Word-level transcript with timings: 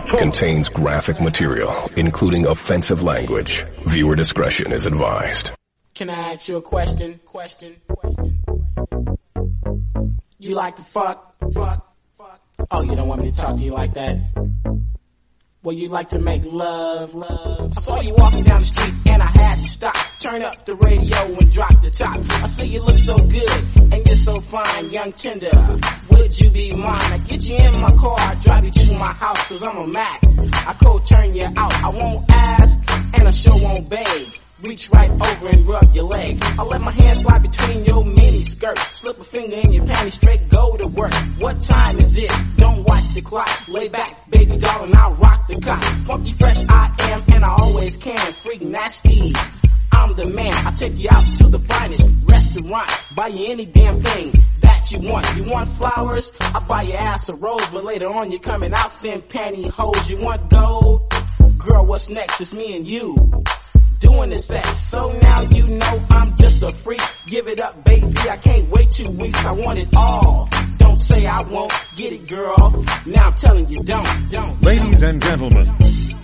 contains 0.00 0.68
graphic 0.68 1.20
material, 1.20 1.90
including 1.96 2.46
offensive 2.46 3.02
language. 3.02 3.64
Viewer 3.86 4.16
discretion 4.16 4.72
is 4.72 4.86
advised. 4.86 5.52
Can 5.94 6.10
I 6.10 6.34
ask 6.34 6.48
you 6.48 6.56
a 6.56 6.62
question? 6.62 7.20
Question? 7.24 7.76
Question? 7.88 8.38
You 10.38 10.54
like 10.54 10.76
to 10.76 10.82
fuck? 10.82 11.34
Fuck? 11.52 11.96
Fuck? 12.18 12.40
Oh, 12.70 12.82
you 12.82 12.94
don't 12.94 13.08
want 13.08 13.22
me 13.22 13.30
to 13.30 13.36
talk 13.36 13.56
to 13.56 13.62
you 13.62 13.72
like 13.72 13.94
that? 13.94 14.18
Well, 15.62 15.74
you 15.74 15.88
like 15.88 16.10
to 16.10 16.20
make 16.20 16.44
love, 16.44 17.14
love. 17.14 17.72
I 17.76 17.80
saw 17.80 18.00
you 18.00 18.14
walking 18.14 18.44
down 18.44 18.60
the 18.60 18.66
street 18.66 18.94
and 19.06 19.20
I 19.20 19.26
had 19.26 19.58
to 19.58 19.68
stop. 19.68 19.96
Turn 20.20 20.42
up 20.42 20.64
the 20.64 20.76
radio 20.76 21.16
and 21.24 21.50
drop 21.50 21.82
the 21.82 21.90
top. 21.90 22.18
I 22.42 22.46
see 22.46 22.66
you 22.66 22.82
look 22.82 22.98
so 22.98 23.16
good 23.16 23.64
and 23.92 24.06
you're 24.06 24.14
so 24.14 24.40
fine, 24.42 24.90
young 24.90 25.12
tender. 25.12 25.50
Would 26.16 26.40
you 26.40 26.50
be 26.50 26.74
mine? 26.74 27.12
I 27.12 27.18
get 27.18 27.48
you 27.48 27.56
in 27.56 27.80
my 27.80 27.92
car, 27.96 28.16
I 28.18 28.34
drive 28.36 28.64
you 28.64 28.70
to 28.70 28.98
my 28.98 29.12
house 29.12 29.48
cause 29.48 29.62
I'm 29.62 29.76
a 29.76 29.86
Mac. 29.86 30.22
I 30.66 30.74
cold 30.82 31.06
turn 31.06 31.34
you 31.34 31.44
out. 31.56 31.74
I 31.74 31.88
won't 31.90 32.24
ask 32.30 32.78
and 33.14 33.28
I 33.28 33.30
sure 33.30 33.54
won't 33.62 33.88
beg. 33.88 34.40
Reach 34.62 34.90
right 34.90 35.10
over 35.10 35.48
and 35.48 35.68
rub 35.68 35.94
your 35.94 36.04
leg. 36.04 36.42
I 36.42 36.62
let 36.62 36.80
my 36.80 36.90
hand 36.90 37.18
slide 37.18 37.42
between 37.42 37.84
your 37.84 38.04
mini 38.04 38.42
skirt. 38.42 38.78
Slip 38.78 39.20
a 39.20 39.24
finger 39.24 39.56
in 39.56 39.72
your 39.72 39.84
panties, 39.84 40.14
straight 40.14 40.48
go 40.48 40.76
to 40.78 40.88
work. 40.88 41.12
What 41.38 41.60
time 41.60 41.98
is 41.98 42.16
it? 42.16 42.32
Don't 42.56 42.82
watch 42.84 43.12
the 43.12 43.20
clock. 43.20 43.68
Lay 43.68 43.88
back, 43.88 44.30
baby 44.30 44.56
doll, 44.56 44.84
and 44.84 44.94
I'll 44.94 45.14
rock 45.14 45.46
the 45.46 45.60
cock. 45.60 45.84
Funky 46.06 46.32
fresh 46.32 46.64
I 46.68 46.94
am, 47.10 47.22
and 47.34 47.44
I 47.44 47.54
always 47.58 47.96
can. 47.96 48.16
Freak 48.16 48.62
nasty. 48.62 49.34
I'm 49.92 50.14
the 50.14 50.28
man. 50.30 50.54
I 50.66 50.72
take 50.72 50.96
you 50.98 51.08
out 51.10 51.24
to 51.36 51.48
the 51.48 51.58
finest 51.60 52.08
restaurant. 52.24 52.90
Buy 53.14 53.28
you 53.28 53.52
any 53.52 53.66
damn 53.66 54.02
thing 54.02 54.32
that 54.60 54.92
you 54.92 55.08
want. 55.08 55.36
You 55.36 55.44
want 55.44 55.70
flowers? 55.70 56.32
I 56.40 56.60
buy 56.60 56.82
your 56.82 56.98
ass 56.98 57.28
a 57.28 57.36
rose, 57.36 57.66
but 57.68 57.84
later 57.84 58.08
on 58.08 58.30
you're 58.30 58.40
coming 58.40 58.72
out 58.74 59.02
them 59.02 59.22
pantyhose. 59.22 60.10
You 60.10 60.18
want 60.18 60.50
gold? 60.50 61.12
Girl, 61.58 61.88
what's 61.88 62.08
next? 62.08 62.40
It's 62.40 62.52
me 62.52 62.76
and 62.76 62.88
you 62.90 63.16
doing 63.98 64.30
the 64.30 64.38
sex. 64.38 64.78
So 64.78 65.12
now 65.20 65.42
you 65.42 65.66
know 65.68 66.06
I'm 66.10 66.36
just 66.36 66.62
a 66.62 66.72
freak. 66.72 67.00
Give 67.26 67.48
it 67.48 67.60
up, 67.60 67.84
baby. 67.84 68.14
I 68.28 68.36
can't 68.36 68.68
wait 68.68 68.90
two 68.90 69.10
weeks. 69.10 69.44
I 69.44 69.52
want 69.52 69.78
it 69.78 69.88
all. 69.96 70.48
Don't 70.78 70.98
say 70.98 71.26
I 71.26 71.42
won't 71.42 71.72
get 71.96 72.12
it, 72.12 72.28
girl. 72.28 72.84
Now 73.06 73.28
I'm 73.28 73.34
telling 73.34 73.68
you, 73.68 73.82
don't, 73.82 74.30
don't. 74.30 74.62
Ladies 74.62 75.02
and 75.02 75.22
gentlemen, 75.22 75.74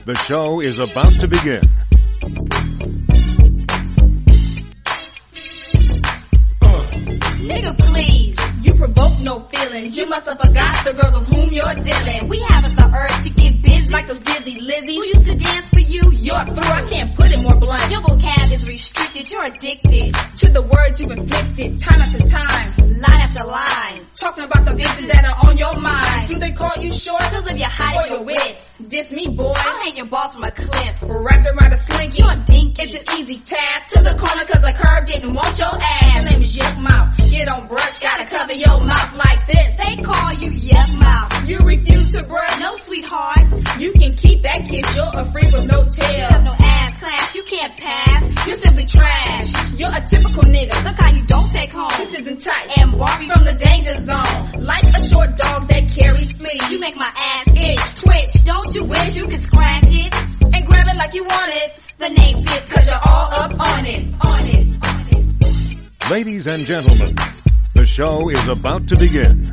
the 0.05 0.15
show 0.15 0.61
is 0.61 0.79
about 0.79 1.13
to 1.21 1.29
begin. 1.29 1.63
Provoke 8.83 9.21
no 9.21 9.39
feelings. 9.39 9.97
You 9.97 10.07
must 10.07 10.27
have 10.27 10.41
forgot 10.41 10.85
the 10.85 10.93
girls 10.93 11.17
with 11.17 11.29
whom 11.29 11.53
you're 11.53 11.75
dealing. 11.75 12.29
We 12.29 12.41
haven't 12.41 12.75
the 12.75 12.91
urge 12.93 13.23
to 13.23 13.31
like 13.93 14.07
those 14.07 14.21
dizzy 14.21 14.61
Lizzy 14.61 14.97
who 14.97 15.05
used 15.05 15.27
to 15.27 15.35
dance 15.37 15.71
for 15.71 15.81
you. 15.81 16.03
You're 16.13 16.45
through. 16.47 16.73
I 16.73 16.89
can't 16.91 17.15
put 17.15 17.31
it 17.31 17.41
more 17.43 17.55
blunt. 17.57 17.91
Your 17.91 18.01
vocab 18.01 18.53
is 18.53 18.67
restricted. 18.67 19.31
You're 19.31 19.45
addicted 19.45 20.15
to 20.39 20.49
the 20.51 20.63
words 20.63 21.01
you've 21.01 21.11
inflicted 21.11 21.79
time 21.79 22.01
after 22.01 22.27
time, 22.27 22.73
line 22.79 23.21
after 23.21 23.45
line. 23.45 24.01
Talking 24.17 24.45
about 24.45 24.65
the 24.65 24.73
bitches 24.73 25.09
that 25.13 25.25
are 25.25 25.49
on 25.49 25.57
your 25.59 25.79
mind. 25.79 26.29
Do 26.29 26.39
they 26.39 26.53
call 26.53 26.73
you 26.83 26.93
short? 26.93 27.21
Cause 27.21 27.51
of 27.51 27.59
your 27.59 27.69
height 27.69 27.97
or 27.97 28.17
your 28.17 28.25
width. 28.25 28.75
Diss 28.89 29.11
me, 29.13 29.27
boy. 29.37 29.53
I'll 29.57 29.83
hang 29.83 29.97
your 29.97 30.07
balls 30.07 30.35
from 30.35 30.45
a 30.45 30.51
cliff. 30.51 30.99
Wrapped 31.03 31.47
around 31.47 31.73
a 31.73 31.79
slinky. 31.79 32.23
You're 32.23 32.37
dinky. 32.47 32.83
It's 32.83 33.11
an 33.11 33.21
easy 33.21 33.39
task. 33.39 33.89
To 33.95 34.03
the 34.03 34.17
corner 34.19 34.45
cause 34.47 34.63
the 34.63 34.73
curb 34.73 35.07
didn't 35.07 35.35
want 35.35 35.59
your 35.59 35.69
ass. 35.69 36.15
Your 36.15 36.25
name 36.25 36.43
is 36.43 36.57
Yuck 36.57 36.83
Mouth. 36.83 37.31
Get 37.31 37.49
on 37.49 37.67
brush, 37.67 37.99
gotta 37.99 38.27
cover 38.27 38.53
your 38.53 38.81
mouth 38.81 39.17
like 39.17 39.47
this. 39.47 39.77
They 39.79 40.03
call 40.03 40.33
you 40.35 40.51
Yuck 40.51 40.99
Mouth. 40.99 41.49
You 41.49 41.59
refuse 41.59 42.13
to 42.13 42.25
brush? 42.25 42.61
No, 42.61 42.77
sweetheart. 42.77 43.81
You 43.83 43.91
can 43.95 44.15
keep 44.15 44.43
that 44.43 44.65
kiss. 44.65 44.95
You're 44.95 45.11
a 45.13 45.25
freak 45.33 45.51
with 45.51 45.65
no 45.65 45.83
tail. 45.83 46.15
You 46.15 46.23
have 46.23 46.45
no 46.45 46.55
ass 46.57 46.99
class. 47.01 47.35
You 47.35 47.43
can't 47.43 47.77
pass. 47.77 48.47
You're 48.47 48.57
simply 48.59 48.87
trash. 48.87 49.75
You're 49.77 49.91
a 49.91 50.01
typical 50.07 50.45
nigga. 50.45 50.85
Look 50.85 50.97
how 50.97 51.11
you 51.11 51.25
don't 51.25 51.51
take 51.51 51.73
home. 51.73 51.91
This 51.99 52.21
isn't 52.21 52.41
tight. 52.43 52.79
And 52.79 52.97
Barbie 52.97 53.29
from 53.29 53.43
the 53.43 53.55
danger 53.55 54.01
zone. 54.01 54.63
Like 54.63 54.85
a 54.85 55.03
short 55.03 55.37
dog 55.37 55.67
that 55.67 55.89
carries 55.91 56.31
fleas. 56.31 56.71
You 56.71 56.79
make 56.79 56.95
my 56.95 57.11
ass 57.13 57.49
itch, 57.57 58.03
twitch. 58.05 58.45
Don't 58.45 58.73
you 58.73 58.85
wish 58.85 59.17
you 59.17 59.27
could 59.27 59.43
scratch 59.43 59.83
it? 59.89 60.15
And 60.55 60.65
grab 60.65 60.87
it 60.87 60.97
like 60.97 61.15
you 61.15 61.25
want 61.25 61.53
it. 61.57 61.73
The 61.99 62.09
name 62.09 62.47
fits 62.47 62.69
cause 62.69 62.87
you're 62.87 63.03
all 63.05 63.35
up 63.35 63.61
on 63.61 63.85
it. 63.85 64.03
On 64.25 64.47
it. 64.47 64.67
On 64.87 65.07
it. 65.11 66.09
Ladies 66.09 66.47
and 66.47 66.65
gentlemen, 66.65 67.17
the 67.75 67.85
show 67.85 68.29
is 68.29 68.47
about 68.47 68.87
to 68.87 68.97
begin. 68.97 69.51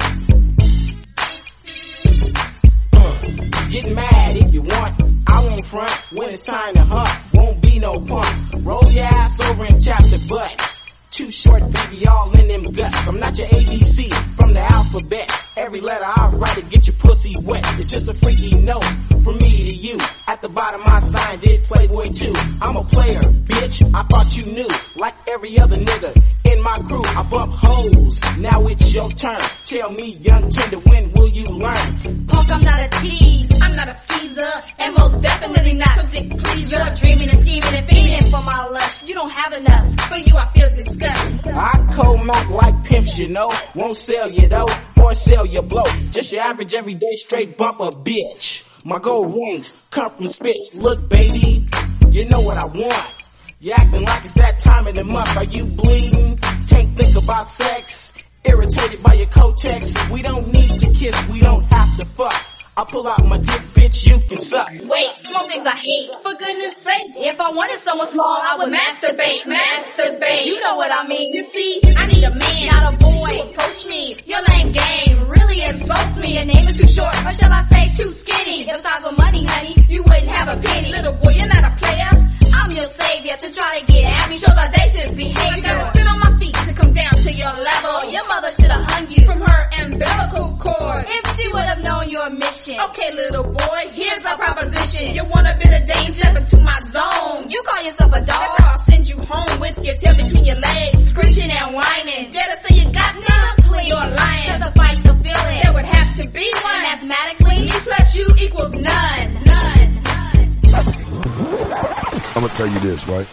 Get 3.69 3.93
mad 3.93 4.35
if 4.35 4.51
you 4.51 4.63
want. 4.63 4.99
I 5.27 5.43
won't 5.43 5.63
front 5.63 5.91
when 6.13 6.29
it's 6.31 6.43
time 6.43 6.73
to 6.73 6.81
hunt. 6.81 7.09
Won't 7.35 7.61
be 7.61 7.77
no 7.77 7.91
punk. 8.01 8.65
Roll 8.65 8.91
your 8.91 9.05
ass 9.05 9.39
over 9.41 9.63
and 9.63 9.83
chop 9.83 10.01
the 10.01 10.25
butt. 10.27 10.65
Too 11.11 11.29
short, 11.29 11.61
baby, 11.71 12.07
all 12.07 12.31
in 12.31 12.47
them 12.47 12.63
guts. 12.63 13.07
I'm 13.07 13.19
not 13.19 13.37
your 13.37 13.47
ABC 13.47 14.11
from 14.37 14.53
the 14.53 14.59
alphabet. 14.59 15.31
Every 15.55 15.81
letter 15.81 16.05
I 16.05 16.29
write 16.33 16.55
to 16.55 16.61
get 16.63 16.87
your 16.87 16.95
pussy 16.95 17.35
wet. 17.41 17.63
It's 17.79 17.91
just 17.91 18.09
a 18.09 18.15
freaky 18.15 18.55
note 18.55 18.83
from 19.23 19.37
me 19.37 19.49
to 19.49 19.75
you. 19.75 19.97
At 20.27 20.41
the 20.41 20.49
bottom 20.49 20.81
I 20.85 20.97
signed 20.99 21.43
it, 21.43 21.63
Playboy 21.65 22.05
2. 22.05 22.33
I'm 22.61 22.75
a 22.75 22.83
player, 22.85 23.21
bitch. 23.21 23.93
I 23.93 24.03
thought 24.03 24.35
you 24.35 24.51
knew. 24.51 24.69
Like 24.95 25.13
every 25.27 25.59
other 25.59 25.77
nigga 25.77 26.19
in 26.59 26.63
my 26.63 26.77
crew, 26.79 27.01
I 27.03 27.23
bump 27.23 27.53
hoes. 27.53 28.19
Now 28.37 28.67
it's 28.67 28.93
your 28.93 29.09
turn. 29.11 29.39
Tell 29.65 29.91
me, 29.91 30.17
young 30.17 30.49
tender, 30.49 30.79
when 30.79 31.11
will 31.13 31.29
you 31.29 31.45
learn? 31.45 32.27
Punk, 32.27 32.49
I'm 32.49 32.61
not 32.61 32.79
a 32.79 32.89
tease. 33.01 33.61
I'm 33.61 33.75
not 33.75 33.87
a 33.87 33.95
skeezer. 33.95 34.51
And 34.79 34.95
most 34.95 35.21
definitely 35.21 35.73
not 35.73 36.05
sick 36.07 36.29
pleaser. 36.29 36.75
You're 36.75 36.95
dreaming 36.95 37.29
and 37.29 37.41
scheming 37.41 37.73
and 37.73 37.87
fiending 37.87 38.31
for 38.31 38.43
my 38.43 38.65
lust. 38.67 39.07
You 39.07 39.15
don't 39.15 39.31
have 39.31 39.53
enough. 39.53 40.01
For 40.09 40.17
you, 40.17 40.35
I 40.35 40.45
feel 40.53 40.69
disgust. 40.75 41.47
I 41.47 41.87
come 41.91 42.29
out 42.29 42.49
like 42.49 42.83
pimps, 42.83 43.17
you 43.17 43.29
know. 43.29 43.49
Won't 43.75 43.97
sell 43.97 44.29
you 44.29 44.47
though, 44.47 44.67
or 45.01 45.13
sell 45.15 45.45
you 45.45 45.61
blow. 45.61 45.85
Just 46.11 46.33
your 46.33 46.41
average 46.41 46.73
everyday 46.73 47.15
straight 47.15 47.57
bumper 47.57 47.91
bitch. 47.91 48.65
My 48.83 48.99
gold 48.99 49.33
rings 49.33 49.71
come 49.91 50.15
from 50.15 50.27
spits. 50.29 50.71
Look, 50.73 51.09
baby, 51.09 51.67
you 52.09 52.25
know 52.25 52.41
what 52.41 52.57
I 52.57 52.65
want. 52.65 53.18
You 53.61 53.73
acting 53.73 54.03
like 54.03 54.23
it's 54.23 54.35
that 54.35 54.57
time 54.59 54.87
of 54.87 54.95
the 54.95 55.03
month. 55.03 55.35
Are 55.35 55.43
you 55.43 55.65
bleeding? 55.65 56.37
Can't 56.69 56.95
think 56.95 57.21
about 57.21 57.45
sex. 57.45 58.13
Irritated 58.45 59.03
by 59.03 59.15
your 59.15 59.27
Kotex. 59.27 60.09
We 60.09 60.21
don't 60.21 60.47
need 60.53 60.79
to 60.79 60.93
kiss. 60.93 61.27
We 61.27 61.41
don't 61.41 61.65
have 61.65 61.97
to 61.97 62.05
fuck. 62.05 62.33
I 62.77 62.85
pull 62.85 63.05
out 63.05 63.25
my 63.25 63.37
dick, 63.37 63.61
bitch. 63.75 64.07
You 64.07 64.17
can 64.29 64.37
suck. 64.37 64.69
Wait, 64.71 65.11
small 65.19 65.45
things 65.49 65.67
I 65.67 65.75
hate. 65.75 66.09
For 66.23 66.31
goodness 66.39 66.77
sake, 66.77 67.27
if 67.27 67.41
I 67.41 67.51
wanted 67.51 67.79
someone 67.79 68.07
small, 68.07 68.39
I 68.41 68.55
would 68.59 68.71
masturbate, 68.71 69.43
masturbate. 69.43 70.45
You 70.45 70.63
know 70.63 70.77
what 70.77 70.93
I 70.95 71.05
mean? 71.05 71.35
You 71.35 71.45
see, 71.49 71.81
I 71.97 72.07
need 72.07 72.23
a 72.23 72.33
man, 72.33 72.67
not 72.71 72.93
a 72.93 72.97
boy. 72.97 73.51
Approach 73.51 73.85
me, 73.87 74.15
your 74.25 74.39
lame 74.41 74.71
game 74.71 75.27
really 75.27 75.61
insults 75.65 76.17
me. 76.17 76.35
Your 76.35 76.45
name 76.45 76.65
is 76.69 76.77
too 76.77 76.87
short, 76.87 77.13
or 77.25 77.33
shall 77.33 77.51
I 77.51 77.67
say 77.73 78.01
too 78.01 78.09
skinny? 78.09 78.69
If 78.69 78.77
size 78.77 79.03
were 79.03 79.11
money, 79.11 79.43
honey, 79.43 79.75
you 79.89 80.01
wouldn't 80.01 80.29
have 80.29 80.47
a 80.47 80.61
penny. 80.65 80.93
Little 80.93 81.13
boy, 81.19 81.31
you're 81.31 81.47
not 81.47 81.65
a 81.65 81.75
player. 81.75 82.28
I'm 82.59 82.71
your 82.71 82.87
savior 82.87 83.35
to 83.37 83.47
try 83.51 83.79
to 83.79 83.85
get 83.91 84.03
at 84.05 84.29
me. 84.29 84.37
Shows 84.37 84.57
audacious 84.57 85.13
behavior. 85.15 85.41
I 85.41 85.59
gotta 85.61 85.97
sit 85.97 86.07
on 86.07 86.19
my 86.19 86.31
feet 86.39 86.55
to 86.55 86.73
come 86.73 86.93
down 86.93 87.13
to 87.13 87.31
your 87.31 87.53
level. 87.53 87.91
Oh, 87.97 88.09
your 88.11 88.27
mother 88.27 88.51
should 88.51 88.71
have 88.71 88.85
hung 88.91 89.09
you 89.09 89.25
from 89.25 89.39
her 89.41 89.61
umbilical 89.81 90.57
cord. 90.59 91.05
If 91.07 91.23
she 91.39 91.47
would 91.53 91.63
have 91.71 91.83
known 91.83 92.09
your 92.09 92.29
mission. 92.29 92.75
Okay, 92.91 93.11
little 93.15 93.43
boy, 93.45 93.81
here's 93.93 94.23
our 94.25 94.37
proposition. 94.37 95.15
You 95.15 95.23
want 95.25 95.47
a 95.47 95.55
bit 95.57 95.81
of 95.81 95.87
danger? 95.87 96.13
Step 96.13 96.35
into 96.37 96.57
my 96.63 96.79
zone. 96.91 97.49
You 97.49 97.61
call 97.63 97.81
yourself 97.83 98.11
a 98.13 98.19
dog? 98.19 98.27
That's 98.27 98.63
how 98.63 98.71
I'll 98.75 98.85
send 98.91 99.09
you 99.09 99.17
home 99.17 99.59
with 99.59 99.77
your 99.85 99.95
tail 99.95 100.15
between 100.15 100.45
your 100.45 100.59
legs, 100.59 101.09
screeching 101.09 101.49
and 101.49 101.73
whining. 101.73 102.31
Dare 102.31 102.49
to 102.53 102.57
say 102.67 102.75
you 102.81 102.91
got 102.91 103.13
none? 103.15 103.55
Please, 103.65 103.87
you're 103.87 103.97
lying. 103.97 104.47
Cause 104.51 104.61
to 104.67 104.71
fight 104.75 104.99
the 105.03 105.13
feeling, 105.23 105.59
there 105.63 105.73
would 105.73 105.85
have 105.85 106.09
to 106.17 106.27
be 106.29 106.45
one. 106.63 106.81
Mathematically, 106.83 107.59
me 107.65 107.71
plus 107.87 108.15
you 108.15 108.27
equals 108.45 108.73
none. 108.73 109.33
none. 109.45 110.03
None. 110.03 111.28
I'm 111.51 112.41
gonna 112.41 112.49
tell 112.49 112.67
you 112.67 112.79
this, 112.79 113.07
right? 113.07 113.27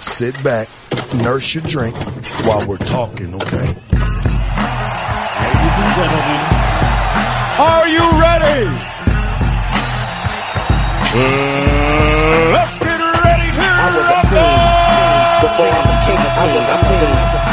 Sit 0.00 0.42
back, 0.42 0.68
nurse 1.14 1.54
your 1.54 1.62
drink 1.64 1.96
while 2.44 2.66
we're 2.66 2.76
talking, 2.78 3.34
okay? 3.34 3.66
Ladies 3.66 3.78
and 5.78 5.94
gentlemen, 5.94 6.40
are 7.58 7.88
you 7.88 8.04
ready? 8.20 8.66
Uh, 11.14 11.18
let's 12.52 12.78
get 12.78 12.98
ready 12.98 13.48
to 13.52 13.62
before 15.42 15.70
I 15.70 15.82
became 15.86 16.18
a 16.18 16.30
teen. 16.32 16.34
I 16.34 16.46
was 16.54 16.68
a 16.68 16.76
teen 16.82 17.51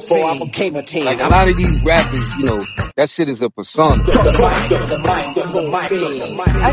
before 0.00 0.24
I 0.24 0.38
became 0.38 0.76
a 0.76 0.82
teen. 0.82 1.04
Like 1.06 1.20
a 1.20 1.28
lot 1.28 1.48
of 1.48 1.56
these 1.56 1.82
rappers, 1.82 2.36
you 2.36 2.44
know, 2.44 2.60
that 2.96 3.08
shit 3.08 3.30
is 3.30 3.40
a 3.40 3.48
persona. 3.48 4.04
I 4.04 4.68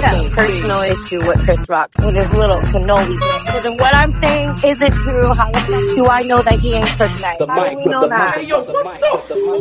got 0.02 0.26
a 0.26 0.30
personal 0.30 0.82
issue 0.82 1.20
with 1.26 1.40
Chris 1.46 1.70
Rock 1.70 1.92
with 2.00 2.16
his 2.16 2.34
little 2.34 2.60
cannoli 2.62 3.08
thing. 3.08 3.46
Because 3.46 3.66
what 3.80 3.96
I'm 3.96 4.12
saying 4.22 4.50
isn't 4.66 4.92
true, 4.92 5.34
how 5.34 5.52
do 5.52 6.08
I 6.08 6.24
know 6.24 6.42
that 6.42 6.60
he 6.60 6.74
ain't 6.74 6.90
such 6.90 7.22
nice? 7.22 7.40
How 7.40 7.70
do 7.70 7.78
we 7.78 7.86
know 7.86 8.08
that? 8.10 8.36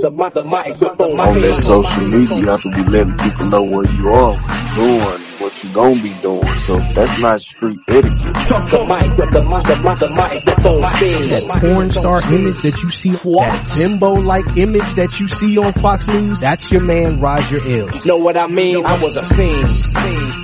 The 0.03 0.11
microphone. 0.44 1.20
On 1.20 1.41
that 1.41 1.62
social 1.62 2.08
media, 2.08 2.37
you 2.37 2.49
have 2.49 2.62
to 2.62 2.70
be 2.70 2.82
letting 2.91 3.17
people 3.19 3.47
know 3.47 3.62
where 3.62 3.87
you 3.93 4.08
are, 4.08 4.35
what 4.35 4.76
you're 4.76 5.19
doing, 5.19 5.31
what 5.43 5.65
you 5.65 5.73
gonna 5.73 6.03
be 6.03 6.15
doing. 6.23 6.44
So 6.67 6.77
that's 6.94 7.21
not 7.21 7.41
street 7.43 7.81
etiquette. 7.89 8.12
The 8.12 8.87
mic, 8.89 9.17
the, 9.17 9.27
the, 9.33 9.43
mic, 9.43 9.65
the, 9.65 9.77
mic, 9.83 9.99
the 9.99 10.11
microphone 10.11 10.83
spin. 10.94 11.29
That 11.29 11.61
porn 11.61 11.91
star 11.91 12.23
image 12.33 12.62
that 12.62 12.83
you 12.83 12.91
see, 12.93 13.11
that 13.11 13.67
Zimbo-like 13.67 14.56
image 14.56 14.94
that 14.94 15.19
you 15.19 15.27
see 15.27 15.59
on 15.59 15.73
Fox 15.73 16.06
News, 16.06 16.41
that's 16.41 16.71
your 16.71 16.83
man 16.83 17.21
Roger 17.21 17.59
Ailes. 17.67 18.06
Know 18.06 18.19
what 18.19 18.37
I 18.37 18.47
mean? 18.47 18.87
I 18.87 19.03
was 19.03 19.17
a 19.17 19.23
fiend 19.23 19.67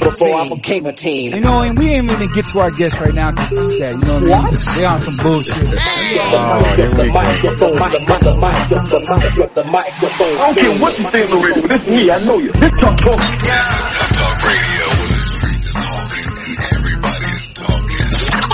before 0.01 0.35
I 0.35 0.49
became 0.49 0.87
a 0.87 0.93
teen. 0.93 1.33
You 1.33 1.41
know, 1.41 1.61
and 1.61 1.79
we 1.79 1.89
ain't 1.91 2.11
even 2.11 2.31
get 2.33 2.49
to 2.49 2.61
our 2.61 2.71
guests 2.73 3.01
right 3.01 3.15
now 3.15 3.31
because 3.31 3.51
that, 3.79 3.95
you 3.95 4.01
know 4.01 4.21
what 4.21 4.33
I 4.33 4.51
mean? 4.51 4.59
They 4.77 4.85
on 4.85 4.99
some 4.99 5.17
bullshit. 5.19 5.55
Oh, 5.57 6.75
here 6.77 6.91
we 6.91 6.97
go. 6.97 7.39
The 7.39 7.75
mic, 7.79 7.99
the 8.19 8.35
mic, 8.35 9.55
the 9.55 9.65
microphone 9.65 10.37
I 10.39 10.53
don't 10.53 10.55
care 10.55 10.81
what 10.81 10.99
you 10.99 11.11
say 11.11 11.23
on 11.23 11.31
the 11.31 11.47
radio. 11.47 11.69
This 11.69 11.83
is 11.83 11.89
me. 11.89 12.11
I 12.11 12.25
know 12.25 12.39
you. 12.39 12.51
This 12.53 12.73
Tuff 12.81 12.97
Talk. 12.97 13.15
Tuff 13.15 14.09
Talk 14.09 14.18
Radio 14.49 14.85
when 14.97 15.09
the 15.13 15.21
streets 15.29 15.67
is 15.67 15.75
talking 15.75 16.25
and 16.49 16.59
everybody 16.73 17.29
is 17.37 17.47
talking. 17.53 18.07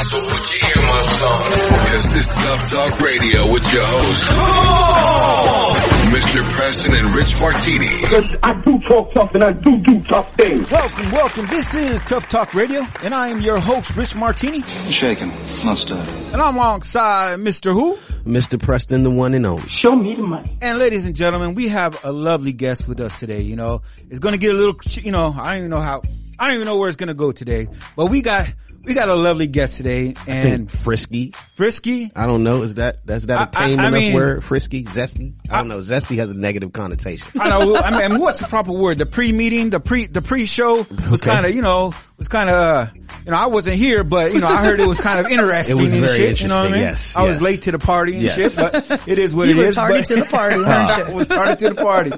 So 0.04 0.18
put 0.26 0.42
your 0.50 0.60
earmuffs 0.74 1.22
on, 1.22 1.48
cause 1.86 2.08
it's 2.18 2.30
Tuff 2.34 2.60
Talk 2.70 2.92
Radio 3.00 3.40
with 3.52 3.66
your 3.72 3.86
host, 3.86 4.26
Mr. 6.14 6.48
Preston 6.48 6.94
and 6.94 7.12
Rich 7.12 7.40
Martini. 7.40 7.88
Because 7.88 8.36
I 8.44 8.54
do 8.60 8.78
talk 8.82 9.12
tough 9.14 9.34
and 9.34 9.42
I 9.42 9.52
do 9.52 9.78
do 9.78 10.00
tough 10.04 10.32
things. 10.36 10.70
Welcome, 10.70 11.10
welcome. 11.10 11.46
This 11.48 11.74
is 11.74 12.00
Tuff 12.02 12.28
Talk 12.28 12.54
Radio, 12.54 12.86
and 13.02 13.12
I 13.12 13.30
am 13.30 13.40
your 13.40 13.58
host, 13.58 13.96
Rich 13.96 14.14
Martini. 14.14 14.62
Shaking, 14.62 15.32
not 15.64 15.76
stirred. 15.76 16.06
And 16.32 16.36
I'm 16.36 16.54
alongside 16.54 17.40
Mr. 17.40 17.72
Who? 17.72 17.96
Mr. 18.30 18.62
Preston, 18.62 19.02
the 19.02 19.10
one 19.10 19.34
and 19.34 19.44
only. 19.44 19.66
Show 19.68 19.96
me 19.96 20.14
the 20.14 20.22
money. 20.22 20.56
And 20.62 20.78
ladies 20.78 21.04
and 21.04 21.16
gentlemen, 21.16 21.56
we 21.56 21.66
have 21.66 22.04
a 22.04 22.12
lovely 22.12 22.52
guest 22.52 22.86
with 22.86 23.00
us 23.00 23.18
today. 23.18 23.40
You 23.40 23.56
know, 23.56 23.82
it's 24.08 24.20
going 24.20 24.34
to 24.34 24.38
get 24.38 24.54
a 24.54 24.56
little, 24.56 24.76
you 25.02 25.10
know, 25.10 25.34
I 25.36 25.54
don't 25.54 25.58
even 25.58 25.70
know 25.70 25.80
how, 25.80 26.02
I 26.38 26.46
don't 26.46 26.54
even 26.54 26.66
know 26.66 26.78
where 26.78 26.86
it's 26.86 26.96
going 26.96 27.08
to 27.08 27.14
go 27.14 27.32
today, 27.32 27.66
but 27.96 28.06
we 28.06 28.22
got, 28.22 28.54
we 28.84 28.94
got 28.94 29.08
a 29.08 29.14
lovely 29.14 29.46
guest 29.46 29.76
today 29.76 30.10
I 30.10 30.12
think 30.42 30.46
and 30.54 30.70
frisky. 30.70 31.32
Frisky. 31.56 32.10
I 32.14 32.26
don't 32.26 32.42
know. 32.44 32.62
Is 32.62 32.74
that 32.74 33.04
that's 33.06 33.26
that 33.26 33.54
a 33.54 33.58
I- 33.58 33.64
I- 33.64 33.66
tame 33.68 33.80
I 33.80 33.88
enough 33.88 34.00
mean- 34.00 34.14
word? 34.14 34.44
Frisky, 34.44 34.84
zesty. 34.84 35.34
I 35.50 35.58
don't 35.58 35.68
know. 35.68 35.78
Zesty 35.80 36.16
has 36.16 36.30
a 36.30 36.34
negative 36.34 36.72
connotation. 36.72 37.26
I 37.40 37.48
know. 37.50 37.76
I 37.76 38.08
mean, 38.08 38.20
what's 38.20 38.40
the 38.40 38.46
proper 38.46 38.72
word? 38.72 38.98
The 38.98 39.06
pre-meeting, 39.06 39.70
the 39.70 39.80
pre, 39.80 40.06
the 40.06 40.22
pre-show 40.22 40.78
was 41.10 41.20
Okay. 41.22 41.30
kind 41.30 41.46
of, 41.46 41.54
you 41.54 41.62
know, 41.62 41.92
was 42.18 42.28
kind 42.28 42.48
of, 42.50 42.54
uh, 42.56 42.86
you 43.24 43.30
know, 43.30 43.36
I 43.36 43.46
wasn't 43.46 43.76
here, 43.76 44.04
but 44.04 44.32
you 44.32 44.40
know, 44.40 44.46
I 44.48 44.64
heard 44.64 44.80
it 44.80 44.86
was 44.86 45.00
kind 45.00 45.18
of 45.24 45.26
interesting 45.32 45.78
It 45.78 45.82
was 45.82 45.92
and 45.94 46.04
very 46.06 46.16
shit. 46.18 46.40
You 46.42 46.48
know 46.48 46.54
what 46.58 46.62
I 46.64 46.66
interesting, 46.68 46.72
mean? 46.72 46.80
yes, 46.80 47.16
I 47.16 47.22
was 47.24 47.36
yes. 47.36 47.42
late 47.42 47.62
to 47.62 47.72
the 47.72 47.78
party 47.78 48.12
and 48.14 48.22
Yes. 48.22 48.34
shit, 48.34 48.56
but 48.56 49.08
it 49.08 49.18
is 49.18 49.34
what 49.34 49.48
You 49.48 49.54
it 49.54 49.58
were 49.58 49.64
is. 49.64 49.74
tardy 49.76 49.98
but- 49.98 50.06
to 50.06 50.16
the 50.16 50.24
party, 50.26 50.56
weren't 50.58 50.96
you? 50.98 51.04
I 51.04 51.10
was 51.12 51.28
tardy 51.28 51.56
to 51.56 51.68
the 51.70 51.74
party. 51.76 52.12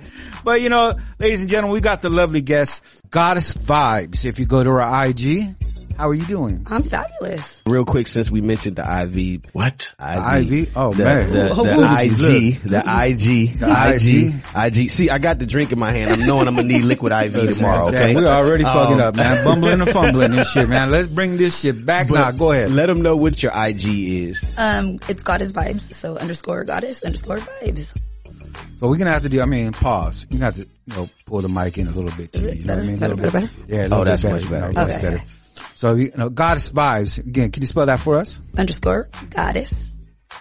But 0.44 0.60
you 0.60 0.68
know, 0.68 0.94
ladies 1.18 1.40
and 1.40 1.50
gentlemen, 1.50 1.72
we 1.74 1.80
got 1.80 2.02
the 2.02 2.10
lovely 2.10 2.40
guest, 2.40 2.84
Goddess 3.10 3.52
Vibez. 3.54 4.24
If 4.24 4.38
you 4.38 4.46
go 4.46 4.62
to 4.62 4.70
our 4.70 5.06
IG, 5.06 5.54
how 5.96 6.08
are 6.08 6.14
you 6.14 6.24
doing? 6.26 6.66
I'm 6.70 6.82
fabulous. 6.82 7.62
Real 7.66 7.84
quick, 7.84 8.06
since 8.06 8.30
we 8.30 8.40
mentioned 8.40 8.76
the 8.76 8.82
IV. 8.82 9.44
What? 9.54 9.94
IV? 9.98 10.72
Oh, 10.76 10.92
the, 10.92 11.04
man. 11.04 11.30
The, 11.30 11.54
Who- 11.54 11.64
the 11.64 11.74
who- 11.74 11.84
IG. 11.84 12.58
The 12.62 12.78
IG. 12.78 13.58
The 13.58 13.94
IG. 13.94 14.76
IG. 14.84 14.90
See, 14.90 15.10
I 15.10 15.18
got 15.18 15.38
the 15.38 15.46
drink 15.46 15.72
in 15.72 15.78
my 15.78 15.92
hand. 15.92 16.10
I'm 16.10 16.26
knowing 16.26 16.48
I'm 16.48 16.54
gonna 16.56 16.68
need 16.68 16.84
liquid 16.84 17.12
IV 17.12 17.56
tomorrow, 17.56 17.88
okay? 17.88 18.14
We're 18.14 18.26
already 18.26 18.64
fucking 18.64 18.94
Um, 18.96 19.00
up, 19.00 19.16
man. 19.16 19.44
Bumbling 19.44 19.80
and 19.80 19.90
fumbling 19.90 20.34
and 20.34 20.46
shit, 20.46 20.68
man. 20.68 20.90
Let's 20.90 21.06
bring 21.08 21.36
this 21.36 21.60
shit 21.60 21.84
back 21.86 22.10
now. 22.10 22.30
Go 22.30 22.52
ahead. 22.52 22.70
Let 22.72 22.86
them 22.86 23.02
know 23.02 23.16
what 23.16 23.42
your 23.42 23.52
IG 23.54 23.84
is. 23.86 24.44
Um, 24.58 24.98
it's 25.08 25.22
goddess 25.22 25.52
vibes, 25.52 25.80
so 25.80 26.16
underscore 26.18 26.64
goddess 26.64 27.02
underscore 27.02 27.38
vibes. 27.38 27.96
So 28.78 28.88
we're 28.88 28.98
gonna 28.98 29.10
have 29.12 29.22
to 29.22 29.28
do. 29.30 29.40
I 29.40 29.46
mean, 29.46 29.72
pause. 29.72 30.26
You 30.30 30.38
have 30.40 30.54
to, 30.56 30.60
you 30.60 30.94
know, 30.96 31.08
pull 31.26 31.40
the 31.40 31.48
mic 31.48 31.78
in 31.78 31.86
a 31.88 31.90
little 31.90 32.10
bit. 32.16 32.34
You, 32.36 32.64
know 32.66 32.74
what 32.74 32.82
I 32.82 32.86
mean? 32.86 32.96
A 32.96 32.98
Better, 32.98 33.14
little 33.14 33.30
better, 33.32 33.46
bit. 33.46 33.56
better? 33.66 33.74
Yeah. 33.74 33.80
A 33.80 33.82
little 33.88 33.98
Oh, 34.00 34.04
bit 34.04 34.10
that's 34.10 34.22
better. 34.22 34.34
much 34.36 34.50
better. 34.50 34.66
You 34.68 34.72
know, 34.74 34.80
much 34.82 34.90
Okay. 34.92 35.02
better. 35.02 35.22
So 35.76 35.94
you 35.94 36.10
know, 36.16 36.30
goddess 36.30 36.70
vibes 36.70 37.18
again. 37.18 37.50
Can 37.50 37.62
you 37.62 37.66
spell 37.66 37.86
that 37.86 38.00
for 38.00 38.16
us? 38.16 38.40
Underscore 38.56 39.08
goddess 39.30 39.86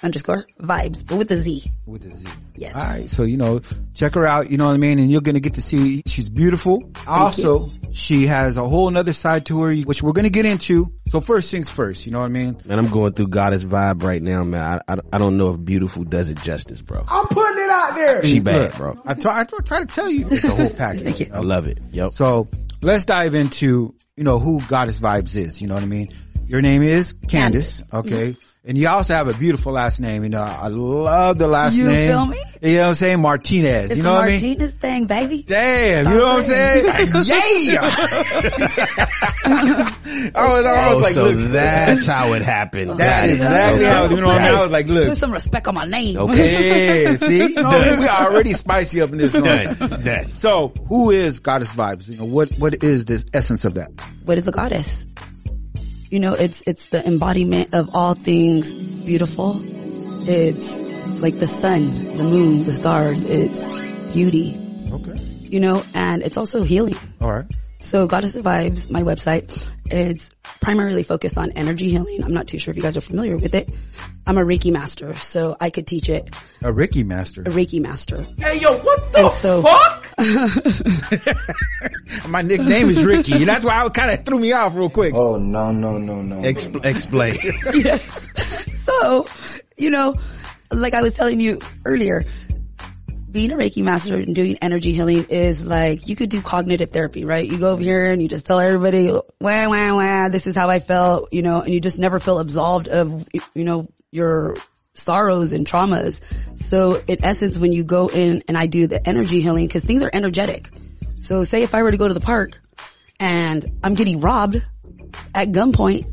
underscore 0.04 0.46
vibes, 0.60 1.06
but 1.06 1.18
with 1.18 1.32
a 1.32 1.38
Z. 1.38 1.64
With 1.86 2.06
a 2.06 2.16
Z. 2.16 2.28
Yes. 2.56 2.76
All 2.76 2.84
right. 2.84 3.10
So 3.10 3.24
you 3.24 3.38
know, 3.38 3.60
check 3.94 4.14
her 4.14 4.26
out. 4.26 4.50
You 4.50 4.58
know 4.58 4.68
what 4.68 4.74
I 4.74 4.78
mean, 4.78 5.00
and 5.00 5.12
you're 5.12 5.22
gonna 5.22 5.40
get 5.40 5.56
to 5.56 5.62
see 5.62 6.04
she's 6.06 6.30
beautiful. 6.30 6.90
also, 7.08 7.70
she 7.92 8.28
has 8.28 8.58
a 8.58 8.68
whole 8.68 8.90
nother 8.90 9.14
side 9.14 9.46
to 9.48 9.62
her, 9.64 9.76
which 9.76 10.02
we're 10.02 10.14
gonna 10.14 10.30
get 10.30 10.46
into. 10.46 10.94
So 11.08 11.20
first 11.20 11.52
things 11.52 11.70
first. 11.70 12.06
You 12.06 12.14
know 12.14 12.20
what 12.20 12.26
I 12.26 12.30
mean? 12.30 12.58
And 12.70 12.80
I'm 12.80 12.88
going 12.88 13.14
through 13.14 13.28
Goddess 13.28 13.64
vibe 13.64 14.04
right 14.04 14.22
now, 14.22 14.44
man. 14.44 14.82
I, 14.88 14.94
I, 14.94 14.98
I 15.14 15.18
don't 15.18 15.38
know 15.38 15.54
if 15.54 15.64
beautiful 15.64 16.04
does 16.04 16.30
it 16.30 16.42
justice, 16.42 16.82
bro. 16.82 17.04
I'm 17.08 17.28
putting 17.28 17.64
it 17.64 17.70
out 17.70 17.96
there. 17.96 18.26
She 18.26 18.40
bad, 18.40 18.74
bro. 18.76 18.98
I 19.06 19.16
try, 19.16 19.42
I 19.42 19.44
try, 19.44 19.60
try 19.66 19.80
to 19.80 19.86
tell 19.86 20.10
you 20.10 20.28
it's 20.30 20.44
the 20.44 20.52
whole 20.56 20.70
package. 20.78 21.30
I 21.30 21.40
love 21.40 21.68
it. 21.68 21.80
Yep. 21.92 22.12
So 22.12 22.48
let's 22.82 23.06
dive 23.06 23.36
into, 23.36 23.96
you 24.17 24.23
know, 24.23 24.39
who 24.39 24.62
Goddess 24.67 25.00
Vibez 25.00 25.35
is. 25.35 25.62
You 25.62 25.67
know 25.67 25.73
what 25.73 25.83
I 25.83 25.88
mean? 25.88 26.09
Your 26.47 26.62
name 26.62 26.81
is 26.81 27.13
Candice. 27.13 27.81
Okay. 27.94 28.31
Mm-hmm. 28.31 28.55
And 28.67 28.75
you 28.79 28.88
also 28.88 29.13
have 29.13 29.27
a 29.27 29.33
beautiful 29.35 29.73
last 29.73 30.00
name. 30.00 30.23
You 30.23 30.29
know, 30.29 30.41
I 30.41 30.69
love 30.69 31.38
the 31.38 31.47
last 31.47 31.77
You 31.77 31.88
name. 31.88 32.09
feel 32.09 32.25
me? 32.25 32.38
You 32.63 32.75
know 32.77 32.81
what 32.81 32.88
I'm 32.89 32.94
saying? 32.95 33.19
Martinez. 33.21 33.91
It's 33.91 33.97
you 33.97 34.03
know 34.03 34.13
what 34.13 34.23
I 34.23 34.27
mean? 34.27 34.41
Martinez 34.41 34.73
thing, 34.75 35.06
baby. 35.06 35.44
Damn, 35.47 36.07
you 36.12 36.17
know 36.17 36.25
what 36.25 36.38
I'm 36.38 36.44
saying? 36.44 36.85
yeah! 37.75 37.81
I 39.45 40.50
was, 40.50 40.65
I 40.65 40.94
was 40.94 40.95
Oh, 40.95 40.97
like, 41.00 41.13
so 41.13 41.23
look, 41.25 41.51
that's 41.51 42.07
how 42.07 42.33
it 42.33 42.41
happened. 42.41 42.91
That 42.91 42.97
Got 42.97 43.25
is 43.25 43.31
it. 43.31 43.35
exactly 43.35 43.85
Okay. 43.85 43.94
how, 43.94 44.06
you 44.09 44.15
know 44.21 44.27
what 44.27 44.41
I 44.41 44.45
mean? 44.47 44.56
I 44.57 44.62
was 44.63 44.71
like, 44.71 44.88
look. 44.88 45.07
Put 45.09 45.17
some 45.17 45.31
respect 45.31 45.67
on 45.67 45.75
my 45.75 45.85
name. 45.85 46.17
Okay. 46.17 47.03
Yeah, 47.03 47.15
see, 47.17 47.38
you 47.44 47.50
know, 47.50 47.69
Done. 47.69 48.00
we 48.00 48.07
are 48.07 48.31
already 48.31 48.53
spicy 48.53 49.01
up 49.01 49.12
in 49.12 49.17
this. 49.19 49.33
song. 49.33 49.44
Done. 49.44 49.75
Done. 50.03 50.29
So, 50.31 50.69
who 50.89 51.12
is 51.12 51.39
Goddess 51.39 51.71
Vibez? 51.71 52.09
You 52.09 52.17
know, 52.17 52.25
what 52.25 52.50
what 52.57 52.83
is 52.83 53.06
this 53.06 53.25
essence 53.33 53.63
of 53.65 53.75
that? 53.75 53.91
what 54.25 54.38
is 54.39 54.47
a 54.47 54.51
goddess? 54.51 55.06
You 56.15 56.21
know, 56.21 56.33
it's 56.33 56.63
it's 56.65 56.85
the 56.91 57.06
embodiment 57.06 57.73
of 57.73 57.89
all 57.94 58.13
things 58.13 59.03
beautiful. 59.06 59.59
It's 59.62 61.21
like 61.21 61.35
the 61.39 61.45
sun, 61.45 61.81
the 62.15 62.23
moon, 62.23 62.63
the 62.63 62.71
stars. 62.71 63.21
It's 63.29 64.13
beauty. 64.13 64.56
Okay. 64.94 65.17
You 65.51 65.59
know, 65.59 65.83
and 65.94 66.21
it's 66.23 66.38
also 66.38 66.63
healing. 66.63 66.95
All 67.19 67.29
right. 67.33 67.44
So 67.79 68.07
Goddess 68.07 68.33
Vibez, 68.38 68.89
my 68.89 69.01
website, 69.03 69.69
it's 69.88 70.31
primarily 70.62 71.03
focused 71.03 71.38
on 71.38 71.51
energy 71.51 71.89
healing. 71.89 72.23
I'm 72.23 72.33
not 72.33 72.47
too 72.47 72.59
sure 72.59 72.71
if 72.71 72.77
you 72.77 72.81
guys 72.83 72.95
are 72.95 73.01
familiar 73.01 73.35
with 73.35 73.53
it. 73.53 73.69
I'm 74.25 74.38
a 74.38 74.41
Reiki 74.45 74.71
master, 74.71 75.15
so 75.15 75.57
I 75.59 75.69
could 75.69 75.85
teach 75.85 76.07
it. 76.07 76.33
A 76.63 76.71
Reiki 76.71 77.06
master. 77.06 77.41
A 77.41 77.50
Reiki 77.51 77.81
master. 77.81 78.25
Hey 78.38 78.62
yo, 78.62 78.77
what 78.77 79.12
the 79.12 79.25
And 79.25 79.33
so- 79.33 79.62
fuck? 79.63 80.05
My 82.27 82.41
nickname 82.41 82.89
is 82.89 83.03
Ricky. 83.03 83.44
That's 83.44 83.65
why 83.65 83.85
it 83.85 83.94
kind 83.94 84.12
of 84.12 84.25
threw 84.25 84.39
me 84.39 84.53
off 84.53 84.75
real 84.75 84.89
quick. 84.89 85.13
Oh 85.13 85.38
no 85.38 85.71
no 85.71 85.97
no 85.97 86.21
no. 86.21 86.38
Expl- 86.38 86.86
explain. 86.86 87.38
yes. 87.74 88.29
So, 88.86 89.25
you 89.77 89.89
know, 89.89 90.15
like 90.72 90.93
I 90.93 91.01
was 91.01 91.15
telling 91.15 91.39
you 91.39 91.60
earlier, 91.86 92.24
being 93.31 93.51
a 93.51 93.55
Reiki 93.55 93.84
master 93.84 94.15
and 94.15 94.36
doing 94.36 94.57
energy 94.62 94.93
healing 94.93 95.25
is 95.27 95.65
like, 95.65 96.07
you 96.07 96.15
could 96.15 96.29
do 96.29 96.39
cognitive 96.39 96.91
therapy, 96.91 97.25
right? 97.25 97.45
You 97.45 97.57
go 97.57 97.72
over 97.72 97.81
here 97.81 98.05
and 98.05 98.22
you 98.22 98.29
just 98.29 98.45
tell 98.45 98.60
everybody, 98.60 99.12
wah, 99.12 99.22
wah, 99.39 99.95
wah, 99.95 100.29
this 100.29 100.45
is 100.48 100.55
how 100.55 100.69
I 100.69 100.79
felt, 100.79 101.34
you 101.34 101.41
know, 101.41 101.62
and 101.62 101.74
you 101.74 101.81
just 101.81 101.98
never 101.98 102.19
feel 102.19 102.39
absolved 102.39 102.88
of, 102.88 103.27
you 103.55 103.65
know, 103.65 103.88
your 104.12 104.55
sorrows 104.96 105.54
and 105.54 105.66
traumas. 105.66 106.22
So 106.60 107.02
in 107.08 107.24
essence, 107.24 107.58
when 107.58 107.72
you 107.72 107.84
go 107.84 108.10
in 108.10 108.44
and 108.48 108.58
I 108.58 108.66
do 108.66 108.88
the 108.88 109.08
energy 109.08 109.42
healing, 109.42 109.68
cause 109.70 109.84
things 109.84 110.04
are 110.04 110.10
energetic. 110.12 110.70
So 111.22 111.44
say 111.44 111.64
if 111.64 111.75
I 111.75 111.84
were 111.84 111.92
to 111.92 111.98
go 111.98 112.08
to 112.08 112.14
the 112.14 112.20
park 112.20 112.60
and 113.20 113.66
I'm 113.84 113.96
getting 113.96 114.20
robbed 114.20 114.58
at 115.34 115.50
gunpoint, 115.50 116.12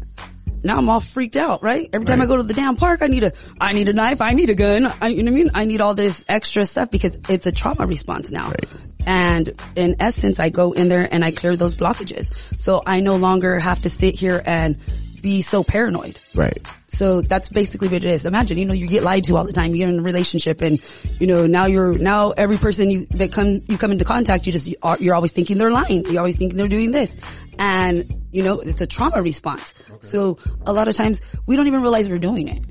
now 0.64 0.78
I'm 0.78 0.88
all 0.88 1.00
freaked 1.00 1.36
out, 1.36 1.62
right? 1.62 1.88
Every 1.92 2.06
time 2.06 2.20
I 2.20 2.26
go 2.26 2.36
to 2.36 2.42
the 2.42 2.54
damn 2.54 2.76
park, 2.76 3.02
I 3.02 3.08
need 3.08 3.24
a, 3.24 3.32
I 3.60 3.72
need 3.72 3.88
a 3.88 3.92
knife, 3.92 4.20
I 4.20 4.32
need 4.32 4.50
a 4.50 4.54
gun, 4.54 4.86
I, 5.00 5.08
you 5.08 5.22
know 5.22 5.32
what 5.32 5.38
I 5.38 5.42
mean? 5.42 5.50
I 5.54 5.64
need 5.64 5.80
all 5.80 5.94
this 5.94 6.24
extra 6.28 6.64
stuff 6.64 6.90
because 6.90 7.18
it's 7.28 7.46
a 7.46 7.52
trauma 7.52 7.86
response 7.86 8.30
now. 8.30 8.52
And 9.04 9.50
in 9.74 9.96
essence, 9.98 10.38
I 10.38 10.50
go 10.50 10.72
in 10.72 10.88
there 10.88 11.08
and 11.10 11.24
I 11.24 11.32
clear 11.32 11.56
those 11.56 11.74
blockages. 11.74 12.32
So 12.60 12.82
I 12.86 13.00
no 13.00 13.16
longer 13.16 13.58
have 13.58 13.82
to 13.82 13.90
sit 13.90 14.14
here 14.14 14.40
and 14.44 14.78
be 15.20 15.42
so 15.42 15.64
paranoid. 15.64 16.20
Right. 16.34 16.64
So 16.92 17.22
that's 17.22 17.48
basically 17.48 17.88
what 17.88 17.96
it 17.96 18.04
is. 18.04 18.26
Imagine, 18.26 18.58
you 18.58 18.66
know, 18.66 18.74
you 18.74 18.86
get 18.86 19.02
lied 19.02 19.24
to 19.24 19.36
all 19.36 19.44
the 19.44 19.52
time. 19.52 19.74
You're 19.74 19.88
in 19.88 19.98
a 19.98 20.02
relationship 20.02 20.60
and, 20.60 20.78
you 21.18 21.26
know, 21.26 21.46
now 21.46 21.64
you're, 21.64 21.96
now 21.96 22.32
every 22.32 22.58
person 22.58 22.90
you, 22.90 23.06
that 23.12 23.32
come, 23.32 23.62
you 23.66 23.78
come 23.78 23.92
into 23.92 24.04
contact, 24.04 24.46
you 24.46 24.52
just, 24.52 24.68
you 24.68 24.76
are, 24.82 24.98
you're 25.00 25.14
always 25.14 25.32
thinking 25.32 25.56
they're 25.56 25.70
lying. 25.70 26.04
You're 26.04 26.18
always 26.18 26.36
thinking 26.36 26.58
they're 26.58 26.68
doing 26.68 26.90
this. 26.90 27.16
And, 27.58 28.12
you 28.30 28.42
know, 28.42 28.60
it's 28.60 28.82
a 28.82 28.86
trauma 28.86 29.22
response. 29.22 29.72
So 30.02 30.38
a 30.66 30.72
lot 30.72 30.86
of 30.86 30.94
times 30.94 31.22
we 31.46 31.56
don't 31.56 31.66
even 31.66 31.80
realize 31.80 32.10
we're 32.10 32.18
doing 32.18 32.48
it. 32.48 32.62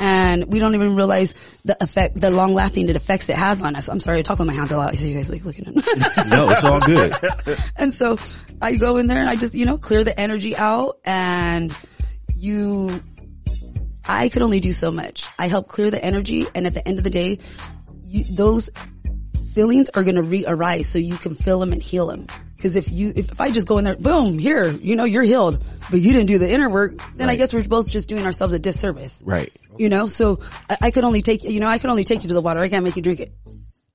And 0.00 0.46
we 0.46 0.58
don't 0.58 0.74
even 0.74 0.96
realize 0.96 1.34
the 1.64 1.76
effect, 1.82 2.20
the 2.20 2.30
long 2.30 2.54
lasting 2.54 2.88
effects 2.88 3.28
it 3.28 3.36
has 3.36 3.60
on 3.60 3.76
us. 3.76 3.88
I'm 3.88 4.00
sorry, 4.00 4.20
I 4.20 4.22
talk 4.22 4.38
with 4.38 4.46
my 4.46 4.54
hands 4.54 4.72
a 4.72 4.78
lot. 4.78 4.92
I 4.92 4.94
see 4.94 5.10
you 5.10 5.16
guys 5.16 5.30
like 5.30 5.44
looking 5.44 5.66
at 5.66 5.74
me. 5.74 5.82
No, 6.30 6.48
it's 6.50 6.64
all 6.64 6.80
good. 6.80 7.14
and 7.76 7.94
so 7.94 8.18
I 8.60 8.74
go 8.76 8.96
in 8.96 9.06
there 9.06 9.18
and 9.18 9.28
I 9.28 9.36
just, 9.36 9.54
you 9.54 9.66
know, 9.66 9.78
clear 9.78 10.02
the 10.02 10.18
energy 10.18 10.56
out 10.56 10.98
and 11.04 11.76
you, 12.36 13.02
I 14.08 14.28
could 14.28 14.42
only 14.42 14.60
do 14.60 14.72
so 14.72 14.90
much. 14.90 15.26
I 15.38 15.48
help 15.48 15.68
clear 15.68 15.90
the 15.90 16.04
energy 16.04 16.46
and 16.54 16.66
at 16.66 16.74
the 16.74 16.86
end 16.86 16.98
of 16.98 17.04
the 17.04 17.10
day, 17.10 17.38
you, 18.02 18.24
those 18.24 18.70
feelings 19.54 19.90
are 19.90 20.04
going 20.04 20.16
to 20.16 20.22
re-arise 20.22 20.88
so 20.88 20.98
you 20.98 21.16
can 21.16 21.34
feel 21.34 21.58
them 21.60 21.72
and 21.72 21.82
heal 21.82 22.06
them. 22.06 22.26
Cause 22.60 22.74
if 22.74 22.90
you, 22.90 23.12
if, 23.14 23.32
if 23.32 23.40
I 23.40 23.50
just 23.50 23.66
go 23.66 23.78
in 23.78 23.84
there, 23.84 23.96
boom, 23.96 24.38
here, 24.38 24.70
you 24.70 24.96
know, 24.96 25.04
you're 25.04 25.22
healed, 25.22 25.62
but 25.90 26.00
you 26.00 26.12
didn't 26.12 26.26
do 26.26 26.38
the 26.38 26.50
inner 26.50 26.70
work, 26.70 26.94
then 27.16 27.28
I 27.28 27.36
guess 27.36 27.52
we're 27.52 27.64
both 27.64 27.88
just 27.88 28.08
doing 28.08 28.24
ourselves 28.24 28.54
a 28.54 28.58
disservice. 28.58 29.20
Right. 29.24 29.52
You 29.78 29.88
know, 29.88 30.06
so 30.06 30.40
I, 30.70 30.78
I 30.82 30.90
could 30.90 31.04
only 31.04 31.20
take, 31.20 31.44
you 31.44 31.60
know, 31.60 31.68
I 31.68 31.78
could 31.78 31.90
only 31.90 32.04
take 32.04 32.22
you 32.22 32.28
to 32.28 32.34
the 32.34 32.40
water. 32.40 32.60
I 32.60 32.68
can't 32.68 32.84
make 32.84 32.96
you 32.96 33.02
drink 33.02 33.20
it. 33.20 33.32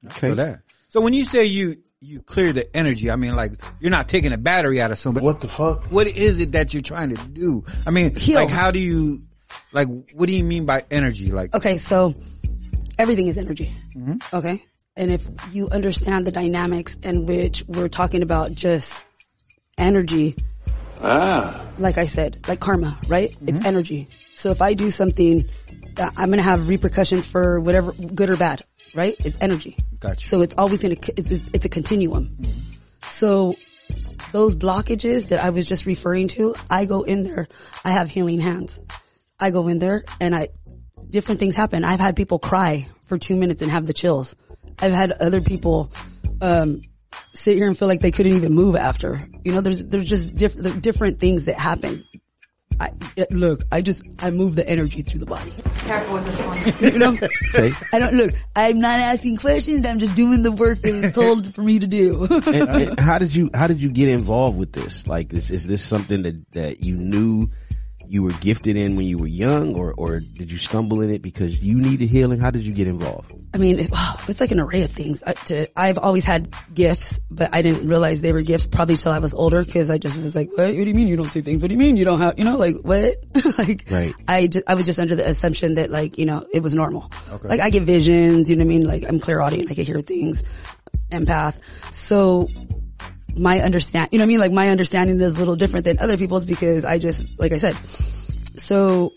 Okay. 0.06 0.34
That. 0.34 0.62
so 0.90 1.02
when 1.02 1.14
you 1.14 1.24
say 1.24 1.46
you 1.46 1.76
you 2.00 2.22
clear 2.22 2.54
the 2.54 2.76
energy, 2.76 3.12
I 3.12 3.16
mean 3.16 3.36
like 3.36 3.54
you're 3.80 3.92
not 3.92 4.10
taking 4.10 4.34
a 4.34 4.38
battery 4.38 4.82
out 4.82 4.92
of 4.92 4.98
somebody. 4.98 5.26
What 5.26 5.40
the 5.40 5.48
fuck? 5.48 5.86
What 5.86 6.08
is 6.08 6.40
it 6.40 6.54
that 6.54 6.74
you're 6.74 6.82
trying 6.82 7.16
to 7.16 7.28
do? 7.28 7.64
I 7.86 7.92
mean, 7.92 8.16
like 8.34 8.50
how 8.50 8.72
do 8.72 8.80
you 8.80 9.22
like 9.72 9.88
what 10.14 10.28
do 10.28 10.34
you 10.34 10.44
mean 10.44 10.66
by 10.66 10.84
energy? 10.92 11.32
Like 11.32 11.56
Okay, 11.56 11.78
so 11.78 12.14
everything 12.98 13.28
is 13.28 13.38
energy. 13.38 13.70
Mhm. 13.96 14.22
Okay. 14.34 14.64
And 14.98 15.12
if 15.12 15.26
you 15.54 15.70
understand 15.70 16.28
the 16.28 16.32
dynamics 16.32 16.98
in 17.02 17.26
which 17.26 17.64
we're 17.68 17.88
talking 17.88 18.22
about 18.24 18.54
just 18.54 19.06
energy, 19.78 20.36
Ah. 21.02 21.66
like 21.80 21.98
I 21.98 22.06
said, 22.06 22.46
like 22.48 22.60
karma, 22.60 23.00
right? 23.08 23.36
It's 23.48 23.66
energy. 23.66 24.08
So 24.36 24.52
if 24.52 24.62
I 24.62 24.74
do 24.74 24.92
something, 24.92 25.46
uh, 25.98 26.12
I'm 26.18 26.28
going 26.28 26.38
to 26.38 26.44
have 26.44 26.68
repercussions 26.68 27.26
for 27.26 27.60
whatever, 27.60 27.94
good 27.94 28.30
or 28.30 28.38
bad, 28.38 28.62
right? 28.94 29.16
It's 29.24 29.38
energy. 29.42 29.78
Gotcha. 30.00 30.28
So 30.28 30.42
it's 30.42 30.54
always 30.58 30.82
going 30.82 30.96
to, 30.96 31.14
it's, 31.18 31.50
it's 31.54 31.66
a 31.66 31.70
continuum. 31.70 32.38
So 33.04 33.56
those 34.32 34.56
blockages 34.56 35.30
that 35.30 35.44
I 35.44 35.50
was 35.50 35.68
just 35.68 35.86
referring 35.86 36.28
to, 36.30 36.54
I 36.70 36.86
go 36.86 37.04
in 37.04 37.24
there, 37.24 37.48
I 37.86 37.92
have 37.92 38.10
healing 38.10 38.40
hands. 38.42 38.80
I 39.42 39.50
go 39.50 39.68
in 39.68 39.80
there 39.80 40.04
and 40.22 40.36
I, 40.36 40.50
different 41.10 41.40
things 41.40 41.56
happen. 41.56 41.84
I've 41.84 42.00
had 42.00 42.16
people 42.16 42.40
cry 42.40 42.88
for 43.08 43.18
two 43.18 43.36
minutes 43.36 43.62
and 43.62 43.72
have 43.72 43.88
the 43.88 43.94
chills. 43.94 44.36
I've 44.80 44.94
had 44.94 45.12
other 45.12 45.42
people, 45.42 45.92
um, 46.42 46.82
sit 47.34 47.58
here 47.58 47.68
and 47.68 47.78
feel 47.78 47.88
like 47.88 48.02
they 48.02 48.12
couldn't 48.12 48.34
even 48.34 48.54
move 48.54 48.76
after. 48.76 49.28
You 49.44 49.54
know, 49.54 49.62
there's, 49.62 49.84
there's 49.86 50.08
just 50.08 50.36
different, 50.36 50.64
there 50.64 50.74
different 50.80 51.20
things 51.20 51.46
that 51.46 51.58
happen. 51.58 52.04
I, 52.80 52.92
it- 53.16 53.32
look, 53.32 53.62
I 53.72 53.82
just, 53.82 54.04
I 54.20 54.32
move 54.32 54.56
the 54.56 54.68
energy 54.68 55.02
through 55.02 55.20
the 55.20 55.26
body. 55.26 55.54
Careful 55.80 56.14
with 56.16 56.26
this 56.26 56.42
one. 56.46 56.92
You 56.94 57.00
know? 57.00 57.18
Okay. 57.54 57.72
I 57.94 58.00
don't, 58.00 58.14
look, 58.14 58.32
I'm 58.56 58.80
not 58.80 59.00
asking 59.00 59.38
questions, 59.38 59.86
I'm 59.88 60.00
just 60.00 60.16
doing 60.16 60.42
the 60.42 60.52
work 60.52 60.80
that 60.80 60.94
was 60.94 61.12
told 61.12 61.54
for 61.54 61.62
me 61.64 61.80
to 61.80 61.88
do. 61.88 62.26
and, 62.48 62.70
and 62.70 63.00
how 63.00 63.18
did 63.18 63.36
you 63.36 63.50
how 63.54 63.68
did 63.68 63.82
you 63.82 63.90
get 63.92 64.10
involved 64.10 64.58
with 64.58 64.72
this? 64.72 65.06
Like, 65.08 65.34
is 65.34 65.52
is 65.52 65.68
this 65.68 65.84
something 65.84 66.22
that 66.24 66.52
that 66.54 66.80
you 66.82 66.96
knew 66.96 67.50
you 68.12 68.22
were 68.22 68.34
gifted 68.34 68.76
in 68.76 68.98
when 68.98 69.06
you 69.06 69.18
were 69.18 69.28
young, 69.28 69.74
or 69.74 69.94
or 69.94 70.20
did 70.20 70.52
you 70.52 70.58
stumble 70.58 71.00
in 71.00 71.10
it 71.10 71.22
because 71.22 71.64
you 71.64 71.76
needed 71.76 72.10
healing? 72.10 72.40
How 72.40 72.52
did 72.52 72.64
you 72.64 72.74
get 72.74 72.86
involved? 72.86 73.34
I 73.54 73.58
mean, 73.58 73.80
it, 73.80 73.90
oh, 73.94 74.26
it's 74.28 74.42
like 74.42 74.52
an 74.52 74.60
array 74.60 74.84
of 74.84 74.92
things. 74.92 75.24
I, 75.24 75.32
to, 75.32 75.68
I've 75.80 75.98
always 75.98 76.26
had 76.26 76.54
gifts, 76.74 77.22
but 77.32 77.56
I 77.56 77.62
didn't 77.62 77.88
realize 77.88 78.20
they 78.20 78.34
were 78.34 78.42
gifts 78.42 78.68
probably 78.68 78.98
till 78.98 79.14
I 79.14 79.20
was 79.20 79.34
older 79.34 79.64
because 79.64 79.90
I 79.90 79.98
just 79.98 80.22
was 80.22 80.36
like, 80.36 80.50
what? 80.56 80.68
What 80.68 80.74
do 80.74 80.84
you 80.84 80.94
mean 80.94 81.08
you 81.08 81.16
don't 81.16 81.30
see 81.30 81.40
things? 81.40 81.62
What 81.62 81.70
do 81.70 81.74
you 81.74 81.80
mean 81.80 81.96
you 81.96 82.04
don't 82.04 82.20
have, 82.20 82.38
you 82.38 82.44
know, 82.44 82.58
like 82.58 82.76
what? 82.84 83.16
like, 83.58 83.86
Right. 83.90 84.14
I 84.28 84.48
just, 84.48 84.70
I 84.70 84.76
was 84.76 84.86
just 84.86 85.00
under 85.00 85.16
the 85.16 85.26
assumption 85.28 85.76
that 85.76 85.90
like, 85.90 86.18
you 86.18 86.26
know, 86.26 86.46
it 86.54 86.62
was 86.62 86.76
normal. 86.76 87.10
Okay. 87.32 87.48
Like 87.48 87.62
I 87.62 87.70
get 87.70 87.84
visions, 87.84 88.50
you 88.50 88.58
know 88.58 88.66
what 88.66 88.74
I 88.74 88.78
mean? 88.78 88.86
Like 88.86 89.04
I'm 89.08 89.22
clairaudient, 89.22 89.72
I 89.72 89.74
can 89.74 89.86
hear 89.86 90.02
things, 90.02 90.44
empath. 91.12 91.62
So 91.94 92.50
my 93.38 93.60
understand, 93.60 94.10
you 94.12 94.18
know 94.18 94.24
what 94.24 94.28
I 94.28 94.30
mean? 94.30 94.40
Like 94.40 94.52
my 94.52 94.70
understanding 94.70 95.20
is 95.22 95.36
a 95.36 95.38
little 95.38 95.56
different 95.56 95.86
than 95.86 96.00
other 96.00 96.18
people's 96.18 96.46
because 96.46 96.86
I 96.86 96.98
just, 96.98 97.40
like 97.40 97.52
I 97.52 97.58
said, 97.58 97.76
so 97.86 99.12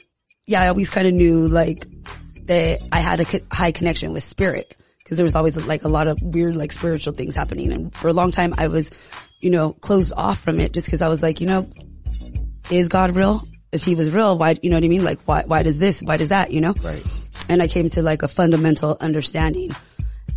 yeah, 0.46 0.62
I 0.62 0.68
always 0.68 0.90
kind 0.90 1.06
of 1.06 1.14
knew 1.14 1.48
like 1.48 1.86
that 2.46 2.80
I 2.92 3.00
had 3.00 3.20
a 3.20 3.24
co- 3.24 3.38
high 3.50 3.72
connection 3.72 4.12
with 4.12 4.22
spirit 4.22 4.76
because 4.98 5.16
there 5.16 5.24
was 5.24 5.34
always 5.34 5.56
like 5.66 5.84
a 5.84 5.88
lot 5.88 6.06
of 6.06 6.20
weird 6.22 6.56
like 6.56 6.72
spiritual 6.72 7.14
things 7.14 7.34
happening. 7.34 7.72
And 7.72 7.94
for 7.94 8.08
a 8.08 8.12
long 8.12 8.30
time 8.30 8.54
I 8.58 8.68
was, 8.68 8.90
you 9.40 9.50
know, 9.50 9.72
closed 9.72 10.12
off 10.16 10.40
from 10.40 10.60
it 10.60 10.72
just 10.72 10.86
because 10.86 11.02
I 11.02 11.08
was 11.08 11.22
like, 11.22 11.40
you 11.40 11.46
know, 11.46 11.68
is 12.70 12.88
God 12.88 13.16
real? 13.16 13.42
If 13.72 13.84
he 13.84 13.94
was 13.94 14.14
real, 14.14 14.38
why, 14.38 14.56
you 14.62 14.70
know 14.70 14.76
what 14.76 14.84
I 14.84 14.88
mean? 14.88 15.04
Like 15.04 15.20
why, 15.24 15.42
why 15.46 15.62
does 15.62 15.78
this, 15.78 16.00
why 16.02 16.16
does 16.16 16.28
that, 16.28 16.52
you 16.52 16.60
know? 16.60 16.74
Right. 16.82 17.04
And 17.48 17.60
I 17.60 17.68
came 17.68 17.88
to 17.90 18.02
like 18.02 18.22
a 18.22 18.28
fundamental 18.28 18.96
understanding. 19.00 19.72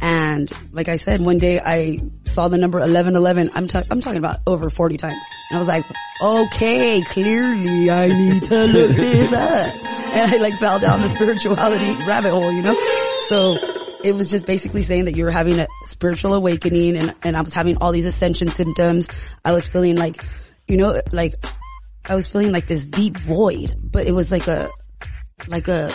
And 0.02 0.52
like 0.72 0.90
I 0.90 0.98
said, 0.98 1.22
one 1.22 1.40
day 1.40 1.60
I 1.60 2.00
saw 2.26 2.48
the 2.48 2.58
number 2.58 2.80
1111. 2.80 3.52
I'm, 3.56 3.68
ta- 3.68 3.84
I'm 3.90 4.02
talking 4.02 4.20
about 4.20 4.38
over 4.46 4.70
40 4.70 4.98
times. 4.98 5.24
And 5.50 5.58
I 5.58 5.60
was 5.60 5.68
like, 5.68 5.86
okay, 6.22 7.02
clearly 7.02 7.90
I 7.90 8.08
need 8.08 8.44
to 8.44 8.66
look 8.66 8.92
this 8.96 9.34
up. 9.34 9.76
And 10.14 10.32
I 10.34 10.38
like 10.38 10.58
fell 10.58 10.80
down 10.80 11.02
the 11.02 11.10
spirituality 11.10 11.94
rabbit 12.06 12.32
hole, 12.32 12.52
you 12.52 12.62
know? 12.62 12.80
So 13.30 13.58
it 14.04 14.14
was 14.14 14.30
just 14.30 14.46
basically 14.46 14.84
saying 14.84 15.06
that 15.06 15.16
you 15.16 15.24
were 15.24 15.32
having 15.32 15.60
a 15.60 15.68
spiritual 15.86 16.34
awakening 16.36 16.96
and, 16.96 17.16
and 17.24 17.36
I 17.36 17.42
was 17.42 17.54
having 17.54 17.78
all 17.78 17.92
these 17.92 18.06
ascension 18.06 18.50
symptoms. 18.50 19.08
I 19.44 19.52
was 19.52 19.68
feeling 19.68 19.96
like, 19.96 20.24
you 20.68 20.78
know, 20.78 21.02
like 21.12 21.34
I 22.06 22.16
was 22.16 22.32
feeling 22.32 22.52
like 22.52 22.68
this 22.68 22.86
deep 22.86 23.18
void, 23.18 23.76
but 23.82 24.06
it 24.06 24.12
was 24.12 24.32
like 24.32 24.48
a, 24.48 24.70
like 25.48 25.68
a, 25.68 25.94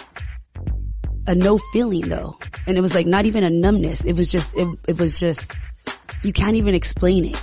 a 1.27 1.35
no 1.35 1.59
feeling 1.73 2.09
though. 2.09 2.39
And 2.67 2.77
it 2.77 2.81
was 2.81 2.95
like 2.95 3.07
not 3.07 3.27
even 3.27 3.45
a 3.45 3.51
numbness. 3.51 4.05
It 4.05 4.15
was 4.15 4.31
just, 4.31 4.57
it, 4.57 4.69
it 4.89 4.99
was 4.99 5.19
just, 5.19 5.53
you 6.23 6.33
can't 6.33 6.57
even 6.57 6.75
explain 6.75 7.25
it. 7.25 7.43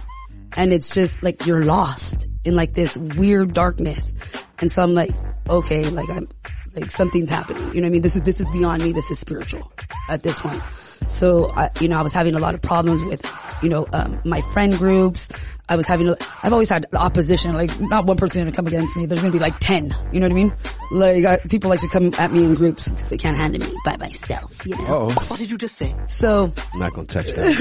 And 0.58 0.74
it's 0.74 0.94
just 0.94 1.22
like 1.24 1.46
you're 1.46 1.66
lost 1.66 2.28
in 2.44 2.56
like 2.56 2.74
this 2.74 2.98
weird 2.98 3.54
darkness. 3.54 4.14
And 4.60 4.72
so 4.72 4.84
I'm 4.84 4.94
like, 4.94 5.12
okay, 5.50 5.90
like 5.90 6.10
I'm, 6.10 6.28
like 6.76 6.92
something's 6.92 7.30
happening. 7.30 7.64
You 7.74 7.82
know 7.82 7.86
what 7.86 7.88
I 7.88 7.90
mean? 7.92 8.02
This 8.02 8.16
is, 8.16 8.24
this 8.24 8.40
is 8.40 8.50
beyond 8.52 8.84
me. 8.84 8.92
This 8.92 9.10
is 9.12 9.20
spiritual 9.20 9.72
at 10.10 10.24
this 10.24 10.42
point. 10.42 10.62
So 11.08 11.52
I, 11.52 11.70
you 11.80 11.88
know, 11.88 12.00
I 12.00 12.02
was 12.02 12.14
having 12.14 12.36
a 12.36 12.40
lot 12.40 12.56
of 12.56 12.62
problems 12.62 13.04
with, 13.04 13.22
you 13.62 13.70
know, 13.70 13.88
um, 13.94 14.20
my 14.26 14.42
friend 14.54 14.78
groups. 14.78 15.28
I 15.72 15.76
was 15.76 15.86
having, 15.88 16.10
I've 16.42 16.52
always 16.52 16.70
had 16.70 16.88
opposition. 16.94 17.54
Like 17.54 17.70
not 17.80 18.06
one 18.06 18.18
person 18.18 18.42
gonna 18.42 18.52
come 18.56 18.66
against 18.66 18.96
me. 18.98 19.06
There's 19.06 19.22
gonna 19.22 19.32
be 19.32 19.38
like 19.40 19.60
10. 19.60 19.96
You 20.12 20.20
know 20.20 20.26
what 20.26 20.32
I 20.32 20.36
mean? 20.36 20.54
Like 20.92 21.26
I, 21.26 21.38
people 21.48 21.70
like 21.70 21.82
to 21.82 21.88
come 21.88 22.12
at 22.18 22.32
me 22.32 22.44
in 22.44 22.56
groups 22.56 22.88
because 22.88 23.10
they 23.10 23.18
can't 23.18 23.38
handle 23.38 23.62
me 23.62 23.76
by 23.86 23.96
myself, 23.98 24.66
you 24.66 24.76
know? 24.78 24.86
Oh, 24.88 25.10
What 25.28 25.38
did 25.38 25.52
you 25.52 25.60
just 25.60 25.76
say? 25.76 25.96
So, 26.08 26.52
I'm 26.74 26.80
not 26.80 26.94
gonna 26.94 27.06
touch 27.06 27.28
that. 27.28 27.56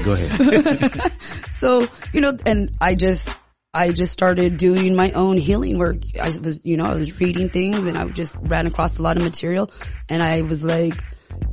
Go 0.04 0.12
ahead. 0.12 1.12
so, 1.50 1.86
you 2.12 2.20
know, 2.20 2.38
and 2.46 2.70
I 2.80 2.94
just, 2.94 3.28
I 3.74 3.90
just 3.90 4.12
started 4.12 4.56
doing 4.56 4.94
my 4.94 5.10
own 5.12 5.36
healing 5.36 5.78
work. 5.78 5.98
I 6.22 6.28
was, 6.38 6.60
you 6.64 6.76
know, 6.76 6.86
I 6.86 6.94
was 6.94 7.20
reading 7.20 7.48
things 7.48 7.78
and 7.86 7.98
I 7.98 8.06
just 8.08 8.36
ran 8.42 8.66
across 8.68 8.98
a 8.98 9.02
lot 9.02 9.16
of 9.16 9.24
material 9.24 9.68
and 10.08 10.22
I 10.22 10.42
was 10.42 10.62
like, 10.62 11.02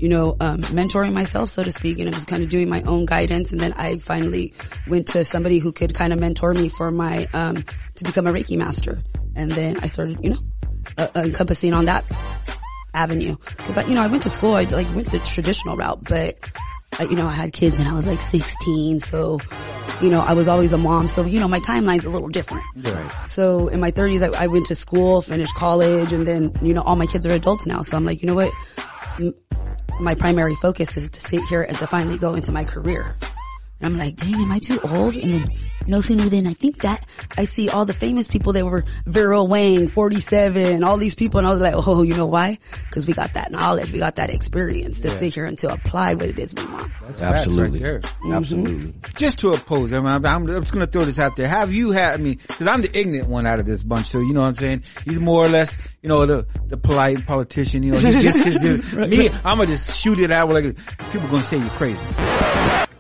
you 0.04 0.10
know, 0.10 0.36
um, 0.42 0.60
mentoring 0.64 1.14
myself, 1.14 1.48
so 1.48 1.64
to 1.64 1.72
speak, 1.72 1.98
and 1.98 2.10
I 2.10 2.14
was 2.14 2.26
kind 2.26 2.44
of 2.44 2.50
doing 2.50 2.68
my 2.68 2.82
own 2.82 3.06
guidance. 3.06 3.54
And 3.54 3.62
then 3.62 3.72
I 3.72 4.00
finally 4.00 4.54
went 4.86 5.08
to 5.08 5.24
somebody 5.24 5.60
who 5.60 5.72
could 5.72 5.96
kind 5.96 6.12
of 6.12 6.20
mentor 6.20 6.54
me 6.54 6.68
for 6.68 6.92
my, 6.92 7.26
um, 7.32 7.64
to 7.96 8.04
become 8.04 8.28
a 8.28 8.34
Reiki 8.34 8.58
master. 8.58 9.02
And 9.34 9.50
then 9.50 9.80
I 9.80 9.88
started, 9.88 10.22
you 10.22 10.32
know, 10.32 10.40
uh, 10.98 11.08
encompassing 11.16 11.74
on 11.74 11.86
that 11.86 12.04
avenue. 12.94 13.38
Cause 13.60 13.78
I, 13.78 13.86
you 13.86 13.96
know, 13.96 14.02
I 14.02 14.08
went 14.08 14.24
to 14.24 14.30
school, 14.30 14.56
I 14.56 14.64
like 14.64 14.94
went 14.94 15.10
the 15.10 15.20
traditional 15.20 15.78
route, 15.78 16.04
but 16.04 16.38
I, 17.00 17.04
you 17.04 17.16
know, 17.16 17.26
I 17.26 17.32
had 17.32 17.54
kids 17.54 17.78
when 17.78 17.88
I 17.88 17.94
was 17.94 18.06
like 18.06 18.20
16. 18.20 19.00
So, 19.00 19.40
you 20.02 20.10
know, 20.10 20.20
I 20.20 20.34
was 20.34 20.50
always 20.50 20.74
a 20.74 20.78
mom. 20.78 21.08
So, 21.08 21.24
you 21.24 21.40
know, 21.40 21.48
my 21.48 21.62
timeline's 21.62 22.04
a 22.04 22.10
little 22.10 22.28
different. 22.28 22.66
Right. 22.76 23.30
So 23.30 23.70
in 23.70 23.80
my 23.80 23.92
30s, 23.92 24.36
I, 24.36 24.44
I 24.44 24.48
went 24.48 24.66
to 24.66 24.76
school, 24.76 25.22
finished 25.22 25.56
college, 25.56 26.12
and 26.12 26.28
then, 26.28 26.52
you 26.62 26.74
know, 26.74 26.82
all 26.82 26.98
my 26.98 27.06
kids 27.06 27.26
are 27.26 27.32
adults 27.32 27.66
now. 27.68 27.84
So 27.84 27.96
I'm 27.96 28.04
like, 28.04 28.22
you 28.22 28.28
know 28.28 28.36
what? 28.36 28.52
My 30.00 30.16
primary 30.16 30.56
focus 30.56 30.98
is 30.98 31.10
to 31.12 31.22
sit 31.22 31.44
here 31.50 31.62
and 31.62 31.78
to 31.78 31.88
finally 31.88 32.18
go 32.18 32.34
into 32.34 32.52
my 32.52 32.64
career. 32.64 33.16
And 33.84 33.94
I'm 33.94 34.00
like, 34.00 34.16
dang, 34.16 34.36
am 34.36 34.50
I 34.52 34.60
too 34.60 34.80
old? 34.92 35.18
And 35.18 35.34
then 35.34 35.52
no 35.88 36.00
sooner 36.00 36.24
than 36.30 36.48
I 36.48 36.54
think 36.54 36.82
that 36.84 37.06
I 37.38 37.44
see 37.44 37.68
all 37.68 37.84
the 37.84 37.94
famous 37.94 38.30
people 38.30 38.54
that 38.54 38.64
were 38.66 38.86
Vera 39.06 39.44
Wang, 39.44 39.90
47, 39.90 40.82
all 40.86 40.96
these 40.98 41.16
people. 41.16 41.40
And 41.40 41.46
I 41.48 41.52
was 41.52 41.60
like, 41.60 41.74
oh, 41.76 42.02
you 42.04 42.16
know 42.16 42.26
why? 42.26 42.60
Cause 42.92 43.06
we 43.06 43.12
got 43.14 43.34
that 43.34 43.52
knowledge. 43.52 43.92
We 43.92 44.00
got 44.00 44.16
that 44.16 44.30
experience 44.30 45.02
to 45.02 45.10
Yeah. 45.10 45.16
sit 45.16 45.34
here 45.34 45.46
and 45.46 45.58
to 45.60 45.74
apply 45.74 46.14
what 46.14 46.30
it 46.30 46.40
is 46.40 46.54
we 46.56 46.66
want. 46.68 46.94
That's 47.02 47.22
Absolutely. 47.22 47.80
facts 47.80 47.82
right 47.82 47.82
there. 47.82 48.00
Mm-hmm. 48.00 48.32
Absolutely. 48.34 48.94
Just 49.18 49.40
to 49.40 49.52
oppose, 49.52 49.92
I 49.92 49.98
mean, 50.00 50.08
I'm, 50.08 50.26
I'm 50.26 50.48
just 50.48 50.72
going 50.74 50.86
to 50.86 50.90
throw 50.92 51.04
this 51.04 51.20
out 51.20 51.36
there. 51.36 51.50
Have 51.50 51.74
you 51.74 51.92
had, 51.92 52.14
I 52.14 52.24
mean, 52.24 52.38
cause 52.38 52.66
I'm 52.66 52.82
the 52.82 52.98
ignorant 52.98 53.28
one 53.28 53.46
out 53.46 53.60
of 53.60 53.66
this 53.66 53.84
bunch, 53.84 54.06
so 54.06 54.20
you 54.22 54.34
know 54.34 54.42
what 54.44 54.48
I'm 54.48 54.56
saying? 54.56 54.84
He's 55.04 55.20
more 55.20 55.44
or 55.44 55.50
less, 55.50 55.78
you 56.02 56.08
know, 56.08 56.26
the, 56.26 56.48
the 56.68 56.78
polite 56.78 57.26
politician, 57.26 57.84
you 57.84 57.92
know, 57.92 57.98
he 57.98 58.22
gets 58.22 58.40
his, 58.46 58.58
due. 58.58 58.78
me, 59.08 59.28
I'm 59.44 59.58
gonna 59.58 59.66
just 59.66 60.02
shoot 60.02 60.20
it 60.20 60.32
out 60.32 60.48
like, 60.50 60.78
people 61.12 61.28
gonna 61.28 61.44
say 61.44 61.58
you're 61.58 61.68
crazy. 61.72 62.00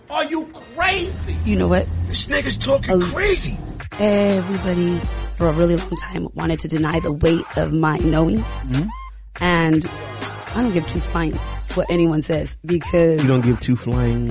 Are 0.10 0.26
you 0.26 0.43
crazy? 0.84 1.38
You 1.46 1.56
know 1.56 1.68
what? 1.68 1.88
This 2.08 2.28
nigga's 2.28 2.58
talking 2.58 3.00
crazy. 3.02 3.58
Everybody 4.00 5.00
for 5.36 5.48
a 5.48 5.52
really 5.54 5.76
long 5.76 5.96
time 5.98 6.28
wanted 6.34 6.60
to 6.62 6.68
deny 6.68 7.00
the 7.00 7.12
weight 7.12 7.46
of 7.58 7.74
my 7.74 7.98
knowing. 7.98 8.44
And 9.40 9.86
I 9.86 10.54
don't 10.62 10.74
give 10.74 10.86
two 10.88 11.00
flying 11.00 11.34
what 11.76 11.90
anyone 11.90 12.22
says 12.22 12.56
because 12.66 13.22
You 13.22 13.28
don't 13.28 13.42
give 13.42 13.60
two 13.60 13.76
flying. 13.76 14.30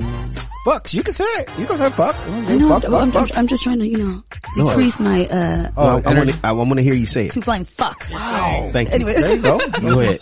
Fucks. 0.65 0.93
You 0.93 1.03
can 1.03 1.13
say 1.13 1.25
it. 1.25 1.49
You 1.59 1.65
can 1.65 1.77
say 1.77 1.89
fuck. 1.89 2.15
I 2.25 2.55
know 2.55 2.69
Fuck, 2.69 2.85
I'm, 2.85 2.91
fuck, 2.91 3.01
I'm, 3.01 3.11
fuck. 3.11 3.37
I'm 3.37 3.47
just 3.47 3.63
trying 3.63 3.79
to, 3.79 3.87
you 3.87 3.97
know, 3.97 4.23
No. 4.55 4.67
decrease 4.69 4.97
my, 4.97 5.25
uh, 5.27 5.69
Oh, 5.75 6.01
I, 6.05 6.11
I 6.11 6.13
want 6.15 6.29
to. 6.31 6.39
I 6.41 6.51
want 6.53 6.73
to 6.75 6.81
hear 6.83 6.93
you 6.93 7.05
say 7.05 7.25
it. 7.25 7.33
two 7.33 7.41
flying 7.41 7.65
fucks. 7.65 8.13
Wow. 8.13 8.69
Thank 8.71 8.87
you. 8.89 8.95
Anyway. 8.95 9.13
There 9.13 9.35
you 9.35 9.41
go. 9.41 9.59
Go 9.81 9.99
ahead. 9.99 10.19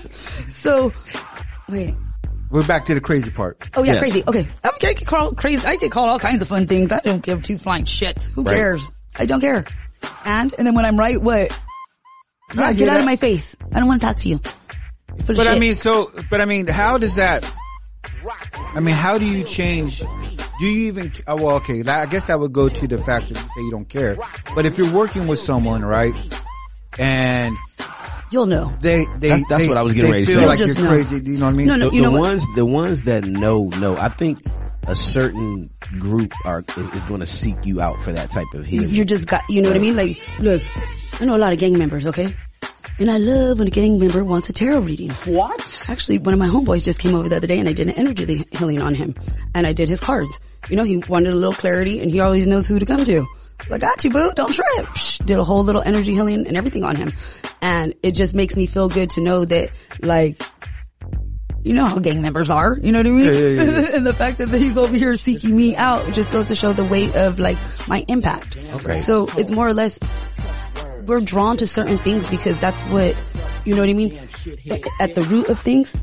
so, 0.52 0.92
wait, 1.68 1.96
We're 2.50 2.66
back 2.66 2.84
to 2.86 2.94
the 2.94 3.00
crazy 3.00 3.30
part. 3.30 3.60
Oh 3.74 3.82
yeah, 3.82 3.98
crazy. 3.98 4.22
Okay, 4.26 4.46
I'm 4.62 4.72
I 4.74 4.92
get 4.92 5.06
called 5.06 5.36
crazy. 5.36 5.66
I 5.66 5.76
get 5.76 5.90
called 5.90 6.10
all 6.10 6.18
kinds 6.18 6.42
of 6.42 6.48
fun 6.48 6.66
things. 6.66 6.92
I 6.92 7.00
don't 7.00 7.22
give 7.22 7.42
two 7.42 7.58
flying 7.58 7.84
shits. 7.84 8.28
Who 8.30 8.42
Right. 8.42 8.56
cares? 8.56 8.88
I 9.16 9.26
don't 9.26 9.40
care. 9.40 9.64
And 10.24 10.54
and 10.56 10.66
then 10.66 10.74
when 10.74 10.84
I'm 10.84 10.98
right, 10.98 11.20
what? 11.20 11.50
Yeah, 12.54 12.72
get 12.72 12.78
get 12.78 12.88
out 12.88 13.00
of 13.00 13.06
my 13.06 13.16
face. 13.16 13.56
I 13.74 13.80
don't 13.80 13.88
want 13.88 14.00
to 14.00 14.06
talk 14.06 14.16
to 14.18 14.28
you. 14.28 14.38
Full 14.38 15.30
of 15.30 15.36
But 15.36 15.48
I 15.48 15.58
mean, 15.58 15.74
so, 15.74 16.12
but 16.30 16.40
I 16.40 16.44
mean, 16.44 16.66
how 16.68 16.98
does 16.98 17.16
that, 17.16 17.50
I 18.54 18.80
mean, 18.80 18.94
how 18.94 19.18
do 19.18 19.24
you 19.24 19.42
change, 19.42 20.00
do 20.60 20.66
you 20.66 20.86
even, 20.88 21.10
oh, 21.26 21.36
well, 21.36 21.56
okay, 21.56 21.82
that, 21.82 22.06
I 22.06 22.10
guess 22.10 22.26
that 22.26 22.38
would 22.38 22.52
go 22.52 22.68
to 22.68 22.86
the 22.86 22.98
fact 23.02 23.28
that 23.28 23.34
you 23.34 23.40
say 23.40 23.62
you 23.62 23.70
don't 23.70 23.88
care. 23.88 24.16
But 24.54 24.66
if 24.66 24.78
you're 24.78 24.92
working 24.92 25.26
with 25.26 25.38
someone, 25.38 25.84
right, 25.84 26.14
and 26.98 27.56
you'll 28.30 28.46
know. 28.46 28.72
They, 28.80 29.04
they, 29.18 29.28
that's, 29.28 29.48
that's 29.48 29.62
they- 29.62 29.68
what 29.68 29.76
I 29.76 29.82
was 29.82 29.94
getting 29.94 30.10
they 30.10 30.18
ready 30.20 30.26
to 30.26 30.32
feel 30.32 30.40
say. 30.42 30.46
like 30.46 30.58
you're 30.58 30.88
crazy, 30.88 31.20
do 31.20 31.32
you 31.32 31.38
know 31.38 31.46
what 31.46 31.52
I 31.52 31.56
mean? 31.56 31.66
No, 31.66 31.78
the, 31.78 32.00
the 32.00 32.10
ones, 32.10 32.44
the 32.54 32.64
ones 32.66 33.02
that 33.04 33.24
know, 33.24 33.68
know. 33.68 33.96
I 33.96 34.08
think 34.08 34.40
a 34.86 34.94
certain 34.96 35.70
group 35.98 36.32
are 36.44 36.64
is 36.94 37.04
going 37.04 37.20
to 37.20 37.26
seek 37.26 37.56
you 37.64 37.80
out 37.80 38.00
for 38.02 38.12
that 38.12 38.30
type 38.30 38.46
of 38.54 38.64
healing. 38.66 38.88
you 38.88 39.04
just 39.04 39.26
got, 39.26 39.42
you 39.48 39.60
know 39.62 39.68
what 39.70 39.76
I 39.76 39.80
mean? 39.80 39.96
Like, 39.96 40.20
look, 40.38 40.62
I 41.20 41.24
know 41.24 41.36
a 41.36 41.38
lot 41.38 41.52
of 41.52 41.58
gang 41.58 41.76
members, 41.78 42.06
okay? 42.06 42.34
And 42.98 43.10
I 43.10 43.18
love 43.18 43.58
when 43.58 43.66
a 43.68 43.70
gang 43.70 43.98
member 43.98 44.24
wants 44.24 44.48
a 44.48 44.54
tarot 44.54 44.78
reading. 44.80 45.10
What? 45.26 45.84
Actually, 45.88 46.18
one 46.18 46.32
of 46.32 46.40
my 46.40 46.46
homeboys 46.48 46.84
just 46.84 46.98
came 46.98 47.14
over 47.14 47.28
the 47.28 47.36
other 47.36 47.46
day 47.46 47.58
and 47.58 47.68
I 47.68 47.74
did 47.74 47.88
an 47.88 47.94
energy 47.94 48.46
healing 48.52 48.80
on 48.80 48.94
him. 48.94 49.14
And 49.54 49.66
I 49.66 49.74
did 49.74 49.88
his 49.90 50.00
cards. 50.00 50.40
You 50.70 50.76
know, 50.76 50.84
he 50.84 50.96
wanted 50.96 51.32
a 51.34 51.36
little 51.36 51.52
clarity 51.52 52.00
and 52.00 52.10
he 52.10 52.20
always 52.20 52.46
knows 52.46 52.66
who 52.66 52.78
to 52.78 52.86
come 52.86 53.04
to. 53.04 53.26
I 53.70 53.78
got 53.78 54.04
you, 54.04 54.10
boo. 54.10 54.32
Don't 54.34 54.52
trip. 54.52 54.86
Psh, 54.86 55.24
did 55.26 55.38
a 55.38 55.44
whole 55.44 55.64
little 55.64 55.82
energy 55.82 56.12
healing 56.12 56.46
and 56.46 56.56
everything 56.56 56.84
on 56.84 56.96
him. 56.96 57.12
And 57.60 57.94
it 58.02 58.12
just 58.12 58.34
makes 58.34 58.56
me 58.56 58.66
feel 58.66 58.88
good 58.88 59.10
to 59.10 59.20
know 59.20 59.44
that, 59.44 59.70
like, 60.00 60.40
you 61.64 61.72
know 61.72 61.84
how 61.84 61.98
gang 61.98 62.22
members 62.22 62.48
are. 62.48 62.78
You 62.80 62.92
know 62.92 63.00
what 63.00 63.06
I 63.06 63.10
mean? 63.10 63.24
Yeah, 63.24 63.32
yeah, 63.32 63.48
yeah, 63.48 63.80
yeah. 63.80 63.86
and 63.96 64.06
the 64.06 64.14
fact 64.14 64.38
that 64.38 64.48
he's 64.50 64.78
over 64.78 64.94
here 64.94 65.16
seeking 65.16 65.56
me 65.56 65.74
out 65.74 66.12
just 66.12 66.30
goes 66.30 66.48
to 66.48 66.54
show 66.54 66.72
the 66.72 66.84
weight 66.84 67.16
of 67.16 67.40
like 67.40 67.58
my 67.88 68.04
impact. 68.06 68.56
Okay. 68.56 68.98
So 68.98 69.26
it's 69.36 69.50
more 69.50 69.66
or 69.66 69.74
less 69.74 69.98
we're 71.06 71.20
drawn 71.20 71.56
to 71.56 71.66
certain 71.66 71.98
things 71.98 72.28
because 72.30 72.60
that's 72.60 72.82
what 72.84 73.16
you 73.64 73.74
know 73.74 73.80
what 73.80 73.90
I 73.90 73.94
mean. 73.94 74.16
At 75.00 75.14
the 75.14 75.26
root 75.28 75.48
of 75.48 75.58
things, 75.58 75.96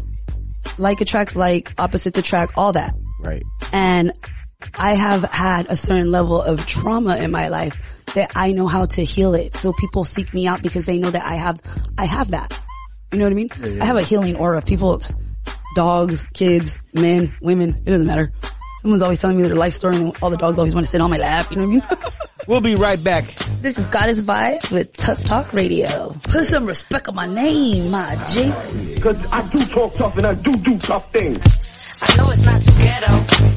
like 0.77 0.99
attracts 0.99 1.35
like, 1.35 1.73
opposites 1.77 2.17
attract, 2.17 2.53
all 2.57 2.73
that. 2.73 2.93
Right. 3.21 3.43
And 3.71 4.11
I 4.75 4.93
have 4.93 5.23
had 5.23 5.67
a 5.67 5.75
certain 5.75 6.11
level 6.11 6.41
of 6.41 6.65
trauma 6.65 7.17
in 7.17 7.31
my 7.31 7.47
life 7.47 7.79
that 8.15 8.31
I 8.35 8.51
know 8.51 8.67
how 8.67 8.85
to 8.85 9.03
heal 9.03 9.33
it. 9.33 9.55
So 9.55 9.73
people 9.73 10.03
seek 10.03 10.33
me 10.33 10.47
out 10.47 10.61
because 10.61 10.85
they 10.85 10.97
know 10.97 11.09
that 11.09 11.23
I 11.23 11.35
have, 11.35 11.61
I 11.97 12.05
have 12.05 12.31
that. 12.31 12.59
You 13.11 13.19
know 13.19 13.25
what 13.25 13.31
I 13.31 13.35
mean? 13.35 13.49
Yeah, 13.59 13.67
yeah. 13.67 13.83
I 13.83 13.85
have 13.85 13.97
a 13.97 14.01
healing 14.01 14.35
aura. 14.35 14.61
People, 14.61 15.01
dogs, 15.75 16.25
kids, 16.33 16.79
men, 16.93 17.33
women, 17.41 17.81
it 17.85 17.91
doesn't 17.91 18.07
matter. 18.07 18.31
Someone's 18.81 19.01
always 19.01 19.21
telling 19.21 19.37
me 19.37 19.43
their 19.43 19.55
life 19.55 19.73
story 19.73 19.95
and 19.95 20.15
all 20.21 20.29
the 20.29 20.37
dogs 20.37 20.57
always 20.57 20.75
want 20.75 20.85
to 20.85 20.91
sit 20.91 20.99
on 20.99 21.09
my 21.09 21.17
lap. 21.17 21.49
You 21.51 21.57
know 21.57 21.67
what 21.67 21.85
I 21.91 21.95
mean? 21.95 22.13
We'll 22.45 22.59
be 22.59 22.75
right 22.75 23.01
back. 23.01 23.23
This 23.61 23.77
is 23.77 23.85
Goddess 23.85 24.21
Vibe 24.21 24.69
with 24.69 24.91
Tuff 24.97 25.23
Talk 25.23 25.53
Radio. 25.53 26.13
Put 26.23 26.45
some 26.45 26.65
respect 26.65 27.07
on 27.07 27.15
my 27.15 27.25
name, 27.25 27.89
my 27.89 28.15
G. 28.31 28.99
Cause 28.99 29.17
I 29.31 29.47
do 29.47 29.65
talk 29.67 29.93
tough 29.95 30.17
and 30.17 30.27
I 30.27 30.33
do 30.33 30.51
do 30.57 30.77
tough 30.77 31.11
things. 31.13 31.37
I 32.01 32.17
know 32.17 32.29
it's 32.29 32.41
not 32.41 32.61
too 32.61 32.71
ghetto. 32.73 33.52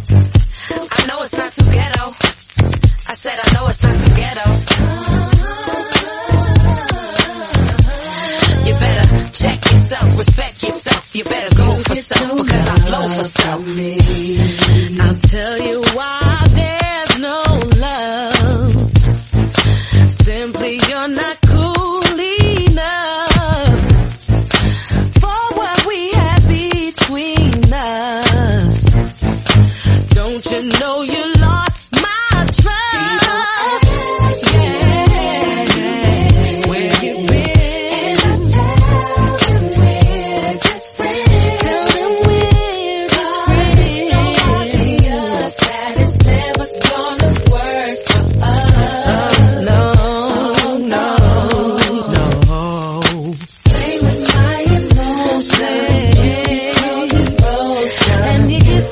I 0.79 1.07
know 1.07 1.23
it's 1.23 1.33
not 1.37 1.53
too 1.53 1.65
ghetto. 1.71 2.05
I 3.09 3.15
said 3.15 3.39
I 3.43 3.53
know 3.55 3.69
it's 3.69 3.83
not 3.83 3.95
too 3.95 4.15
ghetto. 4.21 4.47
You 8.67 8.75
better 8.75 9.31
check 9.33 9.65
yourself, 9.65 10.19
respect 10.19 10.63
yourself. 10.63 11.15
You 11.15 11.25
better 11.25 11.55
go 11.57 11.83
for 11.83 11.97
self 11.97 12.37
because 12.43 12.69
I 12.69 12.79
flow 12.81 13.09
for 13.09 13.25
self. 13.25 13.63
I'll 15.01 15.21
tell 15.31 15.59
you 15.59 15.81
why 15.95 16.46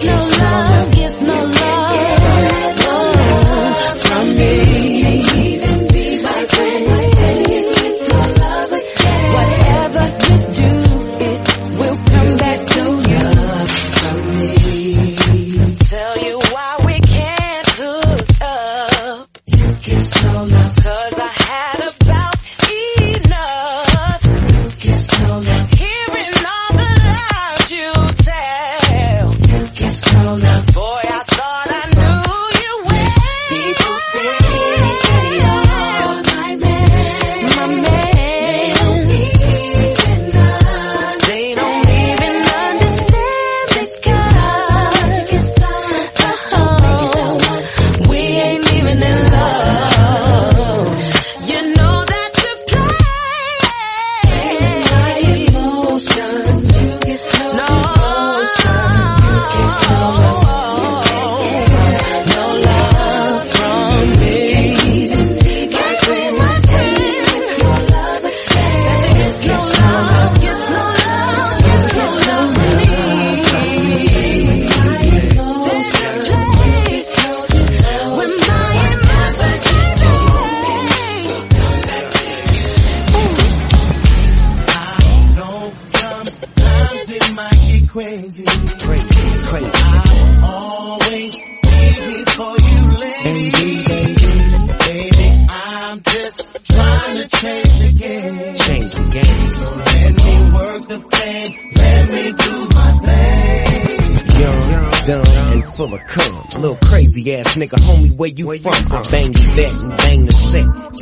No 0.02 0.16
love, 0.26 1.13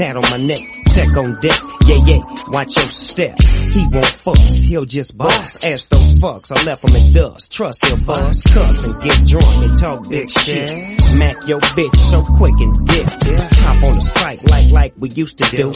Tat 0.03 0.17
on 0.17 0.31
my 0.33 0.37
neck, 0.37 0.59
tech 0.87 1.17
on 1.17 1.41
deck. 1.41 1.61
Yeah, 1.87 2.05
yeah, 2.05 2.21
watch 2.49 2.75
your 2.77 2.87
step. 2.87 3.41
He 3.41 3.87
won't 3.87 4.05
fuss, 4.05 4.63
he'll 4.63 4.85
just 4.85 5.17
boss. 5.17 5.65
Ask 5.65 5.91
those 5.91 6.17
fucks, 6.17 6.51
I 6.51 6.61
left 6.65 6.83
him 6.83 6.97
in 6.97 7.13
dust. 7.13 7.53
Trust 7.53 7.87
he'll 7.87 8.05
bust, 8.05 8.45
cuss 8.53 8.85
and 8.85 9.01
get 9.01 9.25
drunk 9.29 9.63
and 9.63 9.79
talk 9.79 10.09
big 10.09 10.29
shit. 10.29 10.73
Mac 11.15 11.37
your 11.47 11.61
bitch 11.61 11.97
so 12.11 12.21
quick 12.25 12.55
and 12.59 12.85
dip. 12.89 13.07
Hop 13.07 13.85
on 13.85 13.95
the 13.95 14.01
site 14.01 14.45
like 14.51 14.73
like 14.73 14.95
we 14.99 15.09
used 15.11 15.39
to 15.39 15.57
do. 15.57 15.73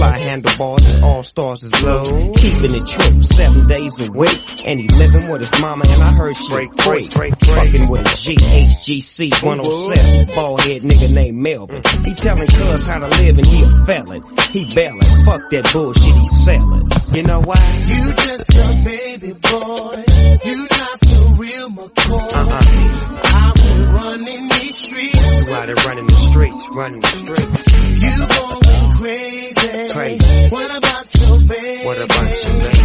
Fly 0.00 0.16
handlebars 0.16 0.86
and 0.86 1.04
all 1.04 1.22
stars 1.22 1.62
is 1.62 1.84
low. 1.84 2.32
Keeping 2.32 2.74
it 2.74 2.86
true 2.86 3.20
seven 3.20 3.68
days 3.68 3.92
a 4.00 4.10
week. 4.10 4.66
And 4.66 4.80
he 4.80 4.88
living 4.88 5.28
with 5.28 5.40
his 5.42 5.60
mama 5.60 5.84
and 5.86 6.02
I 6.02 6.10
heard 6.16 6.34
she 6.34 6.48
break 6.48 6.74
break 6.74 7.10
break, 7.10 7.38
break. 7.38 7.54
Fucking 7.54 7.90
with 7.90 8.00
a 8.00 8.04
GHGC 8.08 9.42
107. 9.42 10.34
Bald 10.34 10.60
head 10.62 10.80
nigga 10.80 11.10
named 11.12 11.36
Melvin. 11.36 11.82
Mm. 11.82 12.06
He 12.06 12.14
telling 12.14 12.46
cuz 12.46 12.86
how 12.86 12.98
to 13.00 13.08
live 13.08 13.38
and 13.40 13.46
he 13.46 13.62
a 13.62 13.70
felon. 13.84 14.24
He 14.50 14.74
bailing. 14.74 15.24
Fuck 15.26 15.50
that 15.50 15.70
bullshit 15.70 16.14
he 16.14 16.26
selling. 16.26 16.88
You 17.12 17.22
know 17.22 17.40
why? 17.42 17.84
You 17.84 18.14
just 18.14 18.54
a 18.54 18.82
baby 18.82 19.32
boy. 19.32 20.04
You 20.46 20.56
not 20.64 21.00
the 21.00 21.36
real 21.38 21.68
McCoy. 21.68 22.32
Uh-uh. 22.36 23.20
I've 23.22 23.54
been 23.54 23.94
running 23.94 24.48
these 24.48 24.76
streets. 24.78 25.46
You 25.46 25.54
out 25.54 25.66
there 25.66 25.74
running 25.74 26.06
the 26.06 26.16
streets, 26.30 26.58
running 26.74 27.00
the 27.00 27.06
streets. 27.06 28.02
You 28.02 28.16
going 28.26 28.79
crazy. 29.00 29.88
Crazy. 29.88 30.48
What 30.50 30.76
about 30.76 31.14
your 31.14 31.38
baby? 31.46 31.84
What 31.86 31.98
about 31.98 32.44
your 32.44 32.54
baby? 32.60 32.78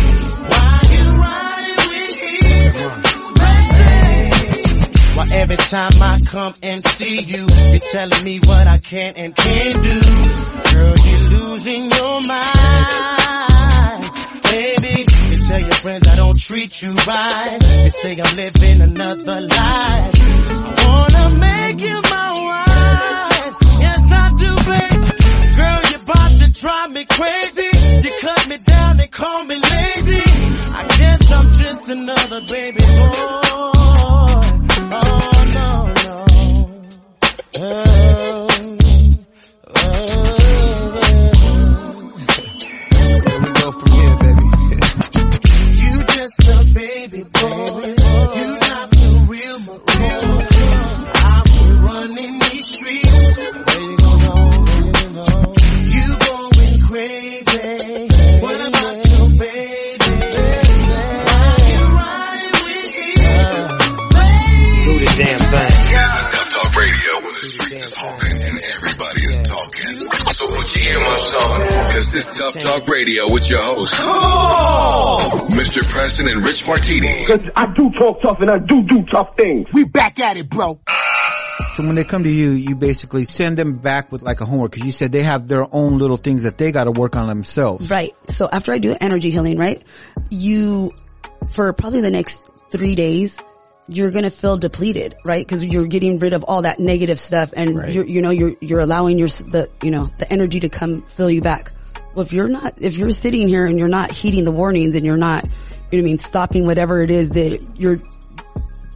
Why 0.51 0.79
you 0.95 1.05
riding 1.19 1.81
with 1.89 2.15
him? 2.15 2.91
Why 5.17 5.25
every 5.31 5.57
time 5.57 6.01
I 6.01 6.19
come 6.25 6.53
and 6.63 6.81
see 6.87 7.21
you, 7.21 7.47
you're 7.71 7.79
telling 7.91 8.23
me 8.23 8.39
what 8.39 8.67
I 8.67 8.77
can 8.77 9.13
and 9.17 9.35
can't 9.35 9.73
do. 9.73 10.01
Girl, 10.73 10.97
you're 10.97 11.29
losing 11.35 11.91
your 11.91 12.21
mind. 12.21 14.03
Baby, 14.43 15.05
you 15.31 15.43
tell 15.43 15.59
your 15.59 15.75
friends 15.83 16.07
I 16.07 16.15
don't 16.15 16.39
treat 16.39 16.81
you 16.81 16.93
right. 16.93 17.57
You 17.83 17.89
say 17.89 18.17
I'm 18.21 18.35
living 18.37 18.81
another 18.81 19.41
life. 19.41 20.13
I 20.17 20.85
wanna 20.87 21.29
make 21.39 21.81
you 21.81 21.99
my 22.09 22.34
drive 26.55 26.91
me 26.91 27.05
crazy. 27.05 27.69
You 28.07 28.11
cut 28.21 28.47
me 28.47 28.57
down 28.57 28.99
and 28.99 29.11
call 29.11 29.43
me 29.45 29.55
lazy. 29.55 30.21
I 30.77 30.85
guess 30.97 31.31
I'm 31.31 31.51
just 31.51 31.89
another 31.89 32.41
baby 32.49 32.81
boy. 32.81 33.11
Oh 34.97 35.45
no, 35.53 35.93
no. 36.03 36.25
Oh, 37.57 38.47
oh, 39.75 40.51
Where 42.91 43.39
we 43.39 43.49
go 43.53 43.71
from 43.71 43.91
here, 43.91 44.17
baby? 44.17 44.45
you 45.81 46.03
just 46.03 46.39
a 46.47 46.73
baby 46.73 47.23
boy. 47.23 48.04
So 70.85 70.91
put 70.91 70.93
your 70.93 71.01
earmuffs 71.01 71.35
on, 71.35 71.93
cause 71.93 72.13
this 72.13 72.37
Tuff 72.37 72.53
Talk 72.63 72.87
Radio 72.87 73.31
with 73.31 73.49
your 73.49 73.59
host, 73.59 73.93
Mr. 75.51 75.89
Preston 75.89 76.27
and 76.27 76.45
Rich 76.45 76.67
Martini. 76.67 77.25
Cause 77.25 77.49
I 77.55 77.65
do 77.73 77.91
talk 77.91 78.21
tough 78.21 78.41
and 78.41 78.51
I 78.51 78.59
do 78.59 78.83
do 78.83 79.03
tough 79.03 79.35
things. 79.37 79.67
We 79.73 79.83
back 79.83 80.19
at 80.19 80.37
it, 80.37 80.49
bro. 80.49 80.79
So 81.73 81.83
when 81.83 81.95
they 81.95 82.03
come 82.03 82.23
to 82.23 82.29
you, 82.29 82.51
you 82.51 82.75
basically 82.75 83.25
send 83.25 83.57
them 83.57 83.73
back 83.73 84.11
with 84.11 84.21
like 84.21 84.41
a 84.41 84.45
homework 84.45 84.71
because 84.71 84.85
you 84.85 84.91
said 84.91 85.11
they 85.11 85.23
have 85.23 85.47
their 85.47 85.65
own 85.73 85.97
little 85.97 86.17
things 86.17 86.43
that 86.43 86.57
they 86.57 86.71
got 86.71 86.85
to 86.85 86.91
work 86.91 87.15
on 87.15 87.27
themselves. 87.27 87.89
Right. 87.89 88.13
So 88.29 88.47
after 88.51 88.71
I 88.71 88.77
do 88.77 88.95
energy 88.99 89.29
healing, 89.29 89.57
right, 89.57 89.83
you, 90.29 90.91
for 91.49 91.73
probably 91.73 92.01
the 92.01 92.11
next 92.11 92.49
three 92.71 92.95
days, 92.95 93.39
you're 93.87 94.11
gonna 94.11 94.31
feel 94.31 94.57
depleted, 94.57 95.15
right? 95.25 95.45
Because 95.45 95.63
you're 95.65 95.85
getting 95.87 96.17
rid 96.19 96.33
of 96.33 96.43
all 96.43 96.63
that 96.63 96.79
negative 96.79 97.19
stuff, 97.19 97.53
and 97.55 97.77
Right. 97.77 97.93
you're, 97.93 98.05
you 98.05 98.21
know, 98.21 98.31
you're 98.31 98.55
you're 98.61 98.79
allowing 98.79 99.17
your 99.17 99.27
the 99.27 99.67
you 99.83 99.91
know 99.91 100.09
the 100.17 100.31
energy 100.31 100.59
to 100.61 100.69
come 100.69 101.03
fill 101.03 101.29
you 101.29 101.41
back. 101.41 101.71
Well, 102.15 102.25
if 102.25 102.31
you're 102.31 102.47
not, 102.47 102.73
if 102.81 102.97
you're 102.97 103.11
sitting 103.11 103.47
here 103.47 103.65
and 103.65 103.77
you're 103.77 103.89
not 103.89 104.11
heeding 104.11 104.45
the 104.45 104.51
warnings, 104.51 104.95
and 104.95 105.05
you're 105.05 105.17
not, 105.17 105.43
you 105.43 105.49
know, 105.49 105.55
what 105.91 105.99
I 105.99 106.01
mean, 106.01 106.17
stopping 106.17 106.65
whatever 106.65 107.01
it 107.01 107.11
is 107.11 107.31
that 107.31 107.61
you're, 107.75 107.99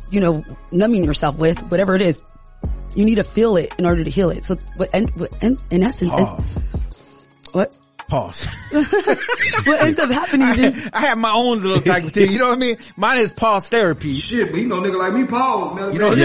you 0.09 0.21
know, 0.21 0.43
numbing 0.71 1.03
yourself 1.03 1.37
with, 1.37 1.59
whatever 1.69 1.95
it 1.95 2.01
is, 2.01 2.21
you 2.95 3.03
need 3.03 3.15
to 3.15 3.25
feel 3.25 3.57
it 3.57 3.73
in 3.77 3.85
order 3.85 4.03
to 4.05 4.09
heal 4.09 4.29
it. 4.29 4.45
So, 4.45 4.55
what, 4.77 4.89
and, 4.93 5.09
in, 5.41 5.57
in 5.69 5.83
essence, 5.83 6.13
what? 7.51 7.77
Pause. 8.09 8.47
what 8.71 9.81
ends 9.81 9.99
up 9.99 10.09
happening 10.09 10.47
is 10.57 10.89
I 10.93 11.01
have 11.01 11.19
my 11.19 11.31
own 11.31 11.61
little 11.61 11.79
type 11.79 12.03
of 12.05 12.11
thing. 12.13 12.31
You 12.31 12.39
know 12.39 12.47
what 12.49 12.57
I 12.57 12.59
mean? 12.59 12.77
Mine 12.97 13.19
is 13.19 13.31
pause 13.31 13.69
therapy. 13.69 14.15
Shit, 14.15 14.49
but 14.51 14.59
you 14.59 14.65
know 14.67 14.81
nigga 14.81 14.97
like 14.97 15.13
me, 15.13 15.25
pause. 15.25 15.79
Man, 15.79 15.93
You 15.93 15.99
know, 15.99 16.09
what 16.09 16.17
I 16.19 16.21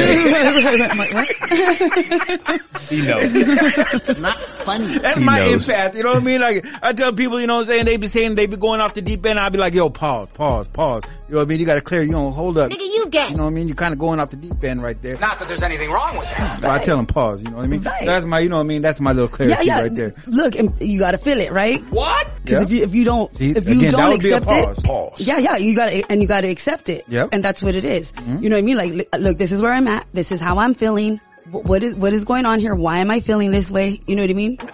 mean? 2.55 2.61
He 2.91 3.07
knows. 3.07 3.35
it's 3.35 4.19
not 4.19 4.41
funny. 4.61 4.99
That's 4.99 5.19
He 5.19 5.25
my 5.25 5.39
knows. 5.39 5.67
empath. 5.69 5.97
You 5.97 6.03
know 6.05 6.13
what 6.15 6.23
I 6.23 6.25
mean? 6.25 6.41
Like 6.41 6.65
I 6.83 6.93
tell 6.93 7.13
people, 7.13 7.41
you 7.41 7.47
know 7.47 7.55
what 7.57 7.61
I'm 7.61 7.67
saying? 7.67 7.85
They 7.87 7.97
be 7.97 8.07
saying 8.07 8.35
they 8.35 8.47
be 8.47 8.57
going 8.57 8.81
off 8.81 8.95
the 8.95 9.03
deep 9.03 9.25
end. 9.27 9.39
I'll 9.39 9.51
be 9.51 9.59
like, 9.59 9.75
yo, 9.75 9.91
pause, 9.91 10.29
pause, 10.31 10.69
pause. 10.69 11.03
You 11.29 11.35
know 11.35 11.39
what 11.39 11.47
I 11.47 11.49
mean? 11.49 11.61
You 11.61 11.67
got 11.67 11.75
to 11.77 11.81
clear. 11.81 12.03
You 12.03 12.13
know, 12.13 12.31
hold 12.31 12.59
up. 12.59 12.71
Nigga, 12.71 12.79
you 12.81 13.07
get. 13.11 13.31
You 13.31 13.37
know 13.37 13.45
what 13.45 13.51
I 13.51 13.55
mean? 13.55 13.69
You're 13.69 13.77
kind 13.77 13.93
of 13.93 13.99
going 13.99 14.21
off 14.21 14.31
the 14.31 14.37
deep 14.37 14.63
end 14.65 14.83
right 14.83 15.01
there. 15.01 15.19
Not 15.19 15.39
that 15.39 15.49
there's 15.49 15.63
anything 15.63 15.91
wrong 15.91 16.17
with 16.19 16.27
that. 16.29 16.61
So 16.61 16.71
I 16.71 16.79
tell 16.79 16.97
them 16.97 17.07
pause. 17.07 17.43
You 17.43 17.51
know 17.51 17.57
what 17.59 17.65
I 17.65 17.69
mean? 17.69 17.83
Right. 17.83 18.05
That's 18.05 18.27
my, 18.27 18.41
you 18.41 18.49
know 18.49 18.57
what 18.57 18.63
I 18.63 18.67
mean? 18.67 18.83
That's 18.83 19.01
my 19.01 19.13
little 19.13 19.29
clarity 19.29 19.67
yeah, 19.67 19.77
yeah. 19.79 19.83
right 19.83 19.95
there. 19.95 20.13
Look, 20.27 20.55
you 20.81 20.99
got 20.99 21.13
to 21.13 21.19
feel 21.19 21.41
it, 21.41 21.51
right? 21.53 21.74
What? 21.91 22.33
Because 22.45 22.65
if 22.65 22.71
you 22.71 22.83
if 22.83 22.95
you 22.95 23.05
don't 23.05 23.35
See, 23.35 23.51
if 23.51 23.67
you 23.69 23.79
again, 23.79 23.91
don't 23.93 24.11
would 24.11 24.21
be 24.21 24.31
a 24.31 24.37
accept 24.39 24.47
pause. 24.67 24.79
it, 24.79 24.85
Pause. 24.87 25.27
yeah, 25.27 25.39
yeah, 25.39 25.57
you 25.57 25.75
got 25.77 25.87
to 25.91 26.03
and 26.11 26.21
you 26.23 26.29
got 26.29 26.43
to 26.43 26.49
accept 26.49 26.89
it. 26.89 27.05
Yep. 27.09 27.31
And 27.33 27.43
that's 27.43 27.63
what 27.63 27.75
it 27.75 27.85
is. 27.85 28.13
Mhm. 28.13 28.43
You 28.43 28.49
know 28.51 28.57
what 28.57 28.61
I 28.61 28.63
mean? 28.63 28.77
Like, 28.77 28.93
look, 28.93 29.09
look, 29.19 29.39
this 29.39 29.53
is 29.53 29.61
where 29.63 29.73
I'm 29.73 29.89
at. 29.89 30.07
This 30.13 30.33
is 30.33 30.41
how 30.41 30.59
I'm 30.59 30.75
feeling. 30.75 31.21
What 31.51 31.83
is 31.83 31.95
what 31.95 32.13
is 32.13 32.25
going 32.25 32.47
on 32.47 32.59
here? 32.61 32.75
Why 32.75 32.99
am 32.99 33.11
I 33.11 33.21
feeling 33.21 33.51
this 33.51 33.71
way? 33.71 34.01
You 34.07 34.17
know 34.17 34.23
what 34.23 34.31
I 34.31 34.35
mean? 34.35 34.59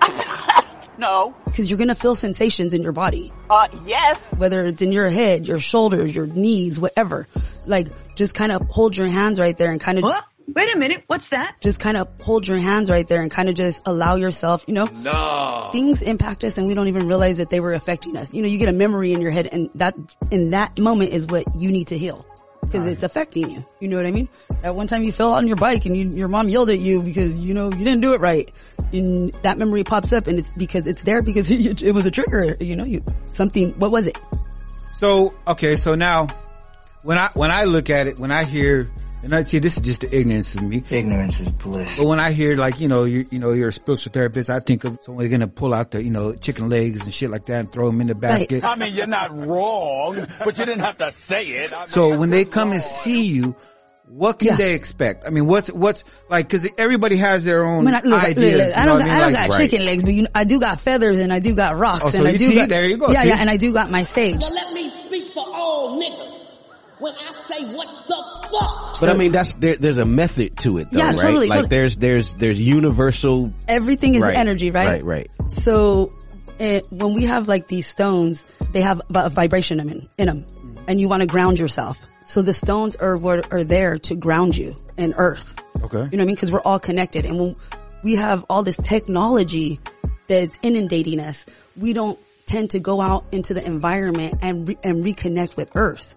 No. 0.99 1.35
Because 1.47 1.71
you're 1.71 1.79
gonna 1.79 1.95
feel 1.95 2.15
sensations 2.15 2.75
in 2.75 2.83
your 2.83 2.93
body, 2.93 3.33
Uh, 3.49 3.69
yes. 3.87 4.19
whether 4.37 4.67
it's 4.67 4.83
in 4.83 4.93
your 4.93 5.09
head, 5.09 5.49
your 5.49 5.59
shoulders, 5.59 6.15
your 6.15 6.27
knees, 6.27 6.79
whatever. 6.79 7.27
Like, 7.67 7.89
just 8.17 8.35
kind 8.35 8.53
of 8.53 8.61
hold 8.69 8.95
your 8.99 9.09
hands 9.09 9.41
right 9.41 9.57
there 9.57 9.73
and 9.73 9.81
kind 9.81 9.97
of. 9.99 10.05
Wait 10.55 10.75
a 10.75 10.79
minute, 10.79 11.05
what's 11.07 11.29
that? 11.29 11.57
Just 11.61 11.81
kind 11.81 11.97
of 11.97 12.09
hold 12.21 12.47
your 12.49 12.59
hands 12.59 12.91
right 12.91 13.07
there 13.07 13.23
and 13.23 13.31
kind 13.31 13.49
of 13.49 13.55
just 13.55 13.87
allow 13.87 14.17
yourself, 14.17 14.65
you 14.67 14.75
know, 14.75 14.87
No. 14.87 15.71
things 15.73 16.03
impact 16.03 16.45
us 16.45 16.59
and 16.59 16.67
we 16.67 16.75
don't 16.75 16.89
even 16.89 17.07
realize 17.07 17.37
that 17.39 17.51
they 17.51 17.61
were 17.61 17.73
affecting 17.75 18.17
us. 18.17 18.33
You 18.35 18.43
know, 18.43 18.49
you 18.49 18.59
get 18.59 18.69
a 18.69 18.73
memory 18.73 19.13
in 19.13 19.21
your 19.21 19.31
head 19.31 19.49
and 19.53 19.71
that, 19.77 19.95
in 20.31 20.49
that 20.49 20.79
moment 20.79 21.11
is 21.13 21.27
what 21.27 21.45
you 21.57 21.71
need 21.71 21.89
to 21.89 21.99
heal. 21.99 22.27
Cause 22.71 22.87
it's 22.87 23.03
affecting 23.03 23.51
you. 23.51 23.67
You 23.81 23.89
know 23.89 23.97
what 23.97 24.07
I 24.07 24.13
mean? 24.13 24.29
That 24.63 24.77
one 24.77 24.87
time 24.87 25.03
you 25.03 25.11
fell 25.11 25.33
on 25.33 25.49
your 25.49 25.57
bike 25.57 25.87
and 25.87 25.97
you, 25.97 26.09
your 26.11 26.29
mom 26.29 26.49
yelled 26.49 26.71
at 26.71 26.79
you 26.79 27.03
because, 27.03 27.37
you 27.37 27.53
know, 27.53 27.65
you 27.65 27.79
didn't 27.85 28.01
do 28.01 28.13
it 28.13 28.21
right. 28.21 28.49
And 28.93 29.33
that 29.43 29.59
memory 29.59 29.83
pops 29.83 30.13
up 30.13 30.29
and 30.29 30.39
it's 30.39 30.53
because 30.53 30.87
it's 30.87 31.03
there 31.03 31.21
because 31.21 31.51
it, 31.51 31.83
it 31.83 31.93
was 31.93 32.07
a 32.07 32.13
trigger. 32.13 32.57
You 32.61 32.77
know, 32.77 32.85
you, 32.85 33.05
something, 33.31 33.73
what 33.73 33.91
was 33.91 34.07
it? 34.07 34.17
So 34.99 35.35
okay, 35.49 35.77
so 35.79 35.95
now 35.97 36.29
when 37.03 37.19
I 37.19 37.31
when 37.35 37.51
I 37.51 37.65
look 37.65 37.91
at 37.91 38.07
it, 38.07 38.21
when 38.21 38.31
I 38.31 38.45
hear 38.45 38.87
and 39.23 39.35
I 39.35 39.43
see 39.43 39.59
this 39.59 39.77
is 39.77 39.83
just 39.83 40.01
the 40.03 40.17
ignorance 40.17 40.55
of 40.55 40.63
me. 40.63 40.83
Ignorance 40.91 41.41
is 41.41 41.49
bliss. 41.51 41.99
But 41.99 42.07
when 42.09 42.21
I 42.21 42.33
hear 42.33 42.57
like 42.57 42.81
you 42.81 42.89
know 42.89 43.05
you 43.05 43.25
you 43.31 43.39
know 43.39 43.53
you're 43.53 43.69
a 43.69 43.73
spiritual 43.73 44.13
therapist, 44.13 44.51
I 44.51 44.61
think 44.61 44.85
of 44.85 44.99
someone 45.03 45.29
gonna 45.31 45.49
pull 45.49 45.75
out 45.75 45.91
the 45.93 46.03
you 46.03 46.11
know 46.11 46.35
chicken 46.35 46.69
legs 46.69 47.01
and 47.05 47.13
shit 47.13 47.31
like 47.31 47.45
that 47.47 47.61
and 47.61 47.73
throw 47.73 47.87
them 47.87 48.01
in 48.01 48.07
the 48.07 48.15
basket. 48.15 48.65
I 48.65 48.77
mean, 48.77 48.95
you're 48.95 49.07
not 49.07 49.37
wrong, 49.47 50.27
but 50.45 50.59
you 50.59 50.65
didn't 50.65 50.81
have 50.81 50.99
to 50.99 51.11
say 51.13 51.47
it. 51.47 51.73
I 51.73 51.87
So 51.87 52.17
when 52.19 52.31
they 52.31 52.45
come 52.45 52.73
and 52.73 52.81
see 52.83 53.27
you, 53.27 53.55
what 54.07 54.41
can 54.41 54.57
they 54.57 54.75
expect? 54.75 55.25
I 55.27 55.31
mean, 55.31 55.47
what's 55.47 55.71
what's 55.71 56.05
like 56.31 56.47
because 56.49 56.67
everybody 56.79 57.17
has 57.17 57.45
their 57.45 57.65
own 57.65 57.87
I, 57.87 58.01
mean, 58.03 58.11
look, 58.11 58.25
ideas. 58.25 58.53
look, 58.53 58.59
look, 58.59 58.69
you 58.77 58.83
I 58.83 58.85
don't, 58.87 58.99
what 59.01 59.09
I 59.11 59.21
don't 59.21 59.33
Like- 59.35 59.51
got 59.51 59.57
chicken 59.59 59.85
legs, 59.85 60.03
but 60.03 60.15
you 60.15 60.23
know, 60.23 60.29
I 60.35 60.43
do 60.45 60.59
got 60.59 60.81
feathers 60.81 61.19
and 61.21 61.33
I 61.33 61.39
do 61.39 61.55
got 61.55 61.77
rocks 61.77 62.01
Oh, 62.05 62.09
so 62.09 62.19
and 62.19 62.29
I 62.29 62.33
do 62.33 62.39
see? 62.49 62.55
got, 62.57 62.69
There 62.71 62.87
you 62.89 62.97
go, 62.99 63.11
Yeah, 63.11 63.23
see? 63.23 63.29
yeah, 63.29 63.37
and 63.39 63.49
I 63.49 63.57
do 63.57 63.73
got 63.73 63.91
my 63.91 64.03
stage. 64.03 64.41
Now 64.41 64.49
let 64.51 64.73
me 64.75 64.91
speak 64.91 65.29
for 65.33 65.45
all 65.47 66.01
niggas 66.03 66.30
when 67.01 67.15
I 67.15 67.33
say 67.33 67.65
what 67.75 67.89
the 68.09 68.49
fuck. 68.51 69.01
But 69.01 69.09
I 69.09 69.15
mean, 69.15 69.33
that's 69.33 69.55
there, 69.55 69.77
there's 69.77 69.99
a 69.99 70.05
method 70.05 70.57
to 70.59 70.79
it, 70.79 70.91
though, 70.91 70.99
Yeah, 70.99 71.09
right? 71.11 71.19
totally, 71.19 71.49
like 71.49 71.57
totally. 71.63 71.69
there's 71.69 71.97
there's 71.97 72.35
there's 72.35 72.61
universal. 72.61 73.53
Everything 73.69 74.15
is 74.15 74.23
Right, 74.23 74.37
energy, 74.37 74.71
right? 74.71 75.03
Right, 75.03 75.05
right. 75.05 75.51
So 75.51 76.13
it, 76.59 76.85
when 76.93 77.15
we 77.15 77.25
have 77.25 77.49
like 77.49 77.67
these 77.69 77.87
stones, 77.87 78.45
they 78.73 78.83
have 78.83 79.01
a 79.15 79.31
vibration 79.31 79.81
in 79.81 79.89
'em- 79.91 80.09
in 80.19 80.27
them, 80.27 80.47
and 80.87 81.01
you 81.01 81.09
want 81.09 81.21
to 81.21 81.27
ground 81.27 81.59
yourself. 81.59 81.99
So 82.27 82.43
the 82.43 82.53
stones 82.53 82.95
are 82.97 83.17
what 83.17 83.51
are 83.53 83.65
there 83.65 83.99
to 83.99 84.15
ground 84.15 84.57
you 84.57 84.75
in 84.97 85.15
earth. 85.15 85.57
Okay. 85.83 85.97
You 85.97 86.03
know 86.03 86.05
what 86.05 86.13
I 86.13 86.17
mean? 86.27 86.35
Because 86.37 86.53
we're 86.53 86.61
all 86.63 86.79
connected, 86.79 87.25
and 87.25 87.41
when 87.41 87.57
we 88.05 88.17
have 88.17 88.45
all 88.51 88.63
this 88.63 88.77
technology 88.77 89.81
that's 90.29 90.59
inundating 90.63 91.21
us, 91.21 91.45
we 91.77 91.93
don't 91.93 92.19
tend 92.47 92.71
to 92.71 92.79
go 92.81 93.01
out 93.01 93.25
into 93.33 93.55
the 93.55 93.65
environment 93.65 94.39
and 94.43 94.69
re- 94.69 94.79
and 94.85 95.05
reconnect 95.05 95.57
with 95.57 95.71
Earth. 95.75 96.15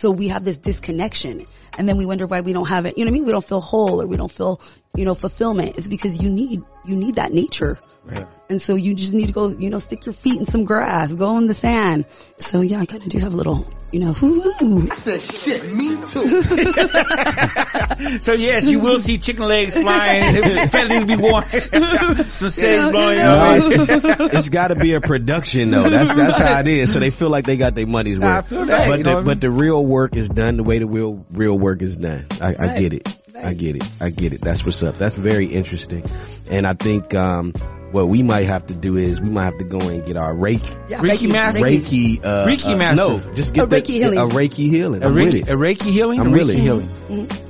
So 0.00 0.10
we 0.10 0.28
have 0.28 0.44
this 0.44 0.56
disconnection, 0.56 1.44
and 1.76 1.86
then 1.86 1.98
we 1.98 2.06
wonder 2.06 2.26
why 2.26 2.40
we 2.40 2.54
don't 2.54 2.68
have 2.68 2.86
it. 2.86 2.96
You 2.96 3.04
know 3.04 3.10
what 3.10 3.16
I 3.16 3.18
mean? 3.18 3.26
We 3.26 3.32
don't 3.32 3.44
feel 3.44 3.60
whole, 3.60 4.00
or 4.00 4.06
we 4.06 4.16
don't 4.16 4.32
feel, 4.32 4.58
you 4.96 5.04
know, 5.04 5.14
fulfillment 5.14 5.76
It's 5.76 5.90
because 5.90 6.22
you 6.22 6.30
need, 6.30 6.62
you 6.86 6.96
need 6.96 7.16
that 7.16 7.34
nature. 7.34 7.78
Right. 8.10 8.26
And 8.48 8.60
so 8.60 8.74
you 8.74 8.94
just 8.94 9.12
need 9.12 9.26
to 9.26 9.32
go, 9.32 9.48
you 9.48 9.70
know, 9.70 9.78
stick 9.78 10.04
your 10.04 10.12
feet 10.12 10.40
in 10.40 10.46
some 10.46 10.64
grass, 10.64 11.12
go 11.14 11.38
in 11.38 11.46
the 11.46 11.54
sand. 11.54 12.04
So 12.38 12.60
yeah, 12.62 12.80
I 12.80 12.86
kind 12.86 13.02
of 13.02 13.08
do 13.08 13.18
have 13.18 13.32
a 13.32 13.36
little, 13.36 13.64
you 13.92 14.00
know, 14.00 14.12
whoo. 14.14 14.88
I 14.90 14.94
said 14.96 15.22
shit, 15.22 15.72
me 15.72 15.96
too. 16.06 16.42
So 18.20 18.32
yes, 18.32 18.68
you 18.68 18.80
will 18.80 18.98
see 18.98 19.18
chicken 19.18 19.46
legs 19.46 19.80
flying, 19.80 20.68
feathers 20.68 21.04
be 21.04 21.16
worn, 21.16 21.46
some 21.48 22.48
sage 22.48 22.90
blowing 22.90 23.18
your 23.18 23.26
No, 23.26 23.54
it's, 23.56 24.34
it's 24.34 24.48
got 24.48 24.68
to 24.68 24.74
be 24.74 24.94
a 24.94 25.00
production 25.02 25.70
though. 25.70 25.88
That's 25.88 26.12
that's 26.14 26.38
how 26.38 26.60
it 26.60 26.66
is. 26.66 26.92
So 26.92 26.98
they 26.98 27.10
feel 27.10 27.28
like 27.28 27.44
they 27.44 27.56
got 27.58 27.74
their 27.74 27.86
money's 27.86 28.18
Nah, 28.18 28.26
I 28.26 28.36
worth. 28.36 28.48
feel 28.48 28.64
that, 28.64 28.88
but 28.88 28.96
the, 28.96 29.02
know 29.02 29.14
what 29.16 29.24
but 29.26 29.40
the 29.42 29.50
real 29.50 29.84
work 29.84 30.16
is 30.16 30.28
done 30.30 30.56
the 30.56 30.62
way 30.62 30.78
the 30.78 30.86
real 30.86 31.24
real 31.30 31.58
work 31.58 31.82
is 31.82 31.96
done. 31.96 32.26
I, 32.40 32.56
I 32.58 32.80
get 32.80 32.94
it. 32.94 33.18
I 33.36 33.52
get 33.54 33.76
it. 33.76 33.84
I 34.00 34.10
get 34.10 34.32
it. 34.32 34.40
That's 34.40 34.64
what's 34.64 34.82
up. 34.82 34.94
That's 34.96 35.14
very 35.14 35.46
interesting. 35.46 36.02
And 36.50 36.66
I 36.66 36.72
think 36.74 37.14
um 37.14 37.52
what 37.92 38.08
we 38.08 38.22
might 38.22 38.46
have 38.46 38.66
to 38.68 38.74
do 38.74 38.96
is 38.96 39.20
we 39.20 39.30
might 39.30 39.44
have 39.44 39.58
to 39.58 39.64
go 39.64 39.80
and 39.80 40.04
get 40.06 40.16
our 40.16 40.32
Reiki. 40.34 40.76
Yeah, 40.88 40.98
Reiki 41.00 41.30
master? 41.30 41.64
Reiki, 41.64 42.24
uh, 42.24 42.46
Reiki 42.46 42.74
uh, 42.74 42.76
master. 42.76 43.08
No, 43.08 43.34
just 43.34 43.52
get 43.52 43.64
A 43.64 43.66
the, 43.66 43.76
Reiki 43.76 43.86
healing. 43.88 44.18
a 44.18 44.22
Reiki 44.22 44.68
healing. 44.70 45.02
A 45.02 45.06
I'm 45.08 45.14
with 45.14 45.34
Reiki, 45.34 45.40
it. 45.42 45.48
a 45.50 45.56
Reiki 45.56 45.90
healing? 45.90 46.20
I'm 46.20 46.26
A 46.28 46.30
with 46.30 46.48
Reiki 46.48 46.54
it. 46.54 46.58
healing. 46.60 46.88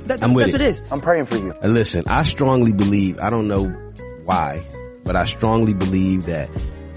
That, 0.07 0.23
I'm 0.23 0.33
with 0.33 0.45
that's 0.51 0.55
it. 0.55 0.57
what 0.57 0.61
it 0.61 0.61
is. 0.61 0.83
I'm 0.91 1.01
praying 1.01 1.25
for 1.25 1.37
you. 1.37 1.53
Uh, 1.63 1.67
Listen, 1.67 2.03
I 2.07 2.23
strongly 2.23 2.73
believe, 2.73 3.19
I 3.19 3.29
don't 3.29 3.47
know 3.47 3.67
why, 4.25 4.63
but 5.03 5.15
I 5.15 5.25
strongly 5.25 5.73
believe 5.73 6.25
that, 6.25 6.49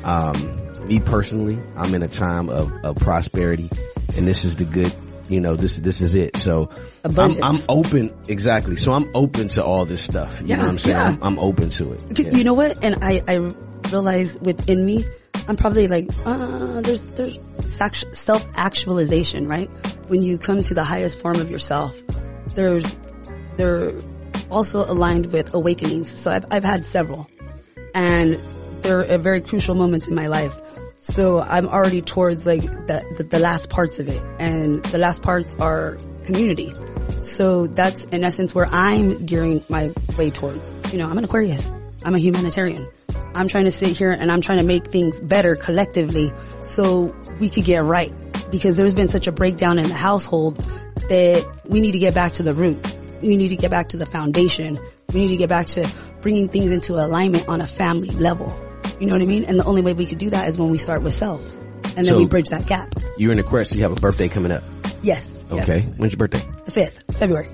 um, 0.04 0.60
me 0.86 1.00
personally, 1.00 1.58
I'm 1.76 1.94
in 1.94 2.02
a 2.02 2.08
time 2.08 2.48
of, 2.50 2.70
of 2.84 2.96
prosperity 2.96 3.70
and 4.16 4.26
this 4.26 4.44
is 4.44 4.56
the 4.56 4.64
good, 4.64 4.94
you 5.28 5.40
know, 5.40 5.56
this, 5.56 5.76
this 5.78 6.02
is 6.02 6.14
it. 6.14 6.36
So 6.36 6.68
I'm, 7.04 7.42
I'm 7.42 7.58
open, 7.68 8.14
exactly. 8.28 8.76
So 8.76 8.92
I'm 8.92 9.10
open 9.14 9.48
to 9.48 9.64
all 9.64 9.84
this 9.84 10.02
stuff. 10.02 10.40
You 10.40 10.48
Yeah, 10.48 10.56
know 10.56 10.62
what 10.62 10.70
I'm 10.70 10.78
saying? 10.78 10.96
yeah. 10.96 11.08
I'm, 11.08 11.22
I'm 11.22 11.38
open 11.38 11.70
to 11.70 11.92
it. 11.92 12.18
Yeah. 12.18 12.30
You 12.30 12.44
know 12.44 12.54
what? 12.54 12.82
And 12.84 12.96
I, 13.02 13.22
I 13.26 13.36
realize 13.90 14.38
within 14.40 14.84
me, 14.84 15.04
I'm 15.48 15.56
probably 15.56 15.88
like, 15.88 16.08
uh, 16.24 16.80
there's, 16.82 17.00
there's 17.00 17.38
self 18.12 18.46
actualization, 18.54 19.46
right? 19.48 19.68
When 20.08 20.22
you 20.22 20.38
come 20.38 20.62
to 20.62 20.74
the 20.74 20.84
highest 20.84 21.20
form 21.20 21.36
of 21.40 21.50
yourself, 21.50 21.98
there's, 22.54 22.98
they're 23.56 23.92
also 24.50 24.84
aligned 24.84 25.32
with 25.32 25.52
awakenings. 25.54 26.10
So 26.10 26.30
I've, 26.30 26.46
I've 26.50 26.64
had 26.64 26.86
several 26.86 27.28
and 27.94 28.34
they're 28.82 29.18
very 29.18 29.40
crucial 29.40 29.74
moments 29.74 30.08
in 30.08 30.14
my 30.14 30.26
life. 30.26 30.54
So 31.04 31.42
I'm 31.42 31.68
already 31.68 32.00
towards 32.00 32.46
like 32.46 32.62
the, 32.62 33.04
the, 33.18 33.24
the 33.24 33.38
last 33.38 33.68
parts 33.68 33.98
of 33.98 34.08
it 34.08 34.22
and 34.38 34.82
the 34.86 34.96
last 34.96 35.20
parts 35.20 35.54
are 35.60 35.98
community. 36.24 36.72
So 37.20 37.66
that's 37.66 38.04
in 38.04 38.24
essence 38.24 38.54
where 38.54 38.64
I'm 38.66 39.26
gearing 39.26 39.62
my 39.68 39.92
way 40.16 40.30
towards. 40.30 40.72
You 40.92 40.98
know, 40.98 41.10
I'm 41.10 41.18
an 41.18 41.24
Aquarius. 41.24 41.70
I'm 42.06 42.14
a 42.14 42.18
humanitarian. 42.18 42.88
I'm 43.34 43.48
trying 43.48 43.66
to 43.66 43.70
sit 43.70 43.94
here 43.94 44.12
and 44.12 44.32
I'm 44.32 44.40
trying 44.40 44.58
to 44.58 44.64
make 44.64 44.86
things 44.86 45.20
better 45.20 45.56
collectively 45.56 46.32
so 46.62 47.14
we 47.38 47.50
could 47.50 47.64
get 47.64 47.84
right. 47.84 48.12
Because 48.50 48.78
there's 48.78 48.94
been 48.94 49.08
such 49.08 49.26
a 49.26 49.32
breakdown 49.32 49.78
in 49.78 49.88
the 49.88 49.94
household 49.94 50.56
that 50.56 51.46
we 51.66 51.82
need 51.82 51.92
to 51.92 51.98
get 51.98 52.14
back 52.14 52.32
to 52.32 52.42
the 52.42 52.54
root. 52.54 52.78
We 53.20 53.36
need 53.36 53.48
to 53.48 53.56
get 53.56 53.70
back 53.70 53.90
to 53.90 53.98
the 53.98 54.06
foundation. 54.06 54.78
We 55.12 55.20
need 55.20 55.28
to 55.28 55.36
get 55.36 55.50
back 55.50 55.66
to 55.66 55.86
bringing 56.22 56.48
things 56.48 56.70
into 56.70 56.94
alignment 56.94 57.46
on 57.46 57.60
a 57.60 57.66
family 57.66 58.08
level. 58.08 58.58
You 59.00 59.06
know 59.06 59.14
what 59.14 59.22
I 59.22 59.26
mean? 59.26 59.44
And 59.44 59.58
the 59.58 59.64
only 59.64 59.82
way 59.82 59.92
we 59.92 60.06
could 60.06 60.18
do 60.18 60.30
that 60.30 60.48
is 60.48 60.58
when 60.58 60.70
we 60.70 60.78
start 60.78 61.02
with 61.02 61.14
self. 61.14 61.44
And 61.96 62.06
then 62.06 62.14
So- 62.14 62.18
we 62.18 62.26
bridge 62.26 62.48
that 62.48 62.66
gap. 62.66 62.92
You're 63.18 63.32
in 63.32 63.38
Aquarius, 63.38 63.70
so 63.70 63.76
you 63.76 63.82
have 63.82 63.92
a 63.92 64.00
birthday 64.00 64.28
coming 64.28 64.52
up. 64.52 64.62
Yes. 65.02 65.42
yes. 65.52 65.62
Okay. 65.68 65.80
When's 65.96 66.12
your 66.12 66.18
birthday? 66.18 66.42
The 66.64 66.72
5th, 66.72 67.14
February. 67.14 67.48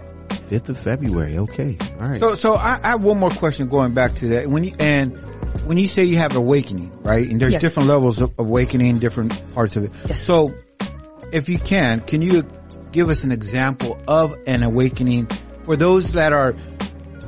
5th 0.51 0.69
of 0.69 0.79
February. 0.79 1.39
Okay. 1.39 1.77
All 2.01 2.07
right. 2.09 2.19
So, 2.21 2.35
so 2.35 2.55
I, 2.55 2.79
I 2.83 2.89
have 2.91 3.05
one 3.05 3.19
more 3.19 3.31
question 3.31 3.69
going 3.69 3.95
back 3.95 4.15
to 4.17 4.29
that. 4.29 4.49
When 4.49 4.65
you, 4.65 4.73
and 4.79 5.17
when 5.67 5.79
you 5.79 5.87
say 5.87 6.05
you 6.05 6.17
have 6.19 6.35
awakening, 6.37 6.93
right? 7.03 7.29
And 7.29 7.41
there's 7.41 7.53
Yes. 7.55 7.61
different 7.63 7.89
levels 7.89 8.21
of 8.21 8.33
awakening, 8.39 8.99
different 8.99 9.33
parts 9.55 9.77
of 9.77 9.85
it. 9.85 9.93
Yes. 10.07 10.23
So 10.23 10.55
if 11.33 11.49
you 11.49 11.59
can, 11.59 12.01
can 12.01 12.23
you 12.23 12.45
give 12.93 13.09
us 13.11 13.23
an 13.25 13.33
example 13.33 14.01
of 14.09 14.37
an 14.47 14.63
awakening 14.63 15.27
for 15.65 15.77
those 15.77 16.13
that 16.13 16.33
are 16.33 16.55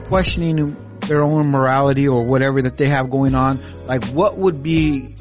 questioning 0.09 0.77
their 1.07 1.23
own 1.23 1.49
morality 1.49 2.09
or 2.09 2.23
whatever 2.23 2.63
that 2.63 2.77
they 2.77 2.87
have 2.87 3.11
going 3.11 3.35
on? 3.35 3.59
Like 3.87 4.05
what 4.07 4.37
would 4.37 4.63
be 4.63 5.15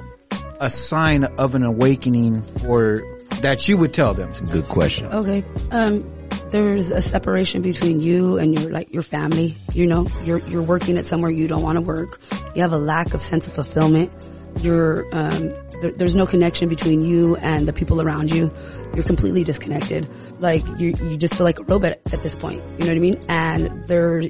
a 0.60 0.70
sign 0.70 1.24
of 1.24 1.56
an 1.56 1.64
awakening 1.64 2.42
for 2.42 3.02
that 3.42 3.68
you 3.68 3.78
would 3.78 3.94
tell 3.94 4.14
them? 4.14 4.28
That's 4.28 4.42
a 4.42 4.46
good 4.46 4.66
question. 4.66 5.08
Okay. 5.08 5.44
Um, 5.72 6.04
there's 6.52 6.92
a 6.92 7.02
separation 7.02 7.62
between 7.62 8.02
you 8.02 8.38
and 8.38 8.58
your 8.58 8.72
like 8.72 8.94
your 8.94 9.04
family. 9.04 9.56
You 9.74 9.88
know, 9.88 10.08
you're 10.24 10.40
you're 10.40 10.62
working 10.62 10.98
at 10.98 11.06
somewhere 11.06 11.32
you 11.32 11.48
don't 11.48 11.64
want 11.64 11.78
to 11.78 11.82
work. 11.82 12.22
You 12.56 12.62
have 12.62 12.74
a 12.74 12.78
lack 12.78 13.14
of 13.14 13.22
sense 13.22 13.48
of 13.48 13.54
fulfillment. 13.54 14.12
You're 14.60 15.06
um, 15.16 15.54
there, 15.82 15.92
there's 15.92 16.16
no 16.16 16.26
connection 16.26 16.68
between 16.70 17.06
you 17.06 17.38
and 17.38 17.68
the 17.68 17.74
people 17.74 18.02
around 18.02 18.32
you. 18.32 18.52
You're 18.94 19.06
completely 19.06 19.44
disconnected. 19.44 20.08
Like 20.40 20.64
you 20.78 20.94
you 21.02 21.18
just 21.18 21.36
feel 21.36 21.46
like 21.46 21.60
a 21.60 21.64
robot 21.64 21.94
at 21.94 22.22
this 22.22 22.36
point. 22.36 22.62
You 22.78 22.86
know 22.86 22.92
what 22.92 22.98
I 22.98 23.00
mean? 23.00 23.20
And 23.30 23.88
there 23.88 24.22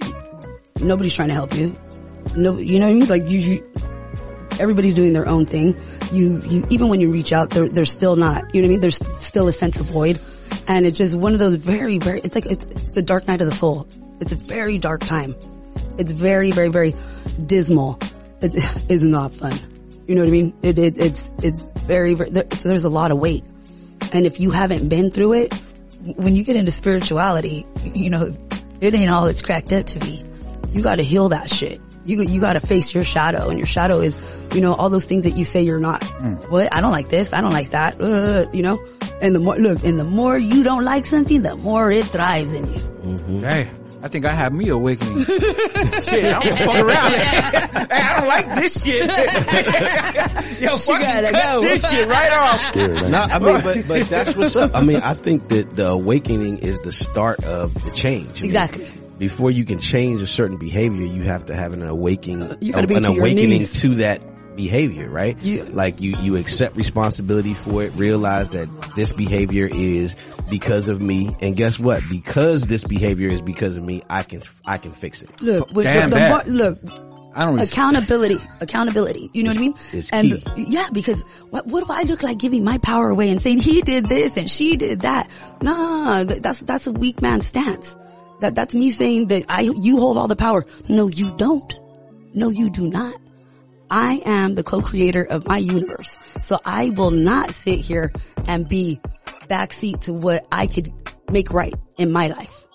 nobody's 0.82 1.16
trying 1.16 1.30
to 1.30 1.34
help 1.34 1.56
you. 1.56 1.76
No, 2.36 2.58
you 2.58 2.80
know 2.80 2.88
what 2.88 2.96
I 2.96 3.00
mean? 3.00 3.08
Like 3.08 3.30
you. 3.30 3.40
you 3.40 3.72
everybody's 4.60 4.94
doing 4.94 5.12
their 5.12 5.28
own 5.28 5.46
thing. 5.46 5.76
You, 6.12 6.42
you, 6.44 6.68
even 6.70 6.88
when 6.88 7.02
you 7.02 7.12
reach 7.12 7.34
out, 7.34 7.50
they're, 7.50 7.68
they're 7.68 7.84
still 7.86 8.16
not, 8.16 8.54
you 8.54 8.62
know 8.62 8.68
what 8.68 8.70
I 8.70 8.74
mean? 8.74 8.80
There's 8.80 9.00
still 9.20 9.48
a 9.48 9.54
sense 9.54 9.80
of 9.80 9.88
void. 9.88 10.20
And 10.68 10.86
it's 10.86 10.98
just 10.98 11.16
one 11.16 11.34
of 11.34 11.40
those 11.40 11.56
very, 11.56 11.98
very, 11.98 12.22
it's 12.22 12.36
like, 12.36 12.46
it's, 12.46 12.68
it's 12.68 12.98
a 12.98 13.02
dark 13.02 13.28
night 13.28 13.42
of 13.42 13.48
the 13.48 13.56
soul. 13.56 13.88
It's 14.20 14.32
a 14.32 14.36
very 14.36 14.78
dark 14.78 15.02
time. 15.02 15.36
It's 15.98 16.12
very, 16.12 16.52
very, 16.52 16.70
very 16.70 16.96
dismal. 17.46 18.00
It's 18.44 19.04
not 19.04 19.34
fun. 19.34 19.54
You 20.08 20.16
know 20.16 20.22
what 20.22 20.30
I 20.30 20.32
mean? 20.32 20.54
It, 20.64 20.80
it, 20.80 20.98
it's, 20.98 21.30
it's 21.44 21.62
very, 21.62 22.16
very, 22.16 22.32
there, 22.32 22.44
there's 22.44 22.86
a 22.86 22.90
lot 22.90 23.12
of 23.12 23.20
weight. 23.20 23.44
And 24.14 24.26
if 24.26 24.40
you 24.40 24.50
haven't 24.50 24.90
been 24.90 25.12
through 25.12 25.34
it, 25.34 25.54
when 26.16 26.36
you 26.36 26.44
get 26.44 26.56
into 26.56 26.72
spirituality, 26.72 27.68
you 27.94 28.10
know, 28.10 28.34
it 28.80 28.96
ain't 28.96 29.12
all 29.12 29.28
it's 29.28 29.44
cracked 29.44 29.72
up 29.74 29.86
to 29.88 30.00
be. 30.00 30.24
You 30.72 30.82
gotta 30.82 31.04
heal 31.04 31.30
that 31.30 31.50
shit. 31.50 31.82
You, 32.04 32.22
you 32.24 32.42
gotta 32.42 32.60
face 32.60 32.94
your 32.96 33.04
shadow 33.04 33.50
and 33.50 33.60
your 33.60 33.68
shadow 33.68 34.00
is, 34.00 34.18
you 34.54 34.62
know, 34.62 34.74
all 34.74 34.90
those 34.90 35.06
things 35.06 35.26
that 35.26 35.38
you 35.38 35.44
say 35.44 35.62
you're 35.62 35.80
not. 35.80 36.04
What? 36.50 36.74
I 36.74 36.82
don't 36.82 36.92
like 36.92 37.10
this. 37.10 37.32
I 37.34 37.42
don't 37.42 37.52
like 37.54 37.70
that. 37.72 38.02
Uh, 38.02 38.50
you 38.52 38.64
know? 38.64 38.84
And 39.22 39.36
the 39.36 39.40
more, 39.40 39.56
look, 39.58 39.84
and 39.84 40.00
the 40.00 40.04
more 40.04 40.38
you 40.38 40.64
don't 40.64 40.84
like 40.84 41.06
something, 41.06 41.44
the 41.44 41.56
more 41.58 41.92
it 41.92 42.06
thrives 42.06 42.52
in 42.54 42.74
you. 42.74 43.40
Hey, 43.42 43.70
I 44.02 44.08
think 44.08 44.26
I 44.26 44.32
have 44.32 44.52
me 44.52 44.70
awakening. 44.70 45.26
shit, 45.26 46.26
I 46.26 46.40
don't 46.40 46.58
fuck 46.58 46.76
around. 46.76 47.12
hey, 47.12 47.88
I 47.92 48.20
don't 48.20 48.28
like 48.28 48.56
this 48.56 48.84
shit. 48.84 49.08
Yo, 50.62 50.76
fucking 50.78 51.02
gotta 51.02 51.32
cut 51.32 51.44
go. 51.44 51.62
this 51.62 51.88
shit 51.90 52.08
right 52.08 52.32
off. 52.34 52.76
No, 52.76 53.18
I 53.20 53.38
mean, 53.40 53.62
but, 53.62 53.88
but 53.88 54.04
that's 54.10 54.36
what's 54.36 54.56
up. 54.56 54.72
I 54.76 54.82
mean, 54.84 54.98
I 54.98 55.14
think 55.14 55.50
that 55.50 55.76
the 55.76 55.88
awakening 55.90 56.60
is 56.60 56.80
the 56.80 56.92
start 56.92 57.44
of 57.44 57.74
the 57.86 57.92
change. 57.92 58.40
I 58.40 58.42
mean, 58.42 58.46
Exactly. 58.46 58.88
Before 59.22 59.52
you 59.52 59.66
can 59.66 59.78
change 59.80 60.20
a 60.20 60.26
certain 60.26 60.58
behavior, 60.58 61.06
you 61.06 61.22
have 61.22 61.46
to 61.46 61.56
have 61.56 61.74
an 61.74 61.84
awakening, 61.84 62.58
You 62.60 62.74
gotta 62.74 62.88
be 62.88 62.96
an 62.96 63.04
to 63.04 63.12
your 63.14 63.22
awakening 63.22 63.68
to 63.68 63.96
that 63.96 64.56
behavior, 64.56 65.12
right? 65.12 65.38
like 65.72 66.02
you, 66.02 66.16
you 66.22 66.38
accept 66.38 66.76
responsibility 66.76 67.54
for 67.54 67.84
it, 67.84 67.94
realize 67.94 68.50
that 68.50 68.68
this 68.96 69.14
behavior 69.14 69.70
is 69.72 70.16
because 70.50 70.90
of 70.90 71.00
me. 71.00 71.36
And 71.40 71.56
guess 71.56 71.78
what? 71.78 72.02
Because 72.10 72.66
this 72.66 72.84
behavior 72.84 73.30
is 73.30 73.44
because 73.44 73.78
of 73.78 73.84
me, 73.84 74.02
I 74.10 74.24
can, 74.24 74.42
I 74.66 74.80
can 74.80 74.92
fix 74.92 75.22
it. 75.22 75.30
Look, 75.40 75.72
with 75.72 75.86
Damn 75.86 76.10
the, 76.10 76.16
the 76.16 76.20
that. 76.20 76.48
more, 76.48 76.56
look, 76.56 76.80
I 77.36 77.46
don't 77.46 77.60
accountability, 77.60 78.40
accountability. 78.60 79.30
You 79.34 79.44
know 79.44 79.52
what 79.52 79.58
I 79.58 79.62
mean? 79.62 79.74
It's 79.94 80.12
and 80.12 80.44
key. 80.44 80.66
yeah, 80.68 80.88
because 80.92 81.22
what 81.52 81.68
what 81.68 81.86
do 81.86 81.94
I 81.94 82.04
look 82.04 82.24
like 82.24 82.40
giving 82.40 82.64
my 82.64 82.80
power 82.80 83.08
away 83.10 83.30
and 83.30 83.42
saying 83.42 83.60
he 83.60 83.82
did 83.84 84.08
this 84.08 84.36
and 84.36 84.50
she 84.50 84.76
did 84.78 85.02
that? 85.02 85.30
Nah, 85.62 86.24
that's 86.24 86.60
that's 86.62 86.88
a 86.88 86.92
weak 86.92 87.22
man 87.22 87.42
stance. 87.42 87.96
That 88.42 88.56
that's 88.56 88.74
me 88.74 88.92
saying 88.92 89.28
that 89.28 89.46
I 89.50 89.62
you 89.62 89.98
hold 90.00 90.18
all 90.18 90.28
the 90.28 90.36
power. 90.36 90.66
No, 90.90 91.08
you 91.08 91.36
don't. 91.38 91.80
No, 92.34 92.50
you 92.50 92.70
do 92.70 92.88
not. 92.88 93.14
I 93.90 94.22
am 94.26 94.56
the 94.56 94.64
co-creator 94.64 95.24
of 95.24 95.48
my 95.48 95.58
universe. 95.58 96.18
So 96.42 96.58
I 96.66 96.92
will 96.92 97.12
not 97.12 97.54
sit 97.54 97.80
here 97.80 98.12
and 98.48 98.68
be 98.68 99.00
backseat 99.50 100.02
to 100.02 100.14
what 100.14 100.48
I 100.52 100.68
could 100.68 100.90
make 101.30 101.52
right 101.52 101.74
in 101.98 102.12
my 102.12 102.28
life. 102.28 102.66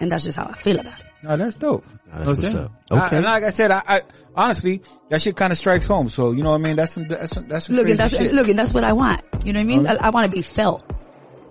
And 0.00 0.10
that's 0.12 0.24
just 0.24 0.38
how 0.38 0.46
I 0.46 0.52
feel 0.52 0.78
about 0.78 0.98
it. 0.98 1.04
No, 1.24 1.36
that's 1.36 1.56
dope. 1.56 1.84
that's 1.84 1.96
Know 2.06 2.10
what 2.12 2.20
I'm 2.20 2.26
what's 2.26 2.40
saying? 2.42 2.56
up. 2.56 2.72
I- 2.90 3.06
Okay. 3.06 3.16
and 3.16 3.24
like 3.24 3.42
I 3.44 3.50
said, 3.50 3.70
I, 3.72 3.82
I 3.86 4.02
honestly 4.36 4.82
that 5.08 5.22
shit 5.22 5.36
kind 5.36 5.52
of 5.52 5.58
strikes 5.58 5.86
home. 5.86 6.08
So 6.08 6.30
you 6.32 6.42
know 6.44 6.50
what 6.50 6.56
I 6.60 6.64
mean? 6.64 6.76
That's 6.76 6.92
some, 6.92 7.08
that's 7.08 7.32
some, 7.34 7.48
that's 7.48 7.66
some 7.66 7.74
Look, 7.76 7.86
crazy 7.86 7.92
and 7.92 8.00
that's 8.00 8.16
shit. 8.16 8.32
look, 8.32 8.48
and 8.48 8.58
that's 8.58 8.72
what 8.74 8.84
I 8.84 8.92
want. 8.92 9.22
You 9.44 9.52
know 9.52 9.58
what 9.58 9.64
I 9.64 9.66
mean? 9.66 9.86
Okay. 9.86 9.96
I, 10.00 10.06
I 10.06 10.10
want 10.10 10.26
to 10.26 10.30
be 10.30 10.42
felt. 10.42 10.84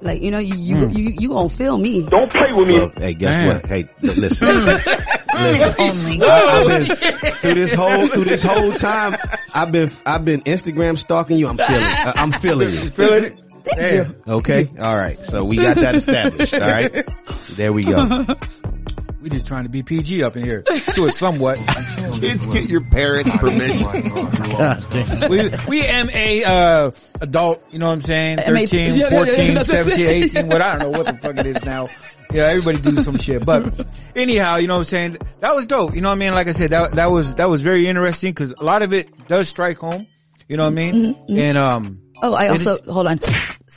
Like 0.04 0.22
you 0.22 0.32
know, 0.32 0.39
you 0.39 0.56
you 0.56 0.76
Mm. 0.88 0.98
you, 0.98 1.10
you 1.20 1.30
gonna 1.30 1.50
feel 1.50 1.78
me. 1.78 2.06
Don't 2.06 2.30
play 2.32 2.52
with 2.54 2.68
me. 2.68 2.78
Well, 2.80 2.92
hey, 2.98 3.13
guess 3.13 3.38
Man. 3.38 3.48
what? 3.48 3.66
Hey, 3.66 3.86
li- 4.02 4.13
listen. 4.16 4.48
listen. 4.66 5.76
Only. 5.80 6.22
I, 6.22 6.39
have 6.39 6.68
been 6.68 7.32
through 7.36 7.54
this 7.54 7.74
whole 7.74 8.08
through 8.08 8.26
this 8.26 8.44
whole 8.44 8.74
time. 8.74 9.16
I've 9.54 9.72
been 9.72 9.89
I've 10.06 10.26
been 10.26 10.42
Instagram 10.42 10.98
stalking 10.98 11.38
you. 11.38 11.48
I'm 11.48 11.58
feeling. 11.58 11.84
Uh, 11.84 12.13
I'm 12.16 12.32
feeling 12.32 12.68
it. 12.70 12.94
Feeling 12.94 13.24
it? 13.24 13.39
Damn. 13.78 14.16
Okay. 14.28 14.68
All 14.80 14.96
right. 14.96 15.18
So 15.20 15.46
we 15.46 15.56
got 15.56 15.78
that 15.78 15.96
established. 15.96 16.54
All 16.54 16.60
right. 16.60 17.08
There 17.52 17.72
we 17.72 17.86
go. 17.86 18.26
We 19.24 19.30
just 19.30 19.48
trying 19.48 19.64
to 19.64 19.70
be 19.70 19.84
PG 19.84 20.22
up 20.22 20.36
in 20.36 20.44
here. 20.44 20.64
To 20.64 21.08
it 21.08 21.14
somewhat. 21.14 21.58
Kids 22.20 22.46
get 22.48 22.70
your 22.70 22.82
parents' 22.82 23.32
permission. 23.38 23.88
we, 25.30 25.50
we 25.66 25.86
am 25.86 26.10
a, 26.10 26.44
uh, 26.44 26.92
adult, 27.22 27.64
you 27.72 27.80
know 27.80 27.88
what 27.88 27.94
I'm 27.94 28.02
saying? 28.02 28.40
13, 28.40 28.96
yeah, 28.96 29.10
yeah, 29.10 29.10
yeah, 29.10 29.26
14, 29.26 29.64
17, 29.64 30.08
18, 30.08 30.48
what, 30.50 30.62
I 30.62 30.78
don't 30.78 30.92
know 30.92 31.00
what 31.00 31.08
the 31.08 31.14
fuck 31.14 31.38
it 31.38 31.46
is 31.46 31.64
now. 31.64 31.88
Yeah, 32.34 32.48
everybody 32.48 32.80
do 32.80 32.98
some 32.98 33.18
shit. 33.18 33.46
But 33.46 33.88
anyhow, 34.14 34.58
you 34.58 34.68
know 34.68 34.74
what 34.74 34.80
I'm 34.80 34.84
saying? 34.86 35.18
That 35.40 35.56
was 35.56 35.68
dope. 35.68 35.96
You 35.96 36.02
know 36.02 36.10
what 36.10 36.16
I 36.16 36.20
mean? 36.20 36.34
Like 36.34 36.48
I 36.48 36.52
said, 36.52 36.72
that, 36.72 36.92
that 36.96 37.06
was, 37.06 37.36
that 37.36 37.48
was 37.48 37.62
very 37.62 37.88
interesting 37.88 38.34
because 38.34 38.52
a 38.52 38.64
lot 38.64 38.82
of 38.82 38.92
it 38.92 39.30
does 39.30 39.48
strike 39.48 39.78
home. 39.78 40.06
You 40.50 40.58
know 40.58 40.66
what 40.66 40.72
I 40.72 40.92
mean? 40.92 41.16
And, 41.30 41.58
um, 41.58 42.04
Oh, 42.22 42.34
I 42.36 42.48
also 42.48 42.78
hold 42.90 43.08
on. 43.08 43.20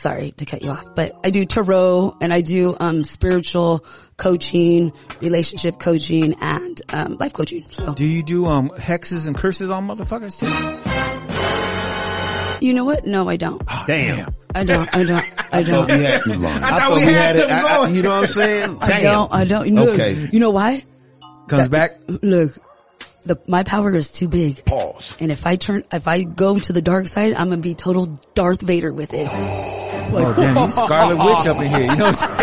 Sorry 0.01 0.33
to 0.33 0.45
cut 0.45 0.63
you 0.63 0.71
off, 0.71 0.85
but 0.95 1.13
I 1.25 1.31
do 1.31 1.45
tarot 1.47 2.17
and 2.21 2.33
I 2.33 2.41
do 2.43 2.77
um 2.79 3.03
spiritual 3.03 3.85
coaching, 4.19 4.93
relationship 5.21 5.81
coaching, 5.81 6.35
and 6.41 6.81
um 6.93 7.17
life 7.17 7.33
coaching. 7.33 7.65
So 7.71 7.95
do 7.95 8.05
you 8.07 8.23
do, 8.23 8.47
um, 8.47 8.69
hexes 8.71 9.27
and 9.27 9.37
curses 9.37 9.71
on 9.71 9.89
motherfuckers 9.89 10.39
too? 10.39 10.47
you 12.67 12.75
know 12.75 12.85
what? 12.85 13.07
No, 13.07 13.29
I 13.29 13.37
don't. 13.37 13.63
Damn. 13.87 14.35
I 14.55 14.65
don't. 14.65 14.95
I 14.95 15.03
don't. 15.05 15.25
I 15.53 15.63
don't. 15.63 15.87
thought 15.87 15.97
we 15.99 16.03
had- 16.03 16.27
I 16.27 16.79
thought 16.79 16.95
we 16.97 17.03
had 17.03 17.37
it. 17.37 17.51
I- 17.51 17.79
I- 17.85 17.89
you 17.89 18.03
know 18.03 18.11
what 18.11 18.19
I'm 18.21 18.27
saying? 18.27 18.79
I 18.83 19.03
don't. 19.03 19.33
I 19.33 19.45
don't. 19.45 19.67
Look, 19.75 19.89
Okay. 19.95 20.29
You 20.33 20.41
know 20.41 20.51
why? 20.51 20.85
Comes 21.49 21.69
back. 21.69 21.99
Look, 22.09 22.53
the 23.23 23.39
my 23.47 23.63
power 23.63 23.95
is 23.95 24.11
too 24.13 24.29
big. 24.29 24.65
Pause. 24.65 25.17
And 25.21 25.31
if 25.33 25.47
I 25.47 25.57
turn, 25.57 25.85
if 25.93 26.07
I 26.09 26.23
go 26.23 26.59
to 26.59 26.73
the 26.73 26.83
dark 26.83 27.07
side, 27.07 27.33
I'm 27.35 27.49
gonna 27.49 27.61
be 27.61 27.75
total 27.75 28.21
Darth 28.35 28.61
Vader 28.63 28.93
with 28.93 29.13
it. 29.15 29.29
Oh 30.12 30.35
damn, 30.37 30.57
you 30.57 30.71
Scarlet 30.71 31.16
Witch 31.16 31.47
up 31.47 31.57
in 31.62 31.69
here. 31.69 31.81
You 31.81 31.97
know 31.97 32.07
what 32.07 32.23
I'm 32.23 32.38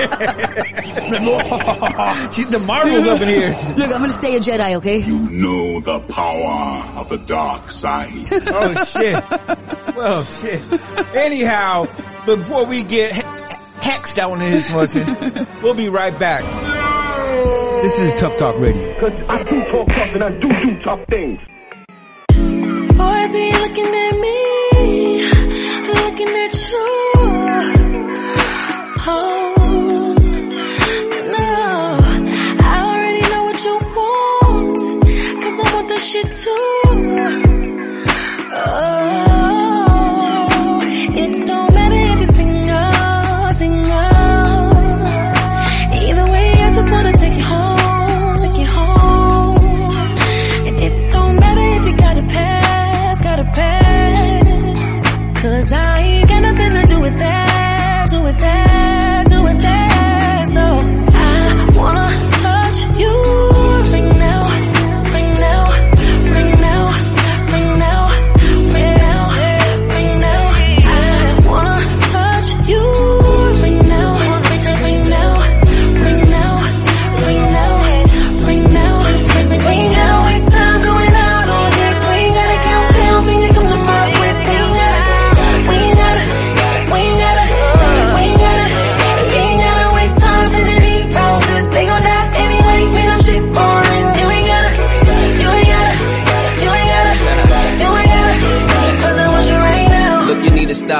saying? 2.19 2.31
She's 2.33 2.47
the 2.49 2.59
Marvels 2.59 3.07
up 3.07 3.21
in 3.21 3.27
here. 3.27 3.49
Look, 3.77 3.91
I'm 3.91 4.01
gonna 4.01 4.09
stay 4.13 4.35
a 4.35 4.39
Jedi, 4.39 4.75
okay? 4.75 4.97
You 4.97 5.19
know 5.19 5.79
the 5.79 5.99
power 6.01 6.83
of 6.99 7.09
the 7.09 7.17
dark 7.17 7.71
side. 7.71 8.11
Oh 8.55 8.73
shit. 8.85 9.23
Well 9.95 10.23
shit. 10.25 10.61
Anyhow, 11.15 11.87
but 12.25 12.37
before 12.37 12.65
we 12.65 12.83
get 12.83 13.13
he- 13.15 13.21
hexed 13.21 14.17
out 14.19 14.33
in 14.33 14.39
this 14.39 14.69
fucking, 14.71 15.47
we'll 15.61 15.73
be 15.73 15.89
right 15.89 16.17
back. 16.17 16.43
This 17.81 17.99
is 17.99 18.13
Tuff 18.15 18.37
Talk 18.37 18.57
Radio. 18.59 18.99
Cause 18.99 19.13
I 19.27 19.43
do 19.43 19.63
talk 19.71 19.87
tough 19.87 20.13
and 20.13 20.23
I 20.23 20.31
do 20.31 20.47
do 20.61 20.79
tough 20.81 21.05
things. 21.07 21.39
Boy, 22.97 23.17
is 23.23 23.33
he 23.33 23.51
looking 23.51 23.87
at 23.87 24.15
me, 24.19 25.25
looking 25.93 26.29
at 26.29 26.69
you. 26.69 27.12
Shit 36.13 36.29
too. 36.29 36.82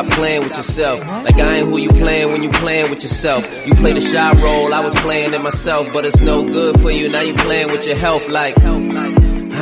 Stop 0.04 0.18
playing 0.18 0.44
with 0.44 0.56
yourself. 0.56 1.00
Like 1.02 1.36
I 1.36 1.58
ain't 1.58 1.68
who 1.68 1.78
you 1.78 1.90
playing 1.90 2.32
when 2.32 2.44
you 2.44 2.50
playing 2.50 2.90
with 2.90 3.04
yourself. 3.04 3.68
You 3.68 3.74
play 3.76 3.94
the 3.94 4.02
shy 4.02 4.34
role, 4.42 4.74
I 4.74 4.80
was 4.80 4.94
playing 4.96 5.34
it 5.34 5.42
myself, 5.42 5.92
but 5.94 6.06
it's 6.06 6.20
no 6.20 6.44
good 6.44 6.80
for 6.82 6.92
you. 6.92 7.10
Now 7.10 7.22
you 7.22 7.34
playing 7.34 7.72
with 7.72 7.86
your 7.86 7.96
health. 7.96 8.28
Like 8.28 8.58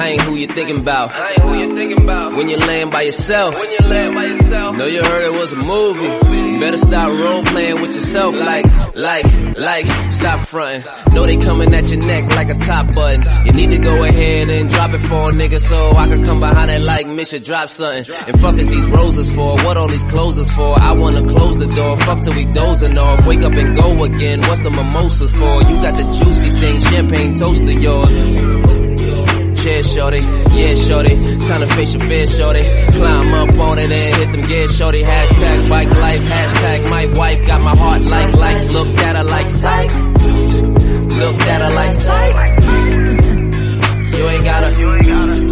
I 0.02 0.08
ain't 0.08 0.22
who 0.24 0.34
you 0.34 0.48
thinking 0.48 0.80
about. 0.80 1.12
I 1.12 1.30
ain't 1.30 1.42
who 1.42 1.54
you 1.54 1.76
thinking 1.76 2.02
about. 2.02 2.34
When 2.34 2.50
you're 2.50 2.58
laying 2.58 2.90
by 2.90 3.04
yourself. 3.04 3.54
When 3.54 3.72
you're 3.72 3.88
laying 3.88 4.14
by 4.16 4.26
yourself. 4.26 4.76
Know 4.76 4.88
you 4.88 5.04
heard 5.04 5.26
it 5.26 5.34
was 5.40 5.52
a 5.52 5.58
movie. 5.58 6.60
Better 6.60 6.78
stop 6.80 7.10
role 7.20 7.44
playing 7.44 7.82
with 7.82 7.96
yourself. 7.96 8.36
Like, 8.40 8.66
like, 8.96 9.26
like, 9.58 9.86
stop 10.12 10.40
fronting. 10.40 10.84
Know 11.14 11.28
they 11.28 11.38
coming 11.38 11.72
at 11.76 11.92
your 11.92 12.04
neck 12.04 12.36
like 12.36 12.50
a 12.50 12.56
top 12.56 12.96
button. 12.96 13.46
You 13.46 13.52
need 13.52 13.70
to 13.76 13.78
go 13.78 14.04
ahead 14.04 14.50
and 14.50 14.72
drop 14.72 14.92
it 14.92 15.02
for 15.02 15.30
a 15.30 15.34
nigga 15.34 15.60
so 15.60 15.92
I 15.92 16.08
can 16.08 16.26
come 16.26 16.40
behind 16.40 16.72
it 16.72 16.82
like 16.82 17.06
Misha 17.06 17.40
drop 17.40 17.70
something. 17.70 18.12
And 18.26 18.42
fuck 18.42 18.58
is 18.58 18.70
these 18.70 18.86
roses 18.88 19.30
for? 19.36 19.56
What 19.58 19.78
all 19.78 19.88
these 19.88 20.06
clothes 20.06 20.40
is 20.40 20.50
for? 20.50 20.80
I 20.80 20.94
wanna 20.94 21.28
close 21.28 21.60
the 21.60 21.68
door. 21.68 21.96
Fuck 21.98 22.24
till 22.24 22.34
we 22.34 22.46
dozing 22.46 22.98
off. 22.98 23.28
Wake 23.28 23.44
up 23.44 23.54
and 23.54 23.76
go 23.76 24.04
again. 24.06 24.42
What's 24.42 24.64
the 24.64 24.72
mimosas 24.72 25.32
for? 25.32 25.62
You 25.62 25.76
got 25.80 25.96
the 25.96 26.06
juicy 26.18 26.50
thing. 26.60 26.80
Champagne 26.80 27.36
toast 27.36 27.62
of 27.62 27.70
yours. 27.70 28.82
Cheers, 29.62 29.94
shorty. 29.94 30.20
Yeah, 30.20 30.74
shorty. 30.74 31.16
Time 31.48 31.62
to 31.62 31.68
face 31.76 31.94
your 31.94 32.04
fear, 32.08 32.26
shorty. 32.26 32.64
Climb 32.64 33.34
up 33.36 33.60
on 33.60 33.78
it 33.78 33.92
and 33.92 34.16
hit 34.18 34.32
them 34.32 34.42
gears, 34.48 34.76
shorty. 34.76 35.04
Hashtag 35.04 35.70
bike 35.70 35.90
life. 35.90 36.24
Hashtag 36.24 36.90
my 36.90 37.06
wife. 37.06 37.46
Got 37.46 37.62
my 37.62 37.76
heart 37.76 38.02
like 38.02 38.34
likes. 38.34 38.72
Looked 38.72 38.98
at 38.98 39.16
her 39.18 39.24
like 39.24 39.50
sight. 39.52 39.92
Looked 39.94 41.42
at 41.42 41.62
her 41.62 41.70
like 41.76 41.94
sight. 41.94 42.34
You 44.18 44.28
ain't 44.30 44.44
gotta. 44.44 44.80
You 44.80 44.94
ain't 44.96 45.06
gotta. 45.06 45.52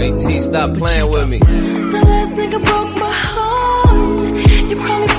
AT, 0.00 0.42
stop 0.42 0.74
playing 0.78 1.10
with 1.10 1.28
me. 1.28 1.38
The 1.38 2.02
last 2.02 2.32
nigga 2.32 2.64
broke 2.64 2.96
my 2.96 3.12
heart. 3.12 4.70
You 4.70 4.76
probably 4.76 5.09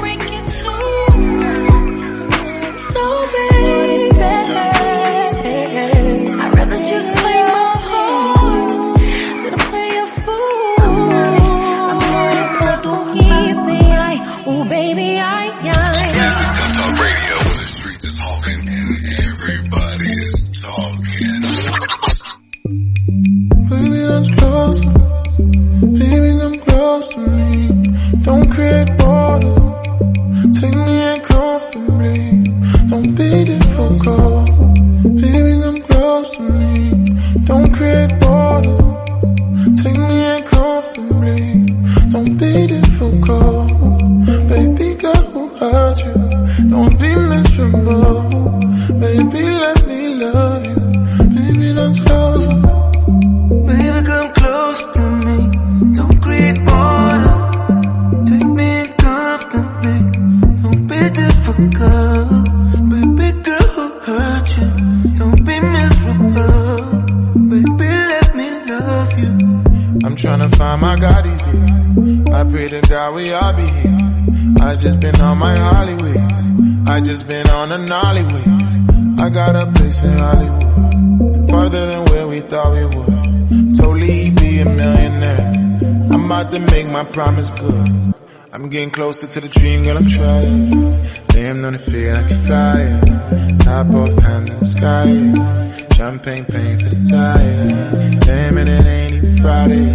promise 87.11 87.51
good. 87.51 88.13
I'm 88.53 88.69
getting 88.69 88.91
closer 88.91 89.27
to 89.27 89.41
the 89.41 89.49
dream, 89.49 89.83
girl, 89.83 89.97
I'm 89.97 90.07
trying. 90.07 91.05
Damn, 91.27 91.61
don't 91.61 91.75
it 91.75 91.81
feel 91.81 92.13
like 92.13 92.29
you're 92.29 92.39
flying. 92.39 93.57
Top 93.59 93.87
off, 93.93 94.17
hands 94.23 94.51
in 94.51 94.59
the 94.59 94.65
sky. 94.65 95.95
Champagne 95.95 96.45
pain 96.45 96.79
for 96.79 96.89
the 96.89 97.07
diet. 97.09 98.19
Damn 98.21 98.57
it, 98.57 98.67
it 98.67 98.85
ain't 98.85 99.13
even 99.13 99.41
Friday. 99.41 99.93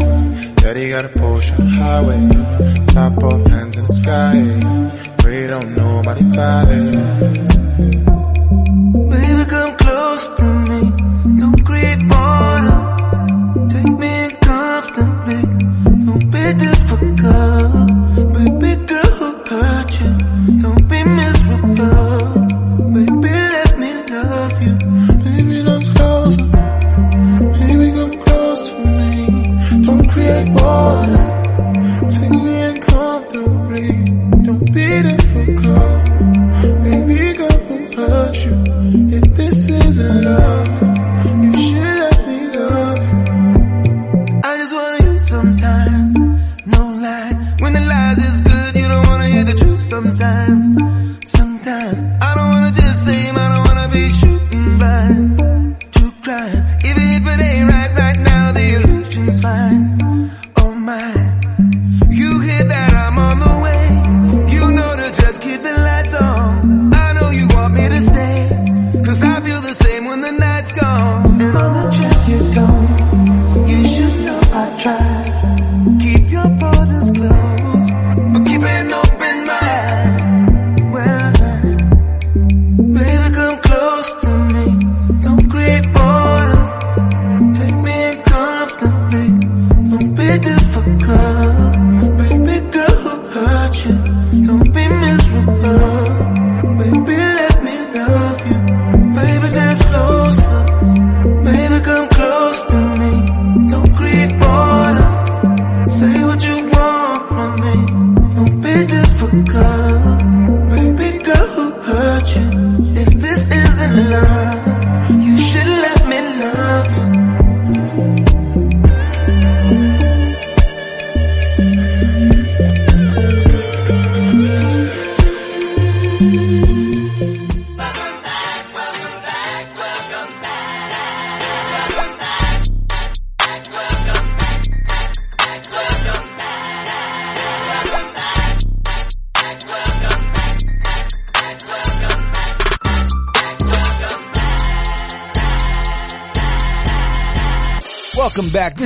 Daddy 0.57 0.91
got 0.91 1.05
a 1.05 1.09
Porsche 1.09 1.59
on 1.59 1.65
the 1.65 1.73
highway. 1.73 2.87
Top 2.89 3.23
off, 3.23 3.47
hands 3.47 3.77
in 3.77 3.83
the 3.85 3.93
sky. 3.93 5.17
Pray 5.19 5.47
don't 5.47 5.77
nobody 5.77 6.23
violate. 6.23 7.17
Baby, 7.21 7.36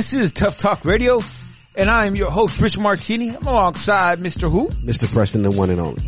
This 0.01 0.13
is 0.13 0.31
Tuff 0.31 0.57
Talk 0.57 0.83
Radio, 0.83 1.21
and 1.75 1.87
I 1.87 2.07
am 2.07 2.15
your 2.15 2.31
host, 2.31 2.59
Rich 2.59 2.75
Martini. 2.75 3.35
I'm 3.35 3.45
alongside 3.45 4.17
Mr. 4.17 4.49
Who? 4.49 4.69
Mr. 4.69 5.07
Preston, 5.07 5.43
the 5.43 5.51
one 5.51 5.69
and 5.69 5.79
only. 5.79 6.01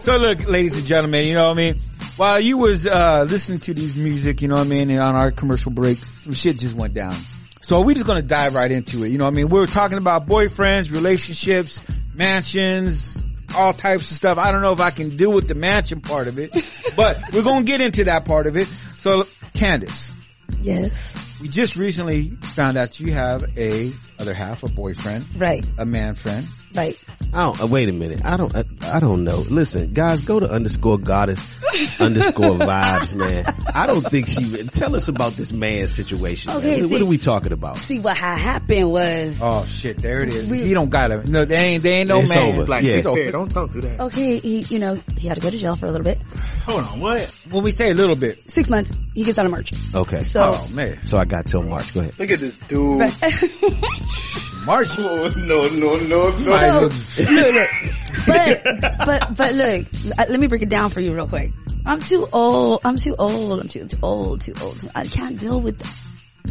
So 0.00 0.18
look, 0.18 0.46
ladies 0.46 0.76
and 0.76 0.84
gentlemen, 0.84 1.26
you 1.26 1.32
know 1.32 1.46
what 1.46 1.54
I 1.54 1.56
mean? 1.56 1.78
While 2.18 2.40
you 2.40 2.58
was, 2.58 2.84
uh, 2.84 3.24
listening 3.26 3.60
to 3.60 3.72
these 3.72 3.96
music, 3.96 4.42
you 4.42 4.48
know 4.48 4.56
what 4.56 4.66
I 4.66 4.68
mean, 4.68 4.90
and 4.90 5.00
on 5.00 5.14
our 5.14 5.30
commercial 5.30 5.72
break, 5.72 5.96
some 5.96 6.34
shit 6.34 6.58
just 6.58 6.76
went 6.76 6.92
down. 6.92 7.16
So 7.62 7.80
we're 7.80 7.94
just 7.94 8.06
gonna 8.06 8.20
dive 8.20 8.54
right 8.54 8.70
into 8.70 9.02
it, 9.02 9.08
you 9.08 9.16
know 9.16 9.24
what 9.24 9.32
I 9.32 9.36
mean? 9.36 9.48
We 9.48 9.60
were 9.60 9.66
talking 9.66 9.96
about 9.96 10.26
boyfriends, 10.26 10.92
relationships, 10.92 11.82
mansions, 12.12 13.18
all 13.56 13.72
types 13.72 14.10
of 14.10 14.16
stuff. 14.18 14.36
I 14.36 14.52
don't 14.52 14.60
know 14.60 14.72
if 14.72 14.80
I 14.80 14.90
can 14.90 15.16
deal 15.16 15.32
with 15.32 15.48
the 15.48 15.54
mansion 15.54 16.02
part 16.02 16.28
of 16.28 16.38
it, 16.38 16.52
but 16.96 17.18
we're 17.32 17.44
gonna 17.44 17.64
get 17.64 17.80
into 17.80 18.04
that 18.04 18.26
part 18.26 18.46
of 18.46 18.58
it. 18.58 18.68
So 18.98 19.22
Candice. 19.54 20.12
Yes. 20.60 21.25
We 21.40 21.48
just 21.48 21.76
recently 21.76 22.30
found 22.30 22.76
out 22.78 22.98
you 22.98 23.12
have 23.12 23.44
a 23.58 23.92
other 24.18 24.32
half, 24.32 24.62
a 24.62 24.68
boyfriend. 24.68 25.24
Right. 25.36 25.64
A 25.78 25.84
man 25.84 26.14
friend. 26.14 26.46
Right. 26.74 26.98
I 27.32 27.44
don't, 27.44 27.62
uh, 27.62 27.66
wait 27.66 27.88
a 27.88 27.92
minute. 27.92 28.24
I 28.24 28.36
don't, 28.36 28.54
I, 28.56 28.64
I 28.92 29.00
don't 29.00 29.24
know. 29.24 29.44
Listen, 29.50 29.92
guys, 29.92 30.22
go 30.22 30.40
to 30.40 30.50
underscore 30.50 30.98
goddess 30.98 31.56
underscore 32.00 32.50
vibes, 32.56 33.14
man. 33.14 33.44
I 33.74 33.86
don't 33.86 34.00
think 34.00 34.26
she, 34.28 34.64
tell 34.68 34.94
us 34.96 35.08
about 35.08 35.32
this 35.32 35.52
man 35.52 35.86
situation. 35.88 36.48
man. 36.50 36.58
Okay, 36.58 36.82
What, 36.82 36.90
what 36.92 37.00
are 37.02 37.06
we 37.06 37.18
talking 37.18 37.52
about? 37.52 37.78
See 37.78 37.98
what 37.98 38.16
ha- 38.16 38.36
happened 38.36 38.90
was 38.90 39.40
Oh 39.42 39.64
shit, 39.64 39.98
there 39.98 40.22
it 40.22 40.28
is. 40.30 40.48
We- 40.48 40.62
he 40.62 40.74
don't 40.74 40.88
got 40.90 41.10
it. 41.10 41.28
No, 41.28 41.44
they 41.44 41.56
ain't, 41.56 41.82
there 41.82 42.00
ain't 42.00 42.08
no 42.08 42.20
It's 42.20 42.34
man. 42.34 42.52
over. 42.54 42.66
Like, 42.66 42.84
Yeah. 42.84 42.94
it's 42.96 43.06
over. 43.06 43.30
Don't, 43.30 43.52
don't 43.52 43.72
do 43.72 43.80
that. 43.82 44.00
okay. 44.00 44.38
He, 44.38 44.60
you 44.70 44.78
know, 44.78 44.98
he 45.18 45.28
had 45.28 45.34
to 45.36 45.40
go 45.40 45.50
to 45.50 45.56
jail 45.58 45.76
for 45.76 45.86
a 45.86 45.90
little 45.92 46.04
bit. 46.04 46.20
Hold 46.64 46.84
on, 46.84 47.00
what? 47.00 47.20
When 47.50 47.62
we 47.62 47.70
say 47.70 47.90
a 47.90 47.94
little 47.94 48.16
bit. 48.16 48.50
Six 48.50 48.68
months. 48.70 48.92
He 49.14 49.24
gets 49.24 49.38
out 49.38 49.44
of 49.46 49.50
March. 49.50 49.72
Okay. 49.94 50.22
So- 50.22 50.54
oh 50.56 50.68
man. 50.72 50.98
So 51.04 51.18
I 51.18 51.24
got 51.24 51.46
till 51.46 51.62
March. 51.62 51.92
Go 51.94 52.00
ahead. 52.00 52.18
Look 52.18 52.30
at 52.30 52.38
this 52.40 52.56
dude. 52.68 53.00
March. 54.66 54.88
Oh, 54.98 55.32
no, 55.36 55.68
no, 55.68 55.96
no, 55.96 56.30
no. 56.30 56.88
So, 56.88 56.88
look, 57.30 57.54
look. 57.54 57.68
But, 58.26 58.62
but, 59.06 59.36
but 59.36 59.54
look, 59.54 59.86
uh, 60.18 60.24
let 60.28 60.40
me 60.40 60.48
break 60.48 60.62
it 60.62 60.68
down 60.68 60.90
for 60.90 61.00
you 61.00 61.14
real 61.14 61.28
quick. 61.28 61.52
I'm 61.84 62.00
too 62.00 62.26
old. 62.32 62.80
I'm 62.84 62.96
too 62.96 63.14
old. 63.16 63.60
I'm 63.60 63.68
too, 63.68 63.86
too 63.86 63.98
old, 64.02 64.40
too 64.40 64.54
old. 64.60 64.84
I 64.96 65.04
can't 65.04 65.38
deal 65.38 65.60
with 65.60 65.80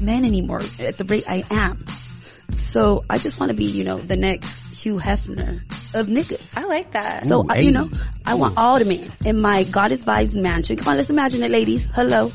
men 0.02 0.24
anymore 0.24 0.62
at 0.80 0.98
the 0.98 1.04
rate 1.04 1.26
I 1.28 1.44
am. 1.52 1.86
So 2.56 3.04
I 3.10 3.18
just 3.18 3.40
want 3.40 3.50
to 3.50 3.56
be, 3.58 3.66
you 3.66 3.84
know, 3.84 3.98
the 3.98 4.16
next 4.16 4.84
Hugh 4.84 4.98
Hefner 5.00 5.62
of 5.94 6.08
niggas. 6.08 6.58
I 6.58 6.66
like 6.66 6.92
that. 6.92 7.24
So, 7.24 7.44
Ooh, 7.44 7.48
I, 7.50 7.58
you 7.58 7.72
know, 7.72 7.90
I 8.26 8.36
want 8.36 8.58
all 8.58 8.80
the 8.80 8.86
men 8.86 9.12
in 9.26 9.42
my 9.42 9.64
Goddess 9.66 10.06
Vibez 10.06 10.36
mansion. 10.38 10.78
Come 10.78 10.90
on, 10.90 10.98
let's 10.98 11.10
imagine 11.10 11.44
it, 11.44 11.52
ladies. 11.52 11.90
Hello. 11.94 12.32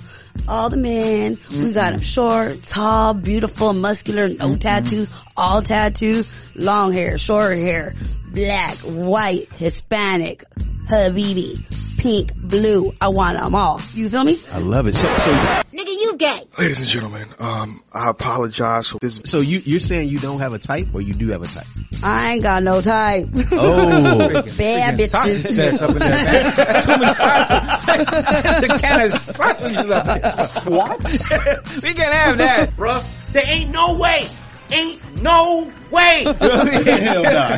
All 0.48 0.68
the 0.70 0.76
men. 0.76 1.36
We 1.50 1.72
got 1.72 1.92
them 1.92 2.00
short, 2.00 2.62
tall, 2.64 3.14
beautiful, 3.14 3.72
muscular, 3.72 4.28
no 4.28 4.34
mm-hmm. 4.34 4.54
tattoos, 4.54 5.10
all 5.36 5.62
tattoos, 5.62 6.50
long 6.56 6.92
hair, 6.92 7.18
short 7.18 7.56
hair, 7.56 7.94
black, 8.32 8.76
white, 8.78 9.52
Hispanic, 9.54 10.44
Habibi, 10.88 11.89
pink, 12.00 12.34
blue. 12.36 12.94
I 13.00 13.08
want 13.08 13.38
them 13.38 13.54
all. 13.54 13.80
You 13.94 14.08
feel 14.08 14.24
me? 14.24 14.38
I 14.52 14.58
love 14.58 14.86
it. 14.86 14.94
So, 14.94 15.06
so, 15.18 15.32
Nigga, 15.72 15.86
you 15.86 16.16
gay. 16.16 16.42
Ladies 16.58 16.78
and 16.78 16.86
gentlemen, 16.88 17.28
um, 17.38 17.82
I 17.92 18.08
apologize 18.08 18.88
for 18.88 18.98
this. 19.00 19.20
so 19.26 19.40
you, 19.40 19.58
you're 19.64 19.80
saying 19.80 20.08
you 20.08 20.18
don't 20.18 20.40
have 20.40 20.54
a 20.54 20.58
type 20.58 20.88
or 20.94 21.02
you 21.02 21.12
do 21.12 21.28
have 21.28 21.42
a 21.42 21.46
type? 21.46 21.66
I 22.02 22.32
ain't 22.32 22.42
got 22.42 22.62
no 22.62 22.80
type. 22.80 23.28
Oh. 23.52 24.28
Bad 24.58 24.98
Freaking 24.98 25.08
sausage 25.08 25.42
bitches. 25.42 25.56
fest 25.56 25.82
up 25.82 25.90
in 25.90 25.98
there. 25.98 26.08
man. 26.10 26.54
That's 26.56 26.86
too 26.86 26.96
many 26.98 27.14
sausages. 27.14 28.10
That's 28.42 28.62
a 28.62 28.68
can 28.78 29.00
of 29.00 29.12
sausages 29.12 29.90
up 29.90 30.06
there. 30.06 30.72
What? 30.72 31.02
we 31.82 31.94
can't 31.94 32.14
have 32.14 32.38
that. 32.38 32.76
Bruh, 32.76 33.32
there 33.32 33.44
ain't 33.46 33.70
no 33.72 33.94
way. 33.94 34.26
Ain't 34.72 35.22
no 35.22 35.70
way. 35.90 36.24
Hell 36.24 37.22
no. 37.22 37.48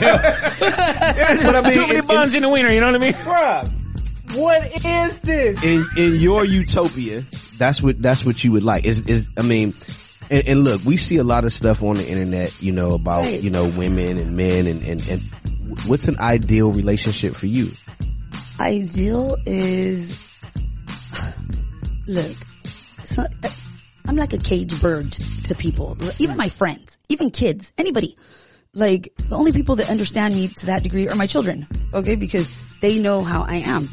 Too 1.70 1.86
many 1.86 2.00
buns 2.00 2.34
in 2.34 2.42
the 2.42 2.48
wiener, 2.48 2.70
you 2.70 2.80
know 2.80 2.86
what 2.86 2.96
I 2.96 2.98
mean? 2.98 3.12
Bruh. 3.12 3.81
What 4.34 4.84
is 4.84 5.18
this? 5.20 5.62
in 5.64 5.84
in 5.96 6.20
your 6.20 6.44
utopia, 6.44 7.24
that's 7.58 7.82
what 7.82 8.00
that's 8.00 8.24
what 8.24 8.42
you 8.42 8.52
would 8.52 8.64
like. 8.64 8.84
Is 8.84 9.08
is 9.08 9.28
I 9.36 9.42
mean, 9.42 9.74
and, 10.30 10.48
and 10.48 10.64
look, 10.64 10.84
we 10.84 10.96
see 10.96 11.18
a 11.18 11.24
lot 11.24 11.44
of 11.44 11.52
stuff 11.52 11.82
on 11.82 11.96
the 11.96 12.08
internet, 12.08 12.60
you 12.62 12.72
know, 12.72 12.94
about 12.94 13.24
Right. 13.24 13.42
you 13.42 13.50
know 13.50 13.66
women 13.68 14.18
and 14.18 14.36
men, 14.36 14.66
and 14.66 14.82
and 14.82 15.06
and 15.08 15.22
what's 15.86 16.08
an 16.08 16.18
ideal 16.20 16.70
relationship 16.70 17.34
for 17.34 17.46
you? 17.46 17.70
Ideal 18.60 19.36
is, 19.46 20.30
look, 22.06 22.36
so, 23.04 23.24
I'm 24.06 24.16
like 24.16 24.32
a 24.32 24.38
caged 24.38 24.80
bird 24.80 25.10
to 25.12 25.54
people, 25.54 25.96
even 26.18 26.36
my 26.36 26.48
friends, 26.48 26.98
even 27.08 27.30
kids, 27.30 27.72
anybody. 27.78 28.16
Like 28.74 29.12
the 29.28 29.36
only 29.36 29.52
people 29.52 29.76
that 29.76 29.90
understand 29.90 30.34
me 30.34 30.48
to 30.48 30.66
that 30.66 30.82
degree 30.82 31.08
are 31.08 31.14
my 31.16 31.26
children, 31.26 31.66
okay? 31.92 32.14
Because 32.14 32.52
they 32.80 32.98
know 32.98 33.22
how 33.22 33.42
I 33.42 33.56
am. 33.56 33.88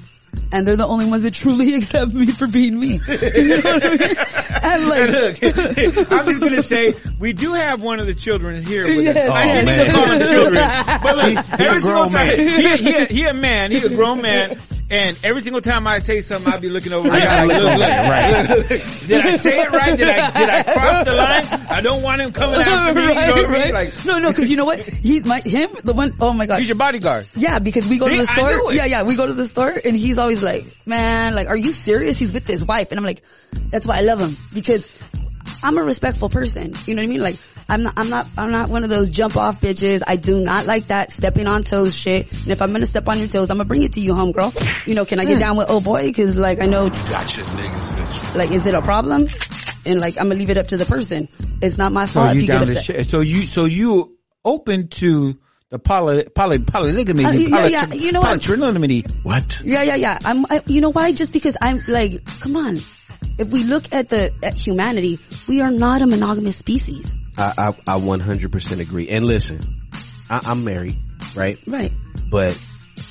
And 0.52 0.66
they're 0.66 0.76
the 0.76 0.88
only 0.88 1.06
ones 1.06 1.24
that 1.24 1.34
truly 1.36 1.76
accept 1.76 2.12
me 2.14 2.28
for 2.28 2.48
being 2.48 2.80
me. 2.80 3.00
You 3.10 3.48
know 3.50 3.56
what 3.62 3.84
I 3.86 3.90
mean? 3.90 4.16
And 4.64 4.90
like, 4.90 5.42
Look, 5.42 6.12
I'm 6.12 6.26
just 6.26 6.40
gonna 6.42 6.62
say 6.64 6.96
we 7.20 7.34
do 7.34 7.54
have 7.54 7.82
one 7.84 8.00
of 8.00 8.08
the 8.08 8.14
children 8.16 8.62
here 8.64 8.88
with 8.88 9.08
us. 9.10 9.16
Yes. 9.16 9.30
Oh, 9.30 9.34
I 9.34 9.44
Oh, 9.44 9.48
shouldn't 9.48 9.66
man. 9.66 9.80
even 9.82 9.94
call 9.94 10.06
them 10.06 10.28
children, 10.28 11.00
but 11.04 11.18
look, 11.18 11.26
He- 11.26 11.34
he 11.64 11.68
every 11.68 11.80
single 11.82 11.92
grown 11.92 12.10
time 12.10 12.28
man. 12.28 12.40
he, 12.40 12.78
he, 12.78 13.06
he 13.06 13.24
a 13.26 13.34
man, 13.34 13.72
he's 13.72 13.84
a 13.86 13.96
grown 13.96 14.22
man, 14.22 14.58
and 14.90 15.20
every 15.24 15.42
single 15.42 15.62
time 15.62 15.86
I 15.88 16.00
say 16.00 16.22
something, 16.22 16.52
I'll 16.52 16.60
be 16.60 16.70
looking 16.70 16.94
over. 16.94 17.10
I 17.10 17.20
gotta 17.20 17.48
like, 17.48 17.62
look 17.62 17.80
right. 17.80 18.50
look, 18.50 18.70
look. 18.70 19.08
Did 19.08 19.26
I 19.26 19.32
say 19.32 19.62
it 19.62 19.72
right? 19.72 19.98
Did 19.98 20.10
I 20.10 20.40
did 20.40 20.50
I 20.50 20.64
cross 20.64 21.04
the 21.04 21.14
line? 21.14 21.68
I 21.70 21.82
don't 21.82 22.02
want 22.02 22.22
him 22.22 22.32
coming 22.32 22.60
after 22.60 22.94
me. 22.94 23.02
You 23.02 23.08
know 23.08 23.14
what 23.14 23.46
I 23.46 23.66
mean? 23.66 23.74
Like 23.74 24.06
no, 24.06 24.20
no, 24.20 24.34
cause 24.34 24.50
you 24.50 24.58
know 24.58 24.66
what? 24.66 24.80
He's 24.80 25.26
my, 25.26 25.42
him, 25.42 25.70
the 25.84 25.94
one, 25.94 26.14
oh 26.20 26.34
my 26.34 26.46
god. 26.46 26.60
he's 26.60 26.70
your 26.70 26.76
bodyguard. 26.76 27.28
Yeah, 27.36 27.60
because 27.60 27.88
we 27.88 27.98
go 27.98 28.08
to 28.08 28.18
the 28.18 28.26
store. 28.26 28.74
Yeah, 28.74 28.86
yeah, 28.86 29.04
we 29.04 29.16
go 29.16 29.28
to 29.28 29.34
the 29.34 29.46
store 29.46 29.74
and 29.84 29.96
he's 29.96 30.18
always 30.18 30.42
like, 30.44 30.66
man, 30.86 31.36
like, 31.36 31.48
are 31.48 31.58
you 31.58 31.72
serious? 31.72 32.18
He's 32.18 32.34
with 32.34 32.48
his 32.48 32.66
wife. 32.66 32.92
And 32.92 33.00
I'm 33.00 33.06
like, 33.06 33.22
that's 33.70 33.86
why 33.86 33.98
I 33.98 34.02
love 34.02 34.20
him 34.20 34.36
because 34.54 34.88
I'm 35.64 35.78
a 35.78 35.84
respectful 35.84 36.30
person. 36.30 36.74
You 36.86 36.96
know 36.96 37.02
what 37.02 37.08
I 37.08 37.12
mean? 37.12 37.22
Like, 37.22 37.36
I'm 37.70 37.84
not, 37.84 37.94
I'm 37.98 38.10
not, 38.10 38.28
I'm 38.38 38.52
not 38.52 38.70
one 38.70 38.84
of 38.84 38.90
those 38.90 39.10
jump 39.10 39.38
off 39.38 39.62
bitches. 39.62 40.02
I 40.08 40.16
do 40.16 40.40
not 40.40 40.66
like 40.66 40.88
that 40.88 41.12
stepping 41.12 41.48
on 41.48 41.64
toes 41.64 41.96
shit. 41.96 42.32
And 42.32 42.48
if 42.50 42.62
I'm 42.62 42.72
gonna 42.72 42.86
step 42.86 43.08
on 43.08 43.20
your 43.20 43.28
toes, 43.28 43.50
I'm 43.50 43.58
gonna 43.58 43.66
bring 43.66 43.84
it 43.84 43.94
to 43.94 44.02
you, 44.02 44.14
homegirl. 44.14 44.88
You 44.88 44.96
know, 44.96 45.06
can 45.06 45.20
I 45.20 45.26
get 45.26 45.40
down 45.40 45.56
with 45.58 45.68
oh 45.70 45.80
boy? 45.80 46.12
Cause 46.14 46.36
like, 46.36 46.60
I 46.62 46.66
know, 46.66 46.86
You 46.86 46.90
got 46.90 47.10
Gotcha, 47.10 47.42
niggas, 47.42 47.96
bitch. 47.96 48.36
like, 48.36 48.52
is 48.52 48.66
it 48.66 48.74
a 48.74 48.82
problem? 48.82 49.28
And 49.86 50.00
like, 50.00 50.18
I'm 50.18 50.26
gonna 50.30 50.36
leave 50.40 50.50
it 50.50 50.58
up 50.58 50.68
to 50.68 50.78
the 50.78 50.86
person. 50.86 51.30
It's 51.62 51.78
not 51.78 51.92
my 51.92 52.06
So 52.06 52.20
fault 52.22 52.30
if 52.32 52.36
you 52.36 52.42
you 52.42 52.48
get 52.48 52.54
down 52.60 52.68
to 52.68 52.78
upset. 52.78 53.08
So 53.08 53.22
you 53.22 53.46
so 53.46 53.66
you 53.66 54.18
open 54.44 54.88
to 54.88 55.38
the 55.70 55.78
poly 55.78 56.24
poly 56.26 56.58
polygamy, 56.60 57.26
Uh, 57.26 57.32
yeah, 57.32 57.50
poly, 57.50 57.72
yeah, 57.72 57.94
you 57.94 58.12
know 58.12 58.22
what? 58.22 58.42
polytrinity. 58.42 59.06
What? 59.24 59.62
Yeah, 59.64 59.84
yeah, 59.84 59.96
yeah. 59.96 60.18
I'm, 60.26 60.46
I, 60.50 60.62
you 60.66 60.82
know 60.82 60.90
why? 60.92 61.12
Just 61.12 61.32
because 61.34 61.56
I'm 61.62 61.84
like, 61.88 62.14
come 62.42 62.58
on. 62.58 62.78
If 63.38 63.50
we 63.52 63.64
look 63.64 63.84
at 63.94 64.10
the, 64.10 64.34
at 64.44 64.56
humanity, 64.56 65.20
we 65.48 65.62
are 65.62 65.72
not 65.72 66.02
a 66.02 66.08
monogamous 66.08 66.58
species. 66.58 67.14
I 67.40 67.54
I, 67.58 67.68
I 67.96 68.00
100% 68.00 68.80
agree. 68.80 69.10
And 69.10 69.26
listen, 69.26 69.60
I, 70.30 70.42
I'm 70.46 70.64
married, 70.64 70.98
right? 71.36 71.58
Right. 71.66 71.92
But 72.30 72.62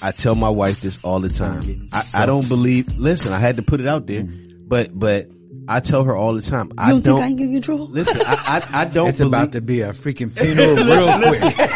I 0.02 0.12
tell 0.12 0.34
my 0.34 0.50
wife 0.50 0.80
this 0.80 0.98
all 1.02 1.20
the 1.20 1.28
time. 1.30 1.88
I, 1.92 2.04
I 2.14 2.26
don't 2.26 2.48
believe. 2.48 2.96
Listen, 2.96 3.32
I 3.32 3.38
had 3.38 3.56
to 3.56 3.62
put 3.62 3.80
it 3.80 3.86
out 3.88 4.06
there, 4.06 4.22
but 4.24 4.96
but 4.96 5.28
I 5.66 5.80
tell 5.80 6.04
her 6.04 6.14
all 6.14 6.34
the 6.34 6.42
time. 6.42 6.68
You 6.68 6.74
I 6.78 6.90
don't, 6.90 7.02
don't. 7.04 7.20
think 7.20 7.24
I 7.24 7.28
can 7.28 7.36
get 7.50 7.56
in 7.56 7.62
trouble? 7.62 7.86
listen, 7.88 8.20
I 8.24 8.62
I, 8.72 8.80
I 8.82 8.84
don't. 8.92 9.08
It's 9.08 9.18
believe, 9.18 9.32
about 9.32 9.52
to 9.52 9.60
be 9.60 9.80
a 9.80 9.90
freaking 9.90 10.30
funeral 10.30 10.76
real 10.76 11.18
Listen, 11.18 11.50
quick. 11.50 11.68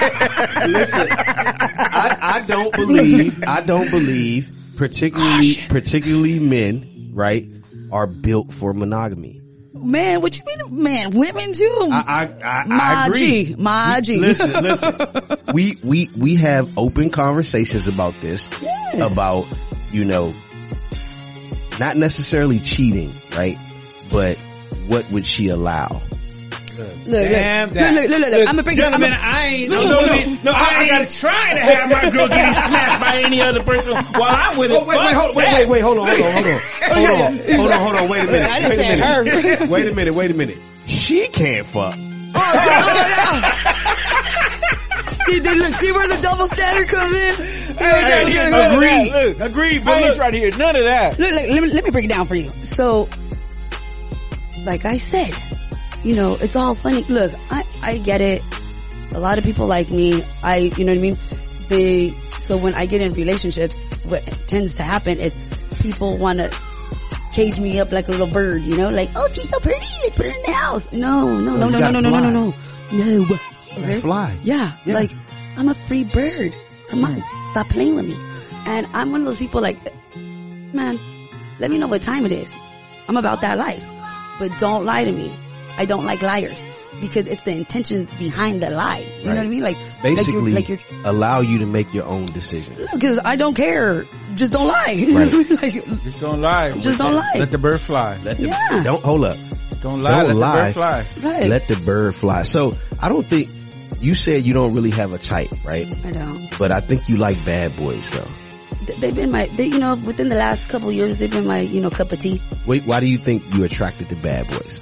listen, 0.69 1.07
I, 1.11 2.19
I 2.21 2.45
don't 2.47 2.73
believe, 2.75 3.43
I 3.45 3.61
don't 3.61 3.91
believe, 3.91 4.55
particularly, 4.77 5.55
particularly 5.69 6.39
men, 6.39 7.11
right, 7.13 7.47
are 7.91 8.07
built 8.07 8.53
for 8.53 8.73
monogamy. 8.73 9.42
Man, 9.83 10.21
what 10.21 10.39
you 10.39 10.45
mean? 10.47 10.83
Man, 10.83 11.11
women 11.11 11.53
too. 11.53 11.89
I, 11.91 12.29
I, 12.43 12.45
I, 12.45 12.67
I 12.71 13.07
agree. 13.07 13.45
G, 13.47 13.55
Ma 13.59 14.01
G. 14.01 14.17
Listen, 14.19 14.51
listen. 14.63 14.95
We, 15.53 15.79
we, 15.83 16.09
we 16.17 16.37
have 16.37 16.71
open 16.79 17.11
conversations 17.11 17.87
about 17.89 18.15
this, 18.21 18.49
Yes. 18.63 19.13
about, 19.13 19.47
you 19.91 20.05
know, 20.05 20.33
not 21.81 21.97
necessarily 21.97 22.59
cheating, 22.59 23.13
right? 23.35 23.59
But 24.11 24.37
what 24.87 25.11
would 25.11 25.27
she 25.27 25.49
allow? 25.49 26.01
Look, 27.05 27.29
Damn 27.31 27.69
look, 27.69 27.75
that. 27.75 27.95
look, 27.95 28.09
look, 28.11 28.21
look, 28.21 28.31
look. 28.31 28.41
I'm 28.41 28.47
gonna 28.55 28.63
break 28.63 28.79
it. 28.79 28.85
I'm 28.85 28.91
Gentlemen, 28.93 29.13
I 29.21 29.47
ain't, 29.47 29.71
No, 29.71 29.83
no, 29.83 29.91
no, 29.91 30.07
no, 30.07 30.39
no. 30.45 30.53
I, 30.55 30.83
ain't 30.83 30.89
trying 30.91 31.07
to 31.07 31.19
try 31.19 31.53
to 31.55 31.61
have 31.61 31.91
my 31.91 32.11
girl 32.11 32.29
getting 32.29 32.55
smashed 32.69 33.01
by 33.01 33.23
any 33.25 33.41
other 33.41 33.63
person 33.65 33.95
while 33.95 34.31
I'm 34.31 34.57
with 34.57 34.71
it. 34.71 34.79
Oh, 34.81 34.85
wait, 34.87 34.99
wait, 34.99 35.13
hold, 35.15 35.35
wait, 35.37 35.53
wait, 35.55 35.69
wait, 35.69 35.81
hold 35.81 35.99
on, 35.99 36.07
hold 36.07 36.21
on, 36.21 36.33
hold 36.33 36.47
on, 36.47 36.61
hold 36.83 37.09
on, 37.11 37.39
oh, 37.41 37.57
hold 37.57 37.71
on, 37.73 37.81
hold 37.81 37.97
on, 37.97 38.09
wait 38.09 38.23
a 38.23 38.27
minute. 38.27 38.49
I 38.51 38.61
just 38.61 38.69
wait 38.71 38.79
a 38.79 38.83
said 38.83 38.99
minute. 38.99 39.59
her. 39.59 39.67
Wait 39.73 39.87
a 39.89 39.95
minute, 39.95 40.15
wait 40.15 40.31
a 40.31 40.35
minute. 40.35 40.59
She 40.87 41.27
can't 41.29 41.67
fuck. 41.67 41.95
Oh, 42.35 42.41
see, 45.27 45.39
oh, 45.39 45.43
they- 45.43 45.55
look, 45.57 45.75
see 45.75 45.93
where 45.93 46.09
the 46.09 46.21
double 46.23 46.47
standard 46.47 46.89
comes 46.89 47.13
in? 47.13 47.35
Hey, 47.35 47.45
Look, 47.73 47.79
hey, 47.83 48.51
look, 48.51 48.53
look, 48.53 48.73
agreed, 48.73 49.13
look. 49.13 49.39
look, 49.39 49.51
agreed, 49.51 49.85
but 49.85 50.03
I 50.05 50.15
trying 50.15 50.33
to 50.33 50.39
hear 50.39 50.57
none 50.57 50.77
of 50.77 50.85
that. 50.85 51.19
Look, 51.19 51.31
look, 51.33 51.49
let 51.49 51.63
me, 51.63 51.71
let 51.73 51.85
me 51.85 51.91
break 51.91 52.05
it 52.05 52.09
down 52.09 52.27
for 52.27 52.37
you. 52.37 52.51
So, 52.63 53.09
like 54.65 54.85
I 54.85 54.99
said, 54.99 55.33
you 56.05 56.17
know, 56.17 56.37
it's 56.41 56.57
all 56.57 56.75
funny. 56.75 57.03
Look, 57.05 57.33
I, 57.51 57.65
I 57.83 57.99
get 57.99 58.21
it. 58.21 58.43
A 59.15 59.21
lot 59.21 59.39
of 59.39 59.45
people 59.45 59.67
like 59.67 59.91
me. 59.91 60.23
I, 60.43 60.73
you 60.77 60.85
know 60.85 60.93
what 60.93 60.99
I 60.99 61.03
mean? 61.03 61.17
They, 61.69 62.11
so 62.39 62.57
when 62.57 62.75
I 62.75 62.87
get 62.87 63.01
in 63.01 63.13
relationships, 63.13 63.79
what 64.05 64.23
tends 64.47 64.77
to 64.77 64.83
happen 64.83 65.19
is 65.19 65.37
people 65.81 66.17
want 66.17 66.39
to 66.39 66.51
cage 67.33 67.59
me 67.59 67.81
up 67.81 67.93
like 67.93 68.09
a 68.09 68.11
little 68.11 68.27
bird, 68.27 68.63
you 68.63 68.77
know, 68.77 68.91
like, 68.91 69.11
oh, 69.17 69.29
she's 69.33 69.49
so 69.49 69.59
pretty. 69.59 69.87
Let's 70.03 70.17
put 70.17 70.27
her 70.27 70.33
in 70.33 70.43
the 70.45 70.53
house. 70.53 70.93
No, 70.93 71.39
no, 71.39 71.55
oh, 71.55 71.57
no, 71.57 71.67
you 71.67 71.73
no, 71.73 71.79
no, 71.79 71.79
gotta 71.79 71.93
no, 71.93 72.01
no, 72.01 72.11
no, 72.11 72.31
no, 72.31 72.31
no. 72.31 72.55
No. 72.93 73.37
Okay? 73.79 74.01
Fly. 74.01 74.39
Yeah, 74.43 74.77
like 74.87 75.11
I'm 75.57 75.69
a 75.69 75.75
free 75.75 76.05
bird. 76.05 76.55
Come 76.89 77.05
on, 77.05 77.23
mm. 77.23 77.51
stop 77.51 77.69
playing 77.71 77.95
with 77.95 78.07
me. 78.07 78.17
And 78.67 78.87
I'm 78.93 79.13
one 79.13 79.23
of 79.23 79.27
those 79.27 79.39
people 79.39 79.63
like, 79.63 79.79
man, 80.15 81.01
let 81.59 81.71
me 81.71 81.79
know 81.79 81.87
what 81.87 82.03
time 82.03 82.27
it 82.27 82.33
is. 82.33 82.53
I'm 83.09 83.17
about 83.17 83.41
that 83.41 83.59
life, 83.59 83.85
but 84.39 84.57
don't 84.59 84.85
lie 84.85 85.05
to 85.05 85.13
me. 85.13 85.35
I 85.79 85.85
don't 85.85 86.05
like 86.05 86.23
liars 86.23 86.65
because 87.01 87.27
it's 87.27 87.43
the 87.43 87.53
intention 87.53 88.09
behind 88.19 88.63
the 88.63 88.71
lie. 88.71 89.07
You 89.19 89.25
know 89.31 89.37
what 89.37 89.47
I 89.47 89.49
mean? 89.49 89.63
Like 89.63 89.77
Basically, 90.03 90.53
like 90.53 90.69
you're, 90.69 90.79
like 90.79 91.07
allow 91.07 91.41
you 91.41 91.59
to 91.59 91.67
make 91.67 91.93
your 91.95 92.05
own 92.05 92.27
decision. 92.27 92.77
because 92.93 93.19
I 93.25 93.37
don't 93.37 93.55
care. 93.55 94.07
Just 94.35 94.53
don't 94.53 94.69
lie. 94.69 95.07
Right. 95.13 95.33
like, 95.63 96.03
Just 96.05 96.21
don't 96.21 96.41
lie. 96.41 96.73
Just 96.79 96.99
don't 96.99 97.15
lie. 97.15 97.33
Let 97.37 97.51
the 97.51 97.59
bird 97.59 97.81
fly. 97.81 98.19
Let 98.23 98.39
the, 98.39 98.49
Yeah. 98.49 98.83
Don't 98.85 99.03
hold 99.03 99.25
up. 99.25 99.37
Don't 99.81 100.03
lie. 100.03 100.11
Don't 100.11 100.27
let 100.29 100.37
lie. 100.37 100.71
the 100.71 100.81
bird 100.81 101.07
fly. 101.15 101.31
Right. 101.31 101.49
Let 101.49 101.69
the 101.69 101.77
bird 101.77 102.15
fly. 102.15 102.43
So 102.45 102.75
I 103.01 103.09
don't 103.09 103.27
think 103.27 103.49
you 104.01 104.15
said 104.15 104.45
you 104.45 104.55
don't 104.55 104.75
really 104.75 104.91
have 104.91 105.13
a 105.13 105.19
type, 105.19 105.51
right? 105.65 105.87
I 106.05 106.11
don't. 106.11 106.59
But 106.59 106.71
I 106.71 106.81
think 106.81 107.09
you 107.09 107.17
like 107.17 107.43
bad 107.45 107.77
boys 107.77 108.11
though. 108.11 108.31
They've 108.99 109.15
been 109.15 109.31
my, 109.31 109.47
they, 109.47 109.67
you 109.67 109.79
know, 109.79 109.95
within 109.95 110.29
the 110.29 110.35
last 110.35 110.69
couple 110.69 110.89
of 110.89 110.95
years, 110.95 111.19
they've 111.19 111.31
been 111.31 111.47
my, 111.47 111.61
you 111.61 111.81
know, 111.81 111.89
cup 111.91 112.11
of 112.11 112.21
tea. 112.21 112.43
Wait, 112.67 112.85
why 112.85 112.99
do 112.99 113.07
you 113.07 113.17
think 113.17 113.43
you 113.55 113.63
attracted 113.63 114.09
to 114.09 114.17
bad 114.17 114.49
boys? 114.49 114.82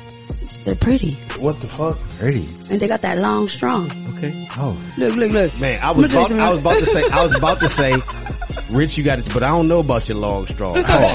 They're 0.64 0.74
pretty 0.74 1.12
What 1.38 1.60
the 1.60 1.68
fuck? 1.68 1.98
Pretty. 2.18 2.48
and 2.70 2.80
they 2.80 2.88
got 2.88 3.02
that 3.02 3.18
long 3.18 3.48
strong. 3.48 3.90
Okay. 4.16 4.46
Oh. 4.58 4.76
Look, 4.98 5.16
look, 5.16 5.30
look. 5.32 5.58
Man, 5.58 5.78
I 5.82 5.90
was 5.92 6.04
me 6.04 6.08
tell 6.10 6.28
you 6.28 6.34
about, 6.36 6.46
I 6.46 6.50
was 6.50 6.58
about 6.60 6.78
to 6.78 6.86
say, 6.86 7.02
I 7.10 7.22
was 7.22 7.34
about 7.34 7.60
to 7.60 7.68
say, 7.68 7.94
Rich, 8.70 8.98
you 8.98 9.04
got 9.04 9.18
it, 9.18 9.28
but 9.32 9.42
I 9.42 9.48
don't 9.48 9.68
know 9.68 9.80
about 9.80 10.06
your 10.08 10.18
long 10.18 10.46
straw. 10.46 10.74
Oh. 10.86 11.14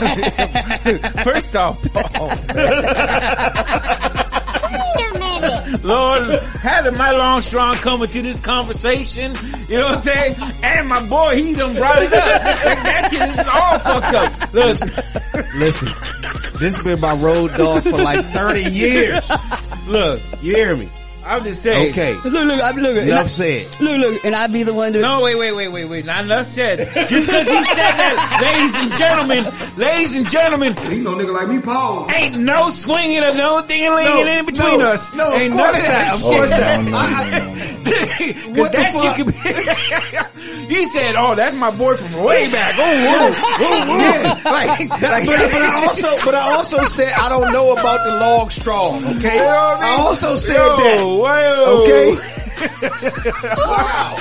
First 1.24 1.56
off, 1.56 1.80
Paul. 1.94 2.30
Lord, 5.84 6.24
having 6.62 6.98
my 6.98 7.12
long 7.12 7.42
strong 7.42 7.76
come 7.76 8.02
into 8.02 8.22
this 8.24 8.40
conversation, 8.40 9.36
you 9.70 9.78
know 9.78 9.84
what 9.86 9.94
I'm 9.96 10.00
saying? 10.00 10.36
And 10.64 10.88
my 10.90 11.06
boy, 11.08 11.36
he 11.36 11.54
done 11.54 11.76
brought 11.76 12.02
it 12.02 12.12
up. 12.14 12.44
Like, 12.44 12.82
that 12.84 13.08
shit 13.12 13.22
is 13.22 13.48
all 13.48 13.78
fucked 13.80 14.16
up. 14.16 14.32
Look, 14.54 14.80
Listen, 15.56 15.90
this 16.60 16.82
been 16.82 17.00
my 17.00 17.16
road 17.16 17.54
dog 17.54 17.84
for 17.84 17.98
like 17.98 18.26
30 18.26 18.64
years. 18.72 19.30
look, 19.88 20.22
You 20.42 20.56
hear 20.56 20.76
me? 20.76 20.90
I'm 21.26 21.44
just 21.44 21.64
saying. 21.64 21.90
Okay. 21.92 22.14
Look, 22.14 22.26
look, 22.34 22.64
I'm 22.64 22.76
looking. 22.78 23.08
Enough 23.08 23.30
said. 23.32 23.66
Look, 23.82 23.98
look, 24.00 24.26
and 24.26 24.36
I 24.36 24.46
be 24.48 24.62
the 24.64 24.74
one 24.74 24.94
to. 24.94 25.02
No, 25.02 25.22
wait, 25.22 25.36
wait, 25.36 25.54
wait, 25.54 25.70
wait, 25.70 25.86
wait. 25.86 26.06
Not 26.06 26.24
enough 26.26 26.46
said. 26.46 26.78
Just 27.08 27.26
because 27.26 27.48
he 27.48 27.64
said 27.64 27.94
that, 27.98 28.40
ladies 28.42 28.76
and 28.84 28.92
gentlemen, 28.94 29.76
ladies 29.76 30.16
and 30.18 30.30
gentlemen, 30.30 30.76
Ain't 30.92 31.04
no 31.04 31.16
nigga 31.16 31.34
like 31.34 31.48
me, 31.50 31.60
Paul. 31.60 32.08
ain't 32.14 32.38
no 32.38 32.70
swinging 32.70 33.24
of 33.24 33.36
no 33.38 33.62
thing 33.62 33.86
No, 33.86 33.98
in 34.28 34.46
between 34.46 34.80
no, 34.80 34.86
us. 34.86 35.14
no, 35.16 35.28
of 35.34 35.42
ain't 35.42 35.54
course 35.54 35.78
of 35.80 35.84
that. 35.86 36.84
not. 36.84 37.26
Of 37.46 37.52
course. 37.52 37.76
Cause 37.86 38.48
What 38.58 38.72
the 38.72 38.78
that 38.80 38.92
fuck? 38.94 39.16
shit 39.16 39.26
could 39.26 39.34
be. 39.34 40.74
he 40.76 40.86
said, 40.88 41.16
"Oh, 41.18 41.36
that's 41.36 41.56
my 41.56 41.70
boy 41.72 41.96
from 41.96 42.24
way 42.24 42.50
back." 42.52 42.74
Oh, 42.78 42.82
whoa, 42.82 43.32
whoa, 43.62 43.86
whoa. 43.86 43.98
Yeah. 43.98 44.42
Like, 44.44 44.90
but, 44.90 45.02
like, 45.02 45.26
but 45.26 45.62
I 45.62 45.86
also, 45.88 46.26
but 46.26 46.36
I 46.36 46.52
also 46.56 46.84
said 46.84 47.12
I 47.20 47.30
don't 47.30 47.52
know 47.54 47.74
about 47.74 48.04
the 48.04 48.16
long 48.20 48.50
straw. 48.50 48.98
Okay, 49.18 49.40
I 49.40 49.98
also 50.00 50.36
said 50.36 50.56
Yo, 50.58 50.76
that. 50.78 51.15
Whoa. 51.22 51.84
Okay, 51.84 52.16
wow. 53.56 54.16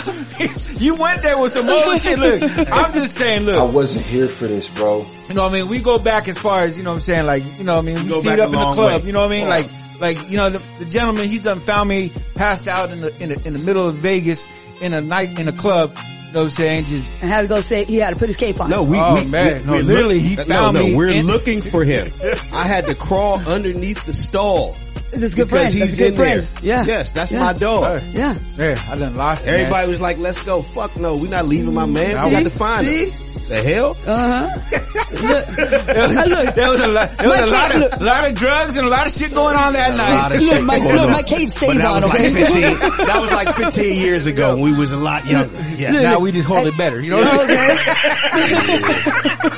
you 0.78 0.94
went 0.96 1.22
there 1.22 1.38
with 1.40 1.52
some 1.52 1.68
old 1.68 2.00
shit. 2.00 2.18
Look, 2.18 2.42
I'm 2.70 2.92
just 2.92 3.14
saying, 3.14 3.42
look. 3.44 3.56
I 3.60 3.64
wasn't 3.64 4.04
here 4.06 4.28
for 4.28 4.46
this, 4.46 4.68
bro. 4.70 5.06
You 5.28 5.34
know 5.34 5.42
what 5.44 5.50
I 5.52 5.54
mean? 5.54 5.68
We 5.68 5.80
go 5.80 5.98
back 5.98 6.28
as 6.28 6.38
far 6.38 6.62
as, 6.62 6.76
you 6.76 6.84
know 6.84 6.90
what 6.90 6.96
I'm 6.96 7.02
saying? 7.02 7.26
Like, 7.26 7.58
you 7.58 7.64
know 7.64 7.74
what 7.76 7.82
I 7.82 7.84
mean? 7.86 8.02
We 8.02 8.08
go 8.08 8.20
see 8.20 8.28
back 8.28 8.38
it 8.38 8.40
up 8.42 8.46
in 8.46 8.52
the 8.52 8.72
club. 8.72 9.00
way. 9.02 9.06
You 9.06 9.12
know 9.12 9.20
what 9.20 9.32
I 9.32 9.36
mean? 9.36 9.46
Oh. 9.46 9.50
Like, 9.50 9.66
like, 10.00 10.30
you 10.30 10.36
know, 10.36 10.50
the, 10.50 10.58
the 10.78 10.90
gentleman, 10.90 11.28
he 11.28 11.38
done 11.38 11.60
found 11.60 11.88
me 11.88 12.10
passed 12.34 12.66
out 12.66 12.90
in 12.90 13.00
the, 13.00 13.22
in 13.22 13.28
the, 13.28 13.46
in 13.46 13.52
the 13.52 13.58
middle 13.60 13.86
of 13.88 13.94
Vegas 13.96 14.48
in 14.80 14.92
a 14.92 15.00
night, 15.00 15.38
in 15.38 15.46
a 15.48 15.52
club. 15.52 15.96
You 15.96 16.40
know 16.40 16.40
what 16.40 16.44
I'm 16.46 16.50
saying? 16.50 16.84
Just, 16.86 17.06
And 17.22 17.30
had 17.30 17.42
to 17.42 17.46
go 17.46 17.60
say 17.60 17.84
he 17.84 17.96
had 17.98 18.10
to 18.12 18.16
put 18.18 18.26
his 18.28 18.36
cape 18.36 18.60
on. 18.60 18.68
No, 18.68 18.82
we, 18.82 18.98
Oh, 18.98 19.22
we, 19.22 19.30
man. 19.30 19.60
we- 19.60 19.66
No, 19.66 19.78
literally, 19.78 20.14
look- 20.18 20.24
he 20.24 20.34
no, 20.36 20.44
found 20.44 20.76
no, 20.76 20.82
me 20.84 20.96
We're 20.96 21.08
in- 21.10 21.26
looking 21.28 21.62
for 21.62 21.84
him. 21.84 22.10
I 22.52 22.64
had 22.66 22.86
to 22.86 22.96
crawl 22.96 23.38
underneath 23.48 24.04
the 24.04 24.12
stall. 24.12 24.74
That's 25.20 25.32
a 25.32 25.36
good 25.36 25.46
because 25.46 25.48
friend. 25.50 25.72
he's 25.74 25.80
That's 25.80 25.94
a 25.94 25.96
good 25.96 26.12
in 26.12 26.16
friend. 26.18 26.40
there. 26.56 26.64
Yeah. 26.64 26.84
Yes, 26.84 27.10
that's 27.10 27.30
Yeah. 27.32 27.40
my 27.40 27.52
dog. 27.52 28.02
Yeah. 28.12 28.38
yeah, 28.56 28.84
I 28.90 28.96
done 28.96 29.14
lost 29.16 29.42
it, 29.42 29.46
man. 29.46 29.54
Everybody 29.60 29.88
was 29.88 30.00
like, 30.00 30.18
"Let's 30.18 30.42
go." 30.42 30.62
Fuck 30.62 30.96
no, 30.96 31.16
we're 31.16 31.28
not 31.30 31.46
leaving 31.46 31.74
my 31.74 31.86
man. 31.86 32.14
See? 32.14 32.24
We 32.24 32.30
got 32.30 32.42
to 32.42 32.50
find 32.50 32.86
See? 32.86 33.10
him. 33.10 33.20
The 33.48 33.62
hell? 33.62 33.94
Uh 34.06 34.48
huh. 34.48 34.48
look, 35.22 35.46
was, 35.48 36.54
there 36.54 36.70
was 36.70 36.80
a 36.80 36.86
lot, 36.88 37.10
there 37.18 37.28
was 37.28 37.40
a 37.40 37.46
lot 37.52 37.74
of, 37.92 38.00
lot 38.00 38.26
of 38.26 38.34
drugs 38.34 38.76
and 38.78 38.86
a 38.86 38.90
lot 38.90 39.06
of 39.06 39.12
shit 39.12 39.34
going 39.34 39.54
on 39.54 39.74
that 39.74 39.94
night. 39.98 40.14
lot 40.14 40.34
of 40.34 40.40
shit 40.42 40.64
my- 40.64 40.78
going 40.78 40.96
look, 40.96 41.06
on. 41.08 41.12
my 41.12 41.22
cape 41.22 41.50
stays 41.50 41.68
But 41.72 41.76
that 41.76 41.86
on, 41.86 41.94
was 42.02 42.04
okay? 42.14 42.32
Like 42.32 42.50
15, 42.50 42.62
that 43.06 43.18
was 43.20 43.30
like 43.32 43.54
15 43.54 43.98
years 44.00 44.26
ago 44.26 44.54
when 44.54 44.62
we 44.64 44.72
was 44.78 44.92
a 44.92 44.96
lot 44.96 45.26
younger. 45.26 45.54
Yes. 45.76 46.02
Now 46.02 46.20
we 46.20 46.32
just 46.32 46.48
hold 46.48 46.66
it 46.66 46.76
better. 46.78 47.00
You 47.02 47.10
know 47.10 47.18
what 47.20 47.40
I'm 47.42 47.48
saying? 47.48 47.78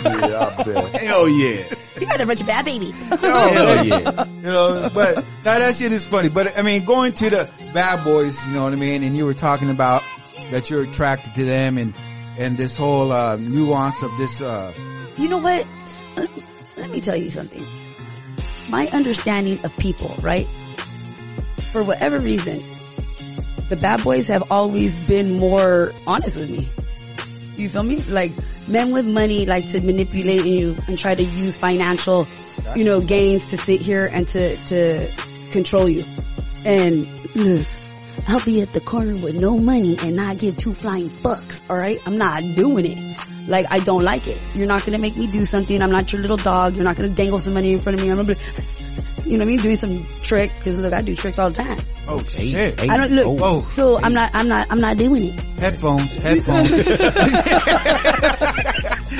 Yeah, 0.06 0.54
I 0.58 0.62
bet. 0.64 0.96
Hell 1.02 1.28
yeah. 1.28 1.64
You 2.00 2.06
got 2.06 2.20
a 2.20 2.26
bunch 2.26 2.40
of 2.40 2.46
bad 2.46 2.64
baby. 2.64 2.90
Hell 2.90 3.86
yeah. 3.86 4.24
You 4.26 4.42
know, 4.42 4.90
but 4.92 5.16
now 5.44 5.58
that 5.58 5.74
shit 5.74 5.92
is 5.92 6.06
funny. 6.06 6.28
But 6.28 6.58
I 6.58 6.62
mean, 6.62 6.84
going 6.84 7.12
to 7.14 7.30
the 7.30 7.48
bad 7.72 8.04
boys, 8.04 8.46
you 8.46 8.54
know 8.54 8.64
what 8.64 8.72
I 8.72 8.76
mean? 8.76 9.02
And 9.02 9.16
you 9.16 9.24
were 9.24 9.34
talking 9.34 9.70
about 9.70 10.02
that 10.50 10.68
you're 10.70 10.82
attracted 10.82 11.34
to 11.34 11.44
them 11.44 11.78
and, 11.78 11.94
and 12.38 12.56
this 12.58 12.76
whole, 12.76 13.12
uh, 13.12 13.36
nuance 13.36 14.02
of 14.02 14.16
this, 14.18 14.40
uh, 14.40 14.72
You 15.16 15.28
know 15.28 15.38
what? 15.38 15.66
Let- 16.16 16.30
Let 16.76 16.90
me 16.90 17.00
tell 17.00 17.16
you 17.16 17.30
something. 17.30 17.66
My 18.68 18.86
understanding 18.88 19.58
of 19.64 19.74
people, 19.78 20.14
right? 20.20 20.46
For 21.72 21.82
whatever 21.82 22.18
reason, 22.20 22.62
the 23.70 23.76
bad 23.76 24.04
boys 24.04 24.28
have 24.28 24.50
always 24.52 24.94
been 25.06 25.38
more 25.38 25.92
honest 26.06 26.36
with 26.36 26.50
me. 26.50 26.68
You 27.56 27.68
feel 27.68 27.82
me? 27.82 28.02
Like 28.02 28.32
men 28.68 28.92
with 28.92 29.06
money 29.06 29.46
like 29.46 29.68
to 29.70 29.80
manipulate 29.80 30.44
you 30.44 30.76
and 30.88 30.98
try 30.98 31.14
to 31.14 31.22
use 31.22 31.56
financial, 31.56 32.26
you 32.74 32.84
know, 32.84 33.00
gains 33.00 33.50
to 33.50 33.56
sit 33.56 33.80
here 33.80 34.06
and 34.12 34.26
to, 34.28 34.56
to 34.66 35.12
control 35.52 35.88
you. 35.88 36.04
And 36.64 37.06
look, 37.34 37.66
I'll 38.28 38.44
be 38.44 38.60
at 38.60 38.70
the 38.70 38.80
corner 38.80 39.14
with 39.14 39.40
no 39.40 39.58
money 39.58 39.96
and 40.02 40.16
not 40.16 40.38
give 40.38 40.56
two 40.56 40.74
flying 40.74 41.08
fucks. 41.08 41.64
All 41.70 41.76
right. 41.76 42.00
I'm 42.06 42.16
not 42.16 42.42
doing 42.54 42.86
it. 42.86 43.48
Like 43.48 43.66
I 43.70 43.78
don't 43.80 44.02
like 44.02 44.26
it. 44.26 44.42
You're 44.54 44.66
not 44.66 44.80
going 44.80 44.92
to 44.92 44.98
make 44.98 45.16
me 45.16 45.26
do 45.26 45.44
something. 45.44 45.80
I'm 45.80 45.90
not 45.90 46.12
your 46.12 46.20
little 46.20 46.36
dog. 46.36 46.74
You're 46.74 46.84
not 46.84 46.96
going 46.96 47.08
to 47.08 47.14
dangle 47.14 47.38
some 47.38 47.54
money 47.54 47.72
in 47.72 47.78
front 47.78 47.98
of 47.98 48.04
me. 48.04 48.10
I'm 48.10 48.16
going 48.16 48.28
to 48.28 48.34
be, 48.34 49.02
you 49.26 49.32
know 49.32 49.44
what 49.44 49.48
I 49.48 49.50
mean? 49.50 49.58
Doing 49.58 49.76
some 49.76 49.98
trick. 50.22 50.50
Cause 50.62 50.78
look, 50.78 50.92
I 50.92 51.02
do 51.02 51.14
tricks 51.14 51.38
all 51.38 51.50
the 51.50 51.56
time. 51.62 51.78
oh 52.08 52.22
shit. 52.24 52.80
I 52.80 52.96
don't 52.96 53.12
look. 53.12 53.38
Whoa. 53.40 53.62
So 53.68 53.98
I'm 53.98 54.12
not, 54.14 54.30
I'm 54.34 54.48
not, 54.48 54.66
I'm 54.70 54.80
not 54.80 54.96
doing 54.96 55.24
it. 55.24 55.40
Headphones, 55.58 56.14
headphones. 56.16 56.72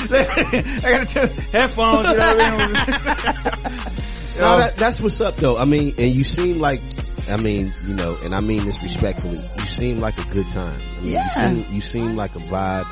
I 0.11 0.81
gotta 0.83 1.07
tell 1.07 1.29
headphones, 1.53 2.09
you 2.09 2.17
know 2.17 2.37
what 2.37 2.41
I 2.41 2.67
mean? 2.69 3.93
No, 4.39 4.59
that, 4.59 4.77
that's 4.77 5.01
what's 5.01 5.19
up 5.23 5.37
though. 5.37 5.57
I 5.57 5.65
mean, 5.65 5.95
and 5.97 6.15
you 6.15 6.23
seem 6.23 6.59
like, 6.59 6.83
I 7.31 7.39
mean, 7.39 7.73
you 7.87 7.95
know, 7.95 8.19
and 8.23 8.35
I 8.35 8.41
mean 8.41 8.67
this 8.67 8.83
respectfully. 8.83 9.39
You 9.59 9.65
seem 9.67 9.97
like 9.97 10.19
a 10.19 10.29
good 10.31 10.47
time. 10.49 10.79
I 10.79 11.01
mean, 11.01 11.13
Yeah. 11.13 11.25
You 11.25 11.63
seem, 11.65 11.73
you 11.73 11.81
seem 11.81 12.17
like 12.17 12.35
a 12.37 12.41
vibe. 12.41 12.85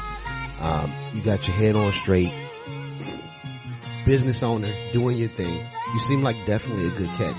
Um, 0.60 0.90
you 1.12 1.20
got 1.20 1.46
your 1.46 1.54
head 1.54 1.76
on 1.76 1.92
straight. 1.92 2.32
Business 4.06 4.42
owner, 4.42 4.72
doing 4.94 5.18
your 5.18 5.28
thing. 5.28 5.66
You 5.94 6.00
seem 6.00 6.22
like 6.22 6.36
definitely 6.44 6.88
a 6.88 6.90
good 6.90 7.08
catch. 7.10 7.36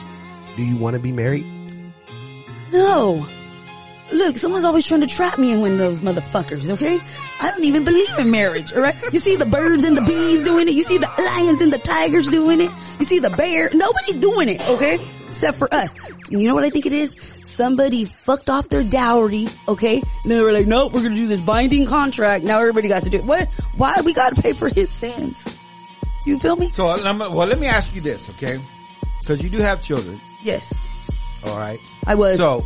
Do 0.55 0.63
you 0.63 0.77
want 0.77 0.93
to 0.93 0.99
be 0.99 1.11
married? 1.11 1.45
No. 2.71 3.27
Look, 4.13 4.37
someone's 4.37 4.63
always 4.63 4.87
trying 4.87 5.01
to 5.01 5.07
trap 5.07 5.37
me 5.37 5.51
in 5.51 5.59
one 5.59 5.73
of 5.73 5.77
those 5.77 5.99
motherfuckers, 5.99 6.69
okay? 6.69 6.99
I 7.41 7.51
don't 7.51 7.65
even 7.65 7.83
believe 7.83 8.17
in 8.17 8.31
marriage, 8.31 8.71
alright? 8.71 8.95
You 9.11 9.19
see 9.19 9.35
the 9.35 9.45
birds 9.45 9.83
and 9.83 9.97
the 9.97 10.01
bees 10.01 10.43
doing 10.43 10.69
it. 10.69 10.73
You 10.73 10.83
see 10.83 10.97
the 10.97 11.11
lions 11.17 11.59
and 11.59 11.73
the 11.73 11.79
tigers 11.79 12.29
doing 12.29 12.61
it. 12.61 12.71
You 12.99 13.05
see 13.05 13.19
the 13.19 13.31
bear. 13.31 13.71
Nobody's 13.73 14.17
doing 14.17 14.47
it, 14.47 14.69
okay? 14.69 14.99
Except 15.27 15.57
for 15.57 15.73
us. 15.73 15.91
And 16.31 16.41
you 16.41 16.47
know 16.47 16.55
what 16.55 16.63
I 16.63 16.69
think 16.69 16.85
it 16.85 16.93
is? 16.93 17.13
Somebody 17.45 18.05
fucked 18.05 18.49
off 18.49 18.69
their 18.69 18.83
dowry, 18.83 19.47
okay? 19.67 20.01
And 20.23 20.31
they 20.31 20.39
were 20.41 20.53
like, 20.53 20.67
nope, 20.67 20.93
we're 20.93 21.03
gonna 21.03 21.15
do 21.15 21.27
this 21.27 21.41
binding 21.41 21.87
contract. 21.87 22.45
Now 22.45 22.59
everybody 22.59 22.87
got 22.87 23.03
to 23.03 23.09
do 23.09 23.17
it. 23.17 23.25
What? 23.25 23.49
Why 23.75 23.95
do 23.95 24.03
we 24.03 24.13
gotta 24.13 24.41
pay 24.41 24.53
for 24.53 24.69
his 24.69 24.89
sins? 24.89 25.43
You 26.25 26.39
feel 26.39 26.55
me? 26.55 26.67
So, 26.69 26.87
uh, 26.87 26.97
well, 27.17 27.47
let 27.47 27.59
me 27.59 27.67
ask 27.67 27.93
you 27.95 28.01
this, 28.01 28.29
okay? 28.31 28.59
Cause 29.25 29.41
you 29.41 29.49
do 29.49 29.57
have 29.59 29.81
children, 29.81 30.19
Yes. 30.43 30.73
alright? 31.45 31.79
I 32.05 32.13
was. 32.15 32.37
So, 32.37 32.65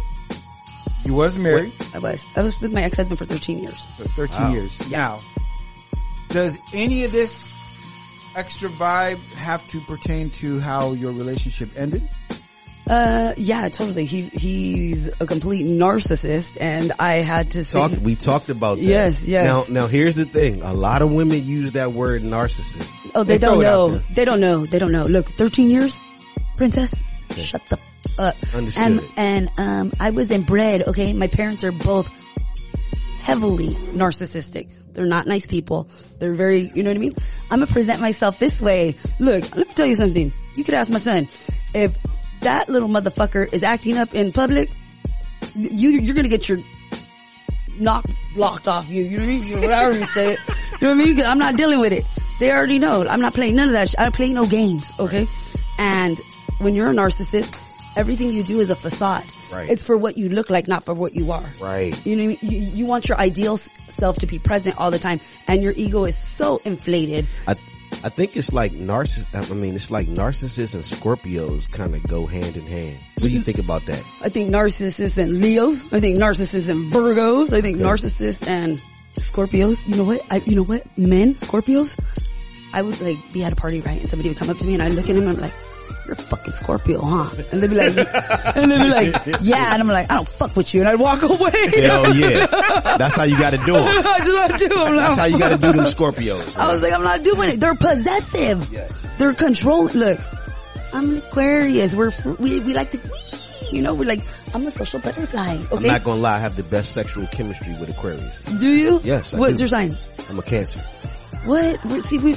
you 1.05 1.14
was 1.14 1.38
married 1.38 1.72
I 1.93 1.99
was. 1.99 2.26
I 2.36 2.41
was 2.43 2.60
with 2.62 2.74
my 2.74 2.82
ex-husband 2.84 3.18
for 3.18 3.26
13 3.26 3.60
years. 3.60 3.86
for 3.97 4.03
13 4.05 4.41
Wow. 4.41 4.51
years. 4.53 4.91
Now, 4.91 5.20
does 6.30 6.57
any 6.74 7.03
of 7.05 7.12
this 7.12 7.53
extra 8.36 8.70
vibe 8.70 9.20
have 9.34 9.66
to 9.70 9.80
pertain 9.82 10.30
to 10.32 10.60
how 10.60 10.91
your 10.93 11.12
relationship 11.14 11.70
ended? 11.78 12.07
Uh, 12.89 13.33
yeah, 13.37 13.69
totally. 13.69 14.05
He, 14.05 14.23
he's 14.23 15.07
a 15.21 15.27
complete 15.27 15.67
narcissist 15.67 16.57
and 16.59 16.91
I 16.99 17.13
had 17.17 17.51
to 17.51 17.63
say, 17.63 17.77
Talk, 17.79 17.91
we 18.01 18.15
talked 18.15 18.49
about 18.49 18.77
that. 18.77 18.83
Yes, 18.83 19.27
yes. 19.27 19.45
Now, 19.69 19.81
now 19.81 19.87
here's 19.87 20.15
the 20.15 20.25
thing. 20.25 20.63
A 20.63 20.73
lot 20.73 21.03
of 21.03 21.11
women 21.13 21.43
use 21.43 21.73
that 21.73 21.93
word 21.93 22.23
narcissist. 22.23 23.11
oh, 23.13 23.23
they, 23.23 23.33
They 23.33 23.37
don't 23.45 23.61
know. 23.61 23.89
They 24.15 24.25
don't 24.25 24.39
know. 24.41 24.65
They 24.65 24.79
don't 24.79 24.91
know. 24.91 25.05
Look, 25.05 25.29
13 25.33 25.69
years, 25.69 25.99
princess, 26.55 26.91
shut 27.35 27.63
the 27.67 27.77
f- 27.77 28.19
up. 28.19 28.35
Understood. 28.55 28.83
And, 28.83 29.01
and, 29.17 29.49
um, 29.59 29.91
I 29.99 30.09
wasn't 30.09 30.47
bred, 30.47 30.81
okay? 30.87 31.13
My 31.13 31.27
parents 31.27 31.63
are 31.63 31.71
both 31.71 32.09
heavily 33.21 33.69
narcissistic. 33.93 34.67
They're 34.93 35.05
not 35.05 35.27
nice 35.27 35.45
people. 35.45 35.87
They're 36.17 36.33
very, 36.33 36.71
you 36.73 36.81
know 36.83 36.89
what 36.89 36.97
I 36.97 36.99
mean? 36.99 37.15
I'm 37.51 37.59
gonna 37.59 37.67
present 37.67 38.01
myself 38.01 38.39
this 38.39 38.59
way. 38.61 38.95
Look, 39.19 39.55
let 39.55 39.67
me 39.67 39.73
tell 39.75 39.85
you 39.85 39.93
something. 39.95 40.33
You 40.55 40.63
could 40.63 40.73
ask 40.73 40.89
my 40.91 40.97
son. 40.99 41.27
If 41.75 41.95
that 42.41 42.69
little 42.69 42.89
motherfucker 42.89 43.51
is 43.53 43.63
acting 43.63 43.97
up 43.97 44.13
in 44.13 44.31
public, 44.31 44.69
you, 45.55 45.89
you're 45.91 46.15
gonna 46.15 46.27
get 46.29 46.47
your 46.49 46.59
knock 47.79 48.05
blocked 48.35 48.67
off 48.67 48.89
you. 48.89 49.03
You 49.03 49.17
know 49.17 49.23
what 49.23 49.23
I 49.23 49.27
mean? 49.27 49.61
Whatever 49.61 49.97
you 49.97 50.05
say 50.07 50.33
it. 50.33 50.39
You 50.81 50.87
know 50.87 50.95
what 50.95 51.01
I 51.01 51.05
mean? 51.05 51.15
'Cause 51.15 51.25
I'm 51.25 51.39
not 51.39 51.55
dealing 51.57 51.79
with 51.79 51.93
it. 51.93 52.05
They 52.39 52.51
already 52.51 52.79
know. 52.79 53.05
I'm 53.07 53.21
not 53.21 53.33
playing 53.33 53.55
none 53.55 53.67
of 53.67 53.73
that 53.73 53.89
shit. 53.89 53.99
I 53.99 54.03
don't 54.03 54.15
play 54.15 54.31
no 54.33 54.45
games, 54.45 54.89
okay? 54.99 55.27
And 55.77 56.17
when 56.59 56.73
you're 56.75 56.89
a 56.89 56.93
narcissist, 56.93 57.53
everything 57.97 58.31
you 58.31 58.43
do 58.43 58.59
is 58.59 58.69
a 58.69 58.75
facade. 58.75 59.25
Right. 59.51 59.69
It's 59.69 59.83
for 59.85 59.97
what 59.97 60.17
you 60.17 60.29
look 60.29 60.49
like, 60.49 60.67
not 60.67 60.83
for 60.85 60.93
what 60.93 61.15
you 61.15 61.31
are. 61.31 61.51
Right. 61.59 61.93
You 62.05 62.15
know, 62.15 62.25
what 62.27 62.37
I 62.41 62.45
mean? 62.45 62.51
you, 62.69 62.75
you 62.75 62.85
want 62.85 63.09
your 63.09 63.17
ideal 63.17 63.57
self 63.57 64.17
to 64.17 64.27
be 64.27 64.39
present 64.39 64.77
all 64.77 64.91
the 64.91 64.99
time, 64.99 65.19
and 65.47 65.61
your 65.63 65.73
ego 65.75 66.05
is 66.05 66.15
so 66.15 66.61
inflated. 66.63 67.25
I 67.47 67.55
I 68.02 68.08
think 68.10 68.38
it's 68.38 68.54
like 68.54 68.72
narciss. 68.72 69.26
I 69.34 69.54
mean, 69.54 69.76
it's 69.76 69.91
like 69.91 70.08
narcissists 70.08 70.74
and 70.74 70.84
Scorpios 70.84 71.70
kind 71.70 71.93
of 71.95 72.04
go 72.08 72.26
hand 72.26 72.56
in 72.56 72.64
hand. 72.66 72.97
What 73.16 73.24
do 73.24 73.30
you 73.30 73.41
think 73.41 73.60
about 73.60 73.86
that? 73.88 74.00
I 74.24 74.30
think 74.30 74.50
narcissists 74.50 75.18
and 75.18 75.39
Leos. 75.41 75.91
I 75.91 76.00
think 76.00 76.18
narcissists 76.18 76.70
and 76.70 76.91
Virgos. 76.91 77.52
I 77.52 77.60
think 77.62 77.78
Okay. 77.78 77.86
narcissists 77.86 78.47
and 78.47 78.80
Scorpios. 79.18 79.86
You 79.88 79.97
know 79.97 80.06
what? 80.06 80.22
I, 80.32 80.38
you 80.45 80.56
know 80.56 80.64
what? 80.64 80.86
Men, 80.97 81.34
Scorpios. 81.36 81.97
I 82.72 82.82
would 82.84 83.02
like 83.02 83.18
be 83.34 83.43
at 83.43 83.52
a 83.52 83.56
party, 83.56 83.82
right? 83.82 84.00
And 84.00 84.10
somebody 84.10 84.30
would 84.30 84.38
come 84.38 84.50
up 84.50 84.58
to 84.60 84.66
me 84.66 84.76
and 84.76 84.84
I'd 84.84 84.93
look 84.93 85.10
at 85.10 85.16
him 85.16 85.28
and 85.28 85.30
I'm 85.36 85.41
like, 85.41 85.54
you're 86.10 86.18
a 86.18 86.22
fucking 86.28 86.53
Scorpio, 86.53 87.01
huh? 87.01 87.30
And 87.51 87.62
they'd 87.62 87.70
be 87.70 87.76
like, 87.76 87.95
and 88.57 88.72
they'd 88.72 88.78
be 88.80 88.89
like, 88.89 89.38
yeah. 89.41 89.74
And 89.74 89.82
I'm 89.82 89.88
like, 89.88 90.10
I 90.12 90.16
don't 90.16 90.28
fuck 90.28 90.55
with 90.55 90.74
you. 90.74 90.82
And 90.82 90.89
I'd 90.89 90.99
walk 90.99 91.22
away. 91.22 91.51
Hell 91.82 92.16
yeah, 92.16 92.47
that's 92.97 93.16
how 93.16 93.24
you 93.24 93.38
got 93.38 93.51
to 93.51 93.57
do 93.57 93.74
them. 93.74 94.01
That's 94.03 94.30
what 94.30 94.51
I 94.53 94.57
do. 94.57 94.66
I'm 94.74 94.95
like, 94.95 95.05
That's 95.05 95.18
how 95.18 95.26
you 95.26 95.38
got 95.39 95.49
to 95.49 95.57
do 95.57 95.72
them 95.72 95.86
Scorpios. 95.86 96.57
I 96.57 96.68
was 96.74 96.82
like, 96.82 96.93
I'm 96.93 97.03
not 97.03 97.24
doing 97.24 97.49
it. 97.49 97.60
They're 97.60 97.76
possessive. 97.76 98.70
They're 99.20 99.34
controlling. 99.34 99.93
Look, 99.95 100.20
I'm 100.93 101.10
an 101.12 101.18
Aquarius. 101.18 101.93
We're 101.95 102.12
we 102.39 102.60
we 102.62 102.74
like 102.74 102.89
to, 102.91 102.99
you 103.72 103.82
know, 103.84 103.93
we're 103.93 104.07
like 104.07 104.24
I'm 104.55 104.66
a 104.66 104.72
social 104.72 104.99
butterfly. 104.99 105.57
I'm 105.72 105.84
not 105.84 106.03
gonna 106.03 106.22
lie, 106.22 106.38
I 106.38 106.39
have 106.39 106.55
the 106.55 106.64
best 106.64 106.93
sexual 106.93 107.28
chemistry 107.28 107.76
with 107.80 107.89
Aquarius. 107.89 108.41
do 108.60 108.68
you? 108.68 108.99
Yes, 109.03 109.34
I 109.34 109.39
What's 109.39 109.55
do. 109.57 109.60
your 109.64 109.68
sign? 109.70 109.95
I'm 110.28 110.39
a 110.39 110.41
Cancer. 110.41 110.80
What? 111.45 111.80
See, 112.05 112.18
we, 112.18 112.32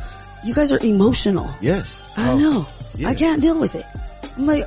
you 0.44 0.54
guys 0.54 0.72
are 0.72 0.78
emotional. 0.84 1.50
Yes. 1.60 2.02
I 2.16 2.26
don't 2.26 2.40
know. 2.40 2.66
Yeah. 2.98 3.08
I 3.08 3.14
can't 3.14 3.40
deal 3.40 3.58
with 3.58 3.74
it. 3.74 3.86
I'm 4.36 4.46
like, 4.46 4.64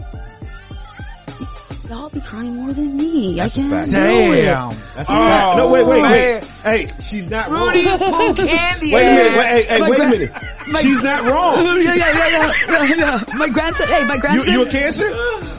y'all 1.89 2.09
be 2.09 2.21
crying 2.21 2.55
more 2.55 2.71
than 2.73 2.95
me. 2.95 3.41
I 3.41 3.49
can't 3.49 3.69
fact. 3.71 3.87
do 3.87 3.97
Damn. 3.97 4.31
it. 4.71 4.77
That's 4.95 5.09
a 5.09 5.13
fact. 5.13 5.57
No, 5.57 5.69
wait, 5.71 5.85
wait, 5.85 6.01
wait. 6.01 6.41
Oh, 6.41 6.47
hey, 6.63 6.87
she's 7.01 7.29
not 7.29 7.49
Rudy 7.49 7.85
wrong. 7.87 7.99
Poo 8.35 8.45
Candy. 8.45 8.93
Wait 8.93 9.01
a 9.05 9.11
minute. 9.15 9.37
Wait, 9.37 9.45
hey, 9.47 9.63
hey, 9.63 9.79
My 9.79 9.89
wait 9.89 9.95
gra- 9.97 10.05
a 10.05 10.09
minute. 10.09 10.31
my- 10.67 10.79
she's 10.79 11.03
not 11.03 11.23
wrong. 11.25 11.57
yeah, 11.81 11.93
yeah, 11.93 11.95
yeah, 11.95 12.53
yeah, 12.69 12.83
yeah, 12.83 12.95
yeah. 12.95 13.35
My 13.35 13.49
grandson, 13.49 13.87
hey, 13.89 14.03
my 14.05 14.17
grandson. 14.17 14.53
you 14.53 14.65
a 14.65 14.69
cancer? 14.69 15.03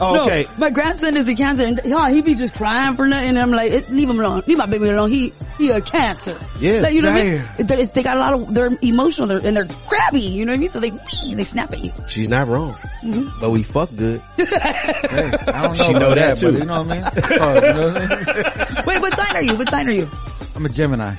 Oh, 0.01 0.13
No, 0.15 0.23
okay. 0.25 0.47
my 0.57 0.71
grandson 0.71 1.15
is 1.15 1.27
a 1.27 1.35
cancer, 1.35 1.63
and 1.65 1.79
oh, 1.85 2.05
he 2.05 2.21
be 2.23 2.33
just 2.33 2.55
crying 2.55 2.95
for 2.95 3.05
nothing. 3.07 3.29
And 3.29 3.39
I'm 3.39 3.51
like, 3.51 3.87
leave 3.89 4.09
him 4.09 4.19
alone. 4.19 4.41
Leave 4.47 4.57
my 4.57 4.65
baby 4.65 4.89
alone. 4.89 5.09
He 5.11 5.31
he 5.57 5.69
a 5.71 5.81
cancer. 5.81 6.37
Yeah, 6.59 6.81
like, 6.81 6.93
you 6.93 7.01
know 7.01 7.11
what 7.11 7.21
I 7.21 7.23
mean. 7.23 7.41
They, 7.67 7.85
they 7.85 8.03
got 8.03 8.17
a 8.17 8.19
lot 8.19 8.33
of 8.33 8.53
they're 8.53 8.71
emotional, 8.81 9.27
they're, 9.27 9.45
and 9.45 9.55
they're 9.55 9.65
crabby. 9.87 10.21
You 10.21 10.45
know 10.45 10.51
what 10.51 10.57
I 10.57 10.59
mean? 10.59 10.69
So 10.69 10.79
they 10.79 10.89
they 11.35 11.43
snap 11.43 11.71
at 11.73 11.83
you. 11.83 11.91
She's 12.07 12.29
not 12.29 12.47
wrong. 12.47 12.73
Mm-hmm. 13.03 13.39
But 13.41 13.51
we 13.51 13.63
fuck 13.63 13.89
good. 13.95 14.21
I 14.39 15.61
don't 15.63 15.77
know 15.77 15.83
She 15.83 15.91
know 15.93 15.97
about 16.11 16.15
that, 16.15 16.37
too. 16.37 16.51
but 16.51 16.59
you 16.59 16.65
know 16.65 16.83
what 16.83 16.91
I 16.91 17.01
mean? 17.01 17.03
Oh, 17.41 17.55
you 17.55 17.61
know 17.73 17.87
what 17.93 17.97
I 17.97 18.07
mean? 18.07 18.83
Wait, 18.87 19.01
what 19.01 19.13
sign 19.15 19.35
are 19.35 19.41
you? 19.41 19.55
What 19.55 19.69
sign 19.69 19.87
are 19.87 19.91
you? 19.91 20.07
I'm 20.55 20.65
a 20.65 20.69
Gemini. 20.69 21.15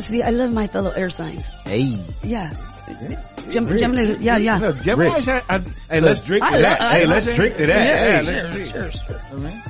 See, 0.00 0.22
I 0.22 0.30
love 0.30 0.52
my 0.52 0.66
fellow 0.66 0.90
air 0.92 1.10
signs. 1.10 1.48
Hey. 1.64 1.98
Yeah. 2.22 2.52
Gem- 3.50 3.76
Gemini, 3.76 4.14
yeah, 4.20 4.36
yeah. 4.38 4.58
Look, 4.58 4.80
Gemini's 4.80 5.24
had- 5.26 5.42
I- 5.50 5.60
Hey, 5.90 6.00
let's 6.00 6.24
drink 6.24 6.42
to 6.44 6.48
I 6.50 6.60
that. 6.62 6.80
love- 6.80 6.92
Hey, 6.92 7.06
let's 7.06 7.34
drink 7.34 7.56
to 7.56 7.66
that. 7.66 8.24
Yeah, 8.24 8.32
Hey. 8.50 8.80
let's 8.80 9.00
drink. 9.06 9.20
I 9.32 9.34
mean, 9.36 9.62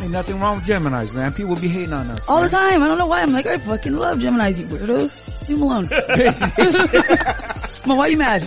ain't 0.00 0.10
nothing 0.12 0.40
wrong 0.40 0.56
with 0.58 0.66
Geminis, 0.66 1.12
man. 1.12 1.32
People 1.32 1.56
be 1.56 1.68
hating 1.68 1.92
on 1.92 2.06
us. 2.10 2.28
All 2.28 2.42
the 2.42 2.48
time. 2.48 2.82
I 2.82 2.86
don't 2.88 2.98
know 2.98 3.06
why. 3.06 3.22
I'm 3.22 3.32
like, 3.32 3.46
I 3.46 3.58
fucking 3.58 3.94
love 3.94 4.18
Geminis, 4.18 4.58
you 4.58 4.66
weirdos. 4.66 5.48
Leave 5.48 5.58
them 5.58 5.62
alone. 5.62 5.88
Well, 7.86 7.96
why 7.96 8.04
are 8.04 8.10
you 8.10 8.18
mad? 8.18 8.42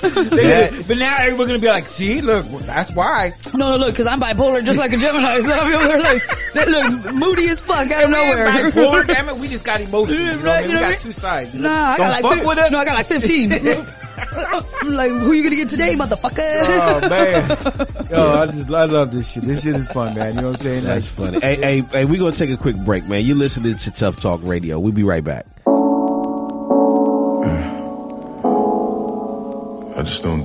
They- 0.00 0.70
but 0.88 0.96
now 0.96 1.16
everybody's 1.18 1.48
gonna 1.48 1.58
be 1.58 1.66
like, 1.68 1.86
see, 1.86 2.20
look, 2.20 2.46
that's 2.66 2.90
why. 2.92 3.32
No, 3.54 3.70
no, 3.70 3.76
look, 3.76 3.96
cause 3.96 4.06
I'm 4.06 4.20
bipolar 4.20 4.64
just 4.64 4.78
like 4.78 4.92
a 4.92 4.96
Gemini. 4.96 5.40
So 5.40 5.50
I'm 5.52 5.74
over 5.74 5.98
like, 6.02 6.22
they 6.54 6.64
look 6.66 7.14
moody 7.14 7.48
as 7.50 7.60
fuck 7.60 7.90
out 7.90 8.04
of 8.04 8.10
nowhere. 8.10 8.46
Bipolar, 8.48 9.06
damn 9.06 9.28
it, 9.28 9.36
we 9.36 9.48
just 9.54 9.64
got 9.64 9.80
emotions. 9.80 10.18
You 10.18 10.26
know 10.42 10.42
Right, 10.44 10.62
mean? 10.66 10.70
you 10.70 10.76
We 10.76 10.80
got 10.80 10.86
what 10.90 10.98
I 10.98 11.02
two 11.02 11.12
sides. 11.12 11.54
You 11.54 11.60
know? 11.60 11.68
Nah, 11.68 11.74
I 11.90 11.96
Don't 11.96 12.06
got 12.06 12.22
like 12.22 12.36
fuck 12.38 12.46
with 12.48 12.58
us. 12.58 12.70
No, 12.70 12.78
I 12.78 12.84
got 12.84 12.94
like 12.96 13.06
15. 13.06 13.50
I'm 14.46 14.94
like, 14.94 15.10
who 15.10 15.32
you 15.32 15.42
gonna 15.42 15.56
get 15.56 15.68
today, 15.68 15.94
motherfucker? 15.94 16.38
Oh 16.38 17.08
man, 17.08 17.48
yo, 18.10 18.34
I 18.40 18.46
just 18.46 18.70
I 18.70 18.84
love 18.84 19.12
this 19.12 19.32
shit. 19.32 19.44
This 19.44 19.62
shit 19.62 19.74
is 19.76 19.86
fun, 19.88 20.14
man. 20.14 20.34
You 20.36 20.42
know 20.42 20.50
what 20.50 20.60
I'm 20.60 20.62
saying? 20.64 20.84
That's 20.84 21.06
funny. 21.08 21.40
hey, 21.40 21.56
hey, 21.56 21.80
hey, 21.80 22.04
we 22.04 22.18
gonna 22.18 22.32
take 22.32 22.50
a 22.50 22.56
quick 22.56 22.76
break, 22.84 23.06
man. 23.06 23.24
You're 23.24 23.36
listening 23.36 23.76
to 23.76 23.90
Tuff 23.90 24.20
Talk 24.20 24.40
Radio. 24.44 24.78
We'll 24.78 24.92
be 24.92 25.04
right 25.04 25.24
back. 25.24 25.46
I 29.98 30.02
just 30.02 30.22
don't, 30.22 30.44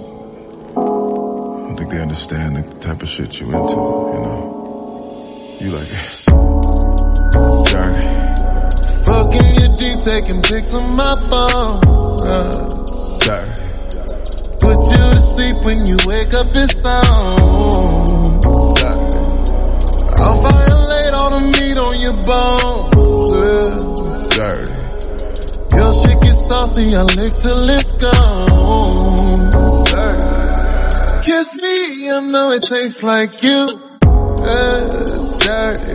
I 0.72 0.74
don't 0.74 1.78
think 1.78 1.92
they 1.92 2.02
understand 2.02 2.58
the 2.58 2.64
type 2.80 3.04
of 3.04 3.08
shit 3.10 3.40
you 3.40 3.46
into, 3.46 3.76
you 3.76 4.20
know. 4.20 5.58
You 5.62 5.70
like 5.70 5.88
it. 5.88 6.26
Dirty. 7.70 8.08
Fucking 9.06 9.56
you 9.56 9.74
deep, 9.76 10.02
taking 10.04 10.42
pics 10.42 10.74
on 10.74 10.96
my 10.96 11.14
phone. 11.30 11.82
Uh, 12.26 12.52
Dirty. 13.24 13.73
Put 14.64 14.80
you 14.80 15.04
to 15.16 15.20
sleep 15.20 15.58
when 15.66 15.86
you 15.86 15.98
wake 16.08 16.34
up, 16.34 16.48
it's 16.56 16.86
on. 16.86 17.84
I'll 20.24 20.40
violate 20.42 21.14
all 21.20 21.32
the 21.36 21.42
meat 21.52 21.78
on 21.78 21.96
your 22.00 22.18
bones. 22.24 22.96
Dirty. 24.36 24.74
Your 25.76 25.92
shit 26.02 26.20
gets 26.22 26.44
saucy, 26.48 26.96
I 26.96 27.04
lick 27.04 27.34
till 27.44 27.70
it's 27.70 27.92
gone. 28.04 29.50
Dirty. 29.92 30.30
Kiss 31.26 31.56
me, 31.56 32.10
I 32.10 32.20
know 32.22 32.52
it 32.52 32.64
tastes 32.64 33.04
like 33.04 33.44
you. 33.44 33.60
Dirty. 34.38 35.94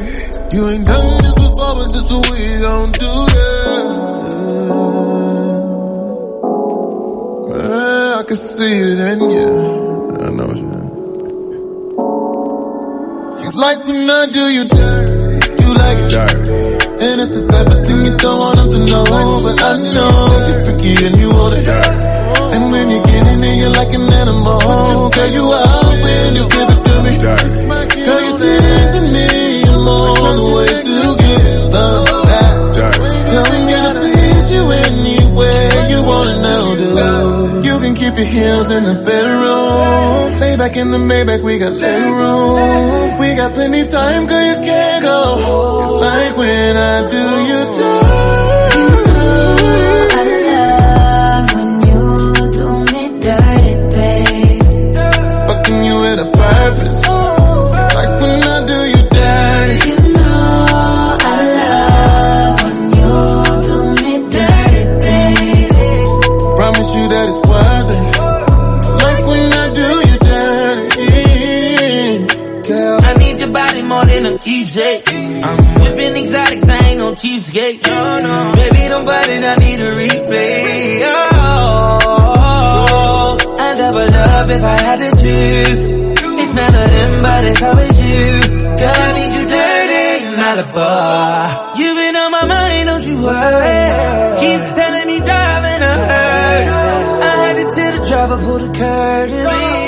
You 0.55 0.69
ain't 0.71 0.87
done 0.87 1.19
this 1.23 1.35
before, 1.35 1.75
but 1.79 1.89
this 1.93 2.11
what 2.11 2.31
we 2.33 2.59
gon' 2.59 2.91
do, 2.93 3.13
yeah. 3.35 3.68
Can 8.29 8.37
see 8.37 8.77
it 8.77 9.01
in 9.01 9.21
you. 9.31 9.49
I 10.21 10.29
know 10.37 10.53
you. 10.53 10.69
You 13.41 13.51
like 13.53 13.87
when 13.87 14.11
I 14.11 14.27
do 14.31 14.45
you 14.53 14.69
dirty. 14.69 15.13
You 15.65 15.69
like 15.73 15.97
it 15.97 16.11
dirty. 16.13 16.53
And 17.05 17.21
it's 17.25 17.41
the 17.41 17.47
type 17.49 17.69
of 17.73 17.87
thing 17.87 18.05
you 18.05 18.15
don't 18.19 18.39
want 18.39 18.57
them 18.59 18.69
to 18.69 18.81
know, 18.85 19.41
but 19.43 19.57
I 19.63 19.79
know 19.81 20.45
you're 20.45 20.61
freaky 20.61 20.93
and 21.07 21.17
you 21.17 21.31
want 21.31 21.55
it. 21.57 21.69
And 22.53 22.71
when 22.71 22.91
you 22.91 23.01
get 23.03 23.33
in 23.33 23.39
there, 23.39 23.57
you're 23.57 23.71
like 23.71 23.95
an 23.95 24.13
animal. 24.13 25.09
Girl, 25.09 25.31
you 25.33 25.45
out 25.49 26.03
when 26.05 26.35
you 26.37 26.45
give 26.53 26.69
it 26.69 26.81
to 26.85 26.95
me. 27.09 27.17
Girl, 27.25 28.21
you're 28.29 28.37
teasing 28.37 29.09
me. 29.09 29.63
I'm 29.73 29.89
on 29.89 30.37
the 30.37 30.45
way 30.53 30.69
to 30.85 31.17
get 31.17 31.63
some 31.73 32.08
your 38.19 38.27
heels 38.27 38.71
in 38.71 38.83
the 38.85 38.95
bedroom. 39.05 40.41
Lay 40.41 40.57
back 40.57 40.77
in 40.77 40.91
the 40.91 40.99
Maybach, 40.99 41.43
we 41.43 41.59
got 41.59 41.73
leg 41.73 42.03
room. 42.13 43.19
We 43.19 43.35
got 43.37 43.53
plenty 43.53 43.87
time, 43.87 44.27
girl, 44.27 44.45
you 44.45 44.55
can't 44.55 45.03
go. 45.03 45.99
Like 46.01 46.37
when 46.37 46.77
I 46.77 47.09
do 47.09 47.17
you 47.17 47.59
Fucking 47.79 48.08
a. 74.67 75.05
I'm 75.45 75.57
whipping 75.83 76.17
exotics, 76.25 76.69
I 76.69 76.79
ain't 76.89 76.99
no 76.99 77.15
cheapskate. 77.15 77.83
No, 77.87 78.19
no. 78.19 78.53
Baby, 78.55 78.89
don't 78.89 79.05
buy 79.05 79.23
it, 79.23 79.45
I 79.45 79.55
need 79.57 79.81
a 79.81 79.91
replay. 79.91 81.03
Oh, 82.01 83.39
I 83.59 83.73
double 83.77 84.07
love 84.07 84.51
if 84.51 84.63
I 84.65 84.77
had 84.79 84.99
to 84.99 85.11
choose. 85.23 85.85
It's 86.41 86.55
none 86.55 86.75
of 86.75 86.91
them, 86.91 87.23
but 87.23 87.45
it's 87.45 87.63
always 87.63 87.99
you. 87.99 88.41
Girl, 88.79 88.99
I 89.07 89.13
need 89.19 89.33
you 89.37 89.45
dirty, 89.47 90.27
Malibu. 90.41 91.79
You've 91.79 91.97
been 91.97 92.17
on 92.17 92.31
my 92.33 92.47
mind, 92.47 92.87
don't 92.89 93.05
you 93.05 93.23
worry. 93.23 94.41
Keep 94.41 94.61
telling 94.75 95.07
me 95.07 95.19
driving 95.19 95.83
a 95.83 95.95
hurt. 96.11 96.67
I 97.23 97.25
had 97.45 97.55
to 97.57 97.65
tell 97.75 97.93
the 98.01 98.07
driver, 98.09 98.39
pull 98.39 98.59
the 98.59 98.73
curtain. 98.77 99.88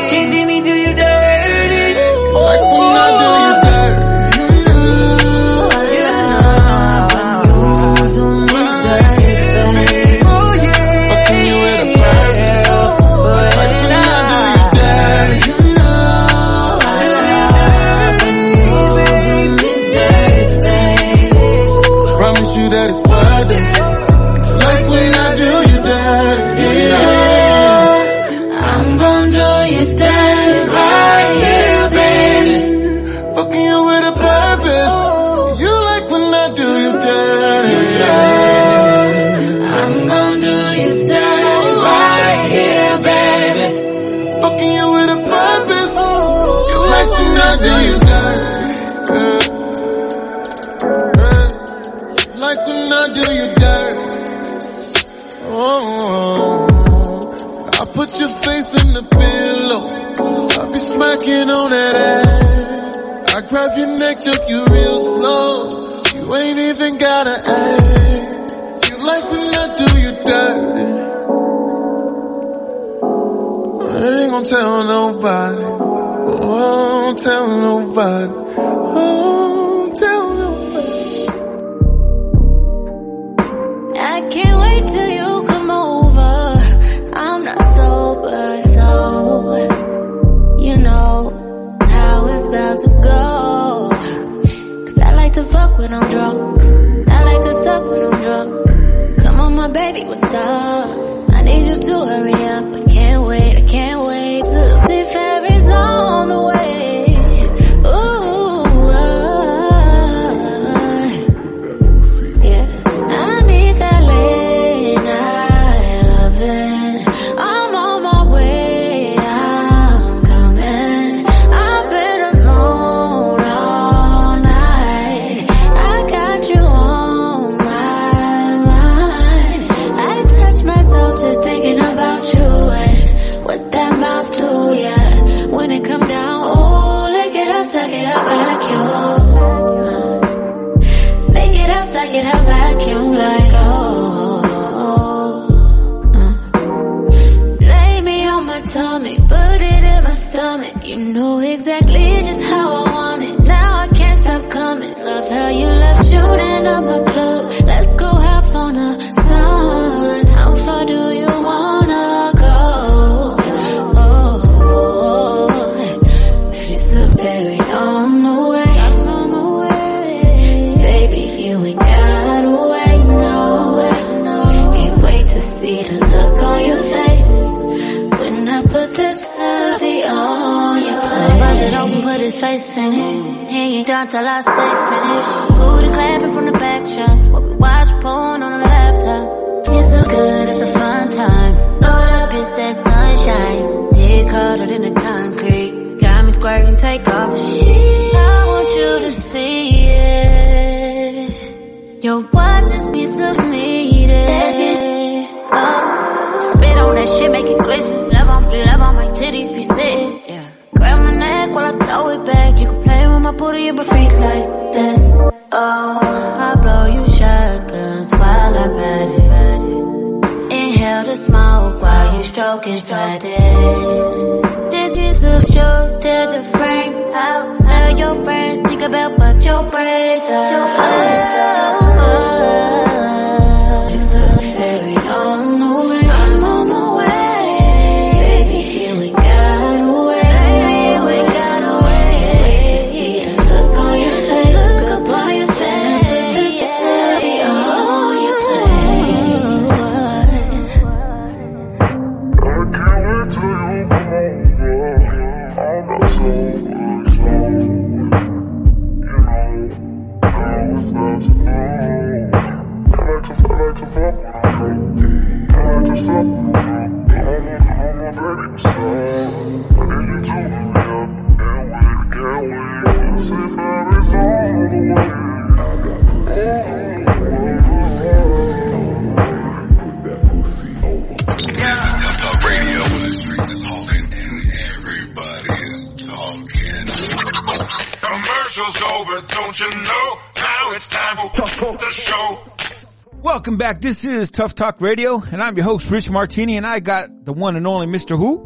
Tuff 294.41 294.55
Talk 294.55 294.81
Radio, 294.81 295.23
and 295.33 295.43
I'm 295.43 295.55
your 295.55 295.65
host, 295.65 295.91
Rich 295.91 296.11
Martini, 296.11 296.57
and 296.57 296.67
I 296.67 296.81
got 296.81 297.27
the 297.27 297.33
one 297.35 297.57
and 297.57 297.67
only 297.67 297.87
Mr. 297.87 298.17
Who? 298.17 298.39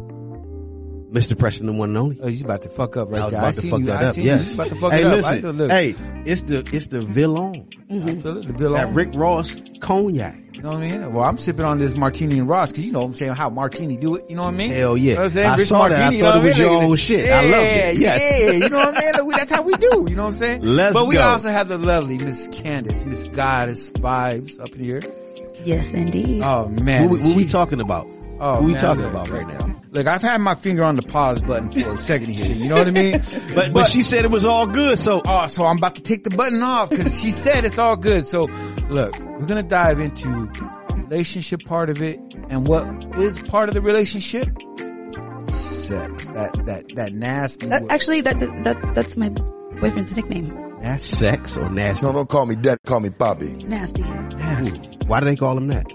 Mr. 1.13 1.39
Preston, 1.39 1.67
the 1.67 1.71
one 1.71 1.87
and 1.91 1.97
only. 1.97 2.19
Oh, 2.21 2.27
you 2.27 2.43
about 2.43 2.63
to 2.63 2.69
fuck 2.69 2.97
up 2.97 3.09
right 3.09 3.21
I 3.21 3.23
was 3.23 3.31
there. 3.31 3.39
about 3.39 3.47
I 3.47 3.61
to 3.61 3.67
fuck 3.69 3.79
you. 3.79 3.85
that 3.85 4.03
I 4.03 4.07
up. 4.07 4.17
you. 4.17 4.23
Yes. 4.23 4.49
You 4.49 4.53
about 4.55 4.67
to 4.67 4.75
fuck 4.75 4.91
hey, 4.91 4.99
it 5.03 5.05
up. 5.05 5.13
listen. 5.15 5.41
Feel- 5.41 5.69
hey, 5.69 5.95
it's 6.25 6.41
the 6.41 6.69
it's 6.73 6.87
the 6.87 6.99
Villon. 6.99 7.69
I 7.89 7.99
feel 7.99 8.09
it, 8.39 8.45
the 8.45 8.51
Villon. 8.51 8.73
That 8.73 8.93
Rick 8.93 9.11
Ross 9.13 9.55
cognac. 9.79 10.37
You 10.57 10.63
know 10.63 10.71
what 10.71 10.79
I 10.79 10.89
mean? 10.89 11.13
Well, 11.13 11.23
I'm 11.23 11.37
sipping 11.37 11.63
on 11.63 11.77
this 11.77 11.95
Martini 11.95 12.39
and 12.39 12.49
Ross 12.49 12.73
because 12.73 12.85
you 12.85 12.91
know 12.91 12.99
what 12.99 13.05
I'm 13.05 13.13
saying 13.13 13.31
how 13.31 13.49
Martini 13.49 13.95
do 13.95 14.15
it. 14.15 14.29
You 14.29 14.35
know 14.35 14.43
what 14.43 14.53
I 14.53 14.57
mean? 14.57 14.71
Hell 14.71 14.97
yeah. 14.97 15.11
You 15.11 15.15
know 15.15 15.19
what 15.21 15.23
I'm 15.23 15.29
saying? 15.29 15.47
I 15.47 15.55
Rich 15.55 15.67
saw 15.67 15.87
that. 15.87 15.95
I 15.95 15.99
Martini, 16.01 16.21
thought 16.21 16.35
know 16.35 16.41
it 16.41 16.43
was 16.43 16.59
your 16.59 16.69
own 16.71 16.95
shit. 16.97 17.25
Yeah, 17.25 17.39
I 17.39 17.45
loved 17.45 17.67
it. 17.67 17.97
Yes. 17.99 18.41
Yeah, 18.43 18.51
you 18.51 18.67
know 18.69 18.77
what 18.79 18.97
I 18.97 18.99
mean? 18.99 19.25
Look, 19.27 19.35
That's 19.37 19.51
how 19.53 19.61
we 19.61 19.73
do. 19.75 20.07
You 20.09 20.15
know 20.17 20.23
what 20.23 20.27
I'm 20.27 20.33
saying? 20.33 20.61
Let's 20.61 20.93
But 20.93 21.07
we 21.07 21.15
go. 21.15 21.21
also 21.21 21.51
have 21.51 21.69
the 21.69 21.77
lovely 21.77 22.17
Miss 22.17 22.49
Candice, 22.49 23.05
Miss 23.05 23.23
Goddess 23.29 23.87
Vibez 23.87 24.59
up 24.59 24.73
in 24.75 24.79
here. 24.81 25.01
Yes, 25.65 25.91
indeed. 25.91 26.41
Oh 26.43 26.67
man, 26.69 27.09
What, 27.09 27.19
we- 27.19 27.27
what 27.27 27.35
we 27.37 27.45
talking 27.45 27.79
about? 27.81 28.07
Oh, 28.39 28.55
what 28.55 28.63
we 28.65 28.71
man, 28.73 28.81
talking 28.81 29.01
look, 29.03 29.11
about 29.11 29.29
right 29.29 29.47
now? 29.47 29.81
Look, 29.91 30.07
I've 30.07 30.21
had 30.21 30.41
my 30.41 30.55
finger 30.55 30.83
on 30.83 30.97
the 30.97 31.01
pause 31.01 31.41
button 31.41 31.71
for 31.71 31.93
a 31.95 31.97
second 31.97 32.31
here. 32.33 32.47
You 32.47 32.67
know 32.67 32.75
what 32.75 32.87
I 32.87 32.91
mean? 32.91 33.21
But 33.55 33.73
but 33.73 33.85
she 33.85 34.01
said 34.01 34.25
it 34.25 34.31
was 34.31 34.45
all 34.45 34.67
good. 34.67 34.99
So 34.99 35.21
oh, 35.25 35.47
so 35.47 35.63
I'm 35.65 35.77
about 35.77 35.95
to 35.95 36.01
take 36.01 36.25
the 36.25 36.29
button 36.31 36.61
off 36.61 36.89
because 36.89 37.21
she 37.21 37.31
said 37.31 37.63
it's 37.63 37.77
all 37.77 37.95
good. 37.95 38.27
So 38.27 38.45
look, 38.89 39.17
we're 39.19 39.45
gonna 39.45 39.63
dive 39.63 39.99
into 40.01 40.49
relationship 41.07 41.63
part 41.63 41.89
of 41.89 42.01
it 42.01 42.19
and 42.49 42.67
what 42.67 42.83
is 43.17 43.41
part 43.43 43.69
of 43.69 43.75
the 43.75 43.81
relationship. 43.81 44.49
Sex. 45.49 46.27
That 46.27 46.65
that 46.65 46.95
that 46.95 47.13
nasty. 47.13 47.67
That, 47.67 47.83
word. 47.83 47.91
actually, 47.91 48.21
that, 48.21 48.37
that 48.39 48.95
that's 48.95 49.15
my 49.15 49.29
boyfriend's 49.79 50.15
nickname. 50.15 50.64
That's 50.85 51.03
sex 51.03 51.57
or 51.57 51.69
nasty. 51.69 52.05
No, 52.05 52.13
don't 52.13 52.29
call 52.29 52.45
me 52.45 52.55
dad. 52.55 52.77
Call 52.85 52.99
me 52.99 53.09
Bobby. 53.09 53.49
Nasty. 53.67 54.03
Why 55.07 55.19
do 55.19 55.25
they 55.25 55.35
call 55.35 55.57
him 55.57 55.67
that? 55.67 55.85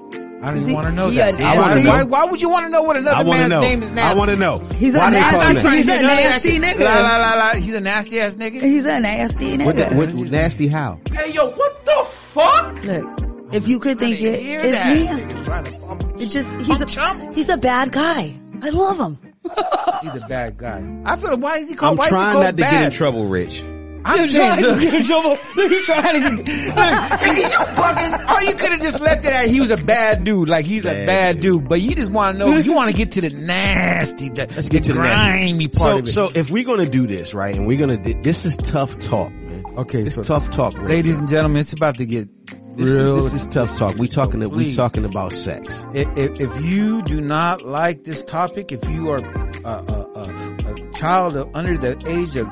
I 0.43 0.53
don't 0.53 0.63
even 0.63 0.73
want 0.73 0.87
to 0.87 0.93
know 0.95 1.11
that. 1.11 1.35
a 1.35 1.37
dude. 1.37 1.41
nasty- 1.41 1.59
Why, 1.59 1.65
I 1.65 1.69
wanna 1.69 1.83
know. 1.99 2.07
why 2.07 2.25
would 2.25 2.41
you 2.41 2.49
want 2.49 2.65
to 2.65 2.71
know 2.71 2.83
what 2.83 2.97
another 2.97 3.25
man's 3.29 3.51
know. 3.51 3.61
name 3.61 3.83
is 3.83 3.91
nasty? 3.91 4.17
I 4.17 4.19
want 4.19 4.31
to 4.31 4.37
know. 4.37 4.59
He's 4.59 4.95
a 4.95 4.99
they 4.99 5.11
nasty- 5.11 5.37
call 5.37 5.49
him 5.49 5.55
that? 5.55 5.75
He's 5.77 5.89
a 5.89 5.93
None 6.03 6.03
nasty 6.17 6.59
nigga. 6.59 6.81
La, 6.81 6.95
la, 7.01 7.17
la, 7.19 7.35
la. 7.35 7.55
He's 7.57 7.75
a 7.75 7.81
nasty 7.81 8.21
ass 8.21 8.35
nigga. 8.37 8.61
He's 8.63 8.87
a 8.87 9.01
nasty 9.01 9.59
What, 9.59 9.77
the, 9.77 9.83
nigga. 9.83 10.15
what 10.15 10.31
nasty 10.31 10.69
how? 10.69 10.99
Hey, 11.13 11.33
yo, 11.33 11.51
what 11.51 11.85
the 11.85 12.05
fuck? 12.11 12.85
Look, 12.85 13.55
if 13.55 13.69
you 13.69 13.81
could 13.81 13.99
think 13.99 14.19
it, 14.21 14.25
it's 14.25 14.79
that. 14.79 14.95
nasty. 14.95 15.45
Trying 15.45 15.65
to 15.65 15.73
bump- 15.79 16.03
It's 16.23 16.33
just 16.33 16.49
he's 16.63 16.81
a 16.97 17.33
he's 17.35 17.49
a 17.51 17.57
bad 17.59 17.93
guy. 17.93 18.35
I 18.63 18.71
love 18.71 18.99
him. 18.99 19.19
He's 20.03 20.23
a 20.23 20.27
bad 20.29 20.59
guy. 20.59 21.03
I 21.07 21.17
feel 21.17 21.31
like 21.31 21.41
why 21.41 21.57
is 21.59 21.69
he 21.71 21.75
called? 21.75 21.93
I'm 21.93 21.97
why 21.97 22.05
is 22.05 22.09
he 22.09 22.11
trying 22.11 22.33
called 22.33 22.45
not 22.45 22.57
to 22.57 22.63
get 22.63 22.83
in 22.85 22.91
trouble, 22.91 23.27
Rich. 23.27 23.65
I 24.05 24.15
I'm 24.15 24.19
He's 24.21 24.33
saying, 24.33 24.49
trying 24.49 24.63
to 24.63 24.69
look, 24.71 24.81
get 24.81 24.95
in 24.95 25.05
trouble. 25.05 25.39
Look, 25.57 25.71
he's 25.71 25.87
trying 25.87 26.37
to 26.37 26.43
get. 26.43 26.47
Look, 26.47 27.37
you 27.37 27.51
fucking, 27.51 28.27
oh, 28.29 28.41
you 28.41 28.55
could 28.55 28.71
have 28.73 28.81
just 28.81 29.01
left 29.01 29.25
it 29.25 29.33
at 29.33 29.47
he 29.49 29.61
was 29.61 29.71
a 29.71 29.77
bad 29.77 30.25
dude, 30.25 30.49
like 30.49 30.65
he's 30.65 30.85
a 30.85 31.07
bad 31.07 31.41
dude. 31.41 31.69
But 31.69 31.81
you 31.81 31.95
just 31.95 32.11
want 32.11 32.35
to 32.35 32.39
know, 32.39 32.57
you 32.57 32.73
want 32.73 32.91
to 32.91 32.97
get 32.97 33.13
to 33.13 33.21
the 33.21 33.31
nasty, 33.31 34.29
the, 34.31 34.47
Let's 34.55 34.69
get 34.69 34.85
to 34.85 34.93
the 34.93 34.99
grimy 34.99 35.53
nasty. 35.67 35.69
part 35.69 35.81
so, 35.81 35.99
of 35.99 36.05
it. 36.05 36.09
So 36.35 36.41
if 36.41 36.51
we're 36.51 36.65
gonna 36.65 36.87
do 36.89 37.07
this, 37.07 37.35
right, 37.35 37.55
and 37.55 37.67
we're 37.67 37.79
gonna, 37.79 37.97
this 37.97 38.45
is 38.47 38.57
tough 38.57 38.99
talk, 38.99 39.33
man. 39.33 39.65
Okay, 39.77 40.01
it's 40.01 40.15
so- 40.17 40.23
tough 40.23 40.51
talk, 40.51 40.73
radio. 40.75 40.89
ladies 40.89 41.19
and 41.19 41.29
gentlemen, 41.29 41.61
it's 41.61 41.73
about 41.73 41.97
to 41.99 42.07
get 42.07 42.29
This, 42.77 42.91
real. 42.91 43.19
is, 43.19 43.33
this 43.33 43.41
is 43.43 43.47
tough 43.49 43.77
talk. 43.79 43.97
We 43.97 44.09
talking, 44.09 44.49
we 44.51 44.75
talking 44.75 45.05
about 45.05 45.33
sex. 45.33 45.87
if, 45.95 46.07
if, 46.17 46.41
if 46.41 46.65
you 46.65 47.03
do 47.03 47.21
not 47.21 47.63
like 47.63 48.05
this 48.05 48.23
topic, 48.25 48.73
if 48.73 48.89
you 48.89 49.11
are 49.11 49.19
a, 49.19 49.69
a, 49.69 50.11
a, 50.15 50.75
a 50.75 50.93
child 50.93 51.37
of 51.37 51.51
under 51.55 51.77
the 51.79 52.03
age 52.09 52.37
of 52.37 52.49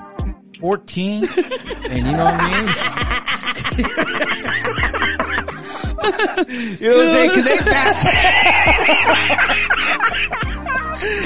14, 0.60 1.24
and 1.24 2.06
you 2.06 2.12
know 2.16 2.24
what 2.24 2.34
I 2.34 2.50
mean? 2.50 2.68
you 6.78 6.88
know 6.88 6.96
what 6.96 7.06
I'm 7.06 7.12
saying? 7.12 7.30
Cause 7.30 7.44
they 7.44 7.56
fast. 7.58 7.98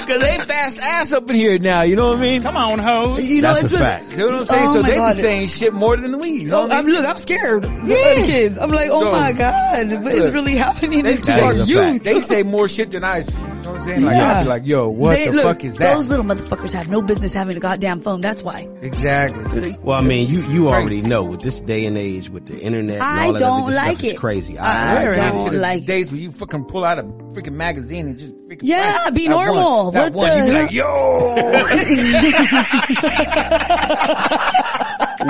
Cause 0.06 0.20
they 0.20 0.36
fast 0.38 0.78
ass 0.80 1.12
up 1.12 1.30
in 1.30 1.36
here 1.36 1.58
now, 1.58 1.80
you 1.82 1.96
know 1.96 2.08
what 2.08 2.18
I 2.18 2.20
mean? 2.20 2.42
Come 2.42 2.56
on, 2.56 2.78
hoes. 2.78 3.22
You 3.24 3.40
know, 3.40 3.48
That's 3.54 3.64
it's 3.64 3.72
a 3.72 3.76
just- 3.76 3.82
fact. 3.88 4.10
You 4.10 4.16
know 4.18 4.26
what 4.26 4.34
I'm 4.40 4.46
saying? 4.46 4.68
Oh 4.68 4.72
so 4.74 4.82
they 4.82 4.94
God. 4.96 5.14
be 5.16 5.20
saying 5.22 5.46
shit 5.48 5.72
more 5.72 5.96
than 5.96 6.18
we. 6.18 6.30
You 6.30 6.48
know 6.50 6.58
Oh, 6.58 6.62
what 6.64 6.72
I 6.72 6.78
I'm, 6.78 6.84
mean? 6.86 6.94
look, 6.96 7.06
I'm 7.06 7.16
scared. 7.16 7.64
Yeah. 7.64 7.70
Yeah. 7.86 8.14
the 8.20 8.26
kids. 8.26 8.58
I'm 8.58 8.70
like, 8.70 8.90
oh 8.92 9.00
So- 9.00 9.12
my 9.12 9.32
god, 9.32 9.88
what 10.02 10.12
is 10.12 10.20
Look, 10.20 10.34
really 10.34 10.56
happening 10.56 11.02
They, 11.04 11.16
to 11.16 11.40
our 11.42 11.54
youth? 11.54 12.02
they 12.04 12.20
say 12.20 12.42
more 12.42 12.68
shit 12.68 12.90
than 12.90 13.04
I 13.04 13.22
see. 13.22 13.38
You 13.62 13.68
know 13.68 13.74
what 13.74 13.80
I'm 13.82 13.86
saying? 13.86 14.02
Like, 14.02 14.16
Yeah. 14.16 14.32
I'd 14.38 14.42
be 14.42 14.48
like, 14.48 14.66
yo, 14.66 14.88
what 14.88 15.14
They- 15.16 15.26
the 15.26 15.32
look, 15.34 15.44
fuck 15.44 15.62
is 15.64 15.76
that? 15.78 15.94
Those 15.94 16.08
little 16.08 16.24
motherfuckers 16.24 16.72
have 16.72 16.88
no 16.88 17.00
business 17.00 17.32
having 17.32 17.56
a 17.56 17.60
goddamn 17.60 18.00
phone. 18.00 18.20
That's 18.20 18.42
why. 18.42 18.66
Exactly. 18.80 19.76
Well, 19.84 19.96
I 19.96 20.00
mean, 20.02 20.28
you 20.28 20.40
you 20.48 20.68
already 20.68 21.00
know 21.00 21.22
with 21.22 21.42
this 21.42 21.60
day 21.60 21.86
and 21.86 21.96
age 21.96 22.28
with 22.28 22.46
the 22.46 22.58
internet, 22.58 22.96
and 22.96 23.04
I 23.04 23.26
all 23.26 23.34
don't 23.34 23.62
other 23.68 23.76
like 23.76 23.98
stuff 23.98 24.04
is 24.04 24.12
it. 24.14 24.18
crazy. 24.18 24.58
I 24.58 25.04
We're 25.04 25.14
don't 25.14 25.46
into 25.46 25.58
like 25.60 25.86
days 25.86 26.10
where 26.10 26.20
you 26.20 26.32
fucking 26.32 26.64
pull 26.64 26.84
out 26.84 26.98
a 26.98 27.04
freaking 27.04 27.52
magazine 27.54 28.08
and 28.08 28.18
just 28.18 28.34
freaking 28.48 28.58
Yeah, 28.62 28.98
flash 28.98 29.10
be 29.12 29.28
that 29.28 29.34
normal. 29.34 29.84
One, 29.84 29.94
that 29.94 30.12
What 30.12 30.28
one, 30.28 30.38
you 30.38 30.44
be 30.44 30.50
the 30.50 30.62
like, 30.62 30.72
yo. 30.72 31.36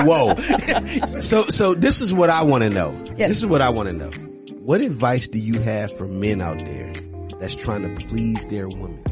Whoa. 0.05 0.35
so 1.21 1.43
so 1.49 1.75
this 1.75 2.01
is 2.01 2.11
what 2.13 2.29
I 2.31 2.41
want 2.43 2.63
to 2.63 2.69
know. 2.71 2.93
Yes. 3.15 3.29
This 3.29 3.37
is 3.37 3.45
what 3.45 3.61
I 3.61 3.69
want 3.69 3.87
to 3.89 3.93
know. 3.93 4.09
What 4.63 4.81
advice 4.81 5.27
do 5.27 5.37
you 5.39 5.59
have 5.61 5.95
for 5.95 6.07
men 6.07 6.41
out 6.41 6.57
there 6.65 6.91
that's 7.43 7.55
trying 7.55 7.81
to 7.83 8.05
please 8.05 8.47
their 8.47 8.67
women? 8.69 9.03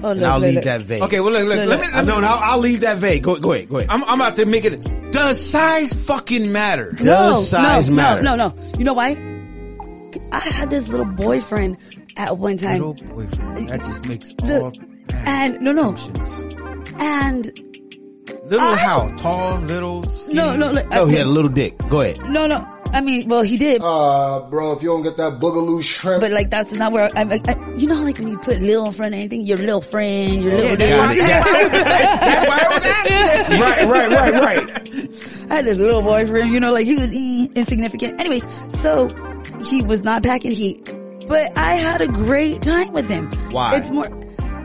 Oh, 0.00 0.10
and 0.10 0.20
look, 0.20 0.28
I'll 0.28 0.38
look, 0.38 0.46
leave 0.46 0.54
look. 0.54 0.64
that 0.64 0.82
vague. 0.82 1.02
Okay, 1.02 1.18
well, 1.20 1.32
look, 1.32 1.42
look, 1.48 1.58
let 1.68 1.80
me, 1.80 1.86
let 1.92 2.04
me 2.06 2.12
no, 2.12 2.20
no, 2.20 2.26
I'll, 2.28 2.52
I'll 2.52 2.58
leave 2.58 2.80
that 2.82 2.98
vague. 2.98 3.24
Go, 3.24 3.34
go 3.36 3.52
ahead, 3.52 3.68
go 3.68 3.78
ahead. 3.78 3.90
I'm, 3.90 4.04
I'm 4.04 4.20
about 4.20 4.36
to 4.36 4.46
make 4.46 4.64
it. 4.64 5.10
Does 5.10 5.40
size 5.44 5.92
fucking 5.92 6.52
matter? 6.52 6.92
No, 7.00 7.30
Does 7.30 7.50
size 7.50 7.90
no, 7.90 7.96
matter? 7.96 8.22
No, 8.22 8.36
no, 8.36 8.48
no. 8.50 8.72
You 8.78 8.84
know 8.84 8.92
why? 8.92 9.08
I 10.30 10.38
had 10.40 10.70
this 10.70 10.86
little 10.88 11.04
boyfriend 11.06 11.78
at 12.16 12.38
one 12.38 12.58
time. 12.58 12.80
Little 12.80 12.94
boyfriend. 12.94 13.68
That 13.68 13.80
just 13.80 14.06
makes 14.06 14.32
Look, 14.42 14.62
all 14.62 14.72
and 15.26 15.60
no, 15.60 15.72
no, 15.72 15.96
and 17.00 17.46
little 18.44 18.60
I- 18.60 18.76
how 18.78 19.08
tall, 19.16 19.58
little. 19.60 20.08
Skinny. 20.10 20.36
no, 20.36 20.54
no, 20.56 20.70
look, 20.70 20.88
No, 20.90 21.06
he 21.06 21.16
had 21.16 21.26
a 21.26 21.30
little 21.30 21.50
dick. 21.50 21.76
Go 21.88 22.02
ahead. 22.02 22.20
no, 22.30 22.46
no. 22.46 22.77
I 22.92 23.00
mean, 23.00 23.28
well, 23.28 23.42
he 23.42 23.56
did. 23.56 23.80
Uh, 23.82 24.46
bro, 24.50 24.72
if 24.72 24.82
you 24.82 24.88
don't 24.88 25.02
get 25.02 25.16
that 25.18 25.34
boogaloo 25.40 25.82
shrimp. 25.82 26.20
But 26.20 26.32
like 26.32 26.50
that's 26.50 26.72
not 26.72 26.92
where 26.92 27.10
I, 27.16 27.22
I, 27.22 27.40
I 27.46 27.74
you 27.76 27.86
know 27.86 28.02
like 28.02 28.18
when 28.18 28.28
you 28.28 28.38
put 28.38 28.60
little 28.60 28.86
in 28.86 28.92
front 28.92 29.14
of 29.14 29.18
anything, 29.18 29.42
your 29.42 29.58
little 29.58 29.80
friend, 29.80 30.42
your 30.42 30.56
little. 30.56 30.76
that's 30.76 30.98
why- 30.98 31.68
that's 32.18 32.48
why 32.48 32.58
I 32.58 32.74
was 32.74 32.84
asking 32.86 33.58
that. 33.58 33.88
Right, 33.88 34.10
right, 34.10 34.32
right, 34.32 34.42
right. 34.72 35.50
I 35.50 35.54
had 35.56 35.64
this 35.64 35.78
little 35.78 36.02
boyfriend, 36.02 36.50
you 36.50 36.60
know, 36.60 36.72
like 36.72 36.86
he 36.86 36.94
was 36.96 37.12
e 37.12 37.50
insignificant. 37.54 38.20
Anyways, 38.20 38.44
so 38.82 39.08
he 39.64 39.82
was 39.82 40.02
not 40.04 40.22
packing 40.22 40.52
heat, 40.52 40.84
but 41.26 41.56
I 41.56 41.74
had 41.74 42.00
a 42.00 42.08
great 42.08 42.62
time 42.62 42.92
with 42.92 43.08
him. 43.10 43.30
Why? 43.50 43.76
It's 43.76 43.90
more, 43.90 44.08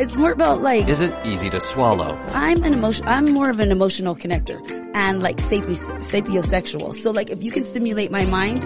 it's 0.03 0.15
more 0.15 0.31
about 0.31 0.61
like 0.61 0.87
Is 0.87 1.01
it 1.01 1.13
easy 1.25 1.49
to 1.49 1.59
swallow? 1.59 2.13
I'm 2.33 2.63
an 2.63 2.73
emotion. 2.73 3.07
I'm 3.07 3.31
more 3.31 3.49
of 3.49 3.59
an 3.59 3.71
emotional 3.71 4.15
connector 4.15 4.59
and 4.93 5.21
like 5.23 5.37
sapi- 5.37 5.77
sapiosexual. 6.01 6.93
So 6.93 7.11
like 7.11 7.29
if 7.29 7.41
you 7.43 7.51
can 7.51 7.63
stimulate 7.63 8.11
my 8.11 8.25
mind, 8.25 8.63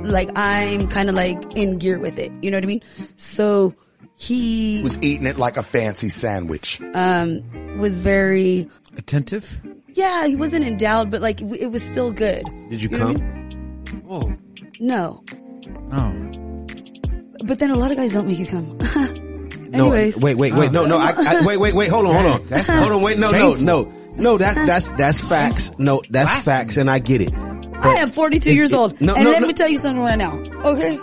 like 0.00 0.30
I'm 0.36 0.88
kind 0.88 1.08
of 1.10 1.14
like 1.14 1.56
in 1.56 1.78
gear 1.78 1.98
with 1.98 2.18
it. 2.18 2.32
You 2.42 2.50
know 2.50 2.56
what 2.56 2.64
I 2.64 2.68
mean? 2.68 2.82
So 3.16 3.74
he 4.16 4.80
was 4.82 4.96
eating 5.02 5.26
it 5.26 5.36
like 5.38 5.56
a 5.58 5.62
fancy 5.62 6.08
sandwich. 6.08 6.80
um 6.94 7.42
was 7.78 8.00
very 8.00 8.68
attentive. 8.96 9.60
Yeah, 9.92 10.26
he 10.26 10.36
wasn't 10.36 10.64
endowed, 10.64 11.10
but 11.10 11.20
like 11.20 11.40
it 11.42 11.70
was 11.70 11.82
still 11.82 12.12
good. 12.12 12.44
Did 12.70 12.80
you 12.82 12.88
know 12.90 13.06
what 13.08 13.16
I 13.16 13.20
come? 13.20 14.00
Whoa. 14.06 14.32
No, 14.78 15.22
No. 15.88 16.30
but 17.44 17.58
then 17.58 17.70
a 17.70 17.76
lot 17.76 17.90
of 17.90 17.96
guys 17.96 18.12
don't 18.12 18.26
make 18.26 18.38
you 18.38 18.46
come. 18.46 18.78
No, 19.70 19.86
Anyways, 19.92 20.18
wait, 20.20 20.36
wait, 20.36 20.54
wait. 20.54 20.72
No, 20.72 20.86
no. 20.86 20.98
I, 20.98 21.12
I, 21.16 21.44
wait, 21.46 21.56
wait, 21.56 21.74
wait. 21.74 21.88
Hold 21.88 22.06
on, 22.06 22.14
hold 22.14 22.40
on. 22.40 22.46
That's 22.48 22.68
hold 22.68 22.92
on. 22.92 23.02
Wait, 23.02 23.18
no, 23.18 23.30
no, 23.30 23.54
no, 23.54 23.92
no. 24.16 24.38
That's 24.38 24.66
that's 24.66 24.90
that's 24.92 25.20
facts. 25.28 25.72
No, 25.78 26.02
that's 26.10 26.44
facts, 26.44 26.76
and 26.76 26.90
I 26.90 26.98
get 26.98 27.20
it. 27.20 27.32
I 27.34 27.94
am 27.96 28.10
42 28.10 28.50
If- 28.50 28.56
years 28.56 28.72
old, 28.72 29.00
no, 29.00 29.14
and 29.14 29.24
no, 29.24 29.30
let 29.30 29.42
no. 29.42 29.48
me 29.48 29.54
tell 29.54 29.68
you 29.68 29.78
something 29.78 30.02
right 30.02 30.16
now. 30.18 30.38
Okay, 30.64 30.98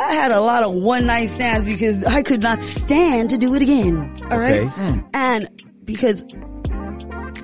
I 0.00 0.14
had 0.14 0.30
a 0.32 0.40
lot 0.40 0.62
of 0.62 0.74
one 0.74 1.06
night 1.06 1.28
stands 1.28 1.66
because 1.66 2.04
I 2.04 2.22
could 2.22 2.40
not 2.42 2.62
stand 2.62 3.30
to 3.30 3.38
do 3.38 3.54
it 3.54 3.62
again. 3.62 4.10
All 4.30 4.38
right, 4.38 4.62
Okay. 4.62 4.66
Hmm. 4.66 4.98
and 5.12 5.48
because 5.84 6.24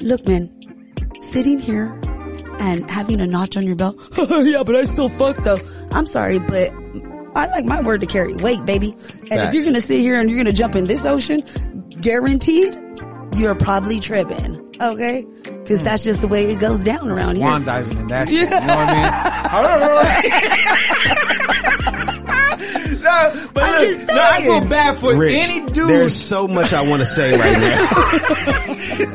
look, 0.01 0.26
man, 0.26 0.51
sitting 1.20 1.59
here 1.59 1.99
and 2.59 2.89
having 2.91 3.20
a 3.20 3.26
notch 3.26 3.57
on 3.57 3.64
your 3.64 3.76
belt. 3.76 3.97
yeah, 4.18 4.62
but 4.64 4.74
I 4.76 4.85
still 4.85 5.09
fuck 5.09 5.43
though. 5.45 5.59
I'm 5.93 6.07
sorry, 6.07 6.39
but 6.39 6.72
I 7.35 7.47
like 7.47 7.64
my 7.64 7.81
word 7.81 8.01
to 8.01 8.07
carry 8.07 8.35
weight, 8.35 8.64
baby. 8.66 8.95
And 9.31 9.41
if 9.41 9.55
you're 9.55 9.64
gonna 9.64 9.81
sit 9.83 10.01
here 10.01 10.20
and 10.20 10.28
you're 10.31 10.39
gonna 10.39 10.53
jump 10.53 10.74
in 10.74 10.85
this 10.85 11.05
ocean, 11.05 11.43
guaranteed, 12.01 12.76
you're 13.35 13.55
probably 13.55 14.01
tripping. 14.01 14.66
Okay, 14.81 15.26
because 15.45 15.83
that's 15.83 16.03
just 16.03 16.22
the 16.22 16.28
way 16.28 16.47
it 16.47 16.59
goes 16.59 16.83
down 16.83 17.11
around 17.11 17.37
here. 17.37 17.45
Swan 17.45 17.64
diving 17.64 17.99
in 17.99 18.09
that 18.09 18.28
shit. 18.28 18.39
You 18.41 18.45
know 18.49 18.57
what 18.61 18.89
I 18.89 20.22
mean? 20.22 20.31
no, 23.03 23.49
but 23.55 23.62
I'm 23.62 23.72
look, 23.72 23.89
just 23.97 24.09
no, 24.09 24.14
I 24.14 24.41
feel 24.41 24.59
saying. 24.59 24.68
bad 24.68 24.99
for 24.99 25.14
Rich, 25.16 25.35
any 25.35 25.66
dude. 25.72 25.89
there's 25.89 26.14
so 26.16 26.49
much 26.49 26.72
I 26.72 26.89
want 26.89 27.01
to 27.01 27.07
say 27.07 27.33
right 27.33 27.59
now. 27.59 27.89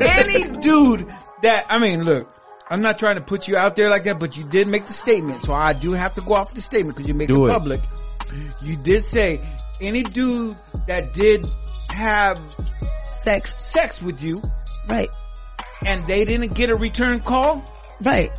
any 0.00 0.58
dude 0.60 1.06
that 1.42 1.66
I 1.68 1.78
mean, 1.78 2.04
look, 2.04 2.32
I'm 2.70 2.80
not 2.82 2.98
trying 2.98 3.16
to 3.16 3.20
put 3.20 3.48
you 3.48 3.56
out 3.56 3.76
there 3.76 3.90
like 3.90 4.04
that, 4.04 4.18
but 4.18 4.36
you 4.36 4.44
did 4.44 4.68
make 4.68 4.86
the 4.86 4.92
statement, 4.92 5.42
so 5.42 5.52
I 5.52 5.72
do 5.72 5.92
have 5.92 6.14
to 6.14 6.20
go 6.20 6.34
off 6.34 6.54
the 6.54 6.62
statement 6.62 6.96
because 6.96 7.08
you 7.08 7.14
make 7.14 7.28
Do 7.28 7.46
it 7.46 7.50
it. 7.50 7.52
public. 7.52 7.80
You 8.60 8.76
did 8.76 9.04
say 9.04 9.40
any 9.80 10.02
dude 10.02 10.56
that 10.86 11.12
did 11.14 11.46
have 11.90 12.40
sex 13.20 13.54
sex 13.58 14.02
with 14.02 14.22
you, 14.22 14.40
right, 14.88 15.08
and 15.84 16.04
they 16.06 16.24
didn't 16.24 16.54
get 16.54 16.70
a 16.70 16.74
return 16.74 17.20
call, 17.20 17.64
right. 18.02 18.30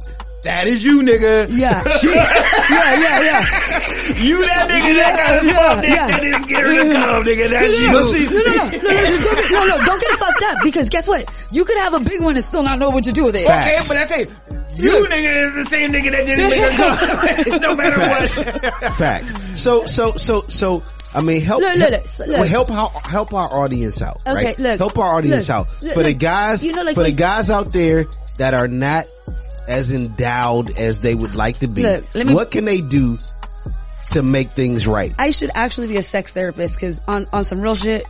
that 0.44 0.68
is 0.68 0.84
you, 0.84 1.02
nigga. 1.02 1.48
Yeah, 1.50 1.84
yeah, 2.04 3.00
yeah, 3.00 3.22
yeah. 3.22 3.46
You 4.18 4.46
that 4.46 4.70
nigga 4.70 4.96
that 4.96 5.18
got 5.18 5.36
a 5.36 5.40
small 5.42 5.82
dick 5.82 5.92
that 5.92 6.22
didn't 6.22 6.48
get 6.48 6.64
her 6.64 6.74
to 6.74 6.94
come, 6.94 7.24
nigga. 7.26 7.50
That's 7.50 7.74
you. 7.74 7.88
No, 7.92 8.44
no, 8.44 8.64
no, 8.64 8.78
no, 8.78 8.88
no, 8.88 9.18
no, 9.18 9.24
don't 9.24 9.38
get, 9.38 9.52
no, 9.52 9.66
no, 9.66 9.86
don't 9.86 10.02
get 10.02 10.12
it 10.12 10.20
fucked 10.20 10.44
up 10.44 10.58
because 10.64 10.90
guess 10.90 11.08
what? 11.08 11.48
You 11.52 11.66
could 11.66 11.78
have 11.80 11.94
a 11.94 12.00
big 12.00 12.22
one 12.22 12.36
and 12.36 12.46
still 12.46 12.64
not 12.64 12.80
know 12.80 12.90
what 12.90 13.04
to 13.06 13.12
do 13.12 13.26
with 13.26 13.36
it. 13.36 13.46
Okay, 13.46 13.78
but 13.88 13.94
that's 13.96 14.12
it. 14.12 14.32
You 14.80 15.08
nigga 15.08 15.48
is 15.48 15.54
the 15.56 15.66
same 15.70 15.92
nigga 15.92 16.12
that 16.12 16.26
didn't 16.26 16.50
make 16.50 16.62
her 16.62 17.44
come. 17.52 17.62
no 17.62 17.76
matter 17.76 18.00
what. 18.00 18.94
Facts. 18.96 19.62
So, 19.62 19.86
so, 19.86 20.16
so, 20.16 20.46
so. 20.48 20.84
I 21.14 21.22
mean, 21.22 21.42
help, 21.42 21.62
Look, 21.62 21.76
look, 21.78 21.90
help, 21.90 21.92
look, 21.94 22.06
so 22.06 22.26
well, 22.28 22.44
help, 22.44 22.70
our, 22.70 22.90
help 23.10 23.34
our 23.34 23.58
audience 23.64 24.02
out, 24.02 24.22
Okay, 24.28 24.34
right? 24.46 24.60
look, 24.60 24.78
help 24.78 24.98
our 25.00 25.16
audience 25.16 25.48
look, 25.48 25.56
out 25.56 25.68
look, 25.82 25.94
for 25.94 26.04
the 26.04 26.14
guys, 26.14 26.64
you 26.66 26.74
know, 26.74 26.84
like 26.84 26.96
for 26.96 27.04
the 27.04 27.12
guys 27.12 27.50
out 27.50 27.72
there 27.74 28.06
that 28.38 28.54
are 28.54 28.68
not 28.68 29.08
as 29.68 29.92
endowed 29.92 30.78
as 30.78 31.00
they 31.00 31.16
would 31.16 31.34
like 31.34 31.60
to 31.60 31.68
be. 31.68 31.82
Look, 31.84 32.04
let 32.14 32.28
me- 32.28 32.36
what 32.36 32.52
can 32.52 32.66
they 32.66 32.82
do 32.82 33.18
to 34.12 34.22
make 34.22 34.52
things 34.52 34.86
right? 34.86 35.16
I 35.18 35.32
should 35.32 35.50
actually 35.56 35.88
be 35.88 35.96
a 35.98 36.04
sex 36.04 36.34
therapist 36.34 36.74
because 36.76 37.02
on, 37.08 37.26
on 37.34 37.46
some 37.46 37.62
real 37.62 37.74
shit, 37.76 38.06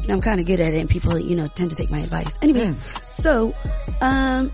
you 0.00 0.08
know, 0.08 0.14
I'm 0.14 0.20
kind 0.20 0.38
of 0.38 0.46
good 0.46 0.60
at 0.60 0.72
it 0.74 0.78
and 0.78 0.88
people, 0.90 1.18
you 1.18 1.34
know, 1.36 1.48
tend 1.48 1.70
to 1.70 1.76
take 1.76 1.90
my 1.90 2.00
advice. 2.00 2.38
Anyways, 2.42 2.76
so, 3.08 3.54
um, 4.02 4.52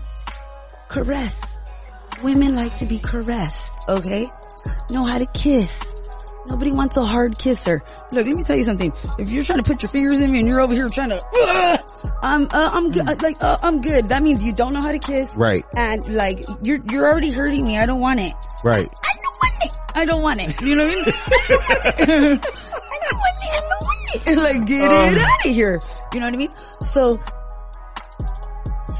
caress. 0.87 1.57
Women 2.23 2.55
like 2.55 2.75
to 2.77 2.85
be 2.85 2.99
caressed, 2.99 3.79
okay? 3.87 4.27
Know 4.91 5.05
how 5.05 5.17
to 5.19 5.25
kiss. 5.27 5.83
Nobody 6.47 6.71
wants 6.71 6.97
a 6.97 7.05
hard 7.05 7.37
kisser. 7.37 7.81
Look, 8.11 8.25
let 8.25 8.35
me 8.35 8.43
tell 8.43 8.57
you 8.57 8.63
something. 8.63 8.91
If 9.19 9.29
you're 9.29 9.43
trying 9.43 9.59
to 9.59 9.63
put 9.63 9.81
your 9.83 9.89
fingers 9.89 10.19
in 10.19 10.31
me 10.31 10.39
and 10.39 10.47
you're 10.47 10.59
over 10.61 10.73
here 10.73 10.89
trying 10.89 11.09
to, 11.11 11.21
I'm, 12.23 12.45
uh, 12.45 12.69
I'm 12.73 12.91
good. 12.91 13.21
Like, 13.21 13.41
uh, 13.43 13.57
I'm 13.61 13.81
good. 13.81 14.09
That 14.09 14.23
means 14.23 14.43
you 14.45 14.51
don't 14.53 14.73
know 14.73 14.81
how 14.81 14.91
to 14.91 14.99
kiss. 14.99 15.31
Right, 15.35 15.63
And 15.77 16.13
like, 16.13 16.39
you're, 16.63 16.79
you're 16.89 17.05
already 17.07 17.31
hurting 17.31 17.63
me. 17.65 17.77
I 17.77 17.85
don't 17.85 17.99
want 17.99 18.19
it. 18.19 18.33
right. 18.63 18.87
I, 19.03 19.13
don't 19.21 19.37
want 19.41 19.63
it. 19.63 19.71
I 19.95 20.05
don't 20.05 20.21
want 20.21 20.39
it. 20.41 20.61
You 20.61 20.75
know 20.75 20.87
what 20.87 20.93
I 20.93 22.05
mean? 22.25 22.39
I 22.39 22.39
don't 23.05 23.17
want 23.19 23.37
it. 23.43 23.51
I 23.51 23.59
don't 23.59 23.81
want 23.81 24.15
it. 24.15 24.27
I 24.27 24.33
don't 24.33 24.37
want 24.41 24.59
it. 24.59 24.59
Like, 24.59 24.65
get 24.67 24.91
Um, 24.91 25.13
it 25.15 25.17
out 25.19 25.45
of 25.45 25.51
here. 25.51 25.81
You 26.13 26.19
know 26.19 26.25
what 26.25 26.33
I 26.33 26.37
mean? 26.37 26.55
So, 26.81 27.21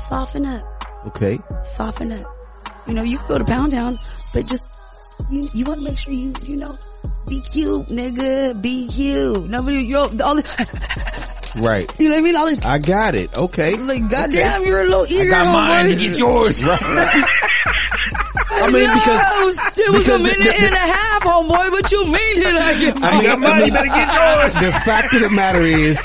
soften 0.08 0.46
up. 0.46 0.86
Okay. 1.08 1.40
Soften 1.64 2.12
up. 2.12 2.36
You 2.90 2.96
know, 2.96 3.04
you 3.04 3.18
can 3.20 3.28
go 3.28 3.38
to 3.38 3.46
Pound 3.46 3.72
Town, 3.72 4.00
but 4.34 4.46
just 4.48 4.64
you, 5.30 5.48
you 5.54 5.64
want 5.66 5.80
to 5.80 5.84
make 5.86 5.98
sure 5.98 6.12
you 6.14 6.34
you 6.44 6.58
know 6.58 6.78
be 7.28 7.40
cute, 7.42 7.88
nigga. 7.88 8.60
Be 8.60 8.88
cute. 8.88 9.48
Nobody, 9.50 9.84
you 9.84 9.94
know, 9.94 10.10
all 10.26 10.36
this. 10.36 10.58
Right. 11.56 11.92
You 12.00 12.10
know 12.10 12.14
what 12.14 12.20
I 12.20 12.22
mean? 12.22 12.36
All 12.36 12.46
this. 12.46 12.64
I 12.64 12.78
got 12.78 13.16
it. 13.16 13.36
Okay. 13.36 13.76
Like, 13.76 14.08
goddamn, 14.08 14.66
you're 14.66 14.82
a 14.82 14.86
little 14.86 15.08
eager. 15.10 15.32
got 15.32 15.52
mine 15.52 15.88
homeboy. 15.90 15.94
to 15.94 16.00
get 16.08 16.20
yours. 16.20 16.64
I 16.68 16.70
mean, 18.72 18.88
because- 18.94 19.58
it 19.80 19.90
was 19.92 20.04
because 20.06 20.22
a 20.22 20.24
minute 20.24 20.56
the- 20.58 20.64
and 20.66 20.76
a 20.76 20.78
half, 20.78 21.24
homeboy. 21.24 21.72
But 21.72 21.92
you 21.92 22.06
made 22.06 22.38
it. 22.38 22.56
I 22.56 22.80
get 22.80 23.02
I 23.04 23.12
mean, 23.18 23.24
got 23.24 23.40
money. 23.40 23.72
better 23.72 23.88
get 23.88 24.14
yours. 24.44 24.54
The 24.56 24.72
fact 24.86 25.12
of 25.16 25.22
the 25.22 25.32
matter 25.32 25.64
is, 25.64 26.00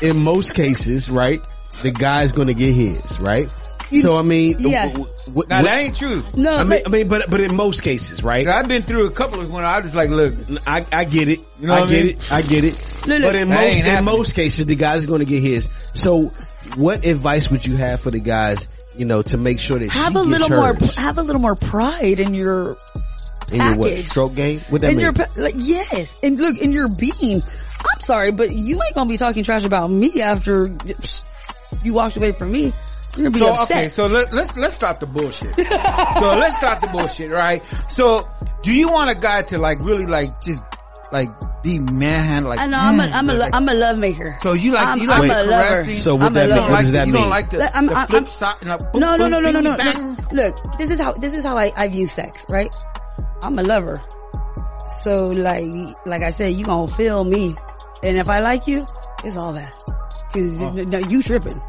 in 0.00 0.20
most 0.22 0.54
cases, 0.54 1.10
right, 1.10 1.40
the 1.82 1.90
guy's 1.90 2.30
going 2.30 2.46
to 2.48 2.54
get 2.54 2.72
his, 2.72 3.18
right? 3.20 3.48
So 3.92 4.16
I 4.18 4.22
mean, 4.22 4.56
Yes. 4.58 4.92
w- 4.92 5.10
w- 5.26 5.46
Now 5.48 5.56
what- 5.58 5.64
that 5.66 5.80
ain't 5.80 5.96
true. 5.96 6.22
No, 6.36 6.56
I 6.56 6.64
mean, 6.64 6.80
I 6.84 6.88
mean, 6.88 7.08
but 7.08 7.30
but 7.30 7.40
in 7.40 7.54
most 7.54 7.82
cases, 7.82 8.22
right? 8.24 8.46
I've 8.46 8.68
been 8.68 8.82
through 8.82 9.06
a 9.06 9.10
couple 9.10 9.40
of 9.40 9.50
when 9.50 9.64
I 9.64 9.76
was 9.76 9.84
just 9.84 9.94
like, 9.94 10.10
look, 10.10 10.34
I 10.66 10.84
I 10.92 11.04
get 11.04 11.28
it. 11.28 11.40
You 11.60 11.68
know 11.68 11.74
I 11.74 11.80
what 11.80 11.88
I 11.88 11.92
get 11.92 12.04
mean? 12.06 12.14
it. 12.16 12.32
I 12.32 12.42
get 12.42 12.64
it. 12.64 12.74
Look, 13.06 13.20
look. 13.20 13.22
but 13.22 13.34
in 13.34 13.48
most 13.48 13.76
in 13.78 13.84
happening. 13.84 14.04
most 14.04 14.34
cases, 14.34 14.66
the 14.66 14.74
guy's 14.76 15.06
going 15.06 15.20
to 15.20 15.24
get 15.26 15.42
his. 15.42 15.68
So, 15.92 16.32
what 16.76 17.04
advice 17.06 17.50
would 17.50 17.64
you 17.66 17.76
have 17.76 18.00
for 18.00 18.10
the 18.10 18.20
guys? 18.20 18.66
You 18.96 19.06
know, 19.06 19.22
to 19.22 19.36
make 19.36 19.58
sure 19.58 19.78
that 19.78 19.90
Have 19.90 20.12
she 20.12 20.18
a 20.18 20.22
gets 20.24 20.26
little 20.28 20.48
more. 20.50 20.74
Have 20.96 21.18
a 21.18 21.22
little 21.22 21.40
more 21.42 21.56
pride 21.56 22.20
in 22.20 22.32
your 22.32 22.76
in 23.50 23.56
your 23.60 23.76
what 23.76 23.90
package. 23.90 24.08
stroke 24.08 24.34
game? 24.36 24.60
What 24.70 24.80
that 24.82 24.90
in 24.92 24.96
mean? 24.98 25.04
your 25.06 25.12
like 25.36 25.54
yes, 25.58 26.16
and 26.22 26.38
look 26.38 26.58
in 26.58 26.72
your 26.72 26.88
being. 26.88 27.42
I'm 27.42 28.00
sorry, 28.00 28.30
but 28.30 28.54
you 28.54 28.80
ain't 28.82 28.94
gonna 28.94 29.10
be 29.10 29.16
talking 29.16 29.42
trash 29.44 29.64
about 29.64 29.90
me 29.90 30.22
after 30.22 30.68
psh, 30.68 31.22
you 31.82 31.92
walked 31.92 32.16
away 32.16 32.32
from 32.32 32.52
me. 32.52 32.72
You're 33.16 33.30
gonna 33.30 33.30
be 33.30 33.38
so 33.38 33.50
upset. 33.52 33.70
okay, 33.70 33.88
so 33.88 34.06
let, 34.06 34.32
let's 34.32 34.56
let's 34.56 34.74
start 34.74 35.00
the 35.00 35.06
bullshit. 35.06 35.54
so 36.18 36.36
let's 36.36 36.56
start 36.56 36.80
the 36.80 36.88
bullshit, 36.92 37.30
right? 37.30 37.64
So, 37.88 38.28
do 38.62 38.74
you 38.74 38.90
want 38.90 39.10
a 39.10 39.14
guy 39.14 39.42
to 39.42 39.58
like 39.58 39.80
really 39.80 40.06
like 40.06 40.40
just 40.40 40.62
like 41.12 41.28
be 41.62 41.78
manhandled? 41.78 42.56
Like, 42.56 42.60
I 42.60 42.66
know 42.66 42.78
I'm 42.80 42.98
a 42.98 43.04
I'm 43.04 43.30
a 43.30 43.34
lo- 43.34 43.48
I'm 43.52 43.68
a 43.68 43.74
love 43.74 43.98
maker. 43.98 44.36
So 44.40 44.52
you 44.52 44.72
like 44.72 44.86
I'm, 44.86 44.98
you 44.98 45.06
like 45.06 45.30
I'm 45.30 45.46
a 45.46 45.50
lover. 45.50 45.94
So 45.94 46.14
what 46.16 46.26
I'm 46.26 46.32
that 46.34 46.44
a 46.44 46.48
mean- 46.48 46.56
lover. 46.58 46.72
what 46.72 46.80
does 46.80 46.86
like, 46.86 46.92
that 46.94 47.06
you 47.06 47.12
don't 47.12 47.28
like 47.30 47.50
the, 47.50 47.58
Like, 47.58 47.74
I'm- 47.76 47.86
the 47.86 47.94
I'm- 47.94 48.06
flip 48.08 48.22
I'm- 48.24 48.32
side? 48.32 48.56
and 48.62 48.70
a 48.72 48.78
boom, 48.78 49.00
No, 49.00 49.16
no, 49.16 49.24
boom, 49.24 49.30
no, 49.30 49.40
no, 49.40 49.60
no, 49.60 49.76
no. 49.76 49.76
bing. 49.92 50.08
Look, 50.16 50.32
look, 50.32 50.78
this 50.78 50.90
is 50.90 51.00
how 51.00 51.12
this 51.12 51.34
is 51.34 51.44
how 51.44 51.56
I, 51.56 51.70
I 51.76 51.88
view 51.88 52.08
sex, 52.08 52.44
right? 52.50 52.74
I'm 53.42 53.58
a 53.58 53.62
lover. 53.62 54.02
So 55.02 55.26
like 55.28 55.72
like 56.04 56.22
I 56.22 56.30
said, 56.32 56.52
you 56.54 56.64
gonna 56.64 56.88
feel 56.92 57.24
me, 57.24 57.54
and 58.02 58.18
if 58.18 58.28
I 58.28 58.40
like 58.40 58.66
you, 58.66 58.86
it's 59.24 59.36
all 59.36 59.52
that. 59.52 59.72
Cause 60.32 60.60
Oh. 60.62 60.70
no, 60.70 60.98
you 60.98 61.22
tripping, 61.22 61.60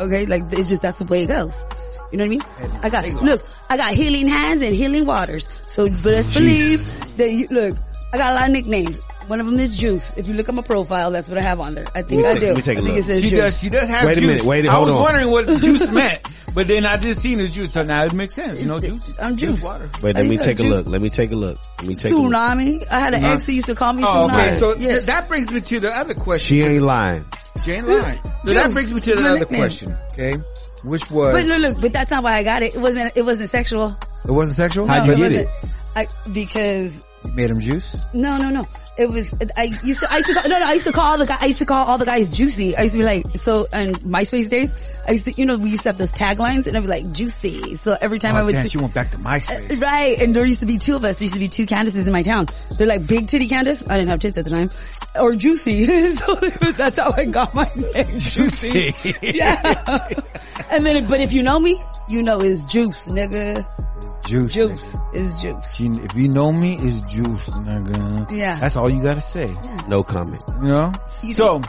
okay? 0.00 0.26
Like 0.26 0.42
it's 0.52 0.68
just 0.68 0.82
that's 0.82 0.98
the 0.98 1.04
way 1.06 1.24
it 1.24 1.28
goes. 1.28 1.64
You 2.10 2.18
know 2.18 2.24
what 2.26 2.26
I 2.26 2.68
mean? 2.68 2.80
I 2.82 2.90
got 2.90 3.08
look, 3.22 3.42
I 3.70 3.76
got 3.76 3.94
healing 3.94 4.28
hands 4.28 4.62
and 4.62 4.74
healing 4.74 5.06
waters. 5.06 5.48
So 5.68 5.86
best 5.86 6.34
believe 6.34 6.80
that 7.16 7.30
you 7.30 7.46
look. 7.50 7.76
I 8.12 8.18
got 8.18 8.32
a 8.32 8.34
lot 8.34 8.46
of 8.46 8.52
nicknames. 8.52 8.98
One 9.28 9.40
of 9.40 9.46
them 9.46 9.58
is 9.58 9.76
Juice. 9.76 10.12
If 10.16 10.28
you 10.28 10.34
look 10.34 10.48
at 10.48 10.54
my 10.54 10.62
profile, 10.62 11.10
that's 11.12 11.28
what 11.28 11.38
I 11.38 11.42
have 11.42 11.60
on 11.60 11.74
there. 11.74 11.86
I 11.94 12.02
think 12.02 12.24
I 12.26 12.32
Let 12.32 12.34
me 12.34 12.40
do. 12.40 12.46
take- 12.46 12.48
let 12.48 12.56
me 12.56 12.62
take 12.62 12.76
I 12.76 12.80
a 12.80 12.84
think 12.84 12.96
look. 12.96 12.98
it 12.98 13.02
says 13.04 13.22
She 13.22 13.30
Juice. 13.30 13.38
does. 13.38 13.60
She 13.62 13.68
does 13.70 13.88
have 13.88 14.04
Wait 14.06 14.18
a 14.18 14.20
minute, 14.20 14.42
wait, 14.44 14.64
hold 14.66 14.88
I 14.88 14.90
was 14.90 14.96
on. 14.96 15.02
wondering 15.02 15.30
what 15.30 15.46
juice 15.62 15.90
meant, 15.90 16.28
but 16.54 16.68
then 16.68 16.84
I 16.86 16.96
just 16.96 17.20
seen 17.20 17.38
the 17.38 17.48
juice, 17.48 17.72
so 17.72 17.82
now 17.84 18.04
it 18.04 18.12
makes 18.12 18.34
sense. 18.34 18.60
You 18.62 18.68
know, 18.68 18.80
juice. 18.80 19.06
I'm 19.20 19.36
juice. 19.36 19.62
water. 19.62 19.88
Wait, 20.02 20.14
let 20.16 20.26
me 20.26 20.36
take 20.38 20.58
a 20.60 20.62
juice- 20.62 20.70
look. 20.72 20.86
Let 20.86 21.00
me 21.02 21.10
take 21.10 21.32
a 21.32 21.36
look. 21.36 21.58
Let 21.78 21.88
me 21.88 21.94
take 21.94 22.12
a 22.12 22.16
look. 22.16 22.32
Tsunami. 22.32 22.78
I 22.90 23.00
had 23.00 23.14
an 23.14 23.22
Tsunami. 23.22 23.34
ex 23.34 23.44
who 23.44 23.52
used 23.52 23.66
to 23.66 23.74
call 23.74 23.92
me 23.92 24.02
Oh, 24.06 24.28
Tsunami. 24.30 24.34
okay. 24.48 24.58
So 24.58 24.76
yes. 24.76 24.92
th- 24.94 25.06
that 25.06 25.28
brings 25.28 25.50
me 25.50 25.60
to 25.60 25.80
the 25.80 25.96
other 25.96 26.14
question. 26.14 26.46
She 26.58 26.62
ain't 26.62 26.82
lying. 26.82 27.24
She 27.64 27.72
ain't 27.72 27.88
lying. 27.88 28.20
So 28.46 28.54
that 28.54 28.72
brings 28.72 28.92
me 28.92 29.00
to 29.00 29.14
the 29.16 29.26
other 29.28 29.44
question. 29.46 29.96
Okay, 30.12 30.34
which 30.84 31.10
was 31.10 31.32
But 31.34 31.44
look, 31.46 31.58
look, 31.60 31.80
but 31.80 31.92
that's 31.92 32.10
not 32.10 32.22
why 32.22 32.34
I 32.34 32.42
got 32.44 32.62
it. 32.62 32.74
It 32.74 32.80
wasn't. 32.80 33.12
It 33.16 33.22
wasn't 33.24 33.50
sexual. 33.50 33.96
it 34.24 34.30
wasn't 34.30 34.56
sexual. 34.56 34.86
How'd 34.86 35.06
No, 35.06 35.12
you 35.14 35.18
get 35.28 35.32
it? 35.32 35.48
I 35.94 36.06
because 36.32 37.02
You 37.24 37.32
made 37.32 37.50
him 37.50 37.60
juice. 37.60 37.96
no, 38.14 38.36
no, 38.36 38.50
no. 38.50 38.66
It 38.98 39.08
was. 39.08 39.32
I 39.56 39.62
used 39.82 40.00
to. 40.00 40.12
I 40.12 40.16
used 40.18 40.28
to. 40.28 40.34
Call, 40.34 40.48
no, 40.50 40.58
no. 40.58 40.66
I 40.66 40.72
used 40.74 40.86
to 40.86 40.92
call 40.92 41.12
all 41.12 41.16
the 41.18 41.24
guys. 41.24 41.38
I 41.40 41.46
used 41.46 41.60
to 41.60 41.64
call 41.64 41.86
all 41.88 41.96
the 41.96 42.04
guys 42.04 42.28
juicy. 42.28 42.76
I 42.76 42.82
used 42.82 42.92
to 42.92 42.98
be 42.98 43.04
like, 43.04 43.24
so. 43.38 43.66
And 43.72 43.98
MySpace 44.00 44.50
days, 44.50 44.98
I 45.08 45.12
used 45.12 45.24
to. 45.24 45.32
You 45.32 45.46
know, 45.46 45.56
we 45.56 45.70
used 45.70 45.84
to 45.84 45.88
have 45.88 45.96
those 45.96 46.12
taglines, 46.12 46.66
and 46.66 46.76
I'd 46.76 46.82
be 46.82 46.88
like 46.88 47.10
juicy. 47.10 47.76
So 47.76 47.96
every 47.98 48.18
time 48.18 48.34
oh, 48.34 48.38
I 48.38 48.42
Oh, 48.42 48.44
would. 48.46 48.52
damn, 48.52 48.64
see- 48.64 48.68
she 48.68 48.76
went 48.78 48.92
back 48.92 49.10
to 49.12 49.16
uh, 49.16 49.20
MySpace. 49.20 49.80
Right, 49.80 50.18
and 50.20 50.36
there 50.36 50.44
used 50.44 50.60
to 50.60 50.66
be 50.66 50.76
two 50.76 50.94
of 50.94 51.04
us. 51.06 51.16
There 51.16 51.24
used 51.24 51.32
to 51.34 51.40
be 51.40 51.48
two 51.48 51.64
Candaces 51.64 52.06
in 52.06 52.12
my 52.12 52.22
town. 52.22 52.48
They're 52.76 52.86
like 52.86 53.06
big 53.06 53.28
titty 53.28 53.48
Candace. 53.48 53.82
I 53.88 53.96
didn't 53.96 54.10
have 54.10 54.20
tits 54.20 54.36
at 54.36 54.44
the 54.44 54.50
time, 54.50 54.70
or 55.18 55.34
juicy. 55.36 55.86
so 56.16 56.34
that's 56.34 56.98
how 56.98 57.12
I 57.16 57.24
got 57.24 57.54
my 57.54 57.70
name, 57.74 58.08
juicy. 58.18 58.92
yeah. 59.22 60.06
and 60.70 60.84
then, 60.84 61.08
but 61.08 61.20
if 61.20 61.32
you 61.32 61.42
know 61.42 61.58
me, 61.58 61.82
you 62.12 62.22
know 62.22 62.40
it's 62.40 62.64
juice, 62.64 63.06
nigga. 63.06 63.66
Juice. 64.26 64.52
Juice 64.52 64.96
is 65.14 65.34
juice. 65.40 65.74
She, 65.74 65.86
if 65.86 66.14
you 66.14 66.28
know 66.28 66.52
me, 66.52 66.76
it's 66.78 67.00
juice, 67.12 67.48
nigga. 67.48 68.30
Yeah. 68.30 68.60
That's 68.60 68.76
all 68.76 68.90
you 68.90 69.02
gotta 69.02 69.20
say. 69.22 69.52
No 69.88 70.02
comment. 70.02 70.42
You 70.60 70.68
know? 70.68 70.92
You 71.22 71.32
so, 71.32 71.60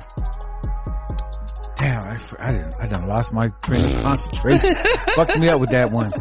damn, 1.77 2.03
I, 2.03 2.17
I 2.39 2.51
didn't, 2.51 2.73
I 2.81 2.87
done 2.87 3.07
lost 3.07 3.31
my 3.33 3.49
train 3.63 3.85
of 3.85 4.01
concentration. 4.01 4.75
Fucked 5.15 5.39
me 5.39 5.47
up 5.49 5.59
with 5.61 5.71
that 5.71 5.91
one. 5.91 6.11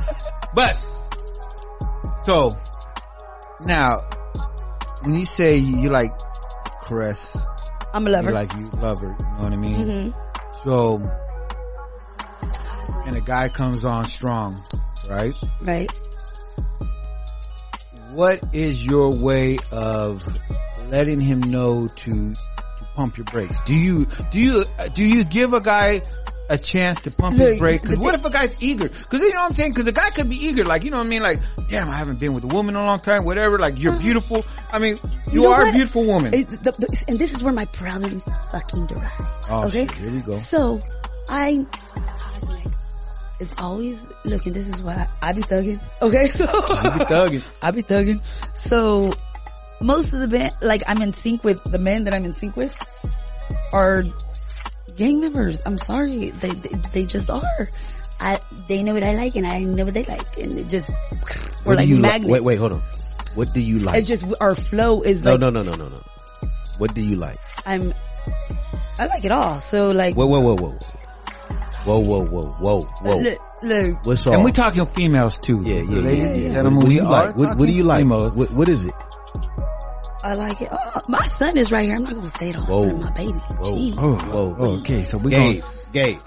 But, 0.54 0.76
so, 2.24 2.52
now, 3.60 3.98
when 5.02 5.14
you 5.16 5.26
say 5.26 5.56
you, 5.56 5.78
you 5.78 5.90
like 5.90 6.12
caress, 6.84 7.36
I'm 7.92 8.06
a 8.06 8.10
lover. 8.10 8.28
you 8.28 8.34
like 8.34 8.54
you 8.54 8.70
love 8.80 9.00
her, 9.00 9.08
you 9.08 9.24
know 9.24 9.42
what 9.42 9.52
I 9.52 9.56
mean? 9.56 10.12
hmm 10.12 10.64
So, 10.64 10.98
and 13.06 13.16
a 13.16 13.20
guy 13.20 13.48
comes 13.48 13.84
on 13.84 14.06
strong, 14.06 14.60
right? 15.08 15.34
Right. 15.62 15.90
What 18.12 18.54
is 18.54 18.84
your 18.84 19.10
way 19.10 19.58
of 19.70 20.26
letting 20.90 21.20
him 21.20 21.40
know 21.40 21.88
to, 21.88 22.10
to 22.10 22.84
pump 22.94 23.16
your 23.16 23.24
brakes? 23.24 23.60
Do 23.60 23.78
you, 23.78 24.06
do 24.30 24.38
you, 24.40 24.64
do 24.94 25.04
you 25.04 25.24
give 25.24 25.54
a 25.54 25.60
guy 25.60 26.02
a 26.50 26.58
chance 26.58 27.00
to 27.02 27.10
pump 27.10 27.38
his 27.38 27.48
Look, 27.50 27.58
brake? 27.58 27.82
Cause 27.82 27.96
what 27.96 28.14
if 28.14 28.24
a 28.24 28.30
guy's 28.30 28.62
eager? 28.62 28.88
Cause 28.88 29.20
you 29.20 29.30
know 29.32 29.40
what 29.40 29.50
I'm 29.50 29.54
saying? 29.54 29.72
Cause 29.72 29.84
the 29.84 29.92
guy 29.92 30.10
could 30.10 30.28
be 30.28 30.36
eager, 30.36 30.64
like, 30.64 30.84
you 30.84 30.90
know 30.90 30.98
what 30.98 31.06
I 31.06 31.08
mean? 31.08 31.22
Like, 31.22 31.38
damn, 31.70 31.88
I 31.88 31.94
haven't 31.94 32.20
been 32.20 32.34
with 32.34 32.44
a 32.44 32.48
woman 32.48 32.74
in 32.74 32.80
a 32.80 32.84
long 32.84 32.98
time, 32.98 33.24
whatever, 33.24 33.58
like, 33.58 33.80
you're 33.80 33.94
uh-huh. 33.94 34.02
beautiful. 34.02 34.44
I 34.70 34.78
mean, 34.78 34.98
you, 35.32 35.42
know 35.42 35.52
are 35.52 35.66
a 35.66 35.72
beautiful 35.72 36.04
woman. 36.04 36.34
It- 36.34 36.50
the- 36.50 36.72
the- 36.72 37.04
and 37.08 37.18
this 37.18 37.34
is 37.34 37.42
where 37.42 37.54
my 37.54 37.64
problem 37.66 38.22
fucking 38.50 38.86
derives. 38.86 39.10
oh 39.50 39.64
okay. 39.66 39.86
shit, 39.86 39.92
here 39.92 40.12
we 40.12 40.20
go. 40.20 40.32
So 40.34 40.78
I, 41.30 41.66
it's 43.42 43.54
always 43.60 44.06
looking. 44.24 44.52
this 44.52 44.68
is 44.68 44.82
why 44.82 45.08
I, 45.20 45.30
I 45.30 45.32
be 45.32 45.42
thugging. 45.42 45.80
Okay, 46.00 46.26
so 46.28 46.44
You 46.44 46.98
be 46.98 47.04
thugging. 47.04 47.46
I 47.60 47.70
be 47.70 47.82
thugging. 47.82 48.24
So 48.54 49.12
most 49.80 50.12
of 50.12 50.20
the 50.20 50.28
men, 50.28 50.50
like 50.62 50.82
I'm 50.86 51.02
in 51.02 51.12
sync 51.12 51.44
with 51.44 51.62
the 51.64 51.78
men 51.78 52.04
that 52.04 52.14
I'm 52.14 52.24
in 52.24 52.34
sync 52.34 52.56
with, 52.56 52.74
are 53.72 54.04
gang 54.96 55.20
members. 55.20 55.60
I'm 55.66 55.78
sorry, 55.78 56.30
they 56.30 56.50
they, 56.50 56.68
they 56.92 57.04
just 57.06 57.28
are. 57.30 57.68
I 58.20 58.38
they 58.68 58.82
know 58.84 58.94
what 58.94 59.02
I 59.02 59.14
like, 59.14 59.34
and 59.34 59.46
I 59.46 59.60
know 59.60 59.84
what 59.84 59.94
they 59.94 60.04
like, 60.04 60.38
and 60.38 60.58
it 60.58 60.68
just 60.68 60.90
we're 61.64 61.74
like 61.74 61.86
do 61.86 61.94
you 61.94 61.98
like? 61.98 62.12
magnets. 62.12 62.30
Wait, 62.30 62.44
wait, 62.44 62.58
hold 62.58 62.72
on. 62.72 62.82
What 63.34 63.52
do 63.52 63.60
you 63.60 63.80
like? 63.80 63.98
It's 63.98 64.08
just 64.08 64.24
our 64.40 64.54
flow 64.54 65.02
is 65.02 65.24
no, 65.24 65.32
like 65.32 65.40
no, 65.40 65.48
no, 65.50 65.62
no, 65.62 65.72
no, 65.72 65.88
no. 65.88 65.98
What 66.78 66.94
do 66.94 67.02
you 67.02 67.16
like? 67.16 67.38
I'm. 67.66 67.92
I 68.98 69.06
like 69.06 69.24
it 69.24 69.32
all. 69.32 69.58
So 69.58 69.90
like, 69.90 70.14
Whoa, 70.14 70.26
whoa, 70.26 70.40
whoa, 70.40 70.56
whoa, 70.56 70.78
whoa, 71.84 71.98
whoa, 71.98 72.24
whoa, 72.24 72.42
whoa, 72.42 72.82
whoa. 73.02 73.18
look, 73.18 73.38
look, 73.62 74.06
What's 74.06 74.26
all? 74.26 74.34
And 74.34 74.44
we 74.44 74.52
talking 74.52 74.84
females 74.86 75.38
too. 75.38 75.62
Yeah, 75.64 75.76
yeah, 75.76 75.82
yeah. 75.82 76.00
Ladies 76.00 76.38
yeah, 76.38 76.52
yeah. 76.52 76.62
What, 76.62 76.72
what 76.72 76.88
do 76.88 76.94
you 76.94 77.02
like? 77.02 77.36
What, 77.36 77.56
what 77.56 77.66
do 77.66 77.72
you 77.72 77.84
like? 77.84 78.00
females. 78.02 78.36
What, 78.36 78.50
what 78.52 78.68
is 78.68 78.84
it? 78.84 78.94
I 80.24 80.34
like 80.34 80.60
it. 80.60 80.68
Oh, 80.70 81.00
my 81.08 81.24
son 81.26 81.56
is 81.56 81.72
right 81.72 81.84
here. 81.84 81.96
I'm 81.96 82.04
not 82.04 82.14
gonna 82.14 82.28
say 82.28 82.50
it 82.50 82.56
all 82.56 82.64
Whoa. 82.64 82.82
in 82.84 82.90
front 82.90 83.02
of 83.02 83.10
my 83.10 83.16
baby. 83.16 83.38
Whoa. 83.38 83.72
Jeez. 83.72 83.94
Oh, 83.98 84.14
Whoa. 84.14 84.56
oh, 84.58 84.78
okay, 84.80 85.02
so 85.02 85.18
we 85.18 85.30
Gay, 85.30 85.60
going 85.60 85.72
gay. 85.92 86.18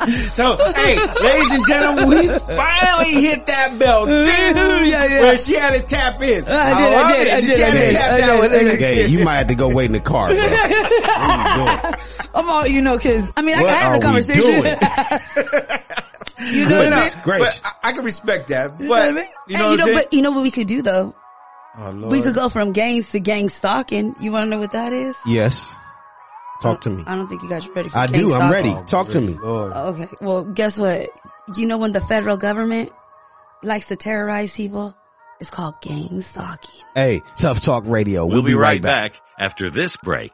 So, 0.32 0.56
hey, 0.74 0.96
ladies 1.22 1.50
and 1.52 1.66
gentlemen, 1.68 2.08
we 2.08 2.26
finally 2.28 3.10
hit 3.20 3.46
that 3.46 3.78
bell. 3.78 4.06
Ding! 4.06 4.26
Yeah, 4.90 5.04
yeah. 5.04 5.20
Where 5.20 5.36
she 5.38 5.54
had 5.54 5.74
to 5.74 5.82
tap 5.86 6.20
in. 6.22 6.44
I 6.46 6.46
did, 6.46 6.48
oh, 6.48 6.52
I 6.52 7.02
love 7.02 7.08
did, 7.10 7.26
it. 7.26 7.32
I 7.32 7.40
She 7.42 7.46
did, 7.48 7.60
had 7.60 7.68
I 7.68 7.70
to 7.70 7.78
did, 7.78 7.92
tap 7.94 8.10
I 8.12 8.16
that 8.20 8.26
did, 8.32 8.40
with 8.40 8.52
I 8.52 8.56
it. 8.56 8.64
did. 8.64 8.78
Gay. 8.78 9.06
You 9.08 9.24
might 9.24 9.34
have 9.36 9.48
to 9.48 9.54
go 9.54 9.68
wait 9.74 9.84
in 9.86 9.92
the 9.92 10.00
car, 10.00 10.28
bro. 10.30 10.38
What 10.38 10.52
are 10.52 10.68
you 10.68 11.84
doing? 11.90 11.94
I'm 12.34 12.48
all, 12.48 12.66
you 12.66 12.80
know, 12.80 12.98
cause, 12.98 13.30
I 13.36 13.42
mean, 13.42 13.58
I 13.58 13.62
What 13.62 13.68
can 13.70 13.78
have 13.78 13.92
are 13.92 13.98
the 13.98 14.04
conversation. 14.04 14.64
you 16.54 16.68
know 16.68 16.78
what 16.78 16.92
I 16.92 17.00
mean? 17.04 17.12
Great. 17.22 17.60
I, 17.64 17.72
I 17.82 17.92
can 17.92 18.04
respect 18.04 18.48
that. 18.48 18.78
But, 18.78 18.82
You 18.82 18.88
know 18.88 18.94
what 18.94 19.08
I 19.08 19.10
mean? 19.12 19.24
you 19.48 19.56
Hey, 19.56 19.62
know 19.62 19.70
you 19.72 19.76
know, 19.76 19.92
but 19.94 20.12
you 20.12 20.22
know 20.22 20.30
what 20.30 20.42
we 20.42 20.50
could 20.50 20.66
do 20.66 20.82
though? 20.82 21.14
Oh, 21.78 21.90
Lord. 21.90 22.10
We 22.12 22.22
could 22.22 22.34
go 22.34 22.48
from 22.48 22.72
gangs 22.72 23.12
to 23.12 23.20
gang 23.20 23.48
stalking. 23.48 24.14
You 24.20 24.32
wanna 24.32 24.46
know 24.46 24.58
what 24.58 24.72
that 24.72 24.92
is? 24.92 25.14
Yes. 25.26 25.72
Talk 26.60 26.80
to 26.82 26.90
me. 26.90 27.02
I 27.06 27.14
don't 27.16 27.26
think 27.28 27.42
you 27.42 27.48
guys 27.48 27.66
are 27.66 27.72
ready 27.72 27.88
for 27.88 27.98
I 27.98 28.06
gang 28.06 28.28
do. 28.28 28.34
I'm 28.34 28.50
stalking. 28.50 28.52
ready. 28.52 28.70
Oh, 28.70 28.84
Talk 28.84 29.08
to 29.10 29.20
me. 29.20 29.34
Lord. 29.34 29.72
Oh, 29.74 29.88
okay. 29.94 30.06
Well, 30.20 30.44
guess 30.44 30.78
what? 30.78 31.08
You 31.56 31.66
know 31.66 31.78
when 31.78 31.92
the 31.92 32.00
federal 32.00 32.36
government 32.36 32.90
likes 33.62 33.86
to 33.86 33.96
terrorize 33.96 34.54
people? 34.54 34.94
It's 35.40 35.48
called 35.50 35.80
gang 35.80 36.20
stalking. 36.20 36.84
Hey, 36.94 37.22
Tuff 37.36 37.60
Talk 37.62 37.86
Radio. 37.86 38.26
We'll, 38.26 38.42
be, 38.42 38.54
right 38.54 38.82
back. 38.82 39.14
after 39.38 39.70
this 39.70 39.96
break. 39.96 40.32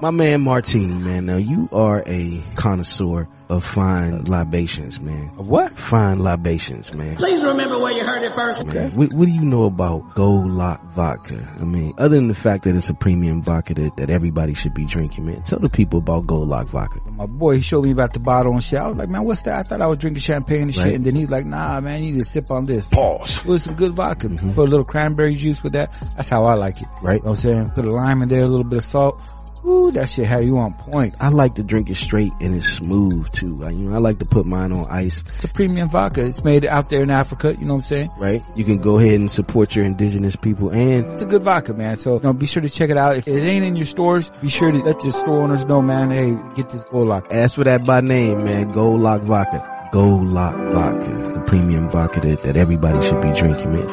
My 0.00 0.10
man 0.10 0.40
Martini, 0.40 0.96
man. 0.96 1.26
Now 1.26 1.36
you 1.36 1.68
are 1.70 2.02
a 2.04 2.42
connoisseur 2.56 3.28
of 3.48 3.64
fine 3.64 4.24
libations, 4.24 5.00
man. 5.00 5.30
Of 5.38 5.48
what? 5.48 5.72
Fine 5.72 6.20
libations, 6.20 6.92
man. 6.94 7.16
Please 7.16 7.42
remember 7.42 7.78
where 7.78 7.92
you 7.92 8.04
heard 8.04 8.22
it 8.22 8.34
first. 8.34 8.64
Man, 8.66 8.90
what, 8.92 9.12
what 9.12 9.26
do 9.26 9.30
you 9.30 9.42
know 9.42 9.64
about 9.64 10.14
Gold 10.14 10.50
Lock 10.50 10.82
vodka? 10.92 11.48
I 11.60 11.64
mean, 11.64 11.92
other 11.98 12.16
than 12.16 12.28
the 12.28 12.34
fact 12.34 12.64
that 12.64 12.74
it's 12.74 12.88
a 12.88 12.94
premium 12.94 13.42
vodka 13.42 13.74
that, 13.74 13.96
that 13.96 14.10
everybody 14.10 14.54
should 14.54 14.74
be 14.74 14.84
drinking, 14.84 15.26
man. 15.26 15.42
Tell 15.42 15.58
the 15.58 15.68
people 15.68 15.98
about 15.98 16.26
Gold 16.26 16.48
Lock 16.48 16.66
vodka. 16.68 17.00
My 17.12 17.26
boy, 17.26 17.56
he 17.56 17.62
showed 17.62 17.84
me 17.84 17.90
about 17.90 18.14
the 18.14 18.20
bottle 18.20 18.52
and 18.52 18.62
shit. 18.62 18.78
I 18.78 18.86
was 18.86 18.96
like, 18.96 19.08
man, 19.08 19.24
what's 19.24 19.42
that? 19.42 19.66
I 19.66 19.68
thought 19.68 19.80
I 19.80 19.86
was 19.86 19.98
drinking 19.98 20.20
champagne 20.20 20.62
and 20.62 20.74
shit. 20.74 20.84
Right. 20.84 20.94
And 20.94 21.04
then 21.04 21.14
he's 21.14 21.30
like, 21.30 21.46
nah, 21.46 21.80
man, 21.80 22.02
you 22.02 22.12
need 22.12 22.18
to 22.20 22.24
sip 22.24 22.50
on 22.50 22.66
this. 22.66 22.86
Pause. 22.88 23.44
With 23.44 23.62
some 23.62 23.74
good 23.74 23.94
vodka. 23.94 24.28
Mm-hmm. 24.28 24.52
Put 24.52 24.68
a 24.68 24.70
little 24.70 24.84
cranberry 24.84 25.34
juice 25.34 25.62
with 25.62 25.74
that. 25.74 25.92
That's 26.16 26.28
how 26.28 26.44
I 26.44 26.54
like 26.54 26.80
it. 26.80 26.88
Right. 27.02 27.14
You 27.14 27.18
know 27.20 27.30
what 27.30 27.30
I'm 27.30 27.36
saying? 27.36 27.70
Put 27.70 27.86
a 27.86 27.90
lime 27.90 28.22
in 28.22 28.28
there, 28.28 28.44
a 28.44 28.46
little 28.46 28.64
bit 28.64 28.78
of 28.78 28.84
salt. 28.84 29.20
Ooh, 29.64 29.92
that 29.92 30.08
shit 30.08 30.26
have 30.26 30.42
you 30.42 30.58
on 30.58 30.74
point. 30.74 31.14
I 31.20 31.28
like 31.28 31.54
to 31.54 31.62
drink 31.62 31.88
it 31.88 31.94
straight 31.94 32.32
and 32.40 32.54
it's 32.56 32.66
smooth 32.66 33.30
too. 33.30 33.62
I, 33.64 33.70
you 33.70 33.88
know, 33.88 33.96
I 33.96 34.00
like 34.00 34.18
to 34.18 34.24
put 34.24 34.44
mine 34.44 34.72
on 34.72 34.86
ice. 34.90 35.22
It's 35.34 35.44
a 35.44 35.48
premium 35.48 35.88
vodka. 35.88 36.26
It's 36.26 36.42
made 36.42 36.64
out 36.64 36.90
there 36.90 37.02
in 37.02 37.10
Africa. 37.10 37.54
You 37.58 37.66
know 37.66 37.74
what 37.74 37.78
I'm 37.78 37.82
saying? 37.82 38.10
Right. 38.18 38.42
You 38.56 38.64
can 38.64 38.78
go 38.78 38.98
ahead 38.98 39.14
and 39.14 39.30
support 39.30 39.76
your 39.76 39.84
indigenous 39.84 40.34
people 40.34 40.70
and 40.70 41.04
It's 41.12 41.22
a 41.22 41.26
good 41.26 41.44
vodka, 41.44 41.74
man. 41.74 41.96
So, 41.96 42.14
you 42.14 42.20
know, 42.22 42.32
be 42.32 42.46
sure 42.46 42.62
to 42.62 42.68
check 42.68 42.90
it 42.90 42.96
out. 42.96 43.16
If 43.16 43.28
it 43.28 43.40
ain't 43.40 43.64
in 43.64 43.76
your 43.76 43.86
stores, 43.86 44.30
be 44.42 44.48
sure 44.48 44.72
to 44.72 44.78
let 44.78 45.02
your 45.04 45.12
store 45.12 45.42
owners 45.42 45.64
know, 45.66 45.80
man, 45.80 46.10
hey, 46.10 46.36
get 46.54 46.70
this 46.70 46.82
Gold 46.84 47.08
Lock. 47.08 47.32
ask 47.32 47.54
for 47.54 47.64
that 47.64 47.86
by 47.86 48.00
name, 48.00 48.44
man. 48.44 48.72
Gold 48.72 49.00
Lock 49.00 49.22
vodka. 49.22 49.88
Gold 49.92 50.26
Lock 50.28 50.56
vodka. 50.72 51.32
The 51.34 51.44
premium 51.46 51.88
vodka 51.88 52.20
that, 52.20 52.42
that 52.42 52.56
everybody 52.56 53.00
should 53.06 53.20
be 53.20 53.32
drinking, 53.32 53.72
man. 53.72 53.86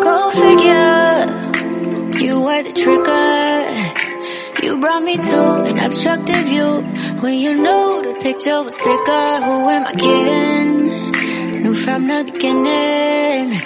Go 0.00 0.30
figure, 0.30 1.26
you 2.24 2.40
were 2.40 2.62
the 2.62 2.72
trigger. 2.72 3.29
You 4.62 4.78
brought 4.78 5.02
me 5.02 5.16
to 5.16 5.62
an 5.70 5.78
obstructive 5.78 6.44
view 6.44 6.82
when 7.22 7.38
you 7.38 7.54
knew 7.54 8.02
the 8.02 8.18
picture 8.20 8.62
was 8.62 8.76
bigger. 8.76 9.26
Who 9.46 9.54
am 9.76 9.86
I 9.86 9.94
kidding? 9.94 11.62
Knew 11.62 11.72
from 11.72 12.06
the 12.06 12.30
beginning. 12.30 13.58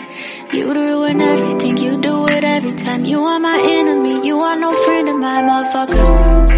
You'd 0.53 0.77
ruin 0.77 1.21
everything. 1.21 1.79
You 1.79 2.01
do 2.01 2.27
it 2.27 2.45
every 2.45 2.71
time. 2.71 3.05
You 3.05 3.21
are 3.25 3.41
my 3.41 3.61
enemy. 3.65 4.25
You 4.25 4.39
are 4.39 4.57
no 4.57 4.73
friend 4.73 5.09
of 5.09 5.17
mine, 5.17 5.45
motherfucker. 5.47 6.05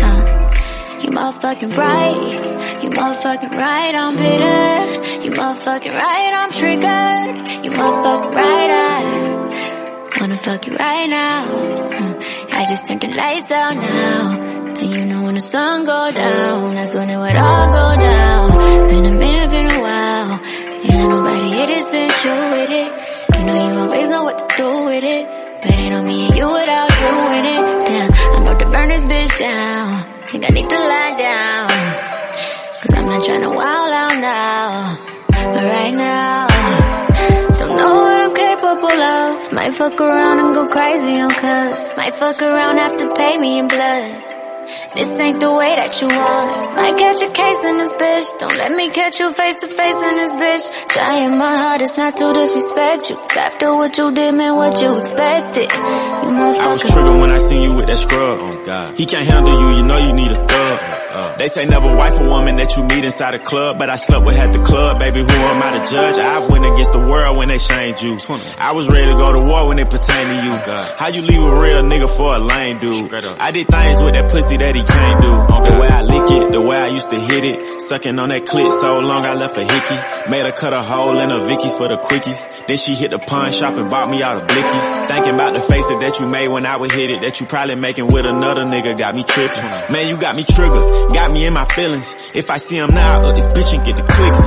Uh, 0.02 1.00
you 1.00 1.10
motherfucking 1.10 1.74
right. 1.74 2.82
You 2.82 2.90
motherfucking 2.90 3.50
right. 3.50 3.94
I'm 3.94 4.16
bitter. 4.16 5.24
You 5.24 5.30
motherfucking 5.30 5.94
right. 5.94 6.32
I'm 6.34 6.50
triggered. 6.50 7.64
You 7.64 7.70
motherfucking 7.70 8.34
right. 8.34 8.70
I 8.70 9.75
wanna 10.20 10.36
fuck 10.36 10.66
you 10.66 10.74
right 10.74 11.06
now. 11.08 11.44
Mm, 11.46 12.52
I 12.52 12.66
just 12.68 12.86
turned 12.86 13.00
the 13.00 13.08
lights 13.08 13.50
out 13.50 13.74
now. 13.76 14.40
And 14.80 14.90
you 14.92 15.04
know 15.04 15.24
when 15.24 15.34
the 15.34 15.40
sun 15.40 15.84
go 15.84 16.10
down, 16.12 16.74
that's 16.74 16.94
when 16.94 17.08
it 17.10 17.16
would 17.16 17.36
all 17.36 17.66
go 17.66 17.86
down. 18.00 18.88
Been 18.88 19.06
a 19.06 19.14
minute, 19.14 19.50
been 19.50 19.70
a 19.70 19.80
while. 19.80 20.40
Yeah, 20.84 21.08
nobody 21.08 21.48
hit 21.50 21.70
it 21.70 21.82
since 21.82 22.24
you 22.24 22.30
with 22.30 22.70
it. 22.70 22.90
You 23.38 23.44
know 23.46 23.56
you 23.68 23.74
always 23.80 24.08
know 24.08 24.24
what 24.24 24.38
to 24.38 24.56
do 24.56 24.84
with 24.86 25.04
it. 25.04 25.26
But 25.62 25.72
ain't 25.72 25.92
no 25.92 26.02
me 26.02 26.28
and 26.28 26.36
you 26.36 26.48
without 26.50 26.90
you 27.02 27.12
in 27.38 27.44
it. 27.54 27.86
Damn, 27.86 28.12
I'm 28.36 28.42
about 28.42 28.58
to 28.60 28.66
burn 28.66 28.88
this 28.88 29.04
bitch 29.06 29.38
down. 29.38 30.04
Think 30.30 30.44
I 30.48 30.52
need 30.52 30.68
to 30.68 30.76
lie 30.76 31.14
down. 31.18 31.68
Cause 32.80 32.92
I'm 32.94 33.06
not 33.06 33.24
trying 33.24 33.42
to 33.42 33.50
wild 33.50 33.75
capable. 38.96 39.54
Might 39.54 39.72
fuck 39.74 40.00
around 40.00 40.40
and 40.40 40.54
go 40.54 40.66
crazy 40.66 41.18
on 41.20 41.30
cuz. 41.30 41.96
Might 41.96 42.14
fuck 42.14 42.42
around, 42.42 42.78
have 42.78 42.96
to 42.96 43.14
pay 43.14 43.38
me 43.38 43.58
in 43.58 43.68
blood. 43.68 44.22
This 44.96 45.10
ain't 45.20 45.38
the 45.38 45.52
way 45.54 45.76
that 45.76 46.02
you 46.02 46.08
want 46.08 46.50
it. 46.50 46.74
Might 46.74 46.98
catch 46.98 47.22
a 47.22 47.30
case 47.30 47.62
in 47.62 47.78
this 47.78 47.92
bitch. 47.92 48.38
Don't 48.40 48.56
let 48.56 48.72
me 48.72 48.90
catch 48.90 49.20
you 49.20 49.32
face 49.32 49.54
to 49.56 49.68
face 49.68 50.02
in 50.02 50.14
this 50.16 50.34
bitch. 50.34 50.88
Trying 50.88 51.38
my 51.38 51.56
hardest 51.56 51.96
not 51.96 52.16
to 52.16 52.32
disrespect 52.32 53.10
you. 53.10 53.16
After 53.36 53.74
what 53.76 53.96
you 53.96 54.10
did, 54.10 54.34
man, 54.34 54.56
what 54.56 54.82
you 54.82 54.98
expected. 54.98 55.70
You 55.70 56.30
motherfucker. 56.34 56.60
I 56.60 56.72
was 56.72 56.80
triggered 56.82 57.20
when 57.20 57.30
I 57.30 57.38
seen 57.38 57.62
you 57.62 57.74
with 57.74 57.86
that 57.86 57.98
scrub. 57.98 58.38
Oh 58.40 58.64
God. 58.66 58.96
He 58.96 59.06
can't 59.06 59.26
handle 59.26 59.54
you, 59.60 59.76
you 59.78 59.86
know 59.86 59.98
you 59.98 60.12
need 60.12 60.32
a 60.32 60.46
thug. 60.48 61.05
They 61.38 61.48
say 61.48 61.66
never 61.66 61.94
wife 61.94 62.18
a 62.20 62.24
woman 62.24 62.56
that 62.56 62.76
you 62.76 62.84
meet 62.84 63.04
inside 63.04 63.34
a 63.34 63.38
club, 63.38 63.78
but 63.78 63.90
I 63.90 63.96
slept 63.96 64.24
with 64.26 64.36
at 64.36 64.52
the 64.52 64.58
club, 64.62 64.98
baby. 64.98 65.20
Who 65.20 65.28
am 65.28 65.62
I 65.62 65.78
to 65.78 65.90
judge? 65.90 66.18
I 66.18 66.38
went 66.46 66.64
against 66.64 66.92
the 66.92 66.98
world 67.00 67.36
when 67.36 67.48
they 67.48 67.58
shamed 67.58 68.00
you. 68.00 68.18
I 68.58 68.72
was 68.72 68.88
ready 68.88 69.06
to 69.06 69.14
go 69.14 69.32
to 69.32 69.40
war 69.40 69.68
when 69.68 69.78
it 69.78 69.90
pertained 69.90 70.28
to 70.28 70.34
you. 70.44 70.56
How 70.96 71.08
you 71.08 71.22
leave 71.22 71.42
a 71.42 71.60
real 71.60 71.82
nigga 71.82 72.08
for 72.08 72.34
a 72.34 72.38
lame 72.38 72.78
dude? 72.78 73.12
I 73.38 73.50
did 73.50 73.68
things 73.68 74.00
with 74.00 74.14
that 74.14 74.30
pussy 74.30 74.56
that 74.56 74.74
he 74.74 74.82
can't 74.82 75.20
do. 75.22 75.30
The 75.66 75.80
way 75.80 75.88
I 75.88 76.02
lick 76.02 76.30
it, 76.30 76.52
the 76.52 76.60
way 76.60 76.76
I 76.76 76.88
used 76.88 77.10
to 77.10 77.18
hit 77.18 77.44
it, 77.44 77.80
sucking 77.82 78.18
on 78.18 78.30
that 78.30 78.44
clit 78.44 78.70
so 78.80 79.00
long 79.00 79.24
I 79.24 79.34
left 79.34 79.58
a 79.58 79.64
hickey. 79.64 80.30
Made 80.30 80.46
her 80.46 80.52
cut 80.52 80.72
a 80.72 80.82
hole 80.82 81.18
in 81.18 81.30
her 81.30 81.40
Vickies 81.46 81.76
for 81.76 81.88
the 81.88 81.96
quickies. 81.98 82.66
Then 82.66 82.76
she 82.76 82.94
hit 82.94 83.10
the 83.10 83.18
pawn 83.18 83.52
shop 83.52 83.76
and 83.76 83.90
bought 83.90 84.08
me 84.10 84.22
all 84.22 84.38
the 84.40 84.46
blickies. 84.46 85.08
Thinking 85.08 85.34
about 85.34 85.54
the 85.54 85.60
faces 85.60 85.98
that 86.00 86.18
you 86.18 86.28
made 86.28 86.48
when 86.48 86.66
I 86.66 86.76
would 86.76 86.92
hit 86.92 87.10
it, 87.10 87.20
that 87.22 87.40
you 87.40 87.46
probably 87.46 87.74
making 87.74 88.06
with 88.06 88.26
another 88.26 88.62
nigga 88.64 88.96
got 88.98 89.14
me 89.14 89.22
tripping. 89.24 89.62
Man, 89.92 90.08
you 90.08 90.16
got 90.16 90.34
me 90.34 90.44
triggered, 90.44 91.12
got 91.12 91.25
me 91.32 91.46
in 91.46 91.52
my 91.52 91.64
feelings. 91.66 92.14
If 92.34 92.50
I 92.50 92.58
see 92.58 92.76
him 92.76 92.90
now, 92.90 93.20
I 93.20 93.28
up 93.28 93.36
this 93.36 93.46
bitch 93.46 93.74
and 93.74 93.84
get 93.84 93.96
the 93.96 94.02
clicking. 94.02 94.46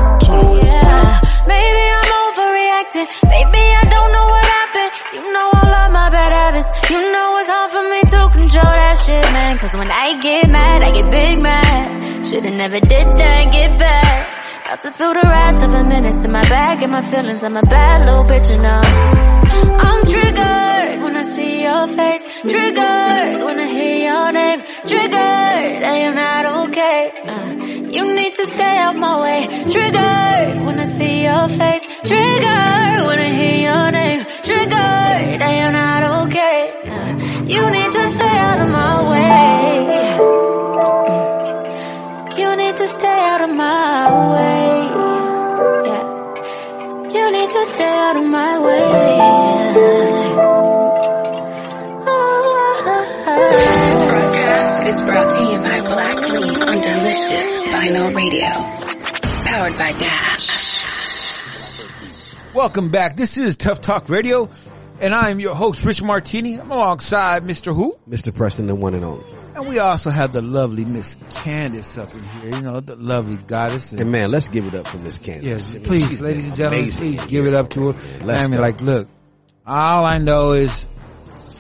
Yeah, 0.66 1.22
maybe 1.48 1.84
I'm 1.98 2.10
overreacting. 2.24 3.08
Baby, 3.30 3.64
I 3.82 3.86
don't 3.90 4.12
know 4.16 4.26
what 4.34 4.46
happened. 4.58 4.92
You 5.16 5.34
know 5.34 5.48
all 5.54 5.74
of 5.84 5.92
my 5.92 6.10
bad 6.10 6.32
habits. 6.32 6.70
You 6.90 7.00
know 7.14 7.38
it's 7.40 7.50
hard 7.50 7.72
for 7.72 7.86
me 7.94 8.02
to 8.14 8.20
control 8.38 8.74
that 8.82 8.96
shit, 9.06 9.26
man. 9.34 9.58
Cause 9.58 9.76
when 9.76 9.92
I 9.92 10.20
get 10.20 10.50
mad, 10.50 10.82
I 10.82 10.92
get 10.92 11.12
big 11.12 11.42
mad. 11.42 12.26
Should've 12.26 12.54
never 12.54 12.80
did 12.80 13.08
that, 13.22 13.52
get 13.52 13.80
back. 13.80 14.66
About 14.66 14.82
to 14.82 14.92
feel 14.92 15.14
the 15.14 15.26
wrath 15.26 15.64
of 15.64 15.74
a 15.74 15.84
menace 15.90 16.24
in 16.24 16.32
my 16.32 16.44
bag 16.44 16.84
and 16.84 16.92
my 16.92 17.02
feelings. 17.02 17.44
I'm 17.44 17.58
a 17.58 17.64
bad 17.64 18.06
little 18.06 18.24
bitch, 18.24 18.52
you 18.52 18.62
know. 18.62 18.82
I'm 19.80 20.06
triggered 20.06 20.89
I 21.20 21.24
see 21.24 21.64
your 21.64 21.88
face. 21.88 22.26
Triggered 22.44 23.44
when 23.46 23.60
I 23.60 23.68
hear 23.68 23.98
your 24.10 24.32
name. 24.32 24.62
Triggered 24.88 25.82
that 25.84 26.02
you're 26.02 26.14
not 26.14 26.46
okay. 26.64 27.12
Uh, 27.28 27.54
you 27.92 28.14
need 28.16 28.36
to 28.36 28.46
stay 28.46 28.78
out 28.78 28.96
my 28.96 29.20
way. 29.22 29.48
Triggered 29.76 30.64
when 30.66 30.80
I 30.80 30.86
see 30.86 31.24
your 31.24 31.48
face. 31.50 31.86
Triggered 32.10 33.06
when 33.08 33.20
I 33.20 33.30
hear 33.40 33.58
your 33.68 33.92
name. 33.92 34.24
Triggered 34.48 35.40
that 35.42 35.54
you're 35.60 35.74
not 35.84 36.04
okay. 36.24 36.60
Uh, 36.86 37.12
you 37.54 37.70
need 37.70 37.92
to 37.92 38.08
stay 38.16 38.36
out 38.48 38.60
of 38.64 38.70
my 38.80 38.94
way. 39.12 39.28
You 42.42 42.50
need 42.56 42.76
to 42.78 42.88
stay 42.88 43.20
out 43.32 43.42
of 43.42 43.50
my 43.50 44.10
way. 44.34 44.70
Yeah. 45.90 46.04
You 47.14 47.26
need 47.36 47.50
to 47.50 47.66
stay 47.76 47.94
out 48.08 48.16
of 48.16 48.24
my 48.24 48.58
way. 48.66 50.69
Is 54.90 55.02
brought 55.04 55.30
to 55.30 55.44
you 55.44 55.60
by 55.60 55.82
Black 55.82 56.16
Queen 56.18 56.64
on 56.64 56.82
Delicious 56.82 57.58
Vinyl 57.68 58.16
Radio. 58.16 58.50
Powered 59.44 59.78
by 59.78 59.92
Dash. 59.92 61.34
Welcome 62.56 62.90
back. 62.90 63.16
This 63.16 63.38
is 63.38 63.56
Tuff 63.56 63.82
Talk 63.82 64.10
Radio, 64.10 64.50
and 65.00 65.14
I 65.14 65.30
am 65.30 65.40
your 65.40 65.54
host, 65.54 65.86
Rich 65.86 66.02
Martini. 66.02 66.60
I'm 66.60 66.72
alongside 66.72 67.44
Mr. 67.44 67.76
Who, 67.76 68.00
Mr. 68.10 68.34
Preston, 68.36 68.66
the 68.66 68.74
one 68.74 68.96
and 68.96 69.06
only. 69.06 69.24
and 69.54 69.68
we 69.68 69.78
also 69.78 70.10
have 70.10 70.34
the 70.34 70.42
lovely 70.42 70.86
Miss 70.86 71.16
Candice 71.30 72.02
up 72.02 72.12
in 72.16 72.24
here. 72.42 72.56
You 72.60 72.62
know, 72.64 72.80
the 72.80 72.96
lovely 72.96 73.38
goddess. 73.38 73.92
And 73.94 74.12
man, 74.12 74.32
let's 74.32 74.50
give 74.50 74.66
it 74.66 74.74
up 74.74 74.88
for 74.88 74.98
Miss 74.98 75.20
Candice. 75.20 75.44
Yes, 75.44 75.72
please, 75.84 76.20
ladies 76.20 76.48
and 76.48 76.56
gentlemen, 76.56 76.86
amazing. 76.86 77.00
please 77.18 77.26
give 77.28 77.46
it 77.46 77.54
up 77.54 77.70
to 77.72 77.92
her. 77.92 78.26
Let's 78.26 78.40
I 78.40 78.48
mean, 78.48 78.56
go. 78.58 78.62
like, 78.64 78.82
look, 78.82 79.08
all 79.68 80.04
I 80.04 80.18
know 80.18 80.54
is 80.54 80.88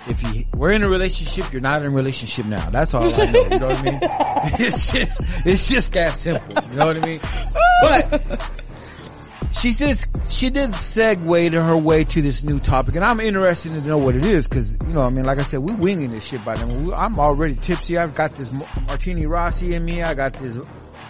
if 0.09 0.23
you 0.23 0.45
we're 0.55 0.71
in 0.71 0.83
a 0.83 0.89
relationship, 0.89 1.51
you're 1.53 1.61
not 1.61 1.81
in 1.81 1.87
a 1.87 1.89
relationship 1.91 2.45
now. 2.45 2.69
That's 2.69 2.93
all 2.93 3.03
I 3.03 3.31
know. 3.31 3.43
You 3.43 3.59
know 3.59 3.67
what 3.67 3.77
I 3.77 3.83
mean? 3.83 3.99
It's 4.57 4.91
just, 4.91 5.21
it's 5.45 5.69
just 5.69 5.93
that 5.93 6.15
simple. 6.15 6.63
You 6.71 6.77
know 6.77 6.85
what 6.87 6.97
I 6.97 7.05
mean? 7.05 7.19
But 7.81 8.51
she 9.51 9.71
says 9.71 10.07
she 10.29 10.49
did 10.49 10.71
segue 10.71 11.51
to 11.51 11.63
her 11.63 11.75
way 11.75 12.03
to 12.05 12.21
this 12.21 12.43
new 12.43 12.59
topic, 12.59 12.95
and 12.95 13.03
I'm 13.03 13.19
interested 13.19 13.73
to 13.73 13.87
know 13.87 13.97
what 13.97 14.15
it 14.15 14.23
is 14.23 14.47
because 14.47 14.77
you 14.87 14.93
know, 14.93 15.01
I 15.01 15.09
mean, 15.09 15.25
like 15.25 15.39
I 15.39 15.43
said, 15.43 15.59
we're 15.59 15.75
winging 15.75 16.11
this 16.11 16.25
shit 16.25 16.43
by 16.45 16.55
then. 16.55 16.91
I'm 16.93 17.19
already 17.19 17.55
tipsy. 17.55 17.97
I've 17.97 18.15
got 18.15 18.31
this 18.31 18.51
Martini 18.87 19.25
Rossi 19.25 19.75
in 19.75 19.83
me. 19.83 20.03
I 20.03 20.13
got 20.13 20.33
this 20.33 20.57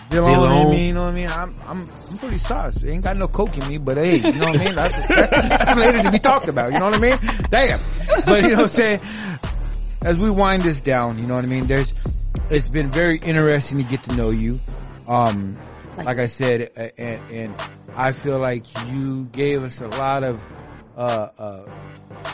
Dillon 0.10 0.34
in 0.34 0.40
Dillon. 0.40 0.70
me. 0.72 0.88
You 0.88 0.94
know 0.94 1.04
what 1.04 1.10
I 1.10 1.14
mean? 1.14 1.30
I'm 1.30 1.56
I'm 1.68 1.86
I'm 2.10 2.18
pretty 2.18 2.38
sauce. 2.38 2.84
Ain't 2.84 3.04
got 3.04 3.18
no 3.18 3.28
coke 3.28 3.58
in 3.58 3.68
me, 3.68 3.78
but 3.78 3.98
hey, 3.98 4.18
you 4.18 4.34
know 4.34 4.48
what 4.48 4.60
I 4.60 4.64
mean? 4.66 4.76
That's 4.76 5.08
that's, 5.08 5.32
that's 5.32 5.78
later 5.78 6.04
to 6.04 6.12
be 6.12 6.20
talked 6.20 6.48
about. 6.48 6.74
You 6.74 6.80
know 6.80 6.86
what 6.86 6.96
I 6.96 7.00
mean? 7.00 7.18
Damn. 7.50 7.80
But 8.26 8.44
you 8.44 8.50
know 8.50 8.56
what 8.56 8.62
I'm 8.62 8.68
saying? 8.68 9.02
As 10.02 10.18
we 10.18 10.30
wind 10.30 10.64
this 10.64 10.82
down, 10.82 11.20
you 11.20 11.28
know 11.28 11.36
what 11.36 11.44
I 11.44 11.48
mean? 11.48 11.68
There's 11.68 11.94
it's 12.50 12.70
been 12.70 12.90
very 12.92 13.18
interesting 13.18 13.78
to 13.80 13.84
get 13.84 14.04
to 14.04 14.16
know 14.16 14.30
you. 14.32 14.60
Um, 15.08 15.58
like 15.98 16.20
I 16.20 16.28
said, 16.28 16.72
and, 16.98 17.32
and 17.32 17.56
I 17.96 18.12
feel 18.14 18.40
like 18.40 18.66
you 18.88 19.26
gave 19.26 19.64
us 19.64 19.82
a 19.82 19.88
lot 19.88 20.24
of, 20.24 20.46
uh, 20.96 21.30
uh, 21.38 21.66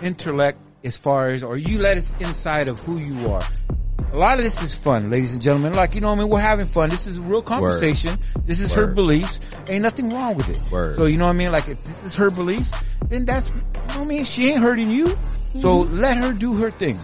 intellect 0.04 0.60
as 0.84 0.98
far 0.98 1.28
as, 1.28 1.44
or 1.44 1.58
you 1.58 1.80
let 1.80 1.98
us 1.98 2.12
inside 2.20 2.68
of 2.68 2.80
who 2.80 2.98
you 3.00 3.32
are. 3.32 3.42
A 4.16 4.18
lot 4.18 4.38
of 4.38 4.46
this 4.46 4.64
is 4.64 4.74
fun, 4.74 5.10
ladies 5.10 5.34
and 5.34 5.42
gentlemen. 5.42 5.74
Like, 5.74 5.94
you 5.94 6.00
know 6.00 6.08
what 6.08 6.20
I 6.20 6.22
mean? 6.22 6.30
We're 6.30 6.40
having 6.40 6.68
fun. 6.68 6.90
This 6.90 7.06
is 7.06 7.18
a 7.18 7.22
real 7.22 7.42
conversation. 7.42 8.18
This 8.46 8.62
is 8.62 8.74
her 8.74 8.88
beliefs. 8.88 9.42
Ain't 9.68 9.84
nothing 9.84 10.10
wrong 10.10 10.38
with 10.38 10.48
it. 10.50 10.72
Word. 10.72 10.96
So, 10.96 11.06
you 11.06 11.18
know 11.18 11.26
what 11.26 11.32
I 11.32 11.38
mean? 11.38 11.52
Like, 11.52 11.68
if 11.68 11.84
this 11.84 12.06
is 12.06 12.16
her 12.16 12.32
beliefs, 12.32 12.74
then 13.10 13.26
that's, 13.26 13.50
you 13.50 13.56
know 13.56 13.62
what 13.88 13.98
I 13.98 14.06
mean? 14.06 14.24
She 14.24 14.52
ain't 14.52 14.62
hurting 14.62 14.90
you. 14.90 15.08
So 15.08 15.84
mm-hmm. 15.84 16.00
let 16.00 16.16
her 16.16 16.32
do 16.32 16.54
her 16.56 16.72
thing. 16.72 16.98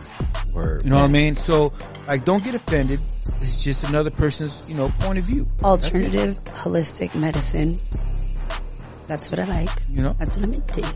Word. 0.54 0.86
You 0.86 0.92
know 0.92 0.98
what 1.00 1.04
I 1.04 1.10
mean? 1.10 1.36
So, 1.36 1.74
like, 2.08 2.24
don't 2.24 2.46
get 2.46 2.56
offended. 2.56 3.02
It's 3.42 3.62
just 3.62 3.84
another 3.84 4.10
person's, 4.10 4.70
you 4.70 4.76
know, 4.76 4.88
point 5.00 5.20
of 5.20 5.26
view. 5.26 5.50
Alternative 5.64 6.42
holistic 6.46 7.14
medicine. 7.14 7.78
That's 9.08 9.30
what 9.30 9.42
I 9.42 9.46
like. 9.46 9.70
You 9.90 10.04
know? 10.04 10.16
That's 10.18 10.34
what 10.34 10.46
I'm 10.46 10.54
into. 10.54 10.96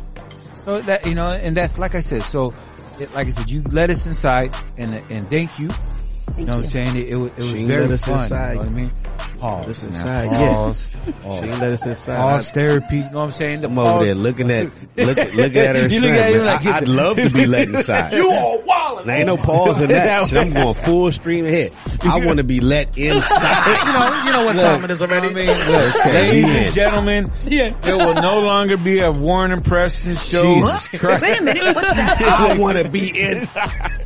So 0.64 0.80
that, 0.82 1.06
you 1.06 1.14
know, 1.14 1.30
and 1.30 1.58
that's, 1.58 1.78
like 1.78 1.94
I 1.94 2.00
said, 2.00 2.24
so, 2.24 2.54
it, 3.02 3.14
like 3.14 3.28
I 3.28 3.32
said, 3.32 3.50
you 3.50 3.64
let 3.64 3.90
us 3.90 4.06
inside 4.06 4.56
and, 4.78 4.94
and 5.12 5.30
thank 5.30 5.60
you. 5.60 5.70
You 6.38 6.46
know 6.46 6.56
what 6.58 6.66
I'm 6.66 6.70
saying? 6.70 6.96
It, 6.98 7.10
it, 7.10 7.16
was- 7.16 7.32
it 7.34 7.40
was 7.40 7.52
very 7.54 7.98
fun. 7.98 8.24
inside. 8.24 8.50
You 8.52 8.56
know 8.56 8.60
what 8.62 8.68
I 8.68 8.72
mean? 8.72 8.92
Pause. 9.40 9.84
Let 9.84 9.92
now. 9.92 9.98
inside 10.00 10.30
Pause. 10.30 10.88
yet. 11.08 11.22
Pause. 11.24 11.40
She 11.44 11.50
let 11.50 11.62
us 11.72 11.86
inside. 11.86 12.18
Pause 12.18 12.52
therapy. 12.52 12.96
You 12.98 13.02
know 13.04 13.10
what 13.12 13.18
I'm 13.24 13.32
saying? 13.32 13.62
The 13.62 13.68
I'm 13.68 13.78
over 13.80 14.06
there 14.06 14.16
looking 14.16 14.52
at 14.52 14.66
look, 14.98 15.18
looking 15.18 15.58
at 15.58 15.76
her 15.76 15.82
You 15.88 15.90
son. 16.00 16.02
look 16.10 16.20
at 16.20 16.34
him 16.34 16.46
like- 16.46 16.66
I, 16.66 16.80
would 16.80 16.90
love 16.90 17.18
to 17.18 17.30
be 17.30 17.46
let 17.46 17.68
inside. 17.70 18.14
You 18.16 18.32
all 18.32 18.60
wildin'. 18.60 19.06
Now 19.06 19.14
ain't 19.14 19.26
no 19.28 19.38
pause 19.38 19.82
in 19.82 19.90
that. 19.90 20.28
shit. 20.30 20.40
I'm 20.40 20.54
going 20.54 20.74
full 20.74 21.12
stream 21.12 21.46
ahead. 21.46 21.74
I 22.04 22.26
want 22.26 22.38
to 22.38 22.44
be 22.44 22.60
let 22.60 22.98
inside. 22.98 23.86
you 23.86 23.94
know, 23.94 24.24
you 24.26 24.32
know 24.32 24.46
what 24.46 24.56
Look, 24.56 24.66
time 24.66 24.84
it 24.86 24.92
is 24.92 25.02
already. 25.02 25.28
I 25.28 25.34
mean, 25.34 25.48
look, 25.48 25.96
Okay, 25.98 26.14
ladies 26.14 26.46
we 26.46 26.58
and 26.58 26.66
in. 26.68 26.72
gentlemen, 26.72 27.32
there 27.82 27.98
will 27.98 28.16
no 28.16 28.40
longer 28.42 28.78
be 28.78 29.00
a 29.00 29.12
Warren 29.12 29.52
and 29.52 29.64
Preston 29.64 30.16
show. 30.16 30.56
Jesus 30.56 30.88
Christ. 30.90 31.22
Wait 31.22 31.40
a 31.40 31.44
minute, 31.44 31.76
what's 31.76 31.94
that? 31.94 32.22
I 32.22 32.58
want 32.58 32.78
to 32.78 32.90
be 32.90 33.20
inside. 33.20 34.02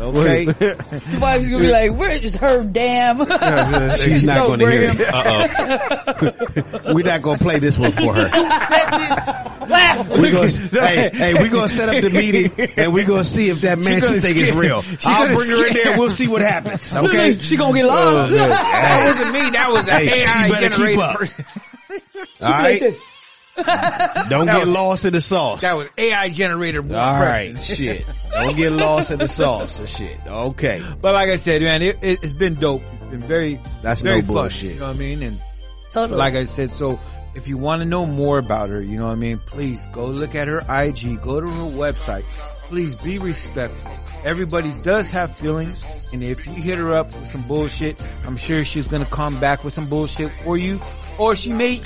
Okay. 0.00 0.44
The 0.44 1.18
wife's 1.20 1.48
gonna 1.48 1.64
be 1.64 1.70
like, 1.70 1.96
where 1.96 2.10
is 2.10 2.36
her 2.36 2.62
damn? 2.62 3.18
She's 3.98 4.24
not 4.24 4.46
going 4.46 4.60
to 4.60 4.70
hear 4.70 4.82
it. 4.82 5.00
Uh-oh. 5.00 6.92
We're 6.94 7.04
not 7.04 7.22
going 7.22 7.38
to 7.38 7.44
play 7.44 7.58
this 7.58 7.76
one 7.78 7.90
for 7.92 8.14
her. 8.14 8.30
We 10.18 10.30
gonna, 10.30 10.48
hey, 10.48 11.10
hey, 11.12 11.34
we're 11.34 11.50
gonna 11.50 11.68
set 11.68 11.94
up 11.94 12.02
the 12.02 12.08
meeting 12.10 12.50
and 12.78 12.94
we're 12.94 13.06
gonna 13.06 13.22
see 13.22 13.50
if 13.50 13.60
that 13.60 13.78
mansion 13.78 14.18
thing 14.18 14.36
is 14.38 14.52
real. 14.56 14.82
I'll 15.04 15.24
gonna 15.26 15.36
bring 15.36 15.50
her 15.50 15.66
in 15.66 15.74
there. 15.74 15.98
We'll 15.98 16.08
see 16.10 16.26
what 16.26 16.40
happens. 16.40 16.94
Okay. 16.94 17.36
She 17.36 17.56
gonna 17.58 17.74
get 17.74 17.84
lost. 17.84 18.32
Oh, 18.32 18.36
that 18.36 19.04
wasn't 19.06 19.32
me. 19.34 19.50
That 19.50 19.70
was 19.70 19.84
the 19.84 19.92
Hey, 19.92 20.24
she 20.24 20.38
AI 20.40 20.48
better 20.48 20.68
keep 20.68 20.76
generated 20.78 21.00
up. 21.00 21.16
person. 21.18 21.44
All 22.40 22.50
right. 22.50 22.82
Don't 24.28 24.46
That 24.46 24.52
get 24.54 24.60
was- 24.60 24.68
lost 24.70 25.04
in 25.04 25.12
the 25.12 25.20
sauce. 25.20 25.62
That 25.62 25.76
was 25.76 25.88
AI 25.98 26.28
generated 26.30 26.88
Warren 26.88 27.04
All 27.04 27.16
Preston. 27.18 27.54
right, 27.54 27.64
shit. 27.64 28.06
Don't 28.32 28.56
get 28.56 28.72
lost 28.72 29.10
in 29.10 29.18
the 29.18 29.28
sauce 29.28 29.78
and 29.80 29.88
shit. 29.88 30.18
Okay. 30.26 30.82
But 31.00 31.14
like 31.14 31.28
I 31.30 31.36
said, 31.36 31.62
man, 31.62 31.82
it, 31.82 31.96
it, 32.02 32.20
it's 32.22 32.32
been 32.32 32.54
dope. 32.54 32.82
It's 32.92 33.10
been 33.10 33.20
very, 33.20 33.58
That's 33.82 34.00
very 34.02 34.20
no 34.20 34.26
fun. 34.26 34.34
bullshit. 34.36 34.74
You 34.74 34.80
know 34.80 34.86
what 34.88 34.96
I 34.96 34.98
mean? 34.98 35.22
And 35.22 35.40
Totally. 35.90 36.18
like 36.18 36.34
I 36.34 36.44
said, 36.44 36.70
so 36.70 37.00
if 37.34 37.48
you 37.48 37.56
want 37.56 37.80
to 37.80 37.86
know 37.86 38.04
more 38.06 38.38
about 38.38 38.68
her, 38.70 38.80
you 38.82 38.98
know 38.98 39.06
what 39.06 39.12
I 39.12 39.16
mean? 39.16 39.38
Please 39.46 39.86
go 39.92 40.06
look 40.06 40.34
at 40.34 40.46
her 40.48 40.58
IG, 40.68 41.20
go 41.22 41.40
to 41.40 41.46
her 41.46 41.70
website. 41.76 42.24
Please 42.68 42.94
be 42.96 43.18
respectful. 43.18 43.90
Everybody 44.24 44.72
does 44.82 45.08
have 45.10 45.34
feelings, 45.36 45.86
and 46.12 46.22
if 46.22 46.44
you 46.46 46.52
hit 46.52 46.76
her 46.76 46.92
up 46.92 47.06
with 47.06 47.14
some 47.26 47.40
bullshit, 47.48 47.96
I'm 48.26 48.36
sure 48.36 48.62
she's 48.64 48.86
gonna 48.88 49.06
come 49.06 49.38
back 49.40 49.62
with 49.64 49.72
some 49.72 49.88
bullshit 49.88 50.32
for 50.40 50.56
you, 50.58 50.80
or 51.18 51.34
she 51.36 51.52
may 51.52 51.80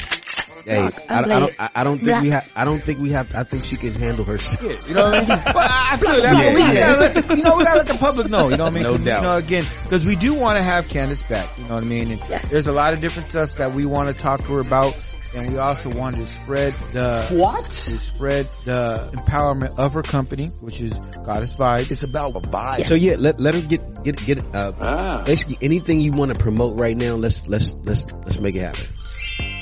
Hey, 0.64 0.82
Rock, 0.82 0.94
I, 1.08 1.18
I 1.22 1.22
don't. 1.40 1.60
I, 1.60 1.68
I 1.76 1.84
don't 1.84 1.98
think 1.98 2.22
we 2.22 2.28
have. 2.30 2.52
I 2.56 2.64
don't 2.64 2.82
think 2.82 2.98
we 3.00 3.10
have. 3.10 3.34
I 3.34 3.42
think 3.44 3.64
she 3.64 3.76
can 3.76 3.94
handle 3.94 4.24
herself. 4.24 4.88
You 4.88 4.94
know 4.94 5.04
what 5.10 5.14
I 5.14 5.18
mean? 5.18 5.28
But 5.52 5.56
I 5.56 5.96
feel 5.98 6.22
that's 6.22 6.38
Yeah, 6.38 6.46
what 6.46 6.54
we 6.54 6.60
yeah. 6.60 6.74
gotta 6.74 7.00
let 7.00 7.14
the, 7.14 7.36
you 7.36 7.42
know, 7.42 7.56
we 7.56 7.64
gotta 7.64 7.78
let 7.78 7.86
the 7.86 7.94
public 7.94 8.30
know, 8.30 8.48
you 8.48 8.56
know 8.56 8.64
what 8.64 8.72
I 8.72 8.74
mean? 8.74 8.82
No 8.84 8.92
'Cause, 8.92 9.04
doubt. 9.04 9.16
You 9.22 9.28
know, 9.28 9.36
again, 9.36 9.64
cause 9.90 10.06
we 10.06 10.16
do 10.16 10.34
want 10.34 10.56
to 10.58 10.62
have 10.62 10.86
Candice 10.86 11.28
back, 11.28 11.58
you 11.58 11.64
know 11.64 11.74
what 11.74 11.82
I 11.82 11.86
mean? 11.86 12.10
And 12.12 12.20
there's 12.50 12.66
a 12.66 12.72
lot 12.72 12.92
of 12.94 13.00
different 13.00 13.30
stuff 13.30 13.56
that 13.56 13.72
we 13.72 13.84
want 13.86 14.14
to 14.14 14.22
talk 14.22 14.40
to 14.40 14.52
her 14.54 14.60
about. 14.60 14.94
And 15.34 15.50
we 15.50 15.56
also 15.56 15.88
want 15.98 16.16
to 16.16 16.26
spread 16.26 16.74
the, 16.92 17.26
What? 17.30 17.64
to 17.64 17.98
spread 17.98 18.50
the 18.66 19.08
empowerment 19.14 19.78
of 19.78 19.94
her 19.94 20.02
company, 20.02 20.48
which 20.60 20.78
is 20.82 20.98
Goddess 21.24 21.56
Vibe. 21.56 21.90
It's 21.90 22.02
about 22.02 22.36
a 22.36 22.40
vibe. 22.40 22.84
So 22.84 22.94
yeah, 22.94 23.16
let 23.18 23.40
let 23.40 23.54
her 23.54 23.62
get 23.62 23.80
get 24.04 24.16
get. 24.26 24.44
Uh, 24.54 24.72
Ah. 24.82 25.22
Basically, 25.24 25.56
anything 25.62 26.02
you 26.02 26.12
want 26.12 26.34
to 26.34 26.38
promote 26.38 26.78
right 26.78 26.94
now, 26.94 27.14
let's 27.14 27.48
let's 27.48 27.74
let's 27.84 28.04
let's 28.12 28.38
make 28.40 28.54
it 28.56 28.60
happen. 28.60 28.84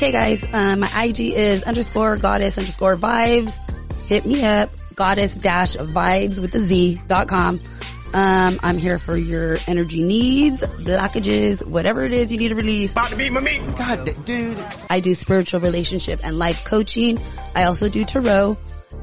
Okay 0.00 0.12
guys, 0.12 0.54
um, 0.54 0.80
my 0.80 1.04
IG 1.04 1.20
is 1.20 1.62
underscore 1.64 2.16
goddess 2.16 2.56
underscore 2.56 2.96
vibes. 2.96 3.58
Hit 4.06 4.24
me 4.24 4.42
up, 4.42 4.70
goddess 4.94 5.34
dash 5.34 5.76
vibes 5.76 6.38
with 6.38 6.52
the 6.52 6.60
Z 6.60 7.02
dot 7.06 7.28
com. 7.28 7.58
Um, 8.14 8.58
I'm 8.62 8.78
here 8.78 8.98
for 8.98 9.14
your 9.14 9.58
energy 9.66 10.02
needs, 10.02 10.62
blockages, 10.62 11.62
whatever 11.66 12.02
it 12.02 12.14
is 12.14 12.32
you 12.32 12.38
need 12.38 12.48
to 12.48 12.54
release. 12.54 12.92
About 12.92 13.10
to 13.10 13.16
beat 13.16 13.30
my 13.30 13.40
meat. 13.40 13.60
God, 13.76 14.24
dude. 14.24 14.64
I 14.88 15.00
do 15.00 15.14
spiritual 15.14 15.60
relationship 15.60 16.20
and 16.24 16.38
life 16.38 16.64
coaching. 16.64 17.18
I 17.54 17.64
also 17.64 17.90
do 17.90 18.02
tarot. 18.02 18.56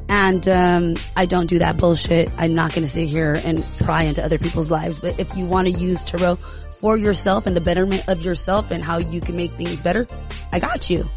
And 0.10 0.48
um, 0.48 0.96
I 1.16 1.28
don't 1.28 1.48
do 1.48 1.60
that 1.60 1.78
bullshit. 1.78 2.32
I'm 2.40 2.56
not 2.56 2.72
going 2.72 2.84
to 2.84 2.90
sit 2.90 3.08
here 3.08 3.40
and 3.44 3.64
pry 3.78 4.04
into 4.04 4.26
other 4.26 4.40
people's 4.40 4.72
lives. 4.72 5.00
But 5.00 5.20
if 5.20 5.38
you 5.38 5.46
want 5.46 5.68
to 5.68 5.74
use 5.74 6.02
tarot 6.02 6.38
for 6.82 6.98
yourself 6.98 7.46
and 7.46 7.56
the 7.56 7.62
betterment 7.62 8.06
of 8.08 8.24
yourself 8.24 8.72
and 8.72 8.82
how 8.82 8.98
you 8.98 9.22
can 9.22 9.36
make 9.36 9.52
things 9.52 9.80
better, 9.82 10.08
I 10.52 10.60
got 10.60 10.90
you. 10.90 11.10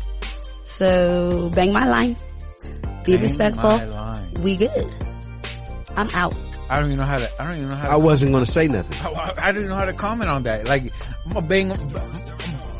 So 0.65 1.51
bang 1.55 1.73
my 1.73 1.89
line. 1.89 2.17
Be 3.05 3.13
Bang 3.15 3.23
respectful. 3.23 3.71
line. 3.71 4.33
We 4.43 4.57
good. 4.57 4.95
I'm 5.97 6.09
out. 6.11 6.35
I 6.69 6.77
don't 6.81 6.91
even 6.93 6.99
know 7.01 7.05
how 7.05 7.19
to, 7.19 7.43
I 7.43 7.47
don't 7.47 7.57
even 7.57 7.69
know 7.71 7.75
how 7.77 7.87
to. 7.89 7.93
I 7.93 7.97
wasn't 7.97 8.31
going 8.31 8.45
to 8.45 8.51
say 8.51 8.69
nothing. 8.69 8.97
I, 9.17 9.33
I 9.43 9.53
didn't 9.53 9.69
know 9.69 9.75
how 9.75 9.87
to 9.87 9.93
comment 9.93 10.31
on 10.31 10.45
that. 10.45 10.69
Like, 10.69 10.85
I'm 11.27 11.37
a 11.37 11.43
bang. 11.43 11.73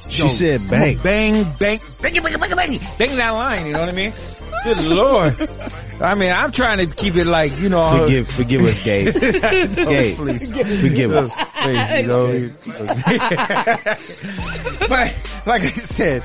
She 0.09 0.29
said 0.29 0.61
bang. 0.71 0.97
bang, 0.99 1.43
bang, 1.59 1.81
bang, 2.01 2.13
bang, 2.13 2.23
bang, 2.23 2.41
bang, 2.41 2.81
bang 2.99 3.17
that 3.17 3.31
line. 3.31 3.67
You 3.67 3.73
know 3.73 3.81
what 3.81 3.89
I 3.89 3.93
mean? 3.93 4.13
Good 4.65 4.85
lord. 4.97 5.37
I 6.01 6.15
mean, 6.15 6.33
I'm 6.33 6.53
trying 6.53 6.79
to 6.79 6.87
keep 6.95 7.17
it 7.17 7.27
like 7.27 7.59
you 7.59 7.69
know. 7.69 7.91
Forgive 8.05 8.29
forgive 8.29 8.63
us, 8.63 8.83
Gabe. 8.85 9.15
Gabe, 9.15 10.17
please. 10.17 10.51
forgive 10.83 11.13
us. 11.13 11.31
Please, 11.63 12.01
you 12.01 12.07
know, 12.07 12.49
but 14.89 15.15
like 15.47 15.63
I 15.63 15.69
said, 15.69 16.23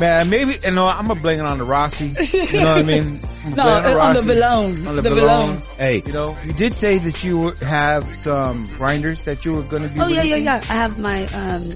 man, 0.00 0.30
maybe 0.30 0.56
you 0.64 0.70
know 0.72 0.86
I'm 0.86 1.06
gonna 1.06 1.20
blame 1.20 1.38
it 1.38 1.44
on 1.46 1.58
the 1.58 1.64
Rossi. 1.64 2.06
You 2.06 2.60
know 2.60 2.74
what 2.74 2.78
I 2.78 2.82
mean? 2.82 3.20
No, 3.50 3.56
gonna 3.56 3.80
blame 3.82 3.96
it 3.96 4.00
on 4.00 4.14
the 4.14 4.20
Rossi. 4.20 4.28
Balone. 4.28 4.86
On 4.88 4.96
the, 4.96 5.02
The 5.02 5.10
balloon. 5.10 5.26
Balone. 5.60 5.76
Hey, 5.78 6.02
You 6.04 6.12
know, 6.12 6.36
you 6.44 6.52
did 6.52 6.72
say 6.74 6.98
that 6.98 7.24
you 7.24 7.52
have 7.62 8.14
some 8.14 8.66
grinders 8.76 9.24
that 9.24 9.44
you 9.46 9.54
were 9.54 9.62
going 9.62 9.82
to 9.84 9.88
be. 9.88 9.98
Oh 10.00 10.08
yeah, 10.08 10.22
yeah, 10.22 10.36
yeah. 10.36 10.56
I 10.68 10.74
have 10.74 10.98
my, 10.98 11.24
um, 11.26 11.70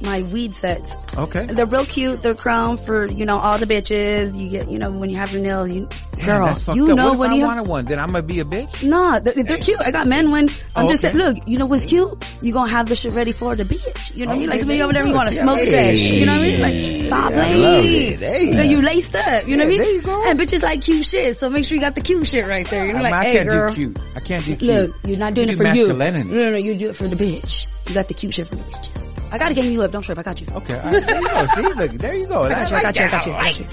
my 0.00 0.22
weed 0.32 0.52
sets. 0.54 0.96
Okay. 1.16 1.46
They're 1.46 1.66
real 1.66 1.84
cute. 1.84 2.22
They're 2.22 2.34
crown 2.34 2.76
for, 2.76 3.06
you 3.06 3.26
know, 3.26 3.38
all 3.38 3.58
the 3.58 3.66
bitches. 3.66 4.36
You 4.38 4.48
get, 4.50 4.70
you 4.70 4.78
know, 4.78 4.96
when 4.98 5.10
you 5.10 5.16
have 5.16 5.32
your 5.32 5.42
nails, 5.42 5.72
you, 5.72 5.88
Damn, 6.16 6.26
girl, 6.44 6.76
you 6.76 6.90
up. 6.90 6.96
know 6.96 7.04
what 7.06 7.12
if 7.14 7.18
when 7.20 7.30
I 7.30 7.34
you 7.34 7.42
wanted 7.46 7.68
one, 7.68 7.84
then 7.84 7.98
I'm 7.98 8.06
gonna 8.08 8.22
be 8.22 8.40
a 8.40 8.44
bitch. 8.44 8.86
Nah, 8.88 9.18
they're, 9.20 9.34
they're 9.42 9.58
cute. 9.58 9.80
I 9.80 9.90
got 9.90 10.06
men 10.06 10.30
when 10.30 10.48
I'm 10.76 10.86
Oh, 10.86 10.88
just 10.88 11.04
okay. 11.04 11.12
saying, 11.18 11.34
look, 11.34 11.48
you 11.48 11.58
know 11.58 11.66
what's 11.66 11.84
cute? 11.86 12.10
You 12.42 12.52
gonna 12.52 12.70
have 12.70 12.88
the 12.88 12.94
shit 12.96 13.12
ready 13.12 13.32
for 13.32 13.56
the 13.56 13.64
bitch. 13.64 14.16
You 14.16 14.26
know 14.26 14.32
what 14.32 14.36
I 14.36 14.38
mean? 14.40 14.48
Like 14.50 14.58
Okay, 14.60 14.68
when 14.68 14.76
you 14.78 14.82
over 14.84 14.92
there, 14.92 15.06
you 15.06 15.12
to 15.12 15.32
smoke 15.32 15.58
sesh. 15.58 15.98
You 15.98 16.26
know 16.26 16.32
what 16.32 16.40
I 16.40 16.44
mean? 16.44 16.60
Like 16.60 17.06
stop 17.06 17.32
playing. 17.32 17.60
love 17.62 17.84
it. 17.84 18.18
Hey. 18.20 18.44
You 18.46 18.54
know, 18.54 18.62
you 18.62 18.82
laced 18.82 19.14
up. 19.16 19.48
You 19.48 19.56
know 19.56 19.64
what 19.64 19.66
I 19.66 19.70
mean? 19.70 19.78
there 19.78 19.92
you 19.94 20.02
go. 20.02 20.28
And 20.30 20.38
bitches 20.38 20.62
like 20.62 20.82
cute 20.82 21.04
shit, 21.06 21.36
so 21.36 21.50
make 21.50 21.64
sure 21.64 21.74
you 21.74 21.80
got 21.80 21.94
the 21.94 22.00
cute 22.02 22.26
shit 22.26 22.46
right 22.46 22.66
there. 22.68 22.86
You're 22.86 22.96
I, 22.98 23.00
like, 23.02 23.14
I 23.14 23.24
hey 23.24 23.32
can't 23.34 23.48
girl. 23.48 23.68
do 23.70 23.74
cute. 23.74 23.98
I 24.16 24.20
can't 24.20 24.44
do 24.44 24.56
cute. 24.56 24.70
Look, 24.90 24.96
you're 25.06 25.18
not 25.18 25.34
doing 25.34 25.48
You 25.48 25.54
it 25.54 25.56
for 25.56 25.64
you. 25.74 25.88
No, 25.92 26.10
no, 26.10 26.50
no, 26.52 26.56
you 26.56 26.76
do 26.76 26.90
it 26.90 26.96
for 26.96 27.08
the 27.08 27.16
bitch. 27.16 27.66
You 27.88 27.94
got 27.94 28.08
the 28.08 28.14
cute 28.14 28.34
shit 28.34 28.48
for 28.48 28.56
the 28.56 28.62
bitches. 28.62 29.07
I 29.32 29.38
gotta 29.38 29.54
game 29.54 29.72
you 29.72 29.82
up. 29.82 29.90
Don't 29.90 30.02
trip. 30.02 30.18
I 30.18 30.22
got 30.22 30.40
you. 30.40 30.46
Okay, 30.52 30.78
all 30.78 30.90
right, 30.92 31.06
there 31.06 31.20
you 31.20 31.28
go. 31.28 31.46
See, 31.46 31.62
look, 31.62 31.90
there 31.92 32.14
you 32.16 32.26
go. 32.26 32.40
I 32.42 32.48
got 32.50 32.70
you. 32.70 32.76
I 32.76 32.82
got 32.82 32.96
you. 32.96 33.02
I 33.04 33.08
got 33.10 33.26
you. 33.26 33.32
I 33.32 33.42
got 33.42 33.58
you. 33.58 33.64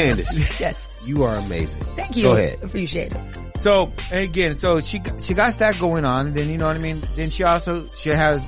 Candice, 0.00 0.60
Yes. 0.60 1.00
you 1.04 1.22
are 1.24 1.36
amazing. 1.36 1.80
Thank 1.80 2.16
you. 2.16 2.24
Go 2.24 2.36
ahead. 2.36 2.62
Appreciate 2.62 3.14
it. 3.14 3.20
So 3.60 3.92
again, 4.10 4.56
so 4.56 4.80
she 4.80 5.00
she 5.18 5.34
got 5.34 5.52
that 5.54 5.78
going 5.78 6.04
on. 6.04 6.34
Then 6.34 6.48
you 6.48 6.58
know 6.58 6.66
what 6.66 6.76
I 6.76 6.80
mean. 6.80 7.00
Then 7.16 7.30
she 7.30 7.44
also 7.44 7.88
she 7.88 8.10
has 8.10 8.46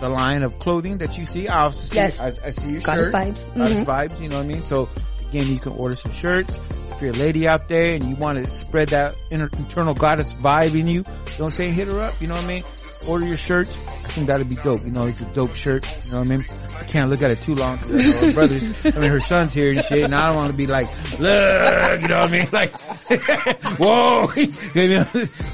the 0.00 0.08
line 0.08 0.42
of 0.42 0.58
clothing 0.58 0.98
that 0.98 1.16
you 1.18 1.24
see. 1.24 1.48
I 1.48 1.62
also 1.62 1.78
see. 1.86 1.96
Yes. 1.96 2.20
I, 2.20 2.48
I 2.48 2.50
see 2.50 2.68
your 2.72 2.80
Goddess 2.82 3.06
shirt. 3.06 3.14
vibes. 3.14 3.56
Goddess 3.56 3.80
Mhm. 3.80 3.84
vibes. 3.84 4.20
You 4.22 4.28
know 4.28 4.36
what 4.38 4.44
I 4.44 4.48
mean. 4.48 4.60
So 4.60 4.88
again, 5.28 5.46
you 5.48 5.58
can 5.58 5.72
order 5.72 5.94
some 5.94 6.12
shirts. 6.12 6.58
If 6.94 7.02
you're 7.02 7.10
a 7.10 7.14
lady 7.14 7.48
out 7.48 7.68
there 7.68 7.94
and 7.96 8.04
you 8.04 8.14
want 8.16 8.42
to 8.44 8.48
spread 8.50 8.88
that 8.90 9.14
inner, 9.30 9.50
internal 9.58 9.94
goddess 9.94 10.32
vibe 10.34 10.78
in 10.78 10.86
you, 10.86 11.02
don't 11.38 11.50
say 11.50 11.70
hit 11.72 11.88
her 11.88 12.00
up. 12.00 12.20
You 12.20 12.28
know 12.28 12.34
what 12.34 12.44
I 12.44 12.46
mean. 12.46 12.62
Order 13.08 13.26
your 13.26 13.36
shirts. 13.36 13.78
I 14.14 14.16
think 14.18 14.28
that'd 14.28 14.48
be 14.48 14.54
dope. 14.54 14.80
You 14.84 14.92
know, 14.92 15.08
it's 15.08 15.22
a 15.22 15.24
dope 15.34 15.56
shirt. 15.56 15.84
You 16.04 16.12
know 16.12 16.20
what 16.20 16.30
I 16.30 16.36
mean? 16.36 16.44
I 16.78 16.84
can't 16.84 17.10
look 17.10 17.20
at 17.20 17.32
it 17.32 17.38
too 17.42 17.56
long 17.56 17.78
because 17.78 18.20
her 18.20 18.32
brothers, 18.32 18.86
I 18.86 19.00
mean, 19.00 19.10
her 19.10 19.18
son's 19.18 19.52
here 19.52 19.72
and 19.72 19.82
shit, 19.82 20.04
and 20.04 20.14
I 20.14 20.26
don't 20.28 20.36
want 20.36 20.52
to 20.52 20.56
be 20.56 20.68
like, 20.68 20.86
look, 21.18 22.00
you 22.00 22.06
know 22.06 22.20
what 22.20 22.28
I 22.28 22.30
mean? 22.30 22.48
Like, 22.52 22.70
whoa. 23.80 24.30
You 24.36 24.88
know, 24.88 25.06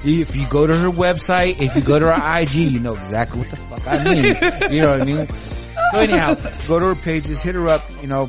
if 0.05 0.37
you 0.37 0.47
go 0.49 0.67
to 0.67 0.77
her 0.77 0.91
website, 0.91 1.59
if 1.63 1.75
you 1.75 1.81
go 1.81 1.99
to 1.99 2.13
her 2.13 2.41
IG, 2.43 2.53
you 2.71 2.81
know 2.81 2.93
exactly 2.93 3.41
what 3.41 3.49
the 3.49 3.57
fuck 3.57 3.89
I 3.89 4.05
mean. 4.05 4.71
You 4.75 4.83
know 4.83 4.91
what 4.91 5.01
I 5.01 5.05
mean? 5.07 5.27
So 5.29 5.99
anyhow, 5.99 6.35
go 6.69 6.79
to 6.79 6.95
her 6.95 6.95
pages, 6.95 7.41
hit 7.41 7.55
her 7.55 7.67
up, 7.67 7.83
you 8.03 8.09
know. 8.09 8.29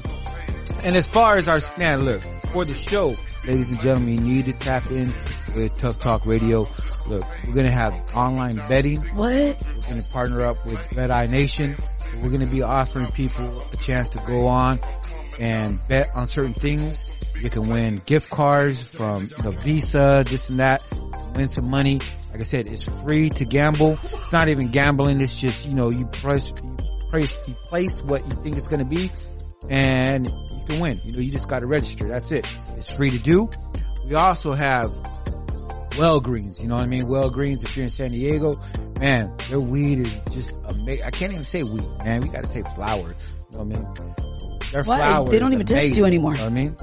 And 0.85 0.95
as 0.95 1.07
far 1.07 1.35
as 1.35 1.49
our, 1.49 1.59
man, 1.77 2.05
look, 2.05 2.21
for 2.53 2.63
the 2.63 2.73
show, 2.73 3.15
ladies 3.45 3.69
and 3.69 3.81
gentlemen, 3.81 4.25
you 4.25 4.35
need 4.35 4.45
to 4.45 4.53
tap 4.53 4.89
in 4.91 5.13
with 5.55 5.77
Tuff 5.77 5.99
Talk 5.99 6.25
Radio. 6.25 6.67
Look, 7.07 7.23
we're 7.45 7.53
gonna 7.53 7.71
have 7.71 7.93
online 8.15 8.55
betting. 8.67 8.99
What? 9.15 9.57
We're 9.75 9.89
gonna 9.89 10.03
partner 10.03 10.41
up 10.41 10.63
with 10.65 10.93
Red 10.93 11.11
Eye 11.11 11.27
Nation. 11.27 11.75
We're 12.21 12.29
gonna 12.29 12.47
be 12.47 12.61
offering 12.61 13.07
people 13.07 13.63
a 13.71 13.77
chance 13.77 14.09
to 14.09 14.19
go 14.19 14.47
on 14.47 14.79
and 15.39 15.79
bet 15.89 16.09
on 16.15 16.27
certain 16.27 16.53
things. 16.53 17.11
You 17.39 17.49
can 17.49 17.69
win 17.69 18.01
gift 18.05 18.29
cards 18.29 18.83
from 18.83 19.27
the 19.27 19.51
Visa, 19.51 20.23
this 20.27 20.49
and 20.49 20.59
that. 20.59 20.83
Win 21.35 21.47
some 21.47 21.69
money. 21.71 21.99
Like 22.31 22.39
I 22.39 22.43
said, 22.43 22.67
it's 22.67 22.83
free 23.01 23.29
to 23.31 23.45
gamble. 23.45 23.91
It's 23.91 24.31
not 24.31 24.47
even 24.47 24.69
gambling. 24.69 25.19
It's 25.19 25.39
just, 25.41 25.69
you 25.69 25.75
know, 25.75 25.89
you 25.89 26.05
place, 26.05 26.53
you 26.63 26.75
place, 27.09 27.37
you 27.47 27.55
place 27.65 28.01
what 28.03 28.23
you 28.25 28.31
think 28.43 28.57
it's 28.57 28.67
going 28.67 28.83
to 28.83 28.89
be 28.89 29.11
and 29.69 30.27
you 30.27 30.61
can 30.67 30.79
win. 30.79 31.01
You 31.03 31.11
know, 31.13 31.19
you 31.19 31.31
just 31.31 31.47
got 31.47 31.59
to 31.59 31.67
register. 31.67 32.07
That's 32.07 32.31
it. 32.31 32.47
It's 32.77 32.91
free 32.91 33.09
to 33.09 33.19
do. 33.19 33.49
We 34.05 34.15
also 34.15 34.53
have 34.53 34.93
Well 35.97 36.19
Greens. 36.19 36.61
You 36.61 36.68
know 36.69 36.76
what 36.76 36.84
I 36.84 36.88
mean? 36.88 37.07
Well 37.07 37.30
Greens, 37.30 37.63
if 37.63 37.76
you're 37.76 37.84
in 37.84 37.89
San 37.89 38.09
Diego, 38.09 38.53
man, 38.99 39.30
their 39.49 39.59
weed 39.59 39.99
is 39.99 40.13
just 40.34 40.55
amazing. 40.69 41.03
I 41.05 41.09
can't 41.11 41.31
even 41.31 41.43
say 41.43 41.63
weed, 41.63 41.88
man. 42.05 42.22
We 42.22 42.30
got 42.30 42.43
to 42.43 42.49
say 42.49 42.61
flower. 42.76 43.07
You 43.51 43.57
know 43.57 43.63
what 43.63 43.77
I 43.77 43.80
mean? 43.80 44.15
Their 44.72 44.84
Why? 44.84 44.97
flower 44.97 45.30
They 45.30 45.39
don't 45.39 45.53
even 45.53 45.65
amazing, 45.69 45.97
you 45.97 46.05
anymore. 46.05 46.34
You 46.35 46.38
know 46.39 46.43
what 46.45 46.51
I 46.51 46.55
mean? 46.55 46.76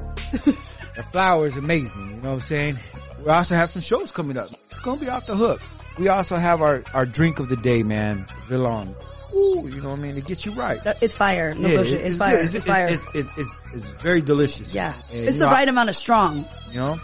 their 0.95 1.05
flower 1.05 1.47
is 1.47 1.57
amazing. 1.57 2.11
You 2.11 2.17
know 2.17 2.29
what 2.29 2.35
I'm 2.35 2.41
saying? 2.41 2.79
We 3.25 3.31
also 3.31 3.55
have 3.55 3.71
some 3.71 3.83
shows 3.83 4.13
coming 4.13 4.37
up. 4.37 4.51
It's 4.71 4.81
to 4.81 4.97
be 4.97 5.09
off 5.09 5.27
the 5.27 5.35
hook. 5.37 5.61
We 5.99 6.09
also 6.09 6.37
have 6.37 6.63
our, 6.63 6.85
our 6.95 7.07
drink 7.07 7.41
of 7.41 7.49
the 7.49 7.57
day, 7.57 7.83
man. 7.83 8.27
Villon. 8.49 8.95
Ooh, 9.35 9.69
you 9.73 9.81
know 9.81 9.91
what 9.91 9.99
I 9.99 10.03
mean? 10.03 10.17
It 10.17 10.27
gets 10.27 10.45
you 10.47 10.53
right. 10.53 10.81
It's 11.01 11.17
fire. 11.17 11.55
No 11.55 11.69
Yeah, 11.69 11.77
bullshit. 11.77 12.01
it- 12.01 12.07
It's, 12.07 12.17
fire. 12.17 12.37
good. 12.37 12.55
It's, 12.55 12.65
fire. 12.67 12.85
It's, 12.89 13.07
it's, 13.15 13.29
it's, 13.37 13.51
it's 13.75 13.91
very 14.03 14.21
delicious. 14.21 14.75
yeah. 14.75 14.95
And, 15.13 15.29
it's 15.29 15.39
the 15.39 15.47
know, 15.47 15.51
right 15.53 15.69
amount 15.69 15.89
of 15.89 15.97
strong. 15.97 16.45
You 16.71 16.75
know? 16.79 17.01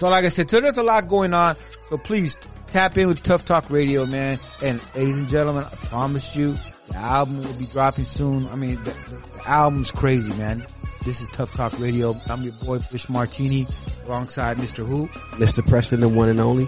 So 0.00 0.08
like 0.08 0.24
I 0.24 0.30
said, 0.30 0.48
so 0.48 0.62
there's 0.62 0.78
a 0.78 0.82
lot 0.82 1.08
going 1.08 1.34
on. 1.34 1.58
So 1.90 1.98
please 1.98 2.38
tap 2.68 2.96
in 2.96 3.08
with 3.08 3.22
Tuff 3.22 3.44
Talk 3.44 3.68
Radio, 3.68 4.06
man. 4.06 4.38
And 4.62 4.80
ladies 4.94 5.18
and 5.18 5.28
gentlemen, 5.28 5.64
I 5.64 5.76
promise 5.76 6.34
you, 6.34 6.56
the 6.88 6.96
album 6.96 7.42
will 7.42 7.52
be 7.52 7.66
dropping 7.66 8.06
soon. 8.06 8.46
I 8.46 8.56
mean, 8.56 8.82
the, 8.82 8.92
the, 8.92 9.16
the 9.34 9.46
album's 9.46 9.90
crazy, 9.90 10.32
man. 10.32 10.64
This 11.04 11.20
is 11.20 11.28
Tuff 11.28 11.52
Talk 11.52 11.78
Radio. 11.78 12.16
I'm 12.30 12.42
your 12.42 12.54
boy, 12.54 12.78
Rich 12.90 13.10
Martini, 13.10 13.66
alongside 14.06 14.56
Mr. 14.56 14.86
Who. 14.86 15.06
Mr. 15.36 15.62
Preston, 15.68 16.00
the 16.00 16.08
one 16.08 16.30
and 16.30 16.40
only. 16.40 16.66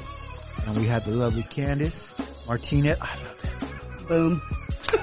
And 0.66 0.76
we 0.76 0.84
have 0.88 1.06
the 1.06 1.12
lovely 1.12 1.44
Candice 1.44 2.12
Martinez. 2.46 2.98
I 3.00 3.16
love 3.16 3.40
that. 3.40 4.08
Boom. 4.08 4.42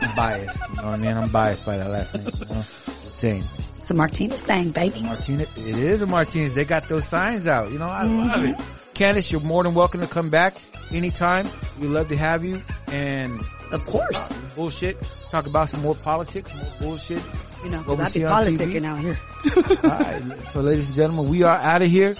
I'm 0.02 0.16
biased. 0.16 0.62
You 0.70 0.76
know 0.76 0.84
what 0.84 0.94
I 0.94 0.98
mean? 0.98 1.18
I'm 1.18 1.30
biased 1.30 1.66
by 1.66 1.78
that 1.78 1.90
last 1.90 2.14
name. 2.14 2.28
You 2.28 2.46
know? 2.46 2.62
Just 2.62 3.16
saying. 3.16 3.44
It's 3.90 3.96
a 3.96 3.98
Martinez 3.98 4.40
thing, 4.42 4.70
baby. 4.70 5.02
Martinez. 5.02 5.58
It 5.58 5.76
is 5.76 6.04
a 6.04 6.06
Martinez. 6.06 6.54
They 6.54 6.64
got 6.64 6.88
those 6.88 7.06
signs 7.08 7.48
out. 7.48 7.72
You 7.72 7.80
know, 7.80 7.88
I 7.88 8.04
love 8.04 8.36
Mm-hmm. 8.38 8.62
it. 8.62 8.68
Candice, 8.94 9.32
you're 9.32 9.42
more 9.42 9.64
than 9.64 9.74
welcome 9.74 10.00
to 10.02 10.06
come 10.06 10.30
back 10.30 10.58
anytime. 10.92 11.50
We 11.80 11.88
love 11.88 12.08
to 12.10 12.16
have 12.16 12.46
you. 12.46 12.62
And 12.92 13.42
of 13.72 13.84
course, 13.88 14.32
bullshit. 14.56 14.96
Talk 15.32 15.48
about 15.48 15.70
some 15.70 15.82
more 15.82 15.96
politics, 15.96 16.54
more 16.54 16.72
bullshit. 16.80 17.24
You 17.64 17.72
know, 17.72 17.80
because 17.80 18.16
I 18.16 18.20
be 18.20 18.26
politicking 18.58 18.86
out 18.86 19.00
here. 19.00 19.18
All 19.84 19.90
right. 19.90 20.48
So, 20.54 20.62
ladies 20.62 20.90
and 20.90 20.96
gentlemen, 20.96 21.28
we 21.28 21.42
are 21.42 21.58
out 21.58 21.82
of 21.82 21.88
here. 21.88 22.16